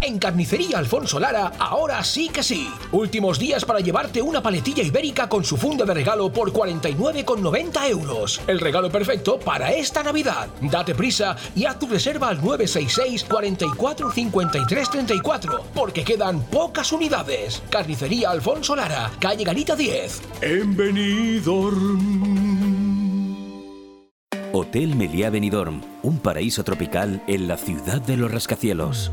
En 0.03 0.19
Carnicería 0.19 0.79
Alfonso 0.79 1.21
Lara, 1.21 1.53
ahora 1.59 2.03
sí 2.03 2.29
que 2.29 2.43
sí. 2.43 2.69
Últimos 2.93 3.39
días 3.39 3.65
para 3.65 3.81
llevarte 3.81 4.21
una 4.23 4.43
paletilla 4.43 4.83
ibérica 4.83 5.29
con 5.29 5.45
su 5.45 5.57
funda 5.57 5.85
de 5.85 5.95
regalo 5.95 6.33
por 6.33 6.53
49,90 6.53 7.89
euros. 7.89 8.41
El 8.47 8.61
regalo 8.61 8.91
perfecto 8.91 9.39
para 9.39 9.73
esta 9.73 10.03
Navidad. 10.03 10.49
Date 10.61 10.95
prisa 10.95 11.37
y 11.55 11.65
haz 11.65 11.79
tu 11.79 11.87
reserva 11.87 12.29
al 12.29 12.39
966 12.39 13.25
44 13.25 14.11
53 14.11 14.91
34, 14.91 15.65
porque 15.75 16.05
quedan 16.05 16.43
pocas 16.43 16.93
unidades. 16.93 17.63
Carnicería 17.71 18.31
Alfonso 18.31 18.75
Lara, 18.75 19.11
calle 19.21 19.45
Garita 19.45 19.77
10. 19.77 20.23
En 20.43 20.77
Benidorm. 20.77 22.41
Hotel 24.53 24.97
Meliá 24.97 25.31
Benidorm, 25.31 25.81
un 26.03 26.19
paraíso 26.19 26.65
tropical 26.65 27.23
en 27.29 27.47
la 27.47 27.57
ciudad 27.57 28.01
de 28.01 28.17
los 28.17 28.33
rascacielos. 28.33 29.13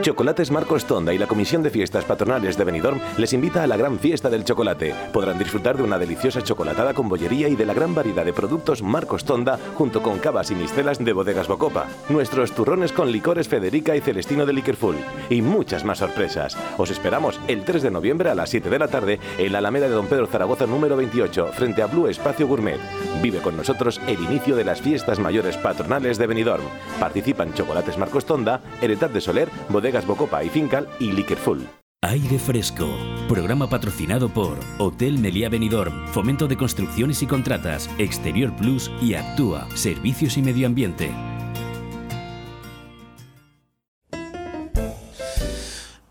Chocolates 0.00 0.50
Marcos 0.50 0.86
Tonda 0.86 1.12
y 1.12 1.18
la 1.18 1.26
Comisión 1.26 1.62
de 1.62 1.68
Fiestas 1.68 2.06
Patronales 2.06 2.56
de 2.56 2.64
Benidorm 2.64 2.98
les 3.18 3.34
invita 3.34 3.62
a 3.62 3.66
la 3.66 3.76
gran 3.76 3.98
fiesta 3.98 4.30
del 4.30 4.42
chocolate. 4.42 4.94
Podrán 5.12 5.38
disfrutar 5.38 5.76
de 5.76 5.82
una 5.82 5.98
deliciosa 5.98 6.40
chocolatada 6.40 6.94
con 6.94 7.10
bollería 7.10 7.46
y 7.50 7.56
de 7.56 7.66
la 7.66 7.74
gran 7.74 7.94
variedad 7.94 8.24
de 8.24 8.32
productos 8.32 8.82
Marcos 8.82 9.26
Tonda 9.26 9.58
junto 9.74 10.02
con 10.02 10.18
cavas 10.18 10.50
y 10.50 10.54
mistelas 10.54 11.04
de 11.04 11.12
bodegas 11.12 11.46
Bocopa, 11.46 11.88
nuestros 12.08 12.52
turrones 12.52 12.90
con 12.90 13.12
licores 13.12 13.48
Federica 13.48 13.94
y 13.94 14.00
Celestino 14.00 14.46
de 14.46 14.54
Liquorful 14.54 14.96
y 15.28 15.42
muchas 15.42 15.84
más 15.84 15.98
sorpresas. 15.98 16.56
Os 16.78 16.90
esperamos 16.90 17.38
el 17.46 17.62
3 17.66 17.82
de 17.82 17.90
noviembre 17.90 18.30
a 18.30 18.34
las 18.34 18.48
7 18.48 18.70
de 18.70 18.78
la 18.78 18.88
tarde 18.88 19.20
en 19.36 19.52
la 19.52 19.58
Alameda 19.58 19.88
de 19.88 19.94
Don 19.94 20.06
Pedro 20.06 20.26
Zaragoza 20.26 20.66
número 20.66 20.96
28 20.96 21.48
frente 21.52 21.82
a 21.82 21.86
Blue 21.86 22.08
Espacio 22.08 22.46
Gourmet. 22.46 22.80
Vive 23.20 23.40
con 23.40 23.58
nosotros 23.58 24.00
el 24.06 24.22
inicio 24.22 24.56
de 24.56 24.64
las 24.64 24.80
fiestas 24.80 25.18
mayores 25.18 25.58
patronales 25.58 26.16
de 26.16 26.26
Benidorm. 26.26 26.64
Participan 26.98 27.52
Chocolates 27.52 27.98
Marcos 27.98 28.24
Tonda, 28.24 28.62
Heredad 28.80 29.10
de 29.10 29.20
Soler, 29.20 29.50
Bodegas 29.68 30.06
Bocopa 30.06 30.42
y 30.44 30.48
Fincal 30.48 30.88
y 30.98 31.12
Liquorful. 31.12 31.66
Aire 32.02 32.38
Fresco, 32.38 32.86
programa 33.28 33.68
patrocinado 33.68 34.28
por 34.28 34.60
Hotel 34.78 35.18
Meliá 35.18 35.48
Benidorm, 35.48 36.06
Fomento 36.08 36.46
de 36.46 36.56
Construcciones 36.56 37.22
y 37.22 37.26
Contratas, 37.26 37.90
Exterior 37.98 38.54
Plus 38.54 38.90
y 39.00 39.14
Actúa, 39.14 39.66
Servicios 39.74 40.36
y 40.36 40.42
Medio 40.42 40.66
Ambiente. 40.66 41.10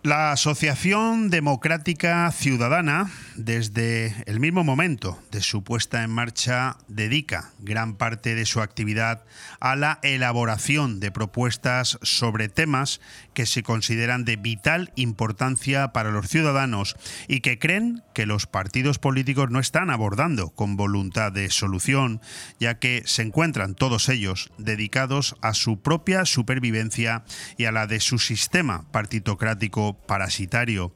La 0.03 0.33
Asociación 0.33 1.29
Democrática 1.29 2.29
Ciudadana, 2.31 3.09
desde 3.35 4.15
el 4.27 4.39
mismo 4.39 4.63
momento 4.63 5.19
de 5.31 5.41
su 5.41 5.63
puesta 5.63 6.03
en 6.03 6.09
marcha, 6.09 6.77
dedica 6.87 7.51
gran 7.59 7.95
parte 7.95 8.33
de 8.33 8.45
su 8.45 8.61
actividad 8.61 9.23
a 9.59 9.75
la 9.75 9.99
elaboración 10.03 10.99
de 10.99 11.11
propuestas 11.11 11.99
sobre 12.01 12.49
temas 12.49 13.01
que 13.33 13.45
se 13.45 13.63
consideran 13.63 14.25
de 14.25 14.37
vital 14.37 14.91
importancia 14.95 15.89
para 15.89 16.11
los 16.11 16.29
ciudadanos 16.29 16.95
y 17.27 17.41
que 17.41 17.59
creen 17.59 18.03
que 18.13 18.25
los 18.25 18.47
partidos 18.47 18.99
políticos 18.99 19.51
no 19.51 19.59
están 19.59 19.89
abordando 19.89 20.49
con 20.49 20.77
voluntad 20.77 21.31
de 21.31 21.49
solución, 21.49 22.21
ya 22.59 22.79
que 22.79 23.03
se 23.05 23.21
encuentran 23.21 23.75
todos 23.75 24.09
ellos 24.09 24.51
dedicados 24.57 25.35
a 25.41 25.53
su 25.53 25.81
propia 25.81 26.25
supervivencia 26.25 27.25
y 27.57 27.65
a 27.65 27.71
la 27.71 27.87
de 27.87 27.99
su 27.99 28.17
sistema 28.17 28.85
partitocrático 28.91 29.97
parasitario. 30.07 30.93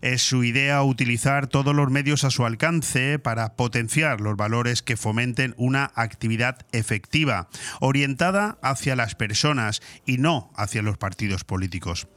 Es 0.00 0.22
su 0.22 0.44
idea 0.44 0.82
utilizar 0.82 1.46
todos 1.46 1.74
los 1.74 1.90
medios 1.90 2.24
a 2.24 2.30
su 2.30 2.44
alcance 2.44 3.18
para 3.18 3.54
potenciar 3.54 4.20
los 4.20 4.36
valores 4.36 4.82
que 4.82 4.96
fomenten 4.96 5.54
una 5.56 5.90
actividad 5.94 6.66
efectiva, 6.72 7.48
orientada 7.80 8.58
hacia 8.62 8.96
las 8.96 9.14
personas 9.14 9.82
y 10.04 10.18
no 10.18 10.50
hacia 10.56 10.82
los 10.82 10.98
partidos 10.98 11.44
políticos. 11.44 12.08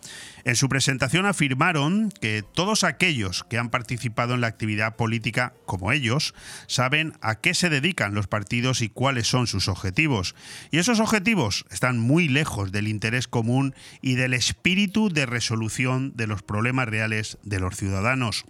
En 0.43 0.55
su 0.55 0.69
presentación 0.69 1.25
afirmaron 1.25 2.11
que 2.21 2.43
todos 2.53 2.83
aquellos 2.83 3.43
que 3.49 3.57
han 3.57 3.69
participado 3.69 4.33
en 4.33 4.41
la 4.41 4.47
actividad 4.47 4.95
política, 4.95 5.53
como 5.65 5.91
ellos, 5.91 6.33
saben 6.67 7.13
a 7.21 7.35
qué 7.35 7.53
se 7.53 7.69
dedican 7.69 8.13
los 8.13 8.27
partidos 8.27 8.81
y 8.81 8.89
cuáles 8.89 9.27
son 9.27 9.47
sus 9.47 9.67
objetivos. 9.67 10.35
Y 10.71 10.77
esos 10.77 10.99
objetivos 10.99 11.65
están 11.69 11.99
muy 11.99 12.27
lejos 12.27 12.71
del 12.71 12.87
interés 12.87 13.27
común 13.27 13.75
y 14.01 14.15
del 14.15 14.33
espíritu 14.33 15.09
de 15.09 15.25
resolución 15.25 16.13
de 16.15 16.27
los 16.27 16.43
problemas 16.43 16.87
reales 16.87 17.37
de 17.43 17.59
los 17.59 17.75
ciudadanos. 17.75 18.45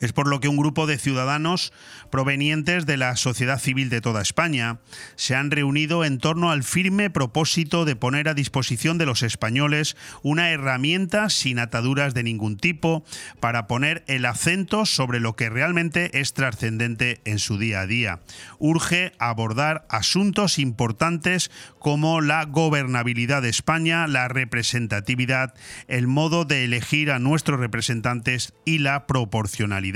Es 0.00 0.12
por 0.12 0.28
lo 0.28 0.38
que 0.38 0.48
un 0.48 0.56
grupo 0.56 0.86
de 0.86 0.98
ciudadanos 0.98 1.72
provenientes 2.10 2.86
de 2.86 2.96
la 2.96 3.16
sociedad 3.16 3.58
civil 3.58 3.90
de 3.90 4.00
toda 4.00 4.22
España 4.22 4.78
se 5.16 5.34
han 5.34 5.50
reunido 5.50 6.04
en 6.04 6.18
torno 6.18 6.50
al 6.50 6.62
firme 6.62 7.10
propósito 7.10 7.84
de 7.84 7.96
poner 7.96 8.28
a 8.28 8.34
disposición 8.34 8.98
de 8.98 9.06
los 9.06 9.22
españoles 9.22 9.96
una 10.22 10.50
herramienta 10.50 11.30
sin 11.30 11.58
ataduras 11.58 12.14
de 12.14 12.22
ningún 12.22 12.56
tipo 12.56 13.04
para 13.40 13.66
poner 13.66 14.04
el 14.06 14.24
acento 14.24 14.86
sobre 14.86 15.18
lo 15.18 15.34
que 15.34 15.50
realmente 15.50 16.20
es 16.20 16.32
trascendente 16.32 17.20
en 17.24 17.40
su 17.40 17.58
día 17.58 17.80
a 17.80 17.86
día. 17.86 18.20
Urge 18.58 19.12
abordar 19.18 19.86
asuntos 19.88 20.58
importantes 20.58 21.50
como 21.80 22.20
la 22.20 22.44
gobernabilidad 22.44 23.42
de 23.42 23.48
España, 23.48 24.06
la 24.06 24.28
representatividad, 24.28 25.54
el 25.88 26.06
modo 26.06 26.44
de 26.44 26.64
elegir 26.64 27.10
a 27.10 27.18
nuestros 27.18 27.58
representantes 27.58 28.54
y 28.64 28.78
la 28.78 29.06
proporcionalidad. 29.06 29.87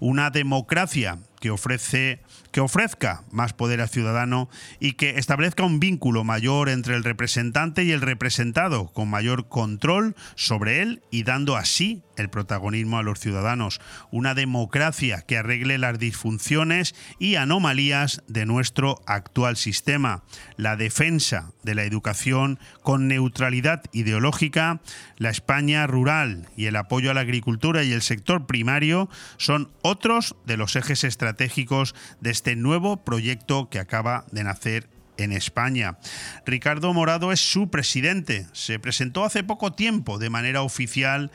Una 0.00 0.30
democracia 0.30 1.18
que 1.42 1.50
ofrece 1.50 2.20
que 2.52 2.60
ofrezca 2.60 3.24
más 3.32 3.54
poder 3.54 3.80
al 3.80 3.88
ciudadano 3.88 4.48
y 4.78 4.92
que 4.92 5.18
establezca 5.18 5.64
un 5.64 5.80
vínculo 5.80 6.22
mayor 6.22 6.68
entre 6.68 6.94
el 6.94 7.02
representante 7.02 7.82
y 7.82 7.92
el 7.92 8.02
representado, 8.02 8.88
con 8.92 9.08
mayor 9.08 9.48
control 9.48 10.14
sobre 10.36 10.82
él 10.82 11.02
y 11.10 11.24
dando 11.24 11.56
así 11.56 12.02
el 12.16 12.28
protagonismo 12.28 12.98
a 12.98 13.02
los 13.02 13.18
ciudadanos. 13.18 13.80
Una 14.10 14.34
democracia 14.34 15.22
que 15.22 15.38
arregle 15.38 15.78
las 15.78 15.98
disfunciones 15.98 16.94
y 17.18 17.36
anomalías 17.36 18.22
de 18.28 18.44
nuestro 18.44 19.00
actual 19.06 19.56
sistema. 19.56 20.22
La 20.58 20.76
defensa 20.76 21.52
de 21.62 21.74
la 21.74 21.84
educación 21.84 22.58
con 22.82 23.08
neutralidad 23.08 23.82
ideológica, 23.92 24.80
la 25.16 25.30
España 25.30 25.86
rural 25.86 26.50
y 26.54 26.66
el 26.66 26.76
apoyo 26.76 27.10
a 27.10 27.14
la 27.14 27.22
agricultura 27.22 27.82
y 27.82 27.92
el 27.92 28.02
sector 28.02 28.46
primario 28.46 29.08
son 29.38 29.72
otros 29.80 30.36
de 30.44 30.58
los 30.58 30.76
ejes 30.76 31.02
estratégicos 31.02 31.31
de 31.36 32.30
este 32.30 32.56
nuevo 32.56 33.04
proyecto 33.04 33.68
que 33.68 33.78
acaba 33.78 34.24
de 34.32 34.44
nacer 34.44 34.88
en 35.16 35.32
España. 35.32 35.98
Ricardo 36.46 36.92
Morado 36.92 37.32
es 37.32 37.40
su 37.40 37.70
presidente. 37.70 38.46
Se 38.52 38.78
presentó 38.78 39.24
hace 39.24 39.44
poco 39.44 39.72
tiempo 39.72 40.18
de 40.18 40.30
manera 40.30 40.62
oficial 40.62 41.30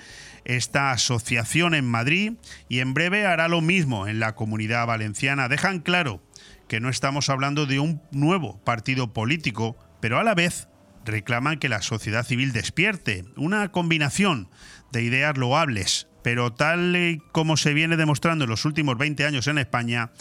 esta 0.46 0.92
asociación 0.92 1.76
en 1.76 1.86
Madrid 1.86 2.34
y 2.70 2.80
en 2.80 2.94
breve 2.94 3.26
hará 3.26 3.48
lo 3.48 3.62
mismo 3.62 4.08
en 4.08 4.20
la 4.20 4.36
comunidad 4.36 4.88
valenciana. 4.88 5.50
Dejan 5.50 5.80
claro 5.80 6.22
que 6.68 6.80
no 6.80 6.90
estamos 6.90 7.30
hablando 7.30 7.66
de 7.66 7.80
un 7.80 8.02
nuevo 8.12 8.60
partido 8.64 9.14
político, 9.14 9.78
pero 10.00 10.20
a 10.20 10.24
la 10.24 10.36
vez 10.36 10.68
reclaman 11.06 11.60
que 11.60 11.70
la 11.70 11.82
sociedad 11.82 12.26
civil 12.26 12.52
despierte, 12.52 13.26
una 13.36 13.72
combinación 13.72 14.50
de 14.92 15.04
ideas 15.04 15.38
loables, 15.38 16.08
pero 16.28 16.52
tal 16.52 17.24
como 17.32 17.56
se 17.56 17.74
viene 17.74 17.96
demostrando 17.96 18.44
en 18.44 18.50
los 18.50 18.66
últimos 18.66 18.98
20 18.98 19.24
años 19.24 19.48
en 19.48 19.58
España, 19.58 20.12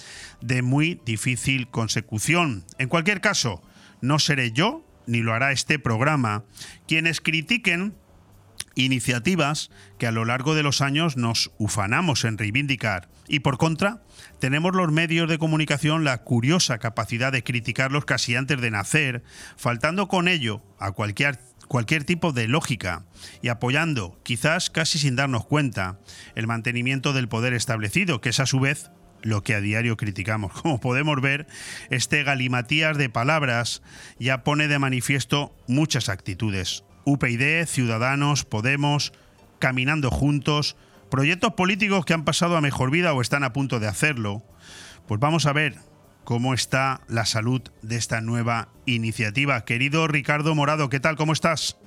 de 0.40 0.62
muy 0.62 1.00
difícil 1.04 1.66
consecución. 1.66 2.64
En 2.78 2.88
cualquier 2.88 3.20
caso, 3.20 3.60
no 4.00 4.20
seré 4.20 4.52
yo, 4.52 4.86
ni 5.08 5.18
lo 5.18 5.34
hará 5.34 5.50
este 5.50 5.80
programa, 5.80 6.44
quienes 6.86 7.20
critiquen 7.20 7.96
iniciativas 8.76 9.72
que 9.98 10.06
a 10.06 10.12
lo 10.12 10.24
largo 10.24 10.54
de 10.54 10.62
los 10.62 10.80
años 10.80 11.16
nos 11.16 11.50
ufanamos 11.58 12.24
en 12.24 12.38
reivindicar. 12.38 13.08
Y 13.26 13.40
por 13.40 13.58
contra, 13.58 14.04
tenemos 14.38 14.76
los 14.76 14.92
medios 14.92 15.28
de 15.28 15.38
comunicación 15.38 16.04
la 16.04 16.18
curiosa 16.18 16.78
capacidad 16.78 17.32
de 17.32 17.42
criticarlos 17.42 18.04
casi 18.04 18.36
antes 18.36 18.60
de 18.60 18.70
nacer, 18.70 19.24
faltando 19.56 20.06
con 20.06 20.28
ello 20.28 20.62
a 20.78 20.92
cualquier 20.92 21.40
cualquier 21.68 22.04
tipo 22.04 22.32
de 22.32 22.48
lógica 22.48 23.04
y 23.42 23.48
apoyando, 23.48 24.18
quizás 24.22 24.70
casi 24.70 24.98
sin 24.98 25.16
darnos 25.16 25.46
cuenta, 25.46 25.98
el 26.34 26.46
mantenimiento 26.46 27.12
del 27.12 27.28
poder 27.28 27.52
establecido, 27.52 28.20
que 28.20 28.30
es 28.30 28.40
a 28.40 28.46
su 28.46 28.60
vez 28.60 28.90
lo 29.22 29.42
que 29.42 29.54
a 29.54 29.60
diario 29.60 29.96
criticamos. 29.96 30.52
Como 30.62 30.80
podemos 30.80 31.20
ver, 31.20 31.46
este 31.90 32.22
galimatías 32.22 32.96
de 32.96 33.08
palabras 33.08 33.82
ya 34.18 34.44
pone 34.44 34.68
de 34.68 34.78
manifiesto 34.78 35.54
muchas 35.66 36.08
actitudes. 36.08 36.84
UPyD, 37.04 37.66
Ciudadanos, 37.66 38.44
Podemos, 38.44 39.12
caminando 39.58 40.10
juntos, 40.10 40.76
proyectos 41.10 41.54
políticos 41.54 42.04
que 42.04 42.14
han 42.14 42.24
pasado 42.24 42.56
a 42.56 42.60
mejor 42.60 42.90
vida 42.90 43.12
o 43.12 43.20
están 43.20 43.44
a 43.44 43.52
punto 43.52 43.80
de 43.80 43.88
hacerlo. 43.88 44.42
Pues 45.06 45.20
vamos 45.20 45.46
a 45.46 45.52
ver 45.52 45.76
cómo 46.26 46.54
está 46.54 47.02
la 47.08 47.24
salud 47.24 47.62
de 47.82 47.94
esta 47.94 48.20
nueva 48.20 48.68
iniciativa. 48.84 49.64
Querido 49.64 50.08
Ricardo 50.08 50.56
Morado, 50.56 50.88
¿qué 50.88 50.98
tal? 50.98 51.14
¿Cómo 51.16 51.32
estás? 51.32 51.78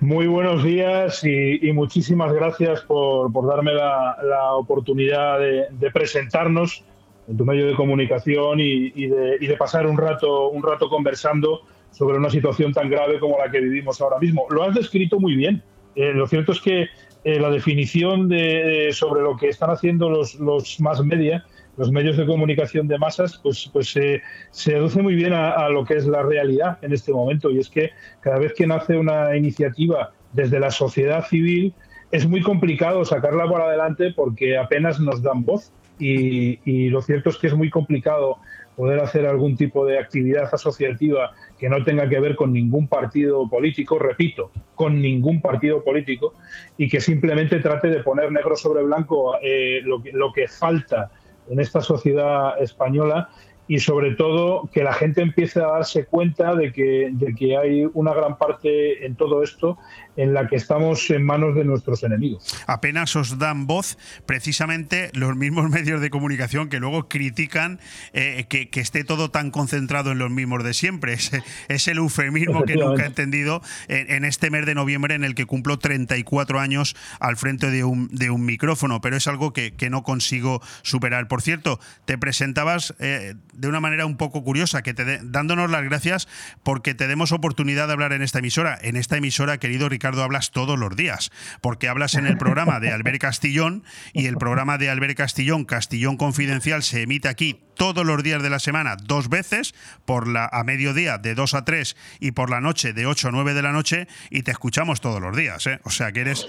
Muy 0.00 0.26
buenos 0.26 0.62
días 0.62 1.24
y, 1.24 1.72
muchísimas 1.72 2.30
gracias 2.34 2.82
por, 2.82 3.32
darme 3.48 3.72
la, 3.72 4.52
oportunidad 4.54 5.40
de, 5.40 5.90
presentarnos 5.90 6.84
en 7.26 7.38
tu 7.38 7.46
medio 7.46 7.66
de 7.66 7.74
comunicación 7.74 8.60
y, 8.60 9.06
de, 9.06 9.56
pasar 9.58 9.86
un 9.86 9.96
rato, 9.96 10.50
un 10.50 10.62
rato 10.62 10.90
conversando 10.90 11.62
sobre 11.90 12.18
una 12.18 12.28
situación 12.28 12.74
tan 12.74 12.90
grave 12.90 13.18
como 13.18 13.38
la 13.38 13.50
que 13.50 13.60
vivimos 13.60 13.98
ahora 14.02 14.18
mismo. 14.18 14.46
Lo 14.50 14.62
has 14.62 14.74
descrito 14.74 15.18
muy 15.18 15.34
bien. 15.34 15.62
Eh, 15.96 16.12
lo 16.12 16.26
cierto 16.26 16.52
es 16.52 16.60
que 16.60 16.88
eh, 17.24 17.40
la 17.40 17.48
definición 17.48 18.28
de, 18.28 18.90
sobre 18.92 19.22
lo 19.22 19.38
que 19.38 19.48
están 19.48 19.70
haciendo 19.70 20.10
los, 20.10 20.34
los 20.34 20.78
más 20.80 21.02
media 21.02 21.46
los 21.78 21.92
medios 21.92 22.16
de 22.16 22.26
comunicación 22.26 22.88
de 22.88 22.98
masas, 22.98 23.38
pues, 23.42 23.70
pues 23.72 23.90
se, 23.90 24.20
se 24.50 24.72
reduce 24.72 25.00
muy 25.00 25.14
bien 25.14 25.32
a, 25.32 25.68
lo 25.68 25.84
que 25.84 25.94
es 25.94 26.06
la 26.06 26.22
realidad 26.22 26.78
en 26.82 26.92
este 26.92 27.12
momento. 27.12 27.50
Y 27.50 27.58
es 27.58 27.70
que 27.70 27.92
cada 28.20 28.38
vez 28.38 28.52
que 28.52 28.66
nace 28.66 28.96
una 28.96 29.36
iniciativa 29.36 30.12
desde 30.32 30.58
la 30.58 30.70
sociedad 30.70 31.24
civil, 31.26 31.72
es 32.10 32.26
muy 32.26 32.42
complicado 32.42 33.04
sacarla 33.04 33.46
por 33.46 33.62
adelante 33.62 34.12
porque 34.14 34.58
apenas 34.58 34.98
nos 34.98 35.22
dan 35.22 35.44
voz. 35.44 35.72
y, 36.00 36.60
y 36.64 36.90
lo 36.90 37.00
cierto 37.00 37.30
es 37.30 37.38
que 37.38 37.48
es 37.48 37.54
muy 37.54 37.70
complicado 37.70 38.38
poder 38.78 39.00
hacer 39.00 39.26
algún 39.26 39.56
tipo 39.56 39.84
de 39.84 39.98
actividad 39.98 40.48
asociativa 40.52 41.32
que 41.58 41.68
no 41.68 41.82
tenga 41.82 42.08
que 42.08 42.20
ver 42.20 42.36
con 42.36 42.52
ningún 42.52 42.86
partido 42.86 43.50
político, 43.50 43.98
repito, 43.98 44.52
con 44.76 45.02
ningún 45.02 45.40
partido 45.40 45.82
político, 45.82 46.34
y 46.76 46.88
que 46.88 47.00
simplemente 47.00 47.58
trate 47.58 47.88
de 47.88 48.04
poner 48.04 48.30
negro 48.30 48.54
sobre 48.54 48.84
blanco 48.84 49.34
eh, 49.42 49.80
lo, 49.82 50.00
que, 50.00 50.12
lo 50.12 50.32
que 50.32 50.46
falta 50.46 51.10
en 51.50 51.60
esta 51.60 51.80
sociedad 51.80 52.60
española 52.60 53.30
y 53.66 53.80
sobre 53.80 54.14
todo 54.14 54.68
que 54.72 54.82
la 54.82 54.94
gente 54.94 55.20
empiece 55.20 55.60
a 55.60 55.66
darse 55.66 56.06
cuenta 56.06 56.54
de 56.54 56.72
que, 56.72 57.10
de 57.12 57.34
que 57.34 57.56
hay 57.56 57.86
una 57.92 58.14
gran 58.14 58.38
parte 58.38 59.04
en 59.04 59.14
todo 59.14 59.42
esto 59.42 59.76
en 60.18 60.34
la 60.34 60.48
que 60.48 60.56
estamos 60.56 61.08
en 61.10 61.24
manos 61.24 61.54
de 61.54 61.64
nuestros 61.64 62.02
enemigos. 62.02 62.44
Apenas 62.66 63.14
os 63.14 63.38
dan 63.38 63.68
voz 63.68 63.96
precisamente 64.26 65.10
los 65.14 65.36
mismos 65.36 65.70
medios 65.78 66.00
de 66.00 66.10
comunicación 66.10 66.68
que 66.68 66.80
luego 66.80 67.08
critican 67.08 67.78
eh, 68.12 68.46
que, 68.48 68.68
que, 68.68 68.80
esté 68.80 69.04
todo 69.04 69.30
tan 69.30 69.52
concentrado 69.52 70.10
en 70.10 70.18
los 70.18 70.30
mismos 70.30 70.64
de 70.64 70.74
siempre. 70.74 70.98
Es, 71.18 71.32
es 71.68 71.88
el 71.88 71.98
eufemismo 71.98 72.64
que 72.64 72.76
nunca 72.76 73.04
he 73.04 73.06
entendido 73.06 73.62
en, 73.88 74.10
en, 74.10 74.24
este 74.24 74.50
mes 74.50 74.66
de 74.66 74.74
noviembre 74.74 75.14
en 75.14 75.24
el 75.24 75.34
que 75.34 75.46
cumplo 75.46 75.78
34 75.78 76.60
años 76.60 76.94
al 77.18 77.36
frente 77.36 77.70
de 77.70 77.82
un, 77.82 78.08
de 78.08 78.30
un 78.30 78.44
micrófono, 78.44 79.00
pero 79.00 79.16
es 79.16 79.26
algo 79.26 79.52
que, 79.52 79.72
que, 79.74 79.90
no 79.90 80.02
consigo 80.02 80.60
superar. 80.82 81.28
Por 81.28 81.42
cierto, 81.42 81.80
te 82.04 82.18
presentabas 82.18 82.94
eh, 82.98 83.34
de 83.52 83.68
una 83.68 83.80
manera 83.80 84.06
un 84.06 84.16
poco 84.16 84.44
curiosa, 84.44 84.82
que 84.82 84.94
te 84.94 85.04
de, 85.04 85.20
dándonos 85.22 85.70
las 85.70 85.84
gracias 85.84 86.28
porque 86.62 86.94
te 86.94 87.08
demos 87.08 87.32
oportunidad 87.32 87.86
de 87.86 87.94
hablar 87.94 88.12
en 88.12 88.22
esta 88.22 88.38
emisora. 88.38 88.78
En 88.80 88.96
esta 88.96 89.16
emisora, 89.16 89.58
querido 89.58 89.88
Ricardo, 89.88 90.07
hablas 90.16 90.50
todos 90.50 90.78
los 90.78 90.96
días, 90.96 91.30
porque 91.60 91.88
hablas 91.88 92.14
en 92.14 92.26
el 92.26 92.38
programa 92.38 92.80
de 92.80 92.90
Albert 92.90 93.20
Castillón 93.20 93.84
y 94.12 94.26
el 94.26 94.36
programa 94.36 94.78
de 94.78 94.90
Albert 94.90 95.16
Castillón, 95.16 95.64
Castillón 95.64 96.16
Confidencial, 96.16 96.82
se 96.82 97.02
emite 97.02 97.28
aquí 97.28 97.60
todos 97.74 98.04
los 98.04 98.22
días 98.22 98.42
de 98.42 98.50
la 98.50 98.58
semana, 98.58 98.96
dos 99.02 99.28
veces, 99.28 99.74
por 100.04 100.26
la 100.28 100.48
a 100.50 100.64
mediodía 100.64 101.18
de 101.18 101.34
2 101.34 101.54
a 101.54 101.64
3 101.64 101.96
y 102.20 102.32
por 102.32 102.50
la 102.50 102.60
noche 102.60 102.92
de 102.92 103.06
8 103.06 103.28
a 103.28 103.30
9 103.30 103.54
de 103.54 103.62
la 103.62 103.72
noche, 103.72 104.08
y 104.30 104.42
te 104.42 104.50
escuchamos 104.50 105.00
todos 105.00 105.20
los 105.20 105.36
días, 105.36 105.66
¿eh? 105.66 105.80
O 105.84 105.90
sea 105.90 106.12
que 106.12 106.20
eres. 106.22 106.46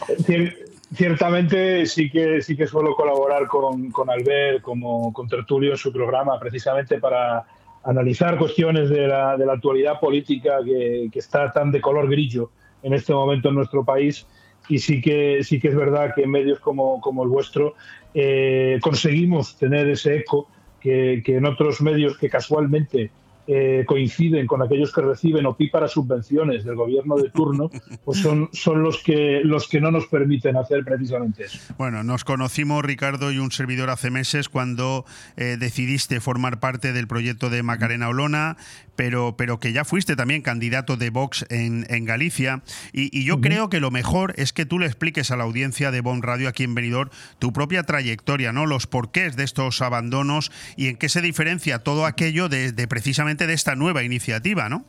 Ciertamente 0.96 1.86
sí 1.86 2.10
que 2.10 2.42
sí 2.42 2.58
que 2.58 2.66
suelo 2.66 2.96
colaborar 2.96 3.46
con, 3.46 3.92
con 3.92 4.10
Albert 4.10 4.64
como 4.64 5.14
con 5.14 5.28
Tertulio 5.28 5.72
en 5.72 5.78
su 5.78 5.94
programa, 5.94 6.40
precisamente 6.40 6.98
para 6.98 7.46
analizar 7.84 8.38
cuestiones 8.38 8.90
de 8.90 9.08
la, 9.08 9.38
de 9.38 9.46
la 9.46 9.54
actualidad 9.54 10.00
política 10.00 10.58
que, 10.66 11.10
que 11.12 11.20
está 11.20 11.52
tan 11.52 11.72
de 11.72 11.80
color 11.80 12.10
grillo 12.10 12.50
en 12.84 12.94
este 12.94 13.14
momento 13.14 13.50
en 13.50 13.56
nuestro 13.56 13.84
país. 13.84 14.26
Y 14.68 14.80
sí 14.80 15.02
que 15.02 15.44
sí 15.44 15.60
que 15.60 15.70
es 15.70 15.76
verdad 15.76 16.14
que 16.16 16.24
en 16.24 16.32
medios 16.32 16.60
como, 16.60 17.02
como 17.02 17.24
el 17.24 17.30
vuestro 17.30 17.76
eh, 18.14 18.80
conseguimos 18.82 19.56
tener 19.58 19.90
ese 19.90 20.18
eco 20.18 20.48
que, 20.80 21.22
que, 21.26 21.38
en 21.38 21.46
otros 21.46 21.82
medios 21.82 22.18
que 22.18 22.30
casualmente 22.30 23.10
eh, 23.52 23.84
coinciden 23.88 24.46
con 24.46 24.62
aquellos 24.62 24.94
que 24.94 25.02
reciben 25.02 25.48
opíparas 25.48 25.92
subvenciones 25.92 26.64
del 26.64 26.76
gobierno 26.76 27.16
de 27.18 27.32
turno, 27.32 27.72
pues 28.06 28.20
son, 28.20 28.50
son 28.54 28.84
los, 28.84 29.02
que, 29.02 29.42
los 29.44 29.68
que 29.68 29.82
no 29.82 29.90
nos 29.90 30.06
permiten 30.06 30.56
hacer 30.56 30.84
precisamente 30.86 31.46
eso. 31.46 31.58
Bueno, 31.78 32.04
nos 32.04 32.24
conocimos, 32.24 32.86
Ricardo 32.86 33.32
y 33.32 33.40
un 33.40 33.52
servidor, 33.52 33.90
hace 33.90 34.12
meses 34.12 34.50
cuando 34.50 35.04
eh, 35.36 35.58
decidiste 35.60 36.20
formar 36.20 36.60
parte 36.60 36.94
del 36.94 37.08
proyecto 37.08 37.50
de 37.50 37.64
Macarena 37.64 38.10
Olona, 38.10 38.56
pero, 38.96 39.36
pero 39.38 39.60
que 39.60 39.72
ya 39.74 39.84
fuiste 39.84 40.16
también 40.16 40.42
candidato 40.42 40.98
de 40.98 41.10
Vox 41.10 41.46
en, 41.50 41.86
en 41.90 42.06
Galicia. 42.06 42.62
Y, 42.94 43.18
y 43.18 43.24
yo 43.24 43.36
uh 43.36 43.38
-huh. 43.38 43.42
creo 43.42 43.70
que 43.70 43.80
lo 43.80 43.92
mejor 43.92 44.34
es 44.36 44.54
que 44.54 44.66
tú 44.66 44.78
le 44.78 44.86
expliques 44.86 45.32
a 45.32 45.38
la 45.38 45.46
audiencia 45.46 45.90
de 45.90 46.02
Bon 46.02 46.22
Radio 46.22 46.50
aquí 46.50 46.64
en 46.66 46.76
Benidorm 46.76 47.10
tu 47.40 47.52
propia 47.54 47.84
trayectoria, 47.84 48.52
¿no? 48.52 48.66
Los 48.66 48.88
porqués 48.88 49.36
de 49.38 49.46
estos 49.46 49.82
abandonos 49.82 50.52
y 50.76 50.88
en 50.88 50.98
qué 50.98 51.08
se 51.08 51.22
diferencia 51.22 51.80
todo 51.80 52.06
aquello 52.06 52.50
de, 52.50 52.74
de 52.74 52.88
precisamente 52.88 53.39
de 53.48 53.54
esta 53.54 53.76
nueva 53.76 54.04
iniciativa, 54.04 54.70
¿no? 54.70 54.86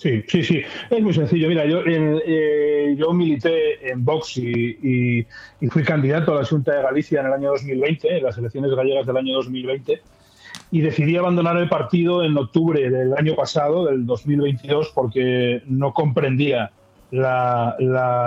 Sí, 0.00 0.24
sí, 0.28 0.42
sí. 0.42 0.62
Es 0.88 1.02
muy 1.02 1.12
sencillo. 1.12 1.46
Mira, 1.46 1.66
yo, 1.66 1.82
eh, 1.84 2.96
milité 3.12 3.90
en 3.90 4.02
Vox 4.02 4.38
y, 4.38 5.26
fui 5.68 5.82
candidato 5.82 6.32
a 6.32 6.40
la 6.40 6.46
Junta 6.46 6.74
de 6.74 6.82
Galicia 6.82 7.20
en 7.20 7.26
el 7.26 7.32
año 7.34 7.50
2020, 7.50 8.16
en 8.16 8.24
las 8.24 8.38
elecciones 8.38 8.70
gallegas 8.74 9.06
del 9.06 9.18
año 9.18 9.34
2020, 9.34 10.00
y 10.70 10.80
decidí 10.80 11.18
abandonar 11.18 11.58
el 11.58 11.68
partido 11.68 12.24
en 12.24 12.34
octubre 12.38 12.88
del 12.88 13.12
año 13.12 13.34
pasado, 13.34 13.86
del 13.86 14.06
2022, 14.06 14.90
porque 14.94 15.62
no 15.66 15.92
comprendía 15.92 16.70
la, 17.10 17.76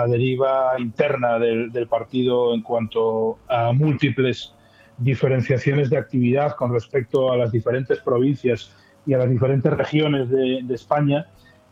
deriva 0.08 0.74
interna 0.78 1.40
del 1.40 1.88
partido 1.88 2.54
en 2.54 2.62
cuanto 2.62 3.38
a 3.48 3.72
múltiples 3.72 4.54
diferenciaciones 4.98 5.90
de 5.90 5.98
actividad 5.98 6.54
con 6.54 6.72
respecto 6.72 7.32
a 7.32 7.36
las 7.36 7.50
diferentes 7.50 7.98
provincias 7.98 8.70
y 9.06 9.14
a 9.14 9.18
las 9.18 9.30
diferentes 9.30 9.72
regiones 9.72 10.28
de, 10.30 10.60
de, 10.62 10.74
España 10.74 11.26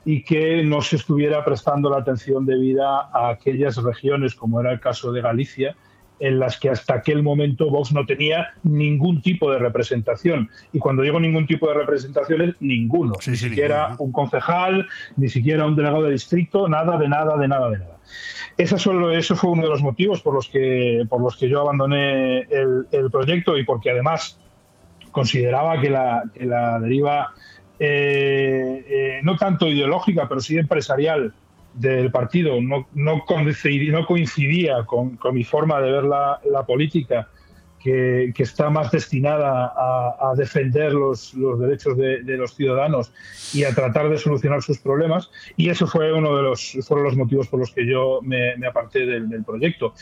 y 0.05 0.25
que 0.25 0.63
no 0.65 0.83
se 0.83 0.97
estuviera 0.97 1.45
prestando 1.45 1.91
la 1.91 1.99
atención 1.99 2.45
debida 2.45 3.09
a 3.13 3.31
aquellas 3.31 3.77
regiones, 3.77 4.35
como 4.35 4.61
era 4.61 4.73
el 4.73 4.81
caso 4.81 5.13
de 5.13 5.21
Galicia, 5.21 5.77
en 6.23 6.39
las 6.39 6.57
que 6.57 6.71
hasta 6.71 6.95
aquel 6.95 7.21
momento 7.21 7.69
Vox 7.69 7.93
no 7.93 8.07
tenía 8.07 8.51
ningún 8.63 9.23
tipo 9.23 9.51
de 9.51 9.59
representación. 9.59 10.49
Y 10.73 10.79
cuando 10.79 11.03
digo 11.03 11.19
ningún 11.19 11.49
tipo 11.49 11.67
de 11.67 11.75
representación 11.75 12.43
es 12.43 12.55
ninguno, 12.61 13.15
sí, 13.19 13.33
ni 13.33 13.37
sí, 13.37 13.49
siquiera 13.49 13.89
ninguno. 13.89 14.05
un 14.05 14.13
concejal, 14.13 14.87
ni 15.17 15.29
siquiera 15.29 15.67
un 15.67 15.75
delegado 15.75 16.05
de 16.05 16.13
distrito, 16.13 16.69
nada 16.69 16.97
de 16.97 17.09
nada, 17.09 17.37
de 17.37 17.49
nada, 17.49 17.71
de 17.71 17.79
nada. 17.79 17.97
Eso, 18.57 18.79
solo, 18.79 19.11
eso 19.11 19.35
fue 19.35 19.51
uno 19.51 19.63
de 19.63 19.71
los 19.71 19.83
motivos 19.83 20.23
por 20.23 20.35
los 20.35 20.49
que, 20.49 21.05
por 21.09 21.21
los 21.21 21.37
que 21.37 21.49
yo 21.49 21.61
abandoné 21.61 22.43
el, 22.43 22.87
el 22.93 23.11
proyecto 23.11 23.59
y 23.59 23.65
porque 23.65 23.91
además 23.91 24.39
consideraba 25.13 25.81
que 25.81 25.91
la, 25.91 26.25
que 26.35 26.45
la 26.45 26.81
deriva 26.81 27.33
eh, 27.79 28.85
eh, 28.89 29.21
no 29.23 29.37
tanto 29.37 29.69
ideológica, 29.69 30.29
pero 30.29 30.41
sí 30.41 30.59
empresarial 30.59 31.33
del 31.75 32.11
partido 32.11 32.61
no, 32.61 32.87
no, 32.95 33.25
coincidía, 33.25 33.93
no 33.93 34.07
coincidía 34.07 34.85
con, 34.85 35.17
con, 35.17 35.35
mi 35.35 35.45
forma 35.45 35.81
de 35.81 35.91
ver 35.91 36.05
la, 36.05 36.41
la 36.51 36.67
política, 36.67 37.29
que, 37.83 38.33
que, 38.35 38.43
está 38.45 38.71
más 38.71 38.93
destinada 38.93 39.73
a, 39.77 40.31
a 40.31 40.35
defender 40.37 40.93
los, 40.93 41.35
los 41.35 41.59
derechos 41.59 41.97
de, 41.97 42.23
de, 42.23 42.37
los 42.37 42.55
ciudadanos 42.55 43.13
y 43.53 43.65
a 43.65 43.75
tratar 43.75 44.09
de 44.09 44.19
solucionar 44.19 44.63
sus 44.63 44.79
problemas. 44.79 45.31
Y 45.57 45.69
eso 45.69 45.87
fue 45.87 46.13
uno 46.13 46.37
de 46.37 46.43
los, 46.43 46.79
fueron 46.87 47.05
los 47.05 47.17
motivos 47.17 47.49
por 47.49 47.59
los 47.59 47.73
que 47.73 47.85
yo 47.85 48.21
me, 48.23 48.57
me 48.57 48.69
aparté 48.69 49.01
del, 49.07 49.29
del 49.29 49.43
proyecto. 49.43 49.95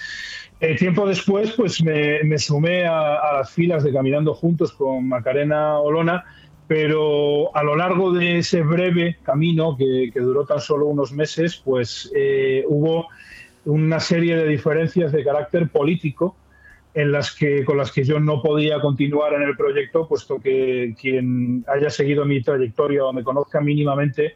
Eh, 0.60 0.76
tiempo 0.76 1.08
después, 1.08 1.52
pues 1.56 1.82
me, 1.82 2.38
sumé 2.38 2.84
a, 2.86 3.38
las 3.38 3.50
filas 3.50 3.82
de 3.82 3.92
Caminando 3.92 4.34
Juntos 4.34 4.72
con 4.72 5.08
Macarena 5.08 5.78
Olona, 5.78 6.24
pero 6.66 7.54
a 7.56 7.62
lo 7.62 7.76
largo 7.76 8.12
de 8.12 8.38
ese 8.38 8.60
breve 8.60 9.16
camino, 9.22 9.74
que, 9.74 10.10
que 10.12 10.20
duró 10.20 10.44
tan 10.44 10.60
solo 10.60 10.86
unos 10.86 11.12
meses, 11.12 11.56
pues 11.64 12.12
eh, 12.14 12.64
hubo 12.68 13.08
una 13.64 14.00
serie 14.00 14.36
de 14.36 14.46
diferencias 14.46 15.12
de 15.12 15.24
carácter 15.24 15.70
político 15.70 16.36
en 16.92 17.10
las 17.12 17.34
que, 17.34 17.64
con 17.64 17.78
las 17.78 17.90
que 17.90 18.04
yo 18.04 18.20
no 18.20 18.42
podía 18.42 18.80
continuar 18.80 19.32
en 19.34 19.42
el 19.42 19.56
proyecto, 19.56 20.06
puesto 20.06 20.40
que 20.40 20.94
quien 21.00 21.64
haya 21.68 21.88
seguido 21.88 22.26
mi 22.26 22.42
trayectoria 22.42 23.06
o 23.06 23.12
me 23.14 23.24
conozca 23.24 23.60
mínimamente 23.62 24.34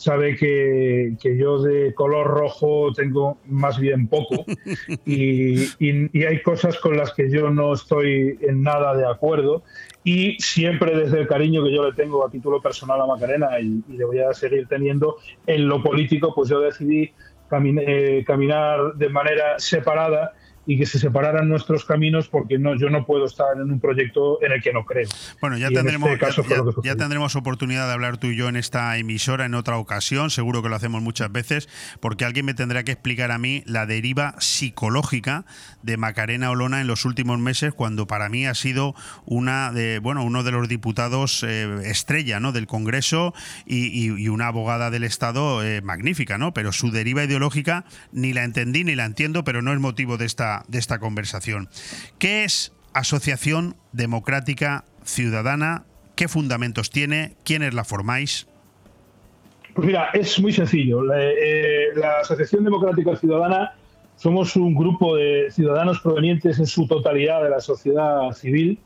sabe 0.00 0.34
que, 0.34 1.14
que, 1.20 1.36
yo 1.36 1.60
de 1.60 1.92
color 1.92 2.26
rojo 2.26 2.90
tengo 2.94 3.36
más 3.46 3.78
bien 3.78 4.08
poco. 4.08 4.46
Y, 5.04 5.64
y, 5.78 6.18
y, 6.18 6.24
hay 6.24 6.42
cosas 6.42 6.78
con 6.78 6.96
las 6.96 7.12
que 7.12 7.30
yo 7.30 7.50
no 7.50 7.74
estoy 7.74 8.38
en 8.40 8.62
nada 8.62 8.96
de 8.96 9.06
acuerdo. 9.06 9.62
Y 10.04 10.36
siempre 10.40 10.96
desde 10.96 11.20
el 11.20 11.28
cariño 11.28 11.62
que 11.64 11.74
yo 11.74 11.84
le 11.84 11.92
tengo 11.92 12.24
a 12.24 12.30
título 12.30 12.62
personal 12.62 13.00
a 13.00 13.06
Macarena 13.06 13.60
y, 13.60 13.82
y 13.88 13.96
le 13.96 14.04
voy 14.04 14.20
a 14.20 14.32
seguir 14.32 14.66
teniendo 14.68 15.16
en 15.46 15.68
lo 15.68 15.82
político, 15.82 16.32
pues 16.34 16.48
yo 16.48 16.60
decidí 16.60 17.12
camin 17.50 17.82
eh, 17.84 18.24
caminar 18.26 18.94
de 18.94 19.08
manera 19.10 19.58
separada 19.58 20.32
y 20.70 20.78
que 20.78 20.86
se 20.86 21.00
separaran 21.00 21.48
nuestros 21.48 21.84
caminos 21.84 22.28
porque 22.28 22.56
no, 22.56 22.78
yo 22.78 22.90
no 22.90 23.04
puedo 23.04 23.26
estar 23.26 23.56
en 23.56 23.72
un 23.72 23.80
proyecto 23.80 24.40
en 24.40 24.52
el 24.52 24.62
que 24.62 24.72
no 24.72 24.84
creo. 24.84 25.08
Bueno, 25.40 25.58
ya, 25.58 25.68
tendremos, 25.68 26.08
este 26.10 26.24
caso 26.24 26.44
ya, 26.48 26.58
ya, 26.58 26.62
ya, 26.84 26.96
tendremos 26.96 27.34
oportunidad 27.34 27.88
de 27.88 27.92
hablar 27.92 28.18
tú 28.18 28.28
y 28.28 28.36
yo 28.36 28.48
en 28.48 28.54
esta 28.54 28.96
emisora 28.96 29.46
en 29.46 29.54
otra 29.56 29.78
ocasión, 29.78 30.30
seguro 30.30 30.62
que 30.62 30.68
lo 30.68 30.76
hacemos 30.76 31.02
muchas 31.02 31.32
veces, 31.32 31.68
porque 31.98 32.24
alguien 32.24 32.46
me 32.46 32.54
tendrá 32.54 32.84
que 32.84 32.92
explicar 32.92 33.32
a 33.32 33.38
mí 33.38 33.64
la 33.66 33.84
deriva 33.84 34.36
psicológica 34.38 35.44
de 35.82 35.96
Macarena 35.96 36.52
Olona 36.52 36.80
en 36.80 36.86
los 36.86 37.04
últimos 37.04 37.40
meses, 37.40 37.74
cuando 37.74 38.06
para 38.06 38.28
mí 38.28 38.46
ha 38.46 38.54
sido 38.54 38.94
una 39.26 39.72
de, 39.72 39.98
bueno, 39.98 40.22
uno 40.22 40.44
de 40.44 40.52
los 40.52 40.68
diputados 40.68 41.42
eh, 41.42 41.80
estrella 41.82 42.38
¿no? 42.38 42.52
del 42.52 42.68
Congreso 42.68 43.34
y, 43.66 43.86
y, 43.86 44.22
y, 44.22 44.28
una 44.28 44.46
abogada 44.46 44.92
del 44.92 45.02
Estado 45.02 45.64
eh, 45.64 45.82
magnífica, 45.82 46.38
¿no? 46.38 46.54
Pero 46.54 46.70
su 46.70 46.92
deriva 46.92 47.24
ideológica 47.24 47.84
ni 48.12 48.32
la 48.32 48.44
entendí 48.44 48.84
ni 48.84 48.94
la 48.94 49.04
entiendo, 49.04 49.42
pero 49.42 49.62
no 49.62 49.72
es 49.72 49.80
motivo 49.80 50.16
de 50.16 50.26
esta 50.26 50.59
de 50.68 50.78
esta 50.78 50.98
conversación. 50.98 51.68
¿Qué 52.18 52.44
es 52.44 52.72
Asociación 52.92 53.76
Democrática 53.92 54.84
Ciudadana? 55.04 55.84
¿Qué 56.16 56.28
fundamentos 56.28 56.90
tiene? 56.90 57.34
¿Quiénes 57.44 57.72
la 57.74 57.84
formáis? 57.84 58.46
Pues 59.74 59.86
mira, 59.86 60.10
es 60.12 60.38
muy 60.40 60.52
sencillo. 60.52 61.02
La, 61.02 61.16
eh, 61.22 61.86
Asociación 62.20 62.64
Democrática 62.64 63.16
Ciudadana 63.16 63.74
somos 64.16 64.54
un 64.56 64.74
grupo 64.74 65.16
de 65.16 65.46
ciudadanos 65.50 66.00
provenientes 66.00 66.58
en 66.58 66.66
su 66.66 66.86
totalidad 66.86 67.42
de 67.42 67.50
la 67.50 67.60
sociedad 67.60 68.30
civil, 68.32 68.78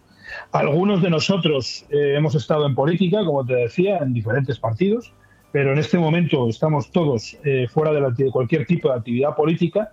Algunos 0.53 1.03
de 1.03 1.11
nosotros 1.11 1.85
eh, 1.91 2.15
hemos 2.17 2.35
estado 2.35 2.67
en 2.67 2.75
política, 2.75 3.25
como 3.25 3.45
te 3.45 3.55
decía, 3.55 3.99
en 3.99 4.15
diferentes 4.15 4.59
partidos, 4.59 5.13
pero 5.53 5.73
en 5.73 5.79
este 5.79 5.99
momento 5.99 6.49
estamos 6.49 6.91
todos 6.91 7.37
eh, 7.45 7.67
fuera 7.69 7.93
de, 7.93 8.01
la- 8.01 8.11
de 8.11 8.31
cualquier 8.31 8.65
tipo 8.67 8.89
de 8.89 8.95
actividad 8.97 9.37
política 9.37 9.91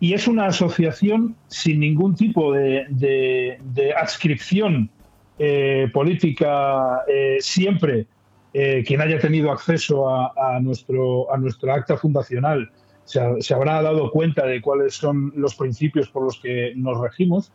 y 0.00 0.14
es 0.14 0.28
una 0.28 0.46
asociación 0.46 1.36
sin 1.48 1.80
ningún 1.80 2.14
tipo 2.14 2.52
de, 2.52 3.58
adscripción 3.96 4.90
eh, 5.38 5.88
política 5.92 7.02
eh, 7.08 7.36
siempre 7.40 8.06
eh, 8.54 8.82
quien 8.86 9.00
haya 9.02 9.18
tenido 9.18 9.50
acceso 9.52 10.08
a, 10.08 10.58
nuestro, 10.60 11.32
a 11.32 11.36
nuestra 11.36 11.74
acta 11.74 11.96
fundacional 11.96 12.70
se, 13.04 13.20
se 13.40 13.54
habrá 13.54 13.82
dado 13.82 14.10
cuenta 14.10 14.46
de 14.46 14.60
cuáles 14.60 14.94
son 14.94 15.32
los 15.36 15.54
principios 15.54 16.08
por 16.08 16.24
los 16.24 16.40
que 16.40 16.72
nos 16.74 16.98
regimos, 17.00 17.52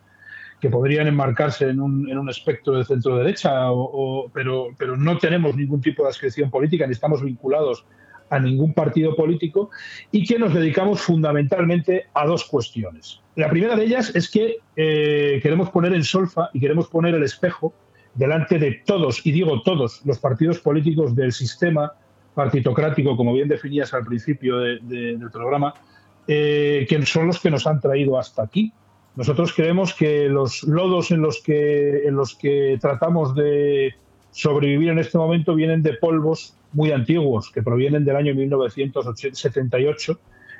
que 0.60 0.70
podrían 0.70 1.08
enmarcarse 1.08 1.68
en 1.68 1.80
un, 1.80 2.08
en 2.08 2.18
un 2.18 2.30
espectro 2.30 2.74
de 2.74 2.84
centro-derecha, 2.84 3.70
o- 3.72 3.90
o- 4.24 4.30
pero, 4.32 4.68
pero 4.78 4.96
no 4.96 5.18
tenemos 5.18 5.56
ningún 5.56 5.80
tipo 5.80 6.04
de 6.04 6.10
adscripción 6.10 6.50
política 6.50 6.86
ni 6.86 6.92
estamos 6.92 7.20
vinculados 7.22 7.84
a 8.32 8.38
ningún 8.40 8.72
partido 8.72 9.14
político 9.14 9.70
y 10.10 10.24
que 10.26 10.38
nos 10.38 10.54
dedicamos 10.54 11.00
fundamentalmente 11.00 12.06
a 12.14 12.26
dos 12.26 12.44
cuestiones. 12.44 13.20
La 13.36 13.48
primera 13.50 13.76
de 13.76 13.84
ellas 13.84 14.10
es 14.14 14.30
que 14.30 14.56
eh, 14.76 15.38
queremos 15.42 15.70
poner 15.70 15.92
en 15.92 16.02
solfa 16.02 16.48
y 16.54 16.60
queremos 16.60 16.88
poner 16.88 17.14
el 17.14 17.22
espejo 17.22 17.72
delante 18.14 18.58
de 18.58 18.82
todos, 18.86 19.24
y 19.26 19.32
digo 19.32 19.62
todos, 19.62 20.02
los 20.04 20.18
partidos 20.18 20.58
políticos 20.58 21.14
del 21.14 21.32
sistema 21.32 21.92
partitocrático, 22.34 23.16
como 23.16 23.32
bien 23.34 23.48
definías 23.48 23.92
al 23.94 24.04
principio 24.04 24.58
de- 24.58 24.78
de- 24.82 25.16
del 25.18 25.30
programa, 25.30 25.74
eh, 26.26 26.86
que 26.88 27.04
son 27.06 27.26
los 27.26 27.38
que 27.40 27.50
nos 27.50 27.66
han 27.66 27.80
traído 27.80 28.18
hasta 28.18 28.42
aquí. 28.42 28.72
Nosotros 29.16 29.52
creemos 29.54 29.92
que 29.94 30.28
los 30.28 30.62
lodos 30.62 31.10
en 31.10 31.20
los 31.20 31.42
que, 31.42 32.06
en 32.06 32.14
los 32.16 32.34
que 32.34 32.78
tratamos 32.80 33.34
de 33.34 33.94
sobrevivir 34.32 34.88
en 34.90 34.98
este 34.98 35.18
momento 35.18 35.54
vienen 35.54 35.82
de 35.82 35.94
polvos 35.94 36.56
muy 36.72 36.90
antiguos, 36.90 37.50
que 37.52 37.62
provienen 37.62 38.04
del 38.04 38.16
año 38.16 38.34
1978, 38.34 40.18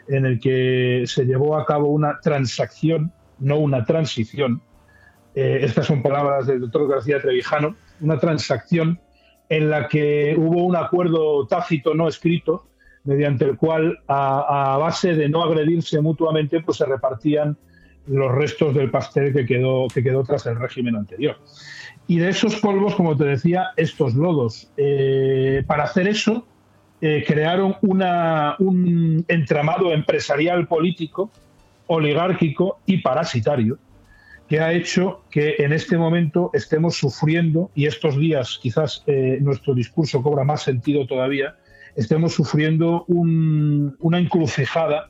en 0.08 0.26
el 0.26 0.38
que 0.38 1.04
se 1.06 1.24
llevó 1.24 1.56
a 1.56 1.64
cabo 1.64 1.88
una 1.88 2.20
transacción, 2.20 3.12
no 3.38 3.58
una 3.58 3.84
transición. 3.84 4.62
Eh, 5.34 5.60
estas 5.62 5.86
son 5.86 6.02
palabras 6.02 6.46
del 6.46 6.60
doctor 6.60 6.86
García 6.86 7.20
Trevijano, 7.20 7.74
una 8.00 8.18
transacción 8.18 9.00
en 9.48 9.70
la 9.70 9.88
que 9.88 10.34
hubo 10.36 10.64
un 10.64 10.76
acuerdo 10.76 11.46
tácito 11.46 11.94
no 11.94 12.08
escrito, 12.08 12.68
mediante 13.04 13.46
el 13.46 13.56
cual, 13.56 13.98
a, 14.06 14.74
a 14.74 14.78
base 14.78 15.14
de 15.14 15.28
no 15.28 15.42
agredirse 15.42 16.00
mutuamente, 16.00 16.60
pues 16.60 16.78
se 16.78 16.86
repartían 16.86 17.56
los 18.06 18.32
restos 18.32 18.74
del 18.74 18.90
pastel 18.90 19.32
que 19.32 19.46
quedó, 19.46 19.88
que 19.88 20.02
quedó 20.02 20.24
tras 20.24 20.46
el 20.46 20.58
régimen 20.58 20.96
anterior. 20.96 21.36
Y 22.08 22.18
de 22.18 22.28
esos 22.30 22.56
polvos, 22.56 22.94
como 22.94 23.16
te 23.16 23.24
decía, 23.24 23.68
estos 23.76 24.14
lodos. 24.14 24.68
Eh, 24.76 25.62
para 25.66 25.84
hacer 25.84 26.08
eso, 26.08 26.46
eh, 27.00 27.24
crearon 27.26 27.76
una- 27.82 28.54
un 28.58 29.24
entramado 29.28 29.92
empresarial 29.92 30.66
político, 30.66 31.30
oligárquico 31.86 32.78
y 32.86 32.98
parasitario, 32.98 33.78
que 34.48 34.60
ha 34.60 34.72
hecho 34.72 35.22
que 35.30 35.56
en 35.58 35.72
este 35.72 35.96
momento 35.96 36.50
estemos 36.52 36.96
sufriendo, 36.96 37.70
y 37.74 37.86
estos 37.86 38.18
días 38.18 38.58
quizás 38.60 39.02
eh, 39.06 39.38
nuestro 39.40 39.74
discurso 39.74 40.22
cobra 40.22 40.44
más 40.44 40.62
sentido 40.62 41.06
todavía, 41.06 41.56
estemos 41.96 42.34
sufriendo 42.34 43.04
un- 43.08 43.96
una 44.00 44.18
encrucijada, 44.18 45.08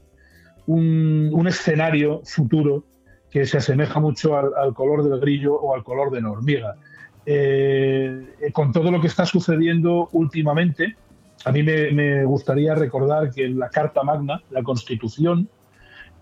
un, 0.66 1.30
un 1.32 1.48
escenario 1.48 2.22
futuro 2.24 2.84
que 3.32 3.46
se 3.46 3.58
asemeja 3.58 3.98
mucho 3.98 4.36
al, 4.36 4.74
color 4.74 5.08
del 5.08 5.18
grillo 5.18 5.54
o 5.54 5.74
al 5.74 5.82
color 5.82 6.10
de 6.10 6.20
la 6.20 6.30
hormiga. 6.30 6.76
Eh, 7.24 8.52
con 8.52 8.72
todo 8.72 8.90
lo 8.90 9.00
que 9.00 9.06
está 9.06 9.24
sucediendo 9.24 10.08
últimamente, 10.12 10.96
a 11.44 11.50
mí 11.50 11.62
me, 11.62 11.90
me 11.92 12.24
gustaría 12.24 12.74
recordar 12.74 13.30
que 13.30 13.48
la 13.48 13.70
Carta 13.70 14.02
Magna, 14.02 14.42
la 14.50 14.62
Constitución, 14.62 15.48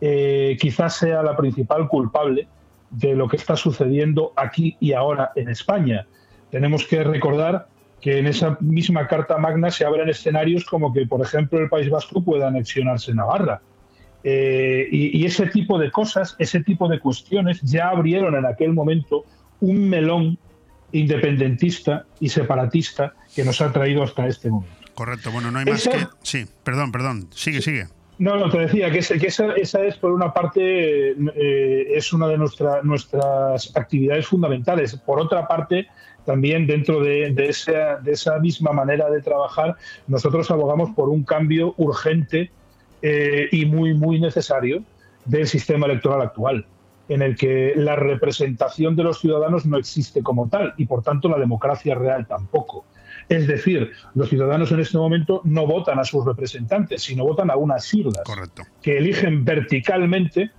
eh, 0.00 0.56
quizás 0.58 0.96
sea 0.96 1.22
la 1.22 1.36
principal 1.36 1.88
culpable 1.88 2.48
de 2.90 3.14
lo 3.14 3.28
que 3.28 3.36
está 3.36 3.56
sucediendo 3.56 4.32
aquí 4.36 4.76
y 4.80 4.92
ahora 4.92 5.32
en 5.34 5.48
España. 5.48 6.06
Tenemos 6.50 6.86
que 6.86 7.04
recordar 7.04 7.66
que 8.00 8.18
en 8.18 8.26
esa 8.26 8.56
misma 8.60 9.06
Carta 9.06 9.36
Magna 9.36 9.70
se 9.70 9.84
abren 9.84 10.08
escenarios 10.08 10.64
como 10.64 10.92
que, 10.92 11.06
por 11.06 11.20
ejemplo, 11.20 11.58
el 11.58 11.68
País 11.68 11.90
Vasco 11.90 12.22
pueda 12.22 12.48
anexionarse 12.48 13.12
Navarra. 13.14 13.60
Eh, 14.22 14.86
y, 14.90 15.18
y 15.18 15.24
ese 15.24 15.46
tipo 15.46 15.78
de 15.78 15.90
cosas, 15.90 16.36
ese 16.38 16.62
tipo 16.62 16.88
de 16.88 17.00
cuestiones 17.00 17.60
ya 17.62 17.88
abrieron 17.88 18.34
en 18.34 18.44
aquel 18.46 18.72
momento 18.74 19.24
un 19.60 19.88
melón 19.88 20.38
independentista 20.92 22.04
y 22.18 22.28
separatista 22.28 23.14
que 23.34 23.44
nos 23.44 23.60
ha 23.60 23.72
traído 23.72 24.02
hasta 24.02 24.26
este 24.26 24.50
momento. 24.50 24.74
Correcto, 24.94 25.30
bueno, 25.30 25.50
no 25.50 25.58
hay 25.60 25.64
más 25.64 25.88
que... 25.88 26.06
Sí, 26.22 26.44
perdón, 26.64 26.92
perdón, 26.92 27.28
sigue, 27.30 27.62
sigue. 27.62 27.86
No, 28.18 28.36
no, 28.36 28.50
te 28.50 28.58
decía 28.58 28.90
que, 28.90 28.98
esa, 28.98 29.52
esa 29.54 29.82
es, 29.84 29.96
por 29.96 30.12
una 30.12 30.34
parte, 30.34 31.12
eh, 31.12 31.86
es 31.94 32.12
una 32.12 32.28
de 32.28 32.36
nuestra- 32.36 32.82
nuestras 32.82 33.74
actividades 33.74 34.26
fundamentales. 34.26 34.94
Por 34.96 35.18
otra 35.20 35.48
parte, 35.48 35.86
también 36.26 36.66
dentro 36.66 37.00
de, 37.02 37.30
de 37.32 37.48
esa, 37.48 37.96
de 37.96 38.12
esa 38.12 38.38
misma 38.38 38.72
manera 38.72 39.08
de 39.08 39.22
trabajar, 39.22 39.74
nosotros 40.06 40.50
abogamos 40.50 40.90
por 40.90 41.08
un 41.08 41.24
cambio 41.24 41.72
urgente 41.78 42.50
eh, 43.02 43.48
y 43.50 43.66
muy, 43.66 43.94
muy 43.94 44.20
necesario 44.20 44.82
del 45.24 45.46
sistema 45.46 45.86
electoral 45.86 46.22
actual, 46.22 46.66
en 47.08 47.22
el 47.22 47.36
que 47.36 47.72
la 47.76 47.96
representación 47.96 48.96
de 48.96 49.04
los 49.04 49.20
ciudadanos 49.20 49.66
no 49.66 49.76
existe 49.76 50.22
como 50.22 50.48
tal 50.48 50.74
y, 50.76 50.86
por 50.86 51.02
tanto, 51.02 51.28
la 51.28 51.38
democracia 51.38 51.94
real 51.94 52.26
tampoco. 52.26 52.84
Es 53.28 53.46
decir, 53.46 53.92
los 54.14 54.28
ciudadanos 54.28 54.72
en 54.72 54.80
este 54.80 54.98
momento 54.98 55.40
no 55.44 55.66
votan 55.66 55.98
a 55.98 56.04
sus 56.04 56.24
representantes, 56.24 57.02
sino 57.02 57.24
votan 57.24 57.50
a 57.50 57.56
unas 57.56 57.84
siglas 57.84 58.22
que 58.82 58.98
eligen 58.98 59.44
verticalmente 59.44 60.50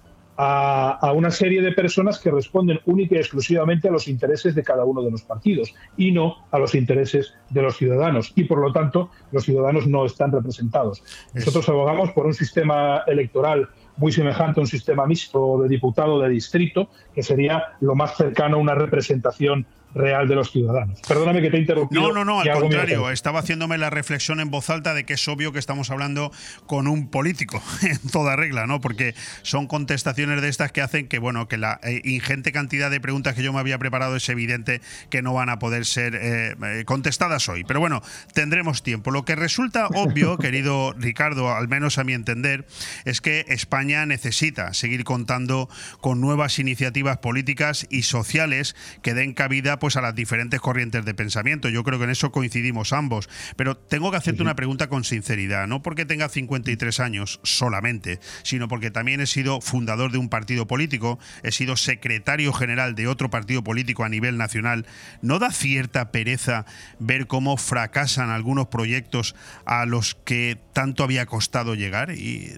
a, 0.44 0.98
a 1.00 1.12
una 1.12 1.30
serie 1.30 1.62
de 1.62 1.72
personas 1.72 2.18
que 2.18 2.32
responden 2.32 2.80
única 2.86 3.14
y 3.14 3.20
exclusivamente 3.20 3.88
a 3.88 3.92
los 3.92 4.08
intereses 4.08 4.56
de 4.56 4.64
cada 4.64 4.86
uno 4.86 5.04
de 5.04 5.12
los 5.12 5.22
partidos 5.22 5.76
y 5.98 6.12
no 6.12 6.38
a 6.50 6.58
los 6.58 6.74
intereses 6.74 7.36
de 7.52 7.62
los 7.62 7.78
ciudadanos. 7.78 8.34
Y 8.36 8.46
por 8.46 8.58
lo 8.58 8.74
tanto, 8.74 9.12
los 9.32 9.44
ciudadanos 9.44 9.86
no 9.86 10.04
están 10.04 10.32
representados. 10.32 11.04
Nosotros 11.36 11.70
abogamos 11.70 12.10
por 12.14 12.26
un 12.26 12.34
sistema 12.34 13.04
electoral 13.06 13.70
muy 13.98 14.12
semejante 14.12 14.60
a 14.60 14.64
un 14.64 14.68
sistema 14.68 15.06
mixto 15.06 15.62
de 15.62 15.70
diputado 15.70 16.20
de 16.20 16.30
distrito, 16.30 16.90
que 17.14 17.22
sería 17.22 17.76
lo 17.80 17.94
más 17.94 18.18
cercano 18.18 18.58
a 18.58 18.60
una 18.60 18.74
representación 18.74 19.68
real 19.94 20.28
de 20.28 20.36
los 20.36 20.52
ciudadanos. 20.52 21.00
Perdóname 21.08 21.42
que 21.42 21.50
te 21.50 21.58
he 21.58 21.60
interrumpido. 21.60 22.02
No, 22.02 22.14
no, 22.14 22.26
no, 22.26 22.42
al 22.42 22.60
contrario, 22.60 23.10
estaba 23.10 23.40
haciéndome 23.40 23.78
la 23.78 23.90
reflexión 23.90 24.40
en 24.40 24.50
voz 24.50 24.70
alta 24.70 24.94
de 24.94 25.06
que 25.06 25.14
es 25.14 25.28
obvio 25.28 25.52
que 25.52 25.60
estamos 25.60 25.92
hablando 25.92 26.32
con 26.66 26.88
un 26.88 27.10
político, 27.10 27.62
en 27.82 28.00
toda 28.12 28.36
regla, 28.36 28.68
¿no? 28.68 28.82
Porque 28.82 29.16
son 29.42 29.68
contestaciones 29.68 30.42
de 30.42 30.50
estas 30.50 30.72
que 30.72 30.82
hacen 30.82 31.08
que, 31.08 31.20
bueno, 31.20 31.48
que 31.48 31.58
la 31.58 31.80
eh, 31.84 32.02
ingente 32.04 32.52
cantidad 32.52 32.90
de 32.90 33.00
preguntas 33.00 33.36
que 33.36 33.44
yo 33.44 33.54
me 33.54 33.60
había 33.60 33.78
preparado 33.78 34.16
es 34.16 34.28
evidente 34.30 34.82
que 35.10 35.22
no 35.22 35.34
van 35.34 35.50
a 35.50 35.60
poder 35.60 35.86
ser 35.86 36.16
eh, 36.16 36.56
eh, 36.64 36.84
contestadas 36.86 37.48
hoy. 37.50 37.64
Pero 37.64 37.80
bueno, 37.80 38.02
tendremos 38.34 38.84
tiempo. 38.84 39.12
Lo 39.12 39.26
que 39.26 39.36
resulta 39.36 39.88
obvio, 39.88 40.38
querido 40.40 40.94
Ricardo, 40.94 41.54
al 41.54 41.68
menos 41.68 41.98
a 41.98 42.04
mi 42.04 42.14
entender, 42.14 42.66
es 43.06 43.22
que 43.22 43.46
España 43.50 44.06
necesita 44.06 44.74
seguir 44.74 45.04
contando 45.04 45.70
con 46.00 46.22
nuevas 46.22 46.60
iniciativas 46.60 47.18
políticas 47.18 47.88
y 47.90 48.04
sociales 48.04 48.76
que 49.02 49.14
den 49.14 49.34
cabida 49.34 49.80
pues 49.82 49.98
a 49.98 50.02
las 50.02 50.14
diferentes 50.14 50.62
corrientes 50.62 51.04
de 51.04 51.14
pensamiento. 51.16 51.68
Yo 51.68 51.84
creo 51.84 51.98
que 51.98 52.06
en 52.06 52.12
eso 52.12 52.32
coincidimos 52.32 52.94
ambos. 52.94 53.28
Pero 53.56 53.76
tengo 53.76 54.12
que 54.12 54.18
hacerte 54.18 54.44
una 54.44 54.56
pregunta 54.56 54.88
con 54.90 55.04
sinceridad, 55.04 55.66
no 55.68 55.82
porque 55.82 56.06
tenga 56.06 56.30
53 56.30 57.00
años 57.00 57.40
solamente, 57.42 58.20
sino 58.44 58.68
porque 58.68 58.92
también 58.92 59.22
he 59.22 59.26
sido 59.26 59.60
fundador 59.60 60.12
de 60.12 60.20
un 60.20 60.30
partido 60.30 60.68
político, 60.68 61.18
he 61.42 61.52
sido 61.52 61.76
secretario 61.78 62.54
general 62.54 62.94
de 62.94 63.08
otro 63.08 63.32
partido 63.32 63.64
político 63.64 64.04
a 64.04 64.10
nivel 64.10 64.38
nacional. 64.38 64.86
¿No 65.24 65.40
da 65.40 65.50
cierta 65.52 66.12
pereza 66.12 66.66
ver 67.00 67.26
cómo 67.26 67.58
fracasan 67.58 68.30
algunos 68.30 68.68
proyectos 68.68 69.36
a 69.66 69.88
los 69.88 70.14
que 70.14 70.60
tanto 70.74 71.04
había 71.04 71.26
costado 71.26 71.74
llegar? 71.74 72.12
Y 72.12 72.54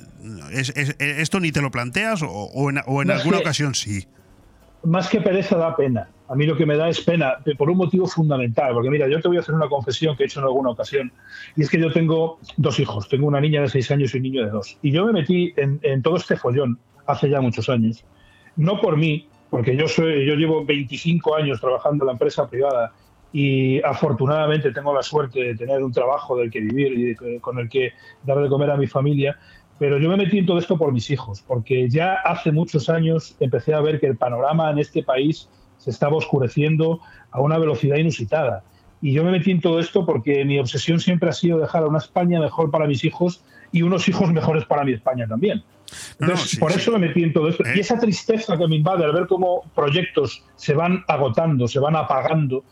es- 0.51 0.73
es- 0.75 0.97
¿Esto 0.99 1.39
ni 1.39 1.53
te 1.53 1.61
lo 1.61 1.71
planteas 1.71 2.21
o, 2.21 2.27
o 2.29 2.69
en, 2.69 2.79
o 2.85 2.99
alguna 2.99 3.37
que- 3.37 3.43
ocasión 3.43 3.75
sí? 3.75 4.07
más 4.83 5.07
que 5.07 5.21
pereza 5.21 5.55
da 5.55 5.73
pena. 5.77 6.09
A 6.34 6.35
mí 6.35 6.47
lo 6.47 6.57
que 6.57 6.65
me 6.65 6.76
da 6.76 6.89
es 6.89 6.99
pena 6.99 7.38
pe- 7.45 7.53
por 7.55 7.69
un 7.69 7.77
motivo 7.77 8.07
fundamental, 8.07 8.73
porque 8.73 8.89
mira, 8.89 9.07
yo 9.07 9.22
te 9.22 9.27
voy 9.27 9.38
a 9.38 9.41
hacer 9.41 9.53
una 9.53 9.69
confesión 9.69 10.15
que 10.18 10.23
he 10.23 10.26
hecho 10.26 10.39
en 10.39 10.45
alguna 10.45 10.72
ocasión, 10.72 11.14
y 11.55 11.61
es 11.61 11.69
que 11.69 11.80
yo 11.80 11.93
tengo 11.93 12.39
dos 12.57 12.80
hijos, 12.80 13.07
tengo 13.07 13.27
una 13.27 13.39
niña 13.39 13.61
de 13.61 13.69
seis 13.69 13.91
años 13.91 14.15
y 14.15 14.18
un 14.18 14.23
niño 14.23 14.43
de 14.43 14.49
dos, 14.49 14.80
y 14.81 14.91
yo 14.91 15.05
me 15.05 15.14
metí 15.14 15.53
en, 15.57 16.01
todo 16.01 16.15
este 16.15 16.35
follón 16.35 16.80
hace 17.05 17.30
ya 17.30 17.39
muchos 17.39 17.69
años, 17.69 18.03
no 18.55 18.81
por 18.81 18.97
mí, 18.97 19.30
porque 19.51 19.77
yo 19.77 19.88
soy, 19.88 20.26
yo 20.26 20.34
llevo 20.34 20.65
25 20.65 21.35
años 21.35 21.61
trabajando 21.61 22.03
en 22.03 22.07
la 22.07 22.14
empresa 22.14 22.49
privada 22.49 22.91
y 23.31 23.80
afortunadamente 23.84 24.72
tengo 24.72 24.91
la 24.91 25.03
suerte 25.03 25.39
de 25.39 25.55
tener 25.55 25.84
un 25.84 25.91
trabajo 25.91 26.35
del 26.35 26.49
que 26.49 26.61
vivir 26.61 27.11
y 27.11 27.39
con 27.41 27.60
el 27.60 27.69
que 27.69 27.91
dar 28.23 28.39
de 28.39 28.49
comer 28.49 28.72
a 28.72 28.77
mi 28.77 28.88
familia, 28.88 29.38
pero 29.77 29.99
yo 29.99 30.10
me 30.10 30.18
metí 30.18 30.39
en 30.39 30.47
todo 30.47 30.57
esto 30.57 30.80
por 30.80 30.91
mis 30.91 31.11
hijos, 31.11 31.43
porque 31.45 31.88
ya 31.89 32.15
hace 32.15 32.51
muchos 32.51 32.89
años 32.89 33.35
empecé 33.39 33.76
a 33.76 33.81
ver 33.81 33.99
que 33.99 34.07
el 34.07 34.18
panorama 34.18 34.72
en 34.72 34.80
este 34.80 35.03
país 35.03 35.47
se 35.84 35.89
estaba 35.89 36.15
oscureciendo 36.15 37.01
a 37.31 37.41
una 37.41 37.57
velocidad 37.57 37.97
inusitada. 37.97 38.64
Y 39.01 39.11
yo 39.11 39.23
me 39.23 39.31
metí 39.31 39.51
en 39.51 39.60
todo 39.60 39.80
esto 39.80 40.05
porque 40.05 40.45
mi 40.45 40.57
obsesión 40.60 40.99
siempre 40.99 41.30
ha 41.30 41.34
sido 41.34 41.60
dejar 41.60 41.84
a 41.84 41.88
una 41.88 41.97
España 41.97 42.39
mejor 42.39 42.72
para 42.72 42.88
mis 42.88 43.03
hijos 43.03 43.43
y 43.73 43.81
unos 43.81 44.07
hijos 44.07 44.31
mejores 44.34 44.65
para 44.65 44.85
mi 44.85 44.93
España 44.93 45.27
también. 45.27 45.61
Entonces, 46.19 46.57
por 46.57 46.72
eso 46.72 46.91
me 46.93 46.99
metí 46.99 47.23
en 47.23 47.34
todo 47.34 47.49
esto. 47.49 47.64
Y 47.76 47.81
esa 47.81 47.99
tristeza 47.99 48.57
que 48.57 48.68
me 48.68 48.77
invade 48.77 49.03
al 49.03 49.11
ver 49.11 49.27
cómo 49.27 49.64
proyectos 49.76 50.43
se 50.55 50.73
van 50.73 51.03
agotando, 51.07 51.68
se 51.68 51.80
van 51.80 51.95
apagando, 51.95 52.64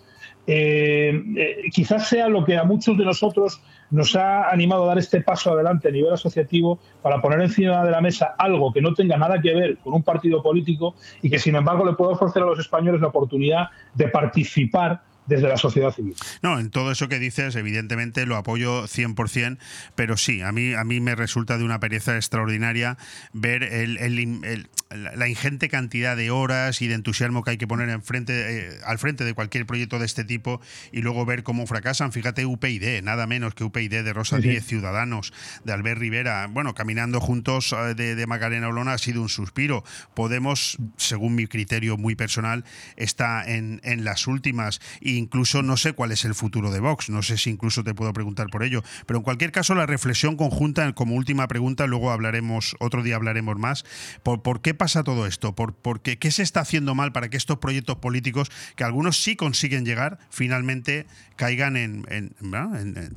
eh, 0.48 1.24
eh, 1.38 1.70
quizás 1.72 2.08
sea 2.08 2.28
lo 2.28 2.44
que 2.44 2.58
a 2.58 2.64
muchos 2.64 2.98
de 2.98 3.06
nosotros 3.06 3.62
nos 3.92 4.16
ha 4.16 4.50
animado 4.50 4.86
a 4.86 4.88
dar 4.88 4.98
este 4.98 5.22
paso 5.22 5.52
adelante 5.52 5.90
a 5.90 5.92
nivel 5.92 6.14
asociativo 6.14 6.80
para 7.02 7.22
poner 7.22 7.42
encima 7.42 7.84
de 7.84 7.92
la 7.92 8.02
mesa 8.02 8.36
algo 8.38 8.74
que 8.74 8.82
no 8.82 8.94
tenga 8.94 9.18
nada 9.18 9.40
que 9.42 9.54
ver 9.54 9.78
con 9.78 9.94
un 9.94 10.04
partido 10.04 10.42
político 10.42 10.96
y 11.22 11.30
que 11.30 11.38
sin 11.38 11.56
embargo 11.56 11.86
le 11.86 11.94
pueda 11.94 12.14
ofrecer 12.14 12.42
a 12.42 12.46
los 12.46 12.60
españoles 12.60 13.02
la 13.02 13.08
oportunidad 13.08 13.70
de 13.94 14.08
participar 14.08 15.02
desde 15.26 15.48
la 15.48 15.58
sociedad 15.58 15.94
civil. 15.94 16.16
No, 16.42 16.60
en 16.60 16.70
todo 16.70 16.92
eso 16.92 17.08
que 17.08 17.20
dices, 17.20 17.56
evidentemente 17.56 18.26
lo 18.26 18.36
apoyo 18.36 18.84
100%, 18.84 19.58
pero 19.96 20.18
sí, 20.18 20.42
a 20.42 20.52
mí, 20.52 20.74
a 20.74 20.84
mí 20.84 21.00
me 21.00 21.16
resulta 21.16 21.58
de 21.58 21.64
una 21.64 21.80
pereza 21.80 22.16
extraordinaria 22.16 22.98
ver 23.34 23.64
el, 23.64 24.68
la 24.90 25.28
ingente 25.28 25.70
cantidad 25.70 26.18
de 26.18 26.32
horas 26.32 26.82
y 26.82 26.88
de 26.88 26.96
entusiasmo 26.96 27.44
que 27.44 27.52
hay 27.52 27.58
que 27.58 27.68
poner 27.68 27.90
enfrente, 27.90 28.34
eh, 28.34 28.80
al 28.86 29.00
frente 29.00 29.24
de 29.24 29.34
cualquier 29.34 29.66
proyecto 29.66 30.00
de 30.00 30.06
este 30.06 30.24
tipo 30.24 30.60
y 30.92 31.02
luego 31.02 31.26
ver 31.26 31.44
cómo 31.44 31.66
fracasan. 31.68 32.12
Fíjate, 32.12 32.46
UPyD, 32.46 33.02
nada 33.04 33.28
menos 33.28 33.54
que 33.54 33.64
UPyD 33.64 34.04
de 34.04 34.14
Rosa 34.14 34.38
Díez, 34.38 34.66
Ciudadanos, 34.66 35.34
de 35.64 35.74
Albert 35.74 36.00
Rivera, 36.00 36.48
bueno, 36.48 36.74
caminando 36.74 37.20
juntos 37.20 37.74
eh, 37.74 37.94
de, 37.96 38.16
de 38.16 38.28
Macarena 38.28 38.68
Olona 38.68 38.94
ha 38.94 38.98
sido 38.98 39.22
un 39.22 39.30
suspiro. 39.30 39.84
Podemos, 40.14 40.78
según 40.98 41.36
mi 41.36 41.48
criterio 41.48 41.98
muy 41.98 42.16
personal, 42.16 42.66
está 42.98 43.44
en, 43.44 43.80
en 43.84 44.04
las 44.04 44.28
últimas 44.28 44.82
e 45.02 45.21
incluso 45.22 45.62
no 45.62 45.78
sé 45.78 45.94
cuál 45.94 46.12
es 46.12 46.26
el 46.26 46.36
futuro 46.36 46.72
de 46.72 46.80
Vox, 46.80 47.10
no 47.10 47.22
sé 47.22 47.38
si 47.38 47.50
incluso 47.50 47.84
te 47.84 47.94
puedo 47.94 48.12
preguntar 48.14 48.48
por 48.48 48.64
ello, 48.64 48.84
pero 49.06 49.20
en 49.20 49.24
cualquier 49.24 49.52
caso 49.52 49.76
la 49.76 49.86
reflexión 49.86 50.36
conjunta 50.36 50.92
como 50.94 51.16
última 51.16 51.48
pregunta, 51.48 51.88
luego 51.88 52.12
hablaremos, 52.12 52.76
otro 52.80 53.04
día 53.04 53.16
hablaremos 53.16 53.58
más, 53.58 53.86
por, 54.24 54.42
por 54.42 54.62
qué 54.62 54.74
pasa 54.74 55.04
todo 55.04 55.28
esto? 55.28 55.54
¿Por, 55.56 56.02
qué, 56.02 56.32
se 56.32 56.44
está 56.44 56.62
haciendo 56.62 56.96
mal 56.96 57.12
para 57.12 57.30
que 57.30 57.38
estos 57.38 57.58
proyectos 57.58 57.98
políticos, 57.98 58.50
que 58.76 58.84
algunos 58.84 59.22
sí 59.22 59.36
consiguen 59.36 59.86
llegar, 59.86 60.20
finalmente 60.30 61.06
caigan 61.36 61.78
en, 61.78 62.06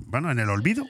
bueno, 0.06 0.30
en 0.30 0.38
el 0.38 0.50
olvido? 0.50 0.86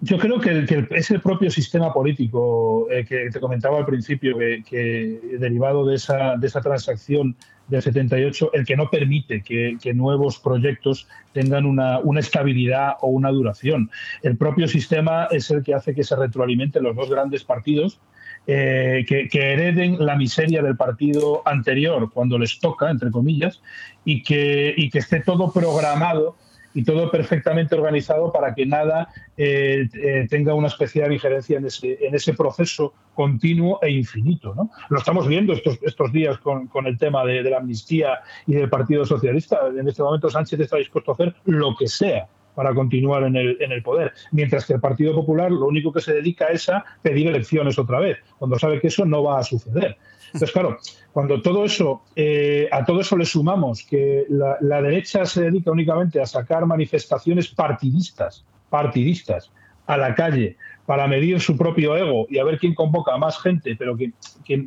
Yo 0.00 0.16
creo 0.18 0.40
que, 0.40 0.86
es 0.90 1.10
el 1.10 1.20
propio 1.20 1.50
sistema 1.50 1.92
político 1.92 2.88
eh, 2.90 3.04
que 3.04 3.30
te 3.32 3.40
comentaba 3.40 3.78
al 3.78 3.86
principio, 3.86 4.38
que, 4.38 5.20
derivado 5.40 5.86
de 5.86 5.96
esa, 5.96 6.36
de 6.36 6.46
esa 6.46 6.60
transacción 6.60 7.36
del 7.68 7.82
78, 7.82 8.50
el 8.54 8.66
que 8.66 8.76
no 8.76 8.90
permite 8.90 9.42
que, 9.42 9.78
nuevos 9.94 10.38
proyectos 10.38 11.06
tengan 11.32 11.66
una, 11.66 12.00
estabilidad 12.18 12.94
o 13.00 13.08
una 13.08 13.30
duración. 13.30 13.90
El 14.22 14.36
propio 14.36 14.68
sistema 14.68 15.28
es 15.30 15.50
el 15.50 15.62
que 15.62 15.74
hace 15.74 15.94
que 15.94 16.04
se 16.04 16.16
retroalimenten 16.16 16.82
los 16.82 16.96
dos 16.96 17.10
grandes 17.10 17.44
partidos 17.44 18.00
eh, 18.46 19.04
que, 19.06 19.28
hereden 19.32 20.04
la 20.04 20.16
miseria 20.16 20.62
del 20.62 20.76
partido 20.76 21.42
anterior 21.46 22.10
cuando 22.12 22.38
les 22.38 22.58
toca, 22.58 22.90
entre 22.90 23.10
comillas, 23.10 23.60
y 24.04 24.22
que, 24.22 24.74
y 24.76 24.88
que 24.90 25.00
esté 25.00 25.20
todo 25.20 25.52
programado 25.52 26.36
y 26.78 26.84
todo 26.84 27.10
perfectamente 27.10 27.74
organizado 27.74 28.30
para 28.30 28.54
que 28.54 28.64
nada 28.64 29.08
eh, 29.36 29.88
eh, 29.94 30.28
tenga 30.30 30.54
una 30.54 30.68
especial 30.68 31.12
injerencia 31.12 31.58
en 31.58 31.66
ese, 31.66 31.98
en 32.06 32.14
ese 32.14 32.34
proceso 32.34 32.94
continuo 33.16 33.80
e 33.82 33.90
infinito. 33.90 34.54
¿no? 34.54 34.70
Lo 34.88 34.98
estamos 35.00 35.26
viendo 35.26 35.52
estos, 35.54 35.76
estos 35.82 36.12
días 36.12 36.38
con, 36.38 36.68
con 36.68 36.86
el 36.86 36.96
tema 36.96 37.24
de, 37.24 37.42
de, 37.42 37.50
la 37.50 37.56
amnistía 37.56 38.20
y 38.46 38.54
del 38.54 38.70
Partido 38.70 39.04
Socialista. 39.04 39.58
En 39.76 39.88
este 39.88 40.04
momento 40.04 40.30
Sánchez 40.30 40.60
está 40.60 40.76
dispuesto 40.76 41.10
a 41.10 41.14
hacer 41.14 41.34
lo 41.46 41.74
que 41.74 41.88
sea 41.88 42.28
para 42.58 42.74
continuar 42.74 43.22
en 43.22 43.36
el, 43.36 43.56
en 43.60 43.70
el 43.70 43.84
poder. 43.84 44.12
Mientras 44.32 44.66
que 44.66 44.72
el 44.72 44.80
Partido 44.80 45.14
Popular 45.14 45.48
lo 45.48 45.66
único 45.66 45.92
que 45.92 46.00
se 46.00 46.12
dedica 46.12 46.46
es 46.46 46.68
a 46.68 46.84
pedir 47.02 47.28
elecciones 47.28 47.78
otra 47.78 48.00
vez, 48.00 48.18
cuando 48.36 48.58
sabe 48.58 48.80
que 48.80 48.88
eso 48.88 49.04
no 49.04 49.22
va 49.22 49.38
a 49.38 49.44
suceder. 49.44 49.96
Entonces, 50.26 50.50
claro, 50.50 50.76
cuando 51.12 51.40
todo 51.40 51.64
eso, 51.64 52.02
eh, 52.16 52.68
a 52.72 52.84
todo 52.84 53.00
eso 53.00 53.16
le 53.16 53.26
sumamos 53.26 53.86
que 53.88 54.24
la, 54.28 54.56
la, 54.60 54.82
derecha 54.82 55.24
se 55.24 55.42
dedica 55.42 55.70
únicamente 55.70 56.20
a 56.20 56.26
sacar 56.26 56.66
manifestaciones 56.66 57.46
partidistas, 57.46 58.44
partidistas, 58.68 59.52
a 59.86 59.96
la 59.96 60.16
calle, 60.16 60.56
para 60.88 61.06
medir 61.06 61.38
su 61.38 61.54
propio 61.54 61.94
ego 61.98 62.26
y 62.30 62.38
a 62.38 62.44
ver 62.44 62.58
quién 62.58 62.74
convoca 62.74 63.12
a 63.12 63.18
más 63.18 63.38
gente, 63.42 63.76
pero 63.78 63.94
que, 63.94 64.14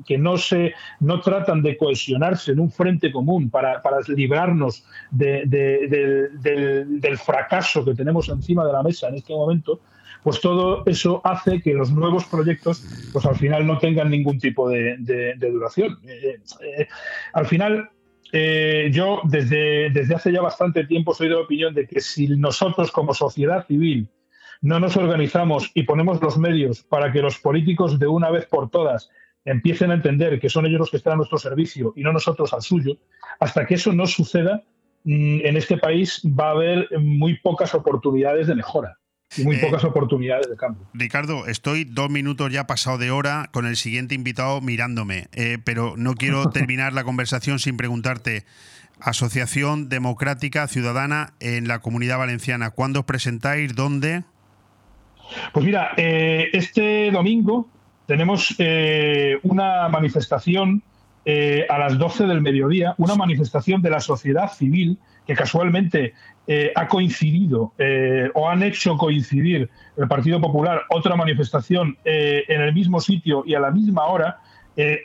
que, 0.06 0.18
no, 0.19 0.38
se, 0.38 0.72
no 0.99 1.19
tratan 1.19 1.64
de 1.64 1.76
cohesionarse 1.76 2.52
en 2.52 2.60
un 2.60 2.69
frente 2.69 3.11
común 3.11 3.49
para, 3.49 3.81
para 3.81 3.98
librarnos 4.07 4.85
de, 5.10 5.45
del, 5.48 7.02
del, 7.02 7.18
fracaso 7.18 7.84
que 7.84 7.95
tenemos 7.95 8.30
encima 8.30 8.64
de 8.68 8.72
la 8.72 8.84
mesa 8.84 9.07
en 9.07 9.15
este 9.15 9.34
momento, 9.34 9.80
pues 10.22 10.39
todo 10.39 10.84
eso 10.85 11.22
hace 11.23 11.60
que 11.60 11.73
los 11.73 11.91
nuevos 11.91 12.26
proyectos 12.26 12.85
pues 13.11 13.26
al 13.26 13.35
final 13.35 13.65
no 13.65 13.80
tengan 13.80 14.11
ningún 14.11 14.38
tipo 14.38 14.69
de, 14.69 14.98
duración. 15.39 15.98
Eh, 16.07 16.38
eh, 16.61 16.88
al 17.34 17.48
final, 17.48 17.89
eh, 18.31 18.91
yo 18.93 19.22
desde, 19.23 19.89
desde 19.89 20.14
hace 20.14 20.31
ya 20.31 20.41
bastante 20.41 20.85
tiempo 20.85 21.15
soy 21.15 21.30
de 21.30 21.34
la 21.34 21.41
opinión 21.41 21.73
de 21.73 21.88
que 21.88 21.99
si 21.99 22.27
nosotros 22.27 22.91
como 22.91 23.15
sociedad 23.15 23.65
civil 23.65 24.07
no 24.61 24.79
nos 24.79 24.95
organizamos 24.95 25.71
y 25.73 25.83
ponemos 25.83 26.21
los 26.21 26.38
medios 26.38 26.83
para 26.83 27.11
que 27.11 27.21
los 27.21 27.39
políticos 27.39 27.99
de 27.99 28.07
una 28.07 28.29
vez 28.29 28.45
por 28.45 28.69
todas 28.69 29.09
empiecen 29.43 29.89
a 29.89 29.95
entender 29.95 30.39
que 30.39 30.49
son 30.49 30.67
ellos 30.67 30.79
los 30.79 30.91
que 30.91 30.97
están 30.97 31.13
a 31.13 31.17
nuestro 31.17 31.39
servicio 31.39 31.93
y 31.95 32.03
no 32.03 32.13
nosotros 32.13 32.53
al 32.53 32.61
suyo, 32.61 32.97
hasta 33.39 33.65
que 33.65 33.73
eso 33.73 33.91
no 33.91 34.05
suceda, 34.05 34.63
mm, 35.03 35.39
en 35.43 35.57
este 35.57 35.77
país 35.77 36.21
va 36.25 36.49
a 36.49 36.51
haber 36.51 36.88
muy 36.99 37.39
pocas 37.39 37.73
oportunidades 37.73 38.47
de 38.47 38.55
mejora 38.55 38.99
y 39.35 39.43
muy 39.43 39.55
eh, 39.55 39.59
pocas 39.59 39.83
oportunidades 39.83 40.47
de 40.47 40.55
cambio. 40.55 40.88
Ricardo, 40.93 41.47
estoy 41.47 41.85
dos 41.85 42.11
minutos 42.11 42.51
ya 42.51 42.67
pasado 42.67 42.99
de 42.99 43.09
hora 43.09 43.49
con 43.51 43.65
el 43.65 43.77
siguiente 43.77 44.13
invitado 44.13 44.61
mirándome, 44.61 45.27
eh, 45.33 45.57
pero 45.63 45.95
no 45.97 46.13
quiero 46.13 46.49
terminar 46.51 46.93
la 46.93 47.03
conversación 47.03 47.57
sin 47.59 47.77
preguntarte. 47.77 48.45
Asociación 49.03 49.89
Democrática 49.89 50.67
Ciudadana 50.67 51.33
en 51.39 51.67
la 51.67 51.79
Comunidad 51.79 52.19
Valenciana. 52.19 52.69
¿Cuándo 52.69 52.99
os 52.99 53.05
presentáis? 53.07 53.73
¿Dónde? 53.73 54.23
Pues 55.51 55.65
mira, 55.65 55.91
eh, 55.97 56.49
este 56.53 57.11
domingo 57.11 57.67
tenemos 58.05 58.55
eh, 58.57 59.39
una 59.43 59.87
manifestación 59.89 60.83
eh, 61.23 61.65
a 61.69 61.77
las 61.77 61.97
12 61.97 62.25
del 62.25 62.41
mediodía, 62.41 62.95
una 62.97 63.15
manifestación 63.15 63.81
de 63.81 63.89
la 63.89 63.99
sociedad 63.99 64.51
civil 64.51 64.97
que 65.25 65.35
casualmente 65.35 66.13
ha 66.75 66.87
coincidido 66.89 67.71
o 68.33 68.49
han 68.49 68.61
hecho 68.61 68.97
coincidir 68.97 69.69
el 69.95 70.07
Partido 70.09 70.41
Popular 70.41 70.81
otra 70.89 71.15
manifestación 71.15 71.95
en 72.03 72.61
el 72.61 72.73
mismo 72.73 72.99
sitio 72.99 73.43
y 73.45 73.55
a 73.55 73.61
la 73.61 73.71
misma 73.71 74.07
hora. 74.07 74.39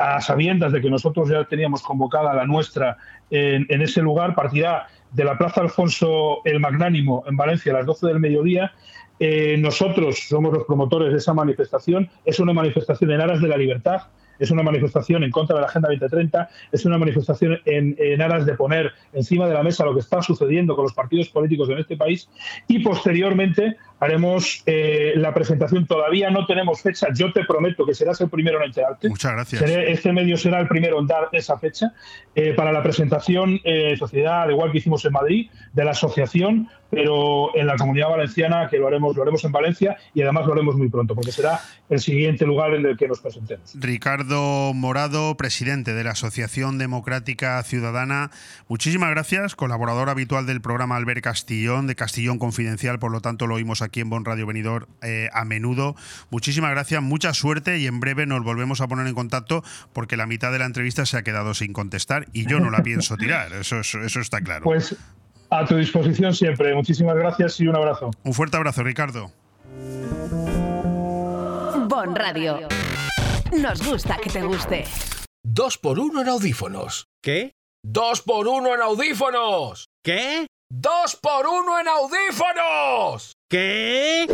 a 0.00 0.20
sabiendas 0.20 0.72
de 0.72 0.80
que 0.80 0.90
nosotros 0.90 1.28
ya 1.28 1.44
teníamos 1.44 1.82
convocada 1.82 2.34
la 2.34 2.46
nuestra 2.46 2.96
en, 3.30 3.66
en, 3.68 3.82
ese 3.82 4.00
lugar, 4.00 4.34
partirá 4.34 4.88
de 5.12 5.24
la 5.24 5.38
Plaza 5.38 5.60
Alfonso 5.60 6.40
el 6.44 6.58
Magnánimo 6.58 7.22
en 7.28 7.36
Valencia 7.36 7.72
a 7.72 7.76
las 7.76 7.86
12 7.86 8.08
del 8.08 8.18
mediodía 8.18 8.72
eh, 9.18 9.56
nosotros 9.59 10.26
somos 10.28 10.52
los 10.52 10.64
promotores 10.64 11.12
de 11.12 11.18
esa 11.18 11.34
manifestación. 11.34 12.09
Es 12.24 12.40
una 12.40 12.52
manifestación 12.52 13.10
en 13.10 13.20
aras 13.20 13.40
de 13.40 13.48
la 13.48 13.56
libertad, 13.56 14.02
es 14.38 14.51
una 14.51 14.62
manifestación 14.62 15.24
en 15.24 15.30
contra 15.30 15.56
de 15.56 15.62
la 15.62 15.68
Agenda 15.68 15.88
2030, 15.88 16.48
es 16.72 16.84
una 16.84 16.98
manifestación 16.98 17.59
en, 17.64 17.97
en, 17.98 18.22
aras 18.22 18.47
de 18.47 18.55
poner 18.55 18.93
encima 19.12 19.48
de 19.48 19.55
la 19.55 19.62
mesa 19.62 19.84
lo 19.84 19.94
que 19.94 20.01
está 20.01 20.22
sucediendo 20.22 20.74
con 20.74 20.84
los 20.84 20.93
partidos 20.93 21.28
políticos 21.28 21.68
en 21.70 21.78
este 21.78 21.97
país 21.97 22.28
y 22.68 22.80
posteriormente 22.80 23.76
haremos 24.01 24.62
eh, 24.66 25.14
la 25.16 25.32
presentación. 25.32 25.86
Todavía 25.86 26.30
no 26.30 26.47
tenemos 26.47 26.82
fecha. 26.82 27.09
Yo 27.14 27.32
te 27.32 27.44
prometo 27.44 27.86
que 27.86 27.94
serás 27.94 28.20
el 28.20 28.28
primero 28.28 28.59
en 28.59 28.66
enterarte. 28.66 29.09
Muchas 29.09 29.32
gracias. 29.32 29.62
este 29.62 30.12
medio 30.12 30.36
será 30.36 30.60
el 30.60 30.68
primero 30.68 30.98
en 31.01 31.06
dar 31.06 31.28
esa 31.32 31.59
fecha 31.59 31.93
eh, 32.34 32.52
para 32.55 32.72
la 32.72 32.82
presentación 32.82 33.60
eh, 33.64 33.97
sociedad, 33.97 34.43
al 34.43 34.51
igual 34.51 34.72
que 34.72 34.78
hicimos 34.78 35.05
en 35.05 35.12
Madrid, 35.12 35.51
de 35.72 35.84
la 35.84 35.93
asociación, 35.93 36.68
pero 36.97 37.55
en 37.55 37.66
la 37.66 37.77
Comunidad 37.77 38.09
Valenciana, 38.09 38.68
que 38.70 38.78
lo 38.78 38.86
haremos, 38.86 39.14
lo 39.14 39.20
haremos 39.20 39.44
en 39.44 39.52
Valencia 39.52 39.98
y 40.14 40.23
además 40.23 40.47
lo 40.47 40.55
haremos 40.55 40.77
muy 40.77 40.89
pronto, 40.89 41.14
porque 41.14 41.31
será 41.31 41.60
el 41.90 42.01
siguiente 42.01 42.47
lugar 42.47 42.73
en 42.73 42.86
el 42.86 42.97
que 42.97 43.06
nos 43.06 43.20
presentemos. 43.20 43.74
Ricardo 43.74 44.73
Morado, 44.73 45.36
presidente 45.36 45.93
de 45.93 46.05
la 46.05 46.12
Asociación 46.12 46.78
Democrática 46.78 47.62
Ciudadana. 47.64 48.31
Muchísimas 48.68 49.10
gracias, 49.10 49.55
colaborador 49.55 50.09
habitual 50.09 50.47
del 50.47 50.62
programa 50.62 50.97
Albert 50.97 51.20
Castillón, 51.20 51.86
de 51.86 51.97
Castillón 51.97 52.39
Confidencial, 52.39 52.98
por 52.98 53.12
lo 53.12 53.20
tanto 53.20 53.47
lo 53.47 53.56
oímos 53.56 53.82
aquí 53.82 54.01
en 54.01 54.09
Bon 54.09 54.24
Radio 54.24 54.47
Venidor 54.47 54.89
eh, 55.02 55.28
a 55.35 55.44
menudo. 55.44 55.97
Muchísimas 56.31 56.70
gracias, 56.70 57.02
mucha 57.02 57.35
suerte 57.35 57.77
y 57.78 57.86
en 57.86 58.01
breve 58.01 58.24
nos 58.24 58.43
volvemos 58.43 58.81
a 58.81 58.89
poner 58.89 59.06
en 59.06 59.14
contacto 59.14 59.62
porque 59.93 60.16
la 60.16 60.24
mitad 60.24 60.51
de 60.51 60.60
la 60.60 60.64
entrevista 60.64 61.05
se 61.05 61.18
ha 61.18 61.23
quedado 61.23 61.52
sin 61.52 61.74
contestar 61.74 62.27
y 62.32 62.47
yo 62.47 62.59
no 62.59 62.70
la 62.70 62.82
pienso 62.82 63.18
tirar, 63.18 63.52
eso, 63.52 63.81
eso, 63.81 64.20
está 64.20 64.40
claro. 64.40 64.64
Pues 64.64 64.97
a 65.51 65.64
tu 65.64 65.77
disposición 65.77 66.35
siempre. 66.35 66.74
Muchísimas 66.74 67.16
gracias 67.16 67.60
y 67.60 67.66
un 67.66 67.77
abrazo. 67.77 68.10
Un 68.24 68.35
fuerte 68.35 68.56
abrazo, 68.56 68.82
Ricardo. 68.82 69.31
Bon 71.89 72.14
Radio. 72.14 72.68
Nos 73.52 73.86
gusta 73.86 74.16
que 74.23 74.31
te 74.31 74.43
guste. 74.43 74.85
Dos 75.44 75.78
por 75.78 75.98
uno 75.98 76.23
en 76.23 76.28
audífonos. 76.28 77.06
¿Qué? 77.23 77.52
¡Dos 77.89 78.20
por 78.23 78.48
uno 78.48 78.74
en 78.74 78.81
audífonos! 78.81 79.89
¿Qué? 80.02 80.48
¡Dos 80.68 81.14
por 81.14 81.47
uno 81.47 81.78
en 81.78 81.86
audífonos! 81.86 83.36
¿Qué? 83.48 84.27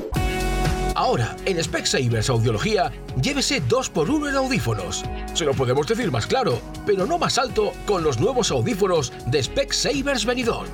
Ahora, 0.95 1.37
en 1.45 1.63
Specsavers 1.63 2.31
Audiología, 2.31 2.91
llévese 3.21 3.63
2x1 3.63 4.31
en 4.31 4.37
audífonos. 4.37 5.05
Se 5.35 5.45
lo 5.45 5.53
podemos 5.53 5.87
decir 5.87 6.11
más 6.11 6.27
claro, 6.27 6.61
pero 6.87 7.07
no 7.07 7.19
más 7.19 7.37
alto 7.37 7.73
con 7.87 8.03
los 8.03 8.19
nuevos 8.21 8.51
audífonos 8.51 9.13
de 9.27 9.43
Specsavers 9.43 10.25
Benidorm. 10.25 10.71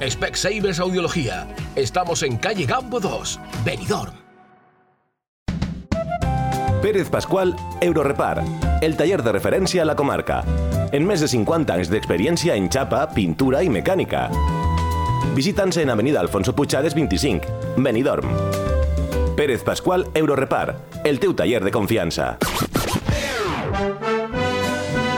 Specsavers 0.00 0.80
Audiología. 0.80 1.46
Estamos 1.76 2.22
en 2.22 2.36
calle 2.36 2.66
Gambo 2.66 3.00
2, 3.00 3.40
Benidorm. 3.64 4.14
Pérez 6.82 7.08
Pascual, 7.08 7.56
Eurorepar, 7.80 8.44
el 8.82 8.96
taller 8.96 9.22
de 9.22 9.32
referència 9.32 9.82
a 9.82 9.86
la 9.86 9.96
comarca. 9.96 10.42
En 10.92 11.06
més 11.08 11.22
de 11.24 11.28
50 11.32 11.72
anys 11.78 11.88
d'experiència 11.88 12.58
en 12.58 12.68
xapa, 12.68 13.06
pintura 13.14 13.62
i 13.64 13.70
mecànica. 13.72 14.28
Visita'ns 15.34 15.80
en 15.80 15.90
avenida 15.90 16.20
Alfonso 16.20 16.52
Puigades 16.54 16.94
25, 16.94 17.78
Benidorm. 17.78 18.28
Pérez 19.34 19.64
Pascual, 19.64 20.10
Eurorepar, 20.14 20.76
el 21.04 21.18
teu 21.18 21.32
taller 21.34 21.64
de 21.64 21.72
confiança. 21.72 22.36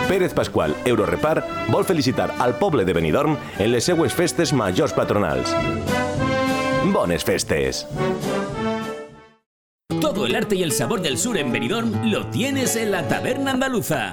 Pérez 0.09 0.33
Pascual, 0.35 0.75
Eurorepar, 0.85 1.45
vol 1.69 1.85
felicitar 1.85 2.33
al 2.39 2.55
poble 2.59 2.85
de 2.85 2.93
Benidorm 2.93 3.37
en 3.59 3.73
les 3.73 3.85
seues 3.85 4.15
festes 4.15 4.53
majors 4.53 4.93
patronals. 4.95 5.51
Bones 6.93 7.25
festes! 7.25 7.87
Todo 10.01 10.27
el 10.27 10.37
arte 10.37 10.55
y 10.55 10.63
el 10.63 10.71
sabor 10.71 11.03
del 11.03 11.19
sur 11.19 11.37
en 11.37 11.51
Benidorm 11.51 12.11
lo 12.11 12.27
tienes 12.29 12.77
en 12.77 12.93
la 12.93 13.09
Taberna 13.09 13.51
Andaluza. 13.51 14.13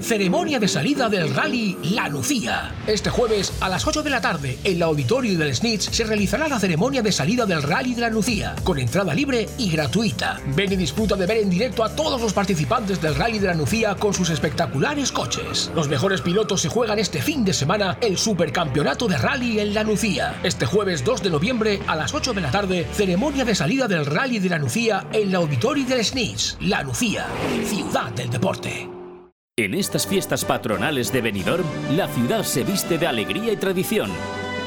Ceremonia 0.00 0.58
de 0.58 0.68
salida 0.68 1.08
del 1.08 1.34
rally 1.34 1.76
La 1.82 2.08
Lucía. 2.08 2.74
Este 2.86 3.10
jueves 3.10 3.52
a 3.60 3.68
las 3.68 3.86
8 3.86 4.02
de 4.02 4.10
la 4.10 4.20
tarde 4.20 4.58
en 4.64 4.76
el 4.76 4.82
auditorio 4.82 5.38
del 5.38 5.54
Snitch 5.54 5.90
se 5.90 6.04
realizará 6.04 6.48
la 6.48 6.60
ceremonia 6.60 7.02
de 7.02 7.12
salida 7.12 7.46
del 7.46 7.62
rally 7.62 7.94
de 7.94 8.00
La 8.02 8.10
Lucía 8.10 8.54
con 8.64 8.78
entrada 8.78 9.14
libre 9.14 9.48
y 9.58 9.70
gratuita. 9.70 10.40
Ven 10.54 10.72
y 10.72 10.76
disfruta 10.76 11.16
de 11.16 11.26
ver 11.26 11.38
en 11.38 11.50
directo 11.50 11.84
a 11.84 11.94
todos 11.94 12.20
los 12.20 12.32
participantes 12.32 13.00
del 13.00 13.14
rally 13.14 13.38
de 13.38 13.48
La 13.48 13.54
Lucía 13.54 13.94
con 13.96 14.14
sus 14.14 14.30
espectaculares 14.30 15.12
coches. 15.12 15.70
Los 15.74 15.88
mejores 15.88 16.20
pilotos 16.20 16.62
se 16.62 16.68
juegan 16.68 16.98
este 16.98 17.20
fin 17.20 17.44
de 17.44 17.52
semana 17.52 17.98
el 18.00 18.18
supercampeonato 18.18 19.08
de 19.08 19.18
rally 19.18 19.60
en 19.60 19.74
La 19.74 19.82
Lucía. 19.82 20.38
Este 20.42 20.66
jueves 20.66 21.04
2 21.04 21.22
de 21.22 21.30
noviembre 21.30 21.80
a 21.86 21.96
las 21.96 22.14
8 22.14 22.32
de 22.32 22.40
la 22.40 22.50
tarde 22.50 22.86
ceremonia 22.92 23.44
de 23.44 23.54
salida 23.54 23.88
del 23.88 24.06
rally 24.06 24.38
de 24.38 24.48
La 24.48 24.58
Lucía 24.58 25.06
en 25.12 25.28
el 25.28 25.34
auditorio 25.34 25.84
del 25.86 26.04
Snitch. 26.04 26.56
La 26.60 26.82
Lucía, 26.82 27.26
ciudad 27.64 28.10
del 28.12 28.30
deporte. 28.30 28.97
En 29.58 29.74
estas 29.74 30.06
fiestas 30.06 30.44
patronales 30.44 31.12
de 31.12 31.20
Benidorm, 31.20 31.66
la 31.96 32.06
ciudad 32.06 32.44
se 32.44 32.62
viste 32.62 32.96
de 32.96 33.08
alegría 33.08 33.52
y 33.52 33.56
tradición. 33.56 34.08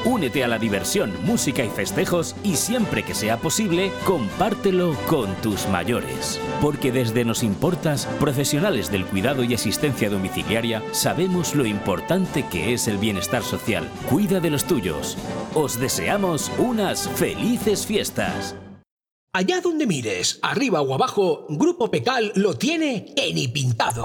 Únete 0.04 0.44
a 0.44 0.48
la 0.48 0.58
diversión, 0.58 1.14
música 1.24 1.64
y 1.64 1.70
festejos 1.70 2.36
y 2.44 2.56
siempre 2.56 3.02
que 3.02 3.14
sea 3.14 3.38
posible, 3.38 3.90
compártelo 4.04 4.94
con 5.08 5.34
tus 5.36 5.66
mayores. 5.68 6.38
Porque 6.60 6.92
desde 6.92 7.24
Nos 7.24 7.42
Importas, 7.42 8.04
profesionales 8.20 8.90
del 8.90 9.06
cuidado 9.06 9.42
y 9.44 9.54
asistencia 9.54 10.10
domiciliaria, 10.10 10.82
sabemos 10.92 11.54
lo 11.54 11.64
importante 11.64 12.44
que 12.50 12.74
es 12.74 12.86
el 12.86 12.98
bienestar 12.98 13.42
social. 13.42 13.88
Cuida 14.10 14.40
de 14.40 14.50
los 14.50 14.64
tuyos. 14.64 15.16
Os 15.54 15.80
deseamos 15.80 16.52
unas 16.58 17.08
felices 17.08 17.86
fiestas. 17.86 18.56
Allá 19.32 19.62
donde 19.62 19.86
mires, 19.86 20.38
arriba 20.42 20.82
o 20.82 20.92
abajo, 20.92 21.46
Grupo 21.48 21.90
Pecal 21.90 22.30
lo 22.34 22.58
tiene 22.58 23.14
en 23.16 23.38
y 23.38 23.48
pintado. 23.48 24.04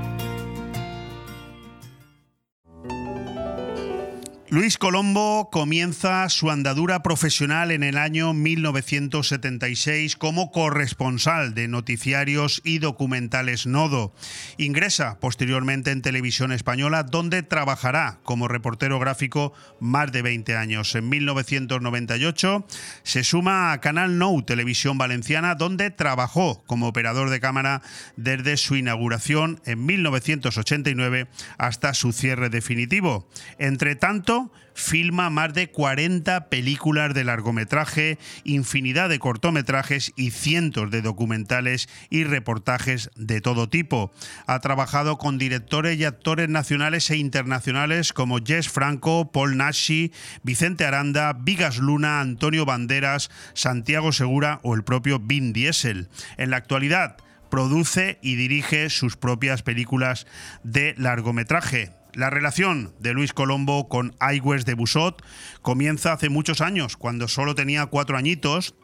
Luis 4.53 4.77
Colombo 4.77 5.49
comienza 5.49 6.27
su 6.27 6.51
andadura 6.51 7.01
profesional 7.01 7.71
en 7.71 7.83
el 7.83 7.97
año 7.97 8.33
1976 8.33 10.17
como 10.17 10.51
corresponsal 10.51 11.53
de 11.53 11.69
noticiarios 11.69 12.59
y 12.65 12.79
documentales 12.79 13.65
Nodo. 13.65 14.13
Ingresa 14.57 15.21
posteriormente 15.21 15.91
en 15.91 16.01
Televisión 16.01 16.51
Española, 16.51 17.03
donde 17.03 17.43
trabajará 17.43 18.19
como 18.23 18.49
reportero 18.49 18.99
gráfico 18.99 19.53
más 19.79 20.11
de 20.11 20.21
20 20.21 20.57
años. 20.57 20.95
En 20.95 21.07
1998 21.07 22.65
se 23.03 23.23
suma 23.23 23.71
a 23.71 23.79
Canal 23.79 24.17
Nou 24.17 24.43
Televisión 24.43 24.97
Valenciana, 24.97 25.55
donde 25.55 25.91
trabajó 25.91 26.61
como 26.67 26.89
operador 26.89 27.29
de 27.29 27.39
cámara 27.39 27.83
desde 28.17 28.57
su 28.57 28.75
inauguración 28.75 29.61
en 29.65 29.85
1989 29.85 31.29
hasta 31.57 31.93
su 31.93 32.11
cierre 32.11 32.49
definitivo. 32.49 33.29
Entre 33.57 33.95
tanto, 33.95 34.40
filma 34.73 35.29
más 35.29 35.53
de 35.53 35.69
40 35.69 36.49
películas 36.49 37.13
de 37.13 37.23
largometraje, 37.23 38.17
infinidad 38.43 39.09
de 39.09 39.19
cortometrajes 39.19 40.13
y 40.15 40.31
cientos 40.31 40.91
de 40.91 41.01
documentales 41.01 41.89
y 42.09 42.23
reportajes 42.23 43.09
de 43.15 43.41
todo 43.41 43.69
tipo. 43.69 44.11
Ha 44.47 44.59
trabajado 44.59 45.17
con 45.17 45.37
directores 45.37 45.97
y 45.99 46.05
actores 46.05 46.49
nacionales 46.49 47.09
e 47.09 47.17
internacionales 47.17 48.13
como 48.13 48.39
Jess 48.39 48.69
Franco, 48.69 49.31
Paul 49.31 49.57
Nashi, 49.57 50.11
Vicente 50.43 50.85
Aranda, 50.85 51.33
Vigas 51.33 51.77
Luna, 51.77 52.21
Antonio 52.21 52.65
Banderas, 52.65 53.29
Santiago 53.53 54.11
Segura 54.11 54.59
o 54.63 54.75
el 54.75 54.83
propio 54.83 55.19
Vin 55.19 55.53
Diesel. 55.53 56.09
En 56.37 56.49
la 56.49 56.57
actualidad, 56.57 57.17
produce 57.51 58.17
y 58.23 58.35
dirige 58.35 58.89
sus 58.89 59.17
propias 59.17 59.61
películas 59.61 60.25
de 60.63 60.95
largometraje. 60.97 61.91
La 62.13 62.29
relación 62.29 62.93
de 62.99 63.13
Luis 63.13 63.33
Colombo 63.33 63.87
con 63.87 64.15
Aigües 64.19 64.65
de 64.65 64.73
Busot 64.73 65.23
comienza 65.61 66.11
hace 66.11 66.27
muchos 66.27 66.59
años, 66.59 66.97
cuando 66.97 67.29
solo 67.29 67.55
tenía 67.55 67.85
cuatro 67.85 68.17
añitos, 68.17 68.75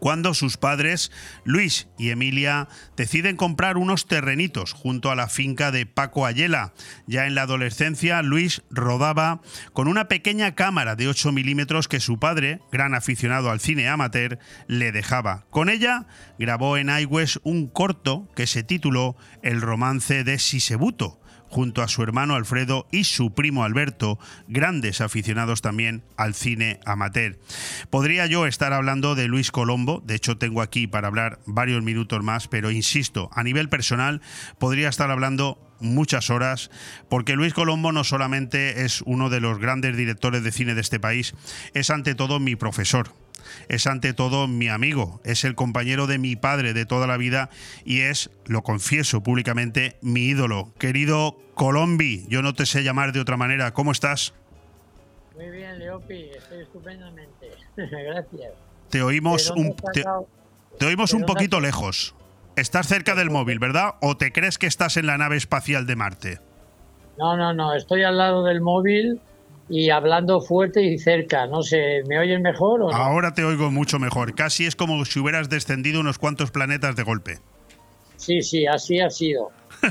cuando 0.00 0.34
sus 0.34 0.56
padres, 0.56 1.10
Luis 1.44 1.88
y 1.98 2.10
Emilia, 2.10 2.68
deciden 2.96 3.36
comprar 3.36 3.76
unos 3.76 4.06
terrenitos 4.06 4.72
junto 4.72 5.10
a 5.10 5.16
la 5.16 5.28
finca 5.28 5.70
de 5.70 5.86
Paco 5.86 6.26
Ayela. 6.26 6.72
Ya 7.06 7.26
en 7.26 7.34
la 7.34 7.42
adolescencia, 7.42 8.22
Luis 8.22 8.62
rodaba 8.70 9.40
con 9.72 9.88
una 9.88 10.08
pequeña 10.08 10.54
cámara 10.54 10.96
de 10.96 11.08
8 11.08 11.32
milímetros 11.32 11.88
que 11.88 12.00
su 12.00 12.18
padre, 12.18 12.60
gran 12.72 12.94
aficionado 12.94 13.50
al 13.50 13.60
cine 13.60 13.88
amateur, 13.88 14.38
le 14.66 14.92
dejaba. 14.92 15.46
Con 15.50 15.68
ella 15.68 16.06
grabó 16.38 16.76
en 16.76 16.90
Aigües 16.90 17.40
un 17.42 17.66
corto 17.66 18.28
que 18.34 18.46
se 18.46 18.62
tituló 18.62 19.16
El 19.42 19.60
romance 19.60 20.24
de 20.24 20.38
Sisebuto 20.38 21.20
junto 21.48 21.82
a 21.82 21.88
su 21.88 22.02
hermano 22.02 22.34
Alfredo 22.34 22.86
y 22.90 23.04
su 23.04 23.32
primo 23.34 23.64
Alberto, 23.64 24.18
grandes 24.48 25.00
aficionados 25.00 25.62
también 25.62 26.02
al 26.16 26.34
cine 26.34 26.80
amateur. 26.84 27.38
Podría 27.90 28.26
yo 28.26 28.46
estar 28.46 28.72
hablando 28.72 29.14
de 29.14 29.28
Luis 29.28 29.50
Colombo, 29.50 30.02
de 30.04 30.14
hecho 30.14 30.38
tengo 30.38 30.62
aquí 30.62 30.86
para 30.86 31.08
hablar 31.08 31.40
varios 31.46 31.82
minutos 31.82 32.22
más, 32.22 32.48
pero 32.48 32.70
insisto, 32.70 33.30
a 33.32 33.42
nivel 33.42 33.68
personal 33.68 34.20
podría 34.58 34.88
estar 34.88 35.10
hablando 35.10 35.65
muchas 35.80 36.30
horas, 36.30 36.70
porque 37.08 37.34
Luis 37.34 37.54
Colombo 37.54 37.92
no 37.92 38.04
solamente 38.04 38.84
es 38.84 39.02
uno 39.02 39.30
de 39.30 39.40
los 39.40 39.58
grandes 39.58 39.96
directores 39.96 40.42
de 40.42 40.52
cine 40.52 40.74
de 40.74 40.80
este 40.80 41.00
país, 41.00 41.34
es 41.74 41.90
ante 41.90 42.14
todo 42.14 42.40
mi 42.40 42.56
profesor, 42.56 43.10
es 43.68 43.86
ante 43.86 44.12
todo 44.12 44.48
mi 44.48 44.68
amigo, 44.68 45.20
es 45.24 45.44
el 45.44 45.54
compañero 45.54 46.06
de 46.06 46.18
mi 46.18 46.36
padre 46.36 46.72
de 46.72 46.86
toda 46.86 47.06
la 47.06 47.16
vida 47.16 47.50
y 47.84 48.00
es, 48.00 48.30
lo 48.46 48.62
confieso 48.62 49.22
públicamente, 49.22 49.96
mi 50.02 50.26
ídolo. 50.26 50.72
Querido 50.78 51.38
Colombi, 51.54 52.26
yo 52.28 52.42
no 52.42 52.54
te 52.54 52.66
sé 52.66 52.82
llamar 52.82 53.12
de 53.12 53.20
otra 53.20 53.36
manera, 53.36 53.72
¿cómo 53.72 53.92
estás? 53.92 54.34
Muy 55.34 55.50
bien, 55.50 55.78
Leopi, 55.78 56.30
estoy 56.36 56.62
estupendamente. 56.62 57.50
Gracias. 57.76 58.52
Te 58.90 59.02
oímos 59.02 59.50
un, 59.50 59.74
te, 59.92 60.04
te 60.78 60.86
oímos 60.86 61.12
un 61.12 61.24
poquito 61.24 61.60
lejos. 61.60 62.14
Estás 62.56 62.88
cerca 62.88 63.14
del 63.14 63.28
móvil, 63.28 63.58
¿verdad? 63.58 63.96
¿O 64.00 64.16
te 64.16 64.32
crees 64.32 64.56
que 64.56 64.66
estás 64.66 64.96
en 64.96 65.06
la 65.06 65.18
nave 65.18 65.36
espacial 65.36 65.86
de 65.86 65.94
Marte? 65.94 66.38
No, 67.18 67.36
no, 67.36 67.52
no, 67.52 67.74
estoy 67.74 68.02
al 68.02 68.16
lado 68.16 68.44
del 68.44 68.62
móvil 68.62 69.20
y 69.68 69.90
hablando 69.90 70.40
fuerte 70.40 70.82
y 70.82 70.98
cerca. 70.98 71.46
No 71.46 71.62
sé, 71.62 72.02
¿me 72.08 72.18
oyes 72.18 72.40
mejor 72.40 72.82
o 72.82 72.90
no? 72.90 72.96
Ahora 72.96 73.34
te 73.34 73.44
oigo 73.44 73.70
mucho 73.70 73.98
mejor. 73.98 74.34
Casi 74.34 74.64
es 74.64 74.74
como 74.74 75.04
si 75.04 75.20
hubieras 75.20 75.50
descendido 75.50 76.00
unos 76.00 76.18
cuantos 76.18 76.50
planetas 76.50 76.96
de 76.96 77.02
golpe. 77.02 77.38
Sí, 78.16 78.40
sí, 78.40 78.66
así 78.66 79.00
ha 79.00 79.10
sido. 79.10 79.50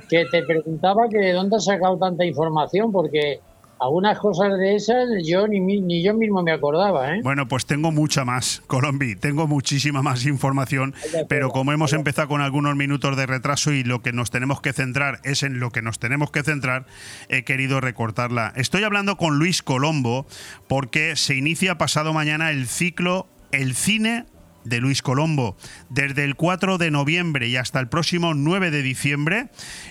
que 0.09 0.25
te 0.25 0.41
preguntaba 0.41 1.07
que 1.09 1.19
de 1.19 1.33
dónde 1.33 1.57
has 1.57 1.65
sacado 1.65 1.97
tanta 1.99 2.25
información, 2.25 2.91
porque 2.91 3.41
algunas 3.79 4.17
cosas 4.19 4.57
de 4.57 4.75
esas 4.75 5.07
yo 5.23 5.47
ni, 5.47 5.59
ni 5.59 6.03
yo 6.03 6.13
mismo 6.13 6.41
me 6.43 6.51
acordaba. 6.51 7.15
¿eh? 7.15 7.21
Bueno, 7.23 7.47
pues 7.47 7.65
tengo 7.65 7.91
mucha 7.91 8.25
más, 8.25 8.63
Colombi, 8.67 9.15
tengo 9.15 9.47
muchísima 9.47 10.01
más 10.01 10.25
información, 10.25 10.93
pero 11.27 11.49
como 11.49 11.71
hemos 11.71 11.93
empezado 11.93 12.27
con 12.27 12.41
algunos 12.41 12.75
minutos 12.75 13.17
de 13.17 13.25
retraso 13.25 13.71
y 13.71 13.83
lo 13.83 14.01
que 14.01 14.13
nos 14.13 14.31
tenemos 14.31 14.61
que 14.61 14.73
centrar 14.73 15.19
es 15.23 15.43
en 15.43 15.59
lo 15.59 15.71
que 15.71 15.81
nos 15.81 15.99
tenemos 15.99 16.31
que 16.31 16.43
centrar, 16.43 16.85
he 17.29 17.43
querido 17.43 17.81
recortarla. 17.81 18.53
Estoy 18.55 18.83
hablando 18.83 19.17
con 19.17 19.37
Luis 19.37 19.61
Colombo 19.61 20.25
porque 20.67 21.15
se 21.15 21.35
inicia 21.35 21.77
pasado 21.77 22.13
mañana 22.13 22.51
el 22.51 22.67
ciclo 22.67 23.27
El 23.51 23.75
cine 23.75 24.25
de 24.65 24.79
Luis 24.79 25.01
Colombo. 25.01 25.55
Desde 25.89 26.25
el 26.25 26.35
4 26.35 26.77
de 26.77 26.91
noviembre 26.91 27.47
y 27.47 27.55
hasta 27.55 27.79
el 27.79 27.87
próximo 27.87 28.33
9 28.33 28.71
de 28.71 28.81
diciembre, 28.81 29.47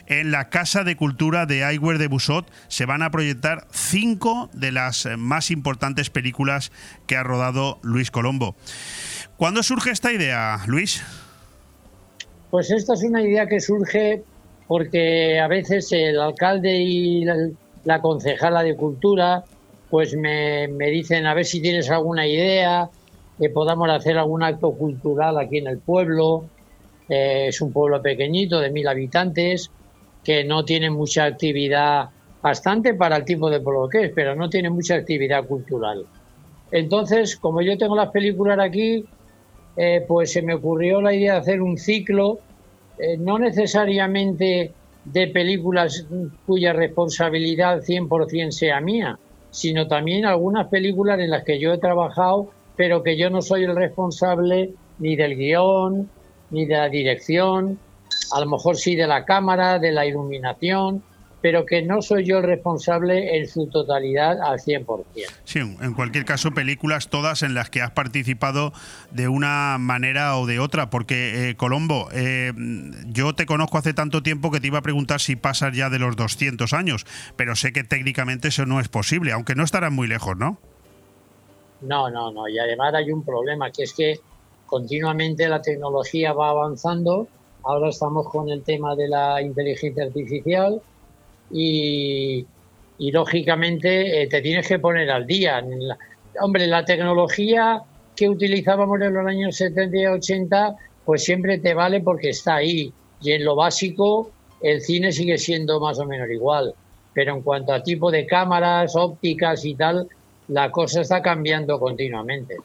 en 0.06 0.30
la 0.30 0.50
Casa 0.50 0.84
de 0.84 0.96
Cultura 0.96 1.46
de 1.46 1.64
Aigüer 1.64 1.98
de 1.98 2.08
Busot 2.08 2.46
se 2.68 2.84
van 2.84 3.02
a 3.02 3.10
proyectar 3.10 3.66
cinco 3.70 4.50
de 4.52 4.72
las 4.72 5.08
más 5.16 5.50
importantes 5.50 6.10
películas 6.10 6.72
que 7.06 7.16
ha 7.16 7.22
rodado 7.22 7.78
Luis 7.82 8.10
Colombo. 8.10 8.56
¿Cuándo 9.36 9.62
surge 9.62 9.90
esta 9.90 10.12
idea, 10.12 10.60
Luis? 10.66 11.02
Pues 12.50 12.70
esta 12.70 12.94
es 12.94 13.02
una 13.02 13.22
idea 13.22 13.46
que 13.46 13.60
surge 13.60 14.22
porque 14.66 15.40
a 15.40 15.48
veces 15.48 15.90
el 15.92 16.20
alcalde 16.20 16.76
y 16.76 17.24
la, 17.24 17.36
la 17.84 18.00
concejala 18.00 18.62
de 18.62 18.76
cultura 18.76 19.44
pues 19.90 20.16
me, 20.16 20.66
me 20.68 20.90
dicen 20.90 21.26
a 21.26 21.34
ver 21.34 21.44
si 21.44 21.60
tienes 21.60 21.90
alguna 21.90 22.26
idea, 22.26 22.90
que 23.38 23.50
podamos 23.50 23.88
hacer 23.90 24.16
algún 24.18 24.42
acto 24.42 24.72
cultural 24.72 25.38
aquí 25.38 25.58
en 25.58 25.66
el 25.66 25.78
pueblo. 25.78 26.44
Eh, 27.08 27.46
es 27.48 27.60
un 27.60 27.72
pueblo 27.72 28.00
pequeñito 28.00 28.60
de 28.60 28.70
mil 28.70 28.86
habitantes 28.88 29.70
que 30.22 30.44
no 30.44 30.64
tiene 30.64 30.90
mucha 30.90 31.24
actividad, 31.24 32.08
bastante 32.40 32.94
para 32.94 33.16
el 33.16 33.24
tipo 33.24 33.50
de 33.50 33.60
pueblo 33.60 33.88
que 33.88 34.04
es, 34.04 34.12
pero 34.14 34.34
no 34.34 34.48
tiene 34.48 34.70
mucha 34.70 34.94
actividad 34.94 35.44
cultural. 35.46 36.06
Entonces, 36.70 37.36
como 37.36 37.60
yo 37.60 37.76
tengo 37.76 37.94
las 37.94 38.10
películas 38.10 38.58
aquí, 38.58 39.04
eh, 39.76 40.04
pues 40.06 40.32
se 40.32 40.42
me 40.42 40.54
ocurrió 40.54 41.00
la 41.00 41.12
idea 41.12 41.34
de 41.34 41.38
hacer 41.40 41.60
un 41.60 41.76
ciclo, 41.76 42.38
eh, 42.98 43.16
no 43.18 43.38
necesariamente 43.38 44.72
de 45.04 45.26
películas 45.28 46.06
cuya 46.46 46.72
responsabilidad 46.72 47.82
100% 47.82 48.50
sea 48.50 48.80
mía, 48.80 49.18
sino 49.50 49.86
también 49.86 50.24
algunas 50.24 50.68
películas 50.68 51.20
en 51.20 51.30
las 51.30 51.44
que 51.44 51.58
yo 51.58 51.74
he 51.74 51.78
trabajado 51.78 52.50
pero 52.76 53.02
que 53.02 53.16
yo 53.16 53.30
no 53.30 53.42
soy 53.42 53.64
el 53.64 53.76
responsable 53.76 54.70
ni 54.98 55.16
del 55.16 55.36
guion, 55.36 56.08
ni 56.50 56.66
de 56.66 56.76
la 56.76 56.88
dirección, 56.88 57.78
a 58.32 58.40
lo 58.40 58.46
mejor 58.46 58.76
sí 58.76 58.96
de 58.96 59.06
la 59.06 59.24
cámara, 59.24 59.78
de 59.78 59.92
la 59.92 60.06
iluminación, 60.06 61.02
pero 61.44 61.66
que 61.66 61.82
no 61.82 62.00
soy 62.00 62.24
yo 62.24 62.38
el 62.38 62.44
responsable 62.44 63.36
en 63.36 63.46
su 63.46 63.66
totalidad 63.66 64.40
al 64.40 64.58
100%. 64.60 65.04
Sí, 65.44 65.58
en 65.58 65.92
cualquier 65.92 66.24
caso, 66.24 66.52
películas 66.52 67.10
todas 67.10 67.42
en 67.42 67.52
las 67.52 67.68
que 67.68 67.82
has 67.82 67.90
participado 67.90 68.72
de 69.10 69.28
una 69.28 69.76
manera 69.78 70.38
o 70.38 70.46
de 70.46 70.58
otra, 70.58 70.88
porque 70.88 71.50
eh, 71.50 71.54
Colombo, 71.56 72.08
eh, 72.12 72.54
yo 73.08 73.34
te 73.34 73.44
conozco 73.44 73.76
hace 73.76 73.92
tanto 73.92 74.22
tiempo 74.22 74.50
que 74.50 74.58
te 74.58 74.68
iba 74.68 74.78
a 74.78 74.82
preguntar 74.82 75.20
si 75.20 75.36
pasas 75.36 75.76
ya 75.76 75.90
de 75.90 75.98
los 75.98 76.16
200 76.16 76.72
años, 76.72 77.04
pero 77.36 77.56
sé 77.56 77.74
que 77.74 77.84
técnicamente 77.84 78.48
eso 78.48 78.64
no 78.64 78.80
es 78.80 78.88
posible, 78.88 79.32
aunque 79.32 79.54
no 79.54 79.64
estarás 79.64 79.92
muy 79.92 80.08
lejos, 80.08 80.38
¿no? 80.38 80.58
No, 81.80 82.10
no, 82.10 82.32
no. 82.32 82.48
Y 82.48 82.58
además 82.58 82.94
hay 82.94 83.10
un 83.10 83.24
problema, 83.24 83.70
que 83.70 83.84
es 83.84 83.92
que 83.92 84.20
continuamente 84.66 85.48
la 85.48 85.60
tecnología 85.60 86.32
va 86.32 86.50
avanzando. 86.50 87.28
Ahora 87.62 87.90
estamos 87.90 88.28
con 88.28 88.48
el 88.48 88.62
tema 88.62 88.94
de 88.94 89.08
la 89.08 89.40
inteligencia 89.40 90.04
artificial 90.04 90.80
y, 91.50 92.46
y 92.98 93.10
lógicamente 93.10 94.22
eh, 94.22 94.26
te 94.26 94.40
tienes 94.40 94.66
que 94.66 94.78
poner 94.78 95.10
al 95.10 95.26
día. 95.26 95.60
La, 95.60 95.98
hombre, 96.40 96.66
la 96.66 96.84
tecnología 96.84 97.82
que 98.16 98.28
utilizábamos 98.28 99.00
en 99.00 99.14
los 99.14 99.26
años 99.26 99.56
70 99.56 99.96
y 99.96 100.06
80, 100.06 100.76
pues 101.04 101.24
siempre 101.24 101.58
te 101.58 101.74
vale 101.74 102.00
porque 102.00 102.30
está 102.30 102.56
ahí. 102.56 102.92
Y 103.20 103.32
en 103.32 103.44
lo 103.44 103.56
básico, 103.56 104.30
el 104.60 104.80
cine 104.80 105.12
sigue 105.12 105.38
siendo 105.38 105.80
más 105.80 105.98
o 105.98 106.06
menos 106.06 106.30
igual. 106.30 106.74
Pero 107.12 107.34
en 107.34 107.42
cuanto 107.42 107.72
a 107.72 107.82
tipo 107.82 108.10
de 108.10 108.26
cámaras, 108.26 108.96
ópticas 108.96 109.64
y 109.64 109.74
tal, 109.74 110.08
la 110.48 110.70
cosa 110.70 111.00
está 111.00 111.22
cambiando 111.22 111.78
continuamente. 111.78 112.56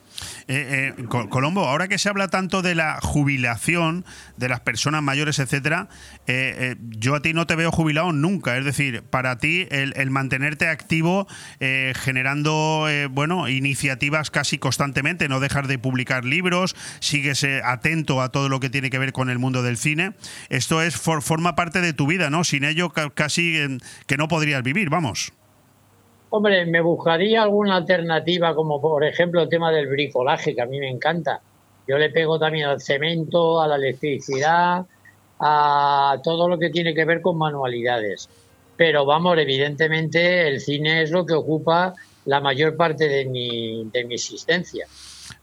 Eh, 0.47 0.93
eh, 0.97 1.05
Colombo, 1.29 1.65
ahora 1.65 1.87
que 1.87 1.97
se 1.97 2.09
habla 2.09 2.27
tanto 2.27 2.61
de 2.61 2.75
la 2.75 2.99
jubilación 3.01 4.03
de 4.37 4.49
las 4.49 4.61
personas 4.61 5.03
mayores, 5.03 5.39
etcétera, 5.39 5.87
eh, 6.27 6.55
eh, 6.57 6.75
yo 6.79 7.15
a 7.15 7.21
ti 7.21 7.33
no 7.33 7.47
te 7.47 7.55
veo 7.55 7.71
jubilado 7.71 8.11
nunca. 8.11 8.57
Es 8.57 8.65
decir, 8.65 9.03
para 9.03 9.37
ti 9.37 9.67
el, 9.69 10.11
mantenerte 10.11 10.67
activo, 10.67 11.27
eh, 11.59 11.93
generando 11.95 12.87
bueno 13.11 13.47
iniciativas 13.47 14.31
casi 14.31 14.57
constantemente, 14.57 15.29
no 15.29 15.39
dejar 15.39 15.67
de 15.67 15.79
publicar 15.79 16.25
libros, 16.25 16.75
sigues 16.99 17.45
atento 17.63 18.21
a 18.21 18.29
todo 18.29 18.49
lo 18.49 18.59
que 18.59 18.69
tiene 18.69 18.89
que 18.89 18.99
ver 18.99 19.13
con 19.13 19.29
el 19.29 19.39
mundo 19.39 19.63
del 19.63 19.77
cine. 19.77 20.13
Esto 20.49 20.81
es 20.81 20.97
for, 20.97 21.21
forma 21.21 21.55
parte 21.55 21.81
de 21.81 21.93
tu 21.93 22.07
vida, 22.07 22.29
¿no? 22.29 22.43
Sin 22.43 22.63
ello 22.63 22.91
casi 23.13 23.55
que 24.07 24.17
no 24.17 24.27
podrías 24.27 24.63
vivir, 24.63 24.89
vamos. 24.89 25.31
Hombre, 26.31 26.65
me 26.67 26.81
buscaría 26.81 27.41
alguna 27.41 27.77
alternativa, 27.77 28.53
como 28.53 28.79
por 28.79 29.03
ejemplo 29.03 29.41
el 29.41 29.49
tema 29.49 29.71
del 29.71 29.87
bricolaje, 29.87 30.53
que 30.53 30.61
a 30.61 30.67
mí 30.67 30.79
me 30.79 30.89
encanta. 30.89 31.41
Yo 31.87 31.97
le 31.97 32.11
pego 32.11 32.37
también 32.37 32.67
al 32.67 32.79
cemento, 32.79 33.59
a 33.59 33.67
la 33.67 33.77
electricidad, 33.77 34.85
a 35.39 36.19
todo 36.23 36.47
lo 36.47 36.59
que 36.59 36.69
tiene 36.69 36.93
que 36.93 37.05
ver 37.05 37.21
con 37.21 37.37
manualidades. 37.37 38.29
Pero 38.77 39.05
vamos, 39.05 39.39
evidentemente 39.39 40.47
el 40.47 40.59
cine 40.59 41.01
es 41.01 41.09
lo 41.09 41.25
que 41.25 41.33
ocupa 41.33 41.95
la 42.25 42.39
mayor 42.41 42.77
parte 42.77 43.07
de 43.09 43.25
mi, 43.25 43.89
de 43.91 44.05
mi 44.05 44.13
existencia. 44.13 44.85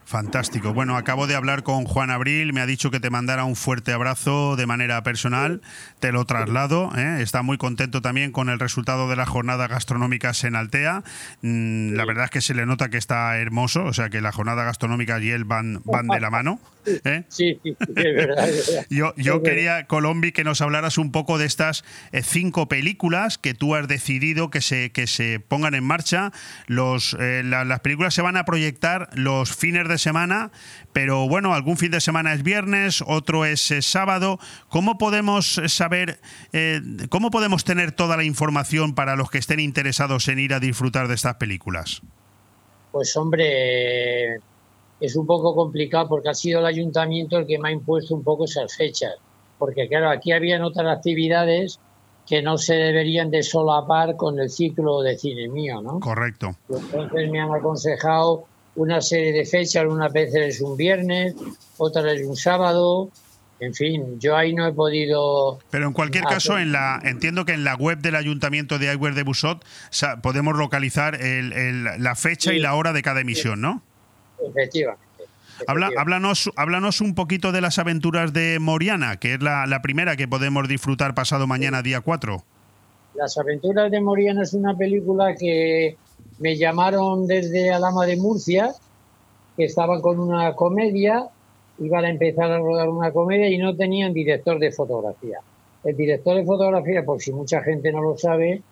Fantástico. 0.07 0.73
Bueno, 0.73 0.97
acabo 0.97 1.27
de 1.27 1.35
hablar 1.35 1.65
con 1.65 1.85
Juan 1.85 2.11
Abril, 2.11 2.53
me 2.53 2.61
ha 2.61 2.67
dicho 2.67 2.93
que 2.93 3.01
te 3.01 3.11
mandara 3.11 3.45
un 3.45 3.57
fuerte 3.57 3.93
abrazo 3.93 4.55
de 4.55 4.65
manera 4.65 5.03
personal, 5.03 5.63
te 5.99 6.13
lo 6.13 6.25
traslado, 6.25 6.93
¿eh? 6.97 7.17
está 7.23 7.43
muy 7.43 7.59
contento 7.59 8.01
también 8.03 8.31
con 8.31 8.49
el 8.49 8.61
resultado 8.61 9.09
de 9.09 9.17
las 9.17 9.29
jornadas 9.29 9.69
gastronómicas 9.69 10.45
en 10.45 10.55
Altea. 10.55 11.03
Mm, 11.43 11.95
la 11.95 12.05
verdad 12.05 12.27
es 12.27 12.31
que 12.31 12.41
se 12.41 12.55
le 12.55 12.67
nota 12.67 12.89
que 12.89 12.99
está 12.99 13.37
hermoso, 13.39 13.85
o 13.85 13.93
sea 13.93 14.09
que 14.09 14.21
las 14.21 14.33
jornadas 14.33 14.65
gastronómicas 14.67 15.21
y 15.23 15.33
él 15.33 15.45
van, 15.45 15.83
van 15.85 16.07
de 16.07 16.21
la 16.21 16.31
mano. 16.31 16.61
¿Eh? 16.87 17.25
Sí, 17.29 17.61
es 17.65 17.77
verdad. 17.95 18.49
Es 18.49 18.67
verdad. 18.69 18.87
Yo, 18.91 19.15
yo 19.17 19.43
quería, 19.43 19.87
Colombi, 19.87 20.33
que 20.33 20.45
nos 20.45 20.61
hablaras 20.61 20.99
un 20.99 21.13
poco 21.13 21.39
de 21.39 21.47
estas 21.47 21.85
eh, 22.13 22.23
cinco 22.23 22.69
películas 22.69 23.39
que 23.39 23.55
tú 23.55 23.75
has 23.75 23.89
decidido 23.89 24.51
que 24.51 24.61
se, 24.61 24.93
que 24.93 25.07
se 25.07 25.41
pongan 25.41 25.75
en 25.75 25.85
marcha. 25.85 26.33
Los, 26.67 27.17
eh, 27.19 27.43
la, 27.45 27.65
las 27.65 27.81
películas 27.81 28.15
se 28.15 28.23
van 28.23 28.37
a 28.37 28.45
proyectar 28.45 29.11
los 29.15 29.55
fines 29.55 29.89
de 29.89 29.99
semana, 29.99 30.51
pero 30.93 31.29
bueno, 31.29 31.55
algún 31.55 31.77
fin 31.77 31.91
de 31.91 32.01
semana 32.01 32.33
es 32.33 32.43
viernes, 32.43 33.03
otro 33.07 33.45
es 33.45 33.71
eh, 33.71 33.83
sábado. 33.83 34.39
¿Cómo 34.69 34.99
podemos 34.99 35.61
saber, 35.67 36.21
cómo 37.09 37.31
podemos 37.31 37.65
tener 37.65 37.93
toda 37.93 38.17
la 38.17 38.25
información 38.25 38.95
para 38.95 39.17
los 39.17 39.31
que 39.31 39.39
estén 39.39 39.61
interesados 39.61 40.29
en 40.29 40.39
ir 40.39 40.55
a 40.55 40.61
disfrutar 40.61 41.09
de 41.09 41.15
estas 41.15 41.37
películas? 41.37 42.03
Pues 42.93 43.17
hombre, 43.17 44.39
es 45.01 45.17
un 45.17 45.27
poco 45.27 45.55
complicado 45.55 46.09
porque 46.09 46.29
ha 46.31 46.35
sido 46.35 46.61
el 46.61 46.67
ayuntamiento 46.67 47.39
el 47.39 47.47
que 47.47 47.59
me 47.59 47.69
ha 47.69 47.73
impuesto 47.73 48.15
un 48.15 48.25
poco 48.25 48.45
esas 48.45 48.75
fechas. 48.77 49.15
Porque 49.59 49.89
claro, 49.89 50.11
aquí 50.11 50.33
habían 50.33 50.63
otras 50.63 50.87
actividades 50.97 51.79
que 52.27 52.43
no 52.43 52.59
se 52.59 52.75
deberían 52.75 53.31
de 53.31 53.43
solapar 53.43 54.17
con 54.17 54.39
el 54.41 54.51
ciclo 54.51 55.01
de 55.03 55.17
cine 55.17 55.49
mío, 55.49 55.81
¿no? 55.81 56.01
Correcto. 56.01 56.57
Entonces 56.69 57.31
me 57.31 57.41
han 57.41 57.55
aconsejado 57.55 58.45
una 58.75 59.01
serie 59.01 59.33
de 59.33 59.45
fechas, 59.47 59.85
una 59.87 60.09
vez 60.09 60.35
es 60.35 60.61
un 60.61 60.77
viernes, 60.77 61.35
otra 61.79 62.13
es 62.13 62.27
un 62.27 62.37
sábado, 62.37 63.11
en 63.61 63.73
fin, 63.73 64.19
yo 64.21 64.37
ahí 64.37 64.53
no 64.55 64.67
he 64.67 64.73
podido... 64.73 65.59
Pero 65.71 65.87
en 65.87 65.93
cualquier 65.95 66.25
hacer- 66.25 66.35
caso, 66.35 66.59
en 66.59 66.73
la 66.73 67.01
entiendo 67.05 67.47
que 67.47 67.53
en 67.53 67.65
la 67.65 67.75
web 67.75 67.99
del 67.99 68.17
Ayuntamiento 68.17 68.79
de 68.79 68.91
Aigüer 68.91 69.15
de 69.15 69.23
Busot 69.23 69.65
podemos 70.23 70.57
localizar 70.57 71.15
el- 71.15 71.53
el- 71.55 71.85
la 72.03 72.15
fecha 72.17 72.53
y 72.53 72.59
la 72.59 72.75
hora 72.75 72.93
de 72.93 73.01
cada 73.03 73.21
emisión, 73.21 73.61
¿no? 73.63 73.83
Efectivamente. 74.41 75.05
Habla, 75.67 75.91
háblanos, 75.97 76.51
háblanos 76.57 77.01
un 77.01 77.15
poquito 77.15 77.51
de 77.51 77.61
las 77.61 77.79
aventuras 77.79 78.33
de 78.33 78.59
Moriana, 78.61 79.17
que 79.17 79.35
es 79.35 79.43
la, 79.43 79.67
la 79.67 79.81
primera 79.81 80.17
que 80.17 80.29
podemos 80.29 80.69
disfrutar 80.69 81.15
pasado 81.15 81.47
mañana, 81.47 81.83
día 81.83 82.01
4. 82.01 82.43
Las 83.15 83.39
aventuras 83.39 83.91
de 83.91 84.01
Moriana 84.01 84.43
es 84.43 84.53
una 84.53 84.77
película 84.77 85.35
que 85.35 85.97
me 86.39 86.57
llamaron 86.57 87.27
desde 87.27 87.71
Alama 87.71 88.05
de 88.05 88.17
Murcia, 88.17 88.75
que 89.57 89.65
estaban 89.65 90.03
con 90.03 90.21
una 90.21 90.55
comedia, 90.55 91.27
iban 91.79 92.05
a 92.05 92.11
empezar 92.11 92.51
a 92.51 92.59
rodar 92.59 92.89
una 92.89 93.11
comedia 93.13 93.49
y 93.49 93.57
no 93.57 93.75
tenían 93.75 94.13
director 94.13 94.59
de 94.59 94.71
fotografía. 94.71 95.39
El 95.85 95.97
director 95.97 96.37
de 96.37 96.45
fotografía, 96.45 97.05
por 97.05 97.23
si 97.23 97.33
mucha 97.33 97.63
gente 97.63 97.93
no 97.93 98.03
lo 98.03 98.19
sabe, 98.19 98.63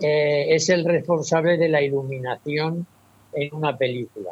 eh, 0.00 0.46
es 0.48 0.68
el 0.68 0.84
responsable 0.84 1.56
de 1.56 1.68
la 1.68 1.82
iluminación 1.82 2.86
en 3.34 3.54
una 3.54 3.76
película. 3.76 4.30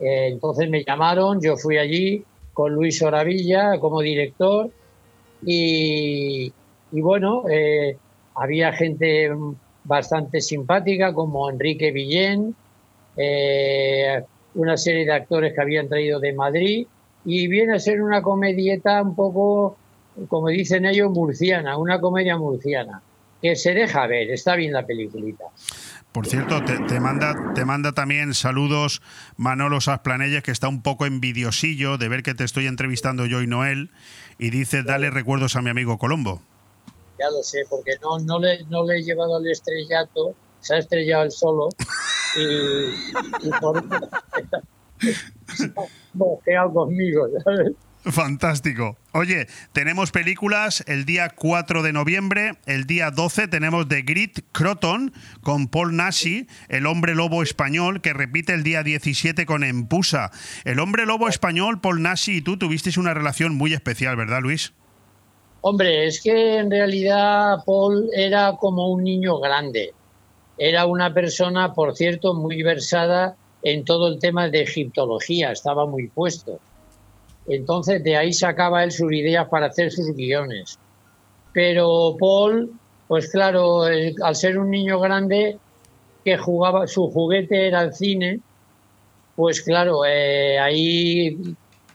Eh, 0.00 0.28
entonces 0.28 0.68
me 0.68 0.84
llamaron, 0.84 1.40
yo 1.40 1.56
fui 1.56 1.78
allí 1.78 2.24
con 2.52 2.72
Luis 2.72 3.02
Oravilla 3.02 3.78
como 3.78 4.00
director 4.00 4.70
y, 5.44 6.52
bueno, 6.90 7.44
eh, 7.50 7.96
había 8.34 8.72
gente 8.72 9.30
bastante 9.84 10.40
simpática 10.40 11.12
como 11.12 11.48
Enrique 11.48 11.92
Villén, 11.92 12.54
eh, 13.16 14.22
una 14.54 14.76
serie 14.76 15.04
de 15.04 15.12
actores 15.12 15.54
que 15.54 15.60
habían 15.60 15.88
traído 15.88 16.18
de 16.18 16.32
Madrid 16.32 16.86
y 17.24 17.48
viene 17.48 17.74
a 17.74 17.78
ser 17.78 18.02
una 18.02 18.22
comedieta 18.22 19.02
un 19.02 19.14
poco, 19.14 19.76
como 20.28 20.48
dicen 20.48 20.86
ellos, 20.86 21.10
murciana, 21.10 21.76
una 21.76 22.00
comedia 22.00 22.36
murciana, 22.36 23.02
que 23.42 23.56
se 23.56 23.74
deja 23.74 24.06
ver, 24.06 24.30
está 24.30 24.56
bien 24.56 24.72
la 24.72 24.86
peliculita. 24.86 25.44
Por 26.16 26.26
cierto, 26.26 26.62
te, 26.64 26.98
manda, 26.98 27.52
te 27.54 27.66
manda 27.66 27.92
también 27.92 28.32
saludos 28.32 29.02
Manolo 29.36 29.82
Sasplanelles, 29.82 30.42
que 30.42 30.50
está 30.50 30.66
un 30.66 30.80
poco 30.80 31.04
envidiosillo 31.04 31.98
de 31.98 32.08
ver 32.08 32.22
que 32.22 32.32
te 32.32 32.42
estoy 32.42 32.66
entrevistando 32.68 33.26
yo 33.26 33.42
y 33.42 33.46
Noel, 33.46 33.90
y 34.38 34.48
dice, 34.48 34.82
dale 34.82 35.10
recuerdos 35.10 35.56
a 35.56 35.60
mi 35.60 35.68
amigo 35.68 35.98
Colombo. 35.98 36.40
Ya 37.18 37.28
lo 37.28 37.42
sé, 37.42 37.66
porque 37.68 37.96
no, 38.00 38.18
no, 38.20 38.38
le, 38.38 38.64
no 38.64 38.86
le 38.86 38.96
he 38.96 39.02
llevado 39.02 39.36
al 39.36 39.46
estrellato, 39.46 40.34
se 40.60 40.76
ha 40.76 40.78
estrellado 40.78 41.24
él 41.24 41.30
solo 41.32 41.68
y, 42.34 43.48
y 43.48 43.50
por 43.60 43.84
bojeado 46.14 46.72
conmigo, 46.72 47.26
¿sabes? 47.44 47.72
Fantástico. 48.06 48.96
Oye, 49.12 49.48
tenemos 49.72 50.12
películas 50.12 50.84
el 50.86 51.06
día 51.06 51.28
4 51.30 51.82
de 51.82 51.92
noviembre, 51.92 52.52
el 52.66 52.86
día 52.86 53.10
12 53.10 53.48
tenemos 53.48 53.88
The 53.88 54.02
Grit 54.02 54.44
Croton 54.52 55.12
con 55.42 55.66
Paul 55.66 55.96
Nashi, 55.96 56.46
el 56.68 56.86
hombre 56.86 57.16
lobo 57.16 57.42
español, 57.42 58.00
que 58.00 58.12
repite 58.12 58.54
el 58.54 58.62
día 58.62 58.84
17 58.84 59.44
con 59.44 59.64
Empusa. 59.64 60.30
El 60.64 60.78
hombre 60.78 61.04
lobo 61.04 61.28
español, 61.28 61.80
Paul 61.80 62.00
Nashi 62.00 62.36
y 62.36 62.42
tú 62.42 62.56
tuvisteis 62.56 62.96
una 62.96 63.12
relación 63.12 63.56
muy 63.56 63.72
especial, 63.72 64.14
¿verdad, 64.14 64.40
Luis? 64.40 64.72
Hombre, 65.62 66.06
es 66.06 66.22
que 66.22 66.58
en 66.58 66.70
realidad 66.70 67.64
Paul 67.66 68.08
era 68.14 68.52
como 68.52 68.88
un 68.88 69.02
niño 69.02 69.40
grande. 69.40 69.94
Era 70.58 70.86
una 70.86 71.12
persona, 71.12 71.74
por 71.74 71.96
cierto, 71.96 72.34
muy 72.34 72.62
versada 72.62 73.34
en 73.64 73.84
todo 73.84 74.06
el 74.06 74.20
tema 74.20 74.48
de 74.48 74.62
egiptología, 74.62 75.50
estaba 75.50 75.86
muy 75.86 76.06
puesto. 76.06 76.60
Entonces 77.48 78.02
de 78.02 78.16
ahí 78.16 78.32
sacaba 78.32 78.84
él 78.84 78.90
sus 78.92 79.12
ideas 79.12 79.48
para 79.48 79.66
hacer 79.66 79.92
sus 79.92 80.14
guiones. 80.14 80.78
Pero 81.52 82.16
Paul, 82.18 82.72
pues 83.08 83.30
claro, 83.30 83.82
al 83.82 84.36
ser 84.36 84.58
un 84.58 84.70
niño 84.70 84.98
grande 85.00 85.58
que 86.24 86.36
jugaba, 86.36 86.86
su 86.86 87.10
juguete 87.10 87.68
era 87.68 87.82
el 87.82 87.94
cine, 87.94 88.40
pues 89.36 89.62
claro, 89.62 90.04
eh, 90.04 90.58
ahí 90.58 91.38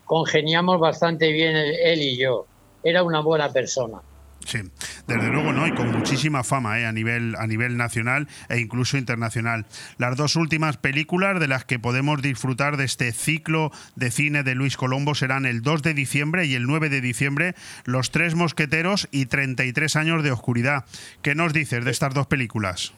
congeniamos 0.06 0.80
bastante 0.80 1.32
bien 1.32 1.56
él 1.56 2.02
y 2.02 2.18
yo. 2.18 2.46
Era 2.84 3.04
una 3.04 3.20
buena 3.22 3.52
persona. 3.52 4.02
Sí, 4.46 4.60
desde 5.08 5.30
luego 5.30 5.54
no, 5.54 5.68
y 5.68 5.72
con 5.74 5.92
muchísima 5.92 6.44
fama 6.44 6.80
¿eh? 6.80 6.86
a, 6.86 6.92
nivel, 6.92 7.36
a 7.38 7.48
nivel 7.48 7.78
nacional 7.78 8.28
e 8.50 8.60
incluso 8.60 8.98
internacional. 8.98 9.66
Las 9.98 10.18
dos 10.18 10.36
últimas 10.36 10.78
películas 10.78 11.40
de 11.40 11.48
las 11.48 11.64
que 11.66 11.80
podemos 11.80 12.22
disfrutar 12.22 12.78
de 12.78 12.86
este 12.86 13.12
ciclo 13.12 13.72
de 13.96 14.12
cine 14.12 14.44
de 14.44 14.56
Luis 14.56 14.78
Colombo 14.78 15.16
serán 15.16 15.46
el 15.46 15.62
2 15.62 15.84
de 15.84 15.94
diciembre 15.94 16.46
y 16.46 16.56
el 16.56 16.66
9 16.66 16.90
de 16.90 17.02
diciembre, 17.02 17.56
Los 17.86 18.12
Tres 18.12 18.36
Mosqueteros 18.36 19.08
y 19.12 19.28
33 19.28 19.96
años 19.96 20.24
de 20.24 20.32
oscuridad. 20.32 20.86
¿Qué 21.22 21.36
nos 21.36 21.54
dices 21.54 21.86
de 21.86 21.92
estas 21.92 22.14
dos 22.14 22.28
películas? 22.28 22.94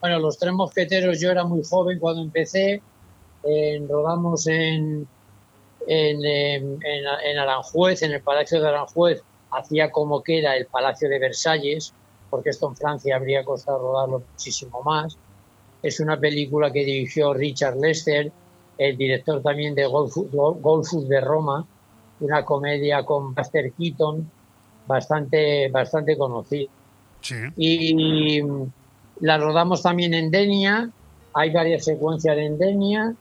Bueno, 0.00 0.20
Los 0.20 0.38
Tres 0.38 0.52
Mosqueteros, 0.52 1.20
yo 1.20 1.30
era 1.30 1.44
muy 1.44 1.62
joven 1.68 1.98
cuando 1.98 2.22
empecé, 2.22 2.82
eh, 3.44 3.82
rodamos 3.88 4.46
en, 4.46 5.06
en, 5.86 6.24
en, 6.24 6.78
en 6.82 7.38
Aranjuez, 7.38 8.02
en 8.02 8.12
el 8.12 8.22
Palacio 8.22 8.60
de 8.60 8.68
Aranjuez, 8.68 9.22
hacía 9.52 9.90
como 9.90 10.22
que 10.22 10.38
era 10.38 10.56
el 10.56 10.66
Palacio 10.66 11.08
de 11.08 11.18
Versalles, 11.18 11.92
porque 12.30 12.50
esto 12.50 12.68
en 12.68 12.76
Francia 12.76 13.16
habría 13.16 13.44
costado 13.44 13.78
rodarlo 13.78 14.22
muchísimo 14.30 14.82
más. 14.82 15.16
Es 15.82 16.00
una 16.00 16.18
película 16.18 16.72
que 16.72 16.84
dirigió 16.84 17.34
Richard 17.34 17.76
Lester, 17.76 18.32
el 18.78 18.96
director 18.96 19.42
también 19.42 19.74
de 19.74 19.86
Golfus 19.86 21.08
de 21.08 21.20
Roma, 21.20 21.66
una 22.20 22.44
comedia 22.44 23.04
con 23.04 23.34
Buster 23.34 23.72
Keaton, 23.72 24.30
bastante, 24.86 25.68
bastante 25.68 26.16
conocida. 26.16 26.70
Sí. 27.20 27.36
Y 27.56 28.42
la 29.20 29.38
rodamos 29.38 29.82
también 29.82 30.14
en 30.14 30.30
Denia, 30.30 30.90
hay 31.34 31.50
varias 31.50 31.84
secuencias 31.84 32.36
en 32.36 32.58
Denia 32.58 33.14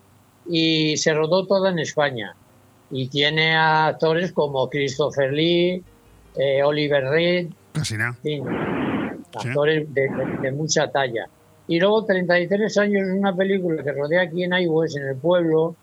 y 0.49 0.97
se 0.97 1.13
rodó 1.13 1.45
toda 1.45 1.71
en 1.71 1.79
España. 1.79 2.35
Y 2.89 3.07
tiene 3.07 3.55
a 3.55 3.87
actores 3.87 4.31
como 4.31 4.69
Christopher 4.69 5.31
Lee, 5.31 5.83
eh, 6.35 6.63
Oliver 6.63 7.03
Reed, 7.09 7.47
en 8.07 8.15
fin, 8.15 8.43
actores 9.49 9.93
de, 9.93 10.01
de- 10.09 10.37
de 10.41 10.51
mucha 10.51 10.89
talla. 10.91 11.27
Y 11.67 11.79
luego 11.79 12.03
33 12.05 12.77
años 12.79 13.07
es 13.07 13.13
una 13.17 13.35
película 13.35 13.83
que 13.83 13.91
rodea 13.93 14.21
aquí 14.23 14.43
en 14.43 14.53
Aigües, 14.53 14.95
en 14.95 15.07
el 15.07 15.15
pueblo, 15.15 15.75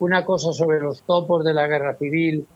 una 0.00 0.24
cosa 0.24 0.52
sobre 0.52 0.80
los 0.80 1.02
topos 1.02 1.44
de 1.44 1.54
la 1.54 1.66
guerra 1.66 1.94
civil. 1.94 2.46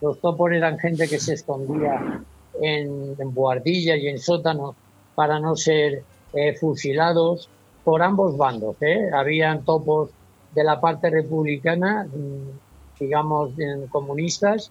Los 0.00 0.20
topos 0.20 0.50
eran 0.52 0.78
gente 0.78 1.08
que 1.08 1.18
se 1.18 1.34
escondía 1.34 2.22
en, 2.60 3.14
en 3.18 3.34
buhardillas 3.34 3.98
y 3.98 4.08
en 4.08 4.18
sótanos 4.18 4.74
para 5.14 5.38
no 5.40 5.56
ser 5.56 6.04
eh, 6.32 6.54
fusilados 6.54 7.48
por 7.84 8.02
ambos 8.02 8.36
bandos. 8.36 8.76
¿eh? 8.80 9.10
Habían 9.12 9.64
topos 9.64 10.10
de 10.54 10.64
la 10.64 10.80
parte 10.80 11.10
republicana, 11.10 12.04
mm, 12.04 13.00
digamos, 13.00 13.58
en 13.58 13.86
comunistas, 13.88 14.70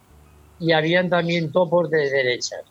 y 0.62 0.70
habían 0.72 1.10
también 1.10 1.50
topos 1.50 1.90
de 1.90 2.08
derechas. 2.08 2.62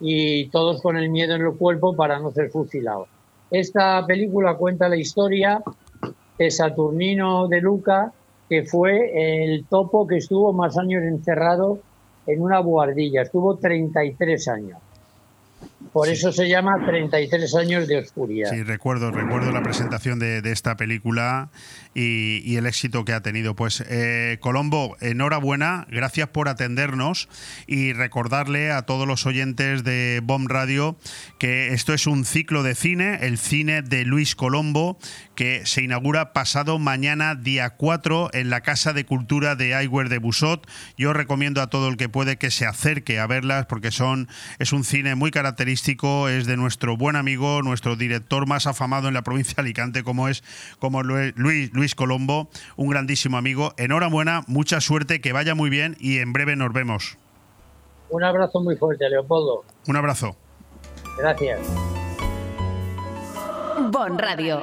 Y 0.00 0.48
todos 0.48 0.80
con 0.80 0.96
el 0.96 1.10
miedo 1.10 1.34
en 1.34 1.42
el 1.42 1.54
cuerpo 1.56 1.94
para 1.94 2.18
no 2.18 2.30
ser 2.30 2.50
fusilados. 2.50 3.08
Esta 3.50 4.04
película 4.06 4.54
cuenta 4.54 4.88
la 4.88 4.96
historia 4.96 5.62
de 6.38 6.50
Saturnino 6.50 7.46
de 7.48 7.60
Luca, 7.60 8.12
que 8.48 8.64
fue 8.64 9.44
el 9.44 9.66
topo 9.66 10.06
que 10.06 10.16
estuvo 10.16 10.54
más 10.54 10.78
años 10.78 11.02
encerrado 11.02 11.80
en 12.26 12.40
una 12.40 12.60
buhardilla. 12.60 13.22
Estuvo 13.22 13.56
33 13.56 14.48
años. 14.48 14.78
Por 15.92 16.08
eso 16.08 16.32
se 16.32 16.48
llama 16.48 16.84
33 16.84 17.54
años 17.56 17.88
de 17.88 17.98
oscuridad. 17.98 18.50
Sí, 18.50 18.62
recuerdo, 18.62 19.10
recuerdo 19.10 19.52
la 19.52 19.62
presentación 19.62 20.18
de, 20.18 20.42
de 20.42 20.52
esta 20.52 20.76
película 20.76 21.50
y, 21.94 22.42
y 22.44 22.56
el 22.56 22.66
éxito 22.66 23.04
que 23.04 23.12
ha 23.12 23.20
tenido. 23.20 23.54
Pues 23.54 23.82
eh, 23.88 24.38
Colombo, 24.40 24.96
enhorabuena, 25.00 25.86
gracias 25.90 26.28
por 26.28 26.48
atendernos 26.48 27.28
y 27.66 27.92
recordarle 27.92 28.70
a 28.70 28.82
todos 28.82 29.06
los 29.06 29.26
oyentes 29.26 29.84
de 29.84 30.20
Bomb 30.22 30.48
Radio 30.48 30.96
que 31.38 31.72
esto 31.72 31.94
es 31.94 32.06
un 32.06 32.24
ciclo 32.24 32.62
de 32.62 32.74
cine, 32.74 33.18
el 33.22 33.38
cine 33.38 33.82
de 33.82 34.04
Luis 34.04 34.34
Colombo, 34.34 34.98
que 35.38 35.64
se 35.66 35.82
inaugura 35.82 36.32
pasado 36.32 36.80
mañana, 36.80 37.36
día 37.36 37.70
4, 37.70 38.30
en 38.32 38.50
la 38.50 38.62
Casa 38.62 38.92
de 38.92 39.06
Cultura 39.06 39.54
de 39.54 39.72
Aigüer 39.72 40.08
de 40.08 40.18
Busot. 40.18 40.68
Yo 40.96 41.12
recomiendo 41.12 41.62
a 41.62 41.68
todo 41.68 41.86
el 41.86 41.96
que 41.96 42.08
puede 42.08 42.38
que 42.38 42.50
se 42.50 42.66
acerque 42.66 43.20
a 43.20 43.28
verlas 43.28 43.66
porque 43.66 43.92
son 43.92 44.26
es 44.58 44.72
un 44.72 44.82
cine 44.82 45.14
muy 45.14 45.30
característico, 45.30 46.28
es 46.28 46.46
de 46.46 46.56
nuestro 46.56 46.96
buen 46.96 47.14
amigo, 47.14 47.62
nuestro 47.62 47.94
director 47.94 48.48
más 48.48 48.66
afamado 48.66 49.06
en 49.06 49.14
la 49.14 49.22
provincia 49.22 49.54
de 49.54 49.62
Alicante, 49.62 50.02
como 50.02 50.26
es 50.26 50.42
como 50.80 51.04
Luis, 51.04 51.72
Luis 51.72 51.94
Colombo, 51.94 52.50
un 52.74 52.88
grandísimo 52.88 53.36
amigo. 53.36 53.74
Enhorabuena, 53.76 54.42
mucha 54.48 54.80
suerte, 54.80 55.20
que 55.20 55.32
vaya 55.32 55.54
muy 55.54 55.70
bien 55.70 55.96
y 56.00 56.18
en 56.18 56.32
breve 56.32 56.56
nos 56.56 56.72
vemos. 56.72 57.16
Un 58.10 58.24
abrazo 58.24 58.60
muy 58.60 58.74
fuerte, 58.74 59.08
Leopoldo. 59.08 59.62
Un 59.86 59.94
abrazo. 59.94 60.34
Gracias. 61.16 61.60
Bon 63.92 64.18
Radio. 64.18 64.62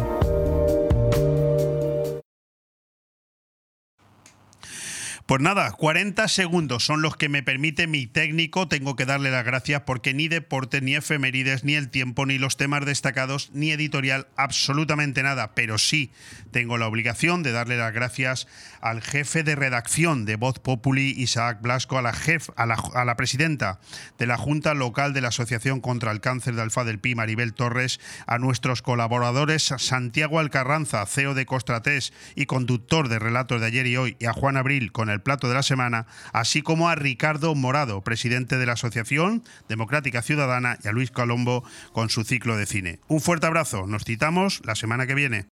Pues 5.31 5.39
nada, 5.39 5.71
40 5.71 6.27
segundos 6.27 6.83
son 6.83 7.01
los 7.01 7.15
que 7.15 7.29
me 7.29 7.41
permite 7.41 7.87
mi 7.87 8.05
técnico. 8.05 8.67
Tengo 8.67 8.97
que 8.97 9.05
darle 9.05 9.31
las 9.31 9.45
gracias 9.45 9.83
porque 9.85 10.13
ni 10.13 10.27
deporte, 10.27 10.81
ni 10.81 10.93
efemérides, 10.93 11.63
ni 11.63 11.75
el 11.75 11.87
tiempo, 11.87 12.25
ni 12.25 12.37
los 12.37 12.57
temas 12.57 12.85
destacados, 12.85 13.49
ni 13.53 13.71
editorial, 13.71 14.27
absolutamente 14.35 15.23
nada. 15.23 15.55
Pero 15.55 15.77
sí 15.77 16.11
tengo 16.51 16.77
la 16.77 16.85
obligación 16.85 17.43
de 17.43 17.53
darle 17.53 17.77
las 17.77 17.93
gracias 17.93 18.49
al 18.81 19.01
jefe 19.01 19.43
de 19.43 19.55
redacción 19.55 20.25
de 20.25 20.35
Voz 20.35 20.59
Populi, 20.59 21.13
Isaac 21.17 21.61
Blasco, 21.61 21.97
a 21.97 22.01
la, 22.01 22.13
jef, 22.13 22.49
a 22.55 22.65
la, 22.65 22.75
a 22.93 23.05
la 23.05 23.15
presidenta 23.15 23.79
de 24.17 24.27
la 24.27 24.37
Junta 24.37 24.73
Local 24.73 25.13
de 25.13 25.21
la 25.21 25.29
Asociación 25.29 25.81
contra 25.81 26.11
el 26.11 26.21
Cáncer 26.21 26.55
de 26.55 26.61
Alfa 26.61 26.83
del 26.83 26.99
Pi, 26.99 27.15
Maribel 27.15 27.53
Torres, 27.53 27.99
a 28.27 28.37
nuestros 28.37 28.81
colaboradores 28.81 29.63
Santiago 29.77 30.39
Alcarranza, 30.39 31.05
CEO 31.05 31.33
de 31.33 31.45
Costratés 31.45 32.13
y 32.35 32.45
conductor 32.45 33.07
de 33.07 33.19
Relatos 33.19 33.61
de 33.61 33.67
ayer 33.67 33.87
y 33.87 33.97
hoy, 33.97 34.17
y 34.19 34.25
a 34.25 34.33
Juan 34.33 34.57
Abril 34.57 34.91
con 34.91 35.09
el 35.09 35.21
plato 35.21 35.47
de 35.47 35.55
la 35.55 35.63
semana, 35.63 36.07
así 36.33 36.61
como 36.61 36.89
a 36.89 36.95
Ricardo 36.95 37.55
Morado, 37.55 38.01
presidente 38.01 38.57
de 38.57 38.65
la 38.65 38.73
Asociación 38.73 39.43
Democrática 39.69 40.21
Ciudadana, 40.21 40.77
y 40.83 40.87
a 40.87 40.91
Luis 40.91 41.11
Colombo 41.11 41.63
con 41.93 42.09
su 42.09 42.23
ciclo 42.23 42.57
de 42.57 42.65
cine. 42.65 42.99
Un 43.07 43.21
fuerte 43.21 43.47
abrazo, 43.47 43.87
nos 43.87 44.03
citamos 44.03 44.61
la 44.65 44.75
semana 44.75 45.07
que 45.07 45.15
viene. 45.15 45.45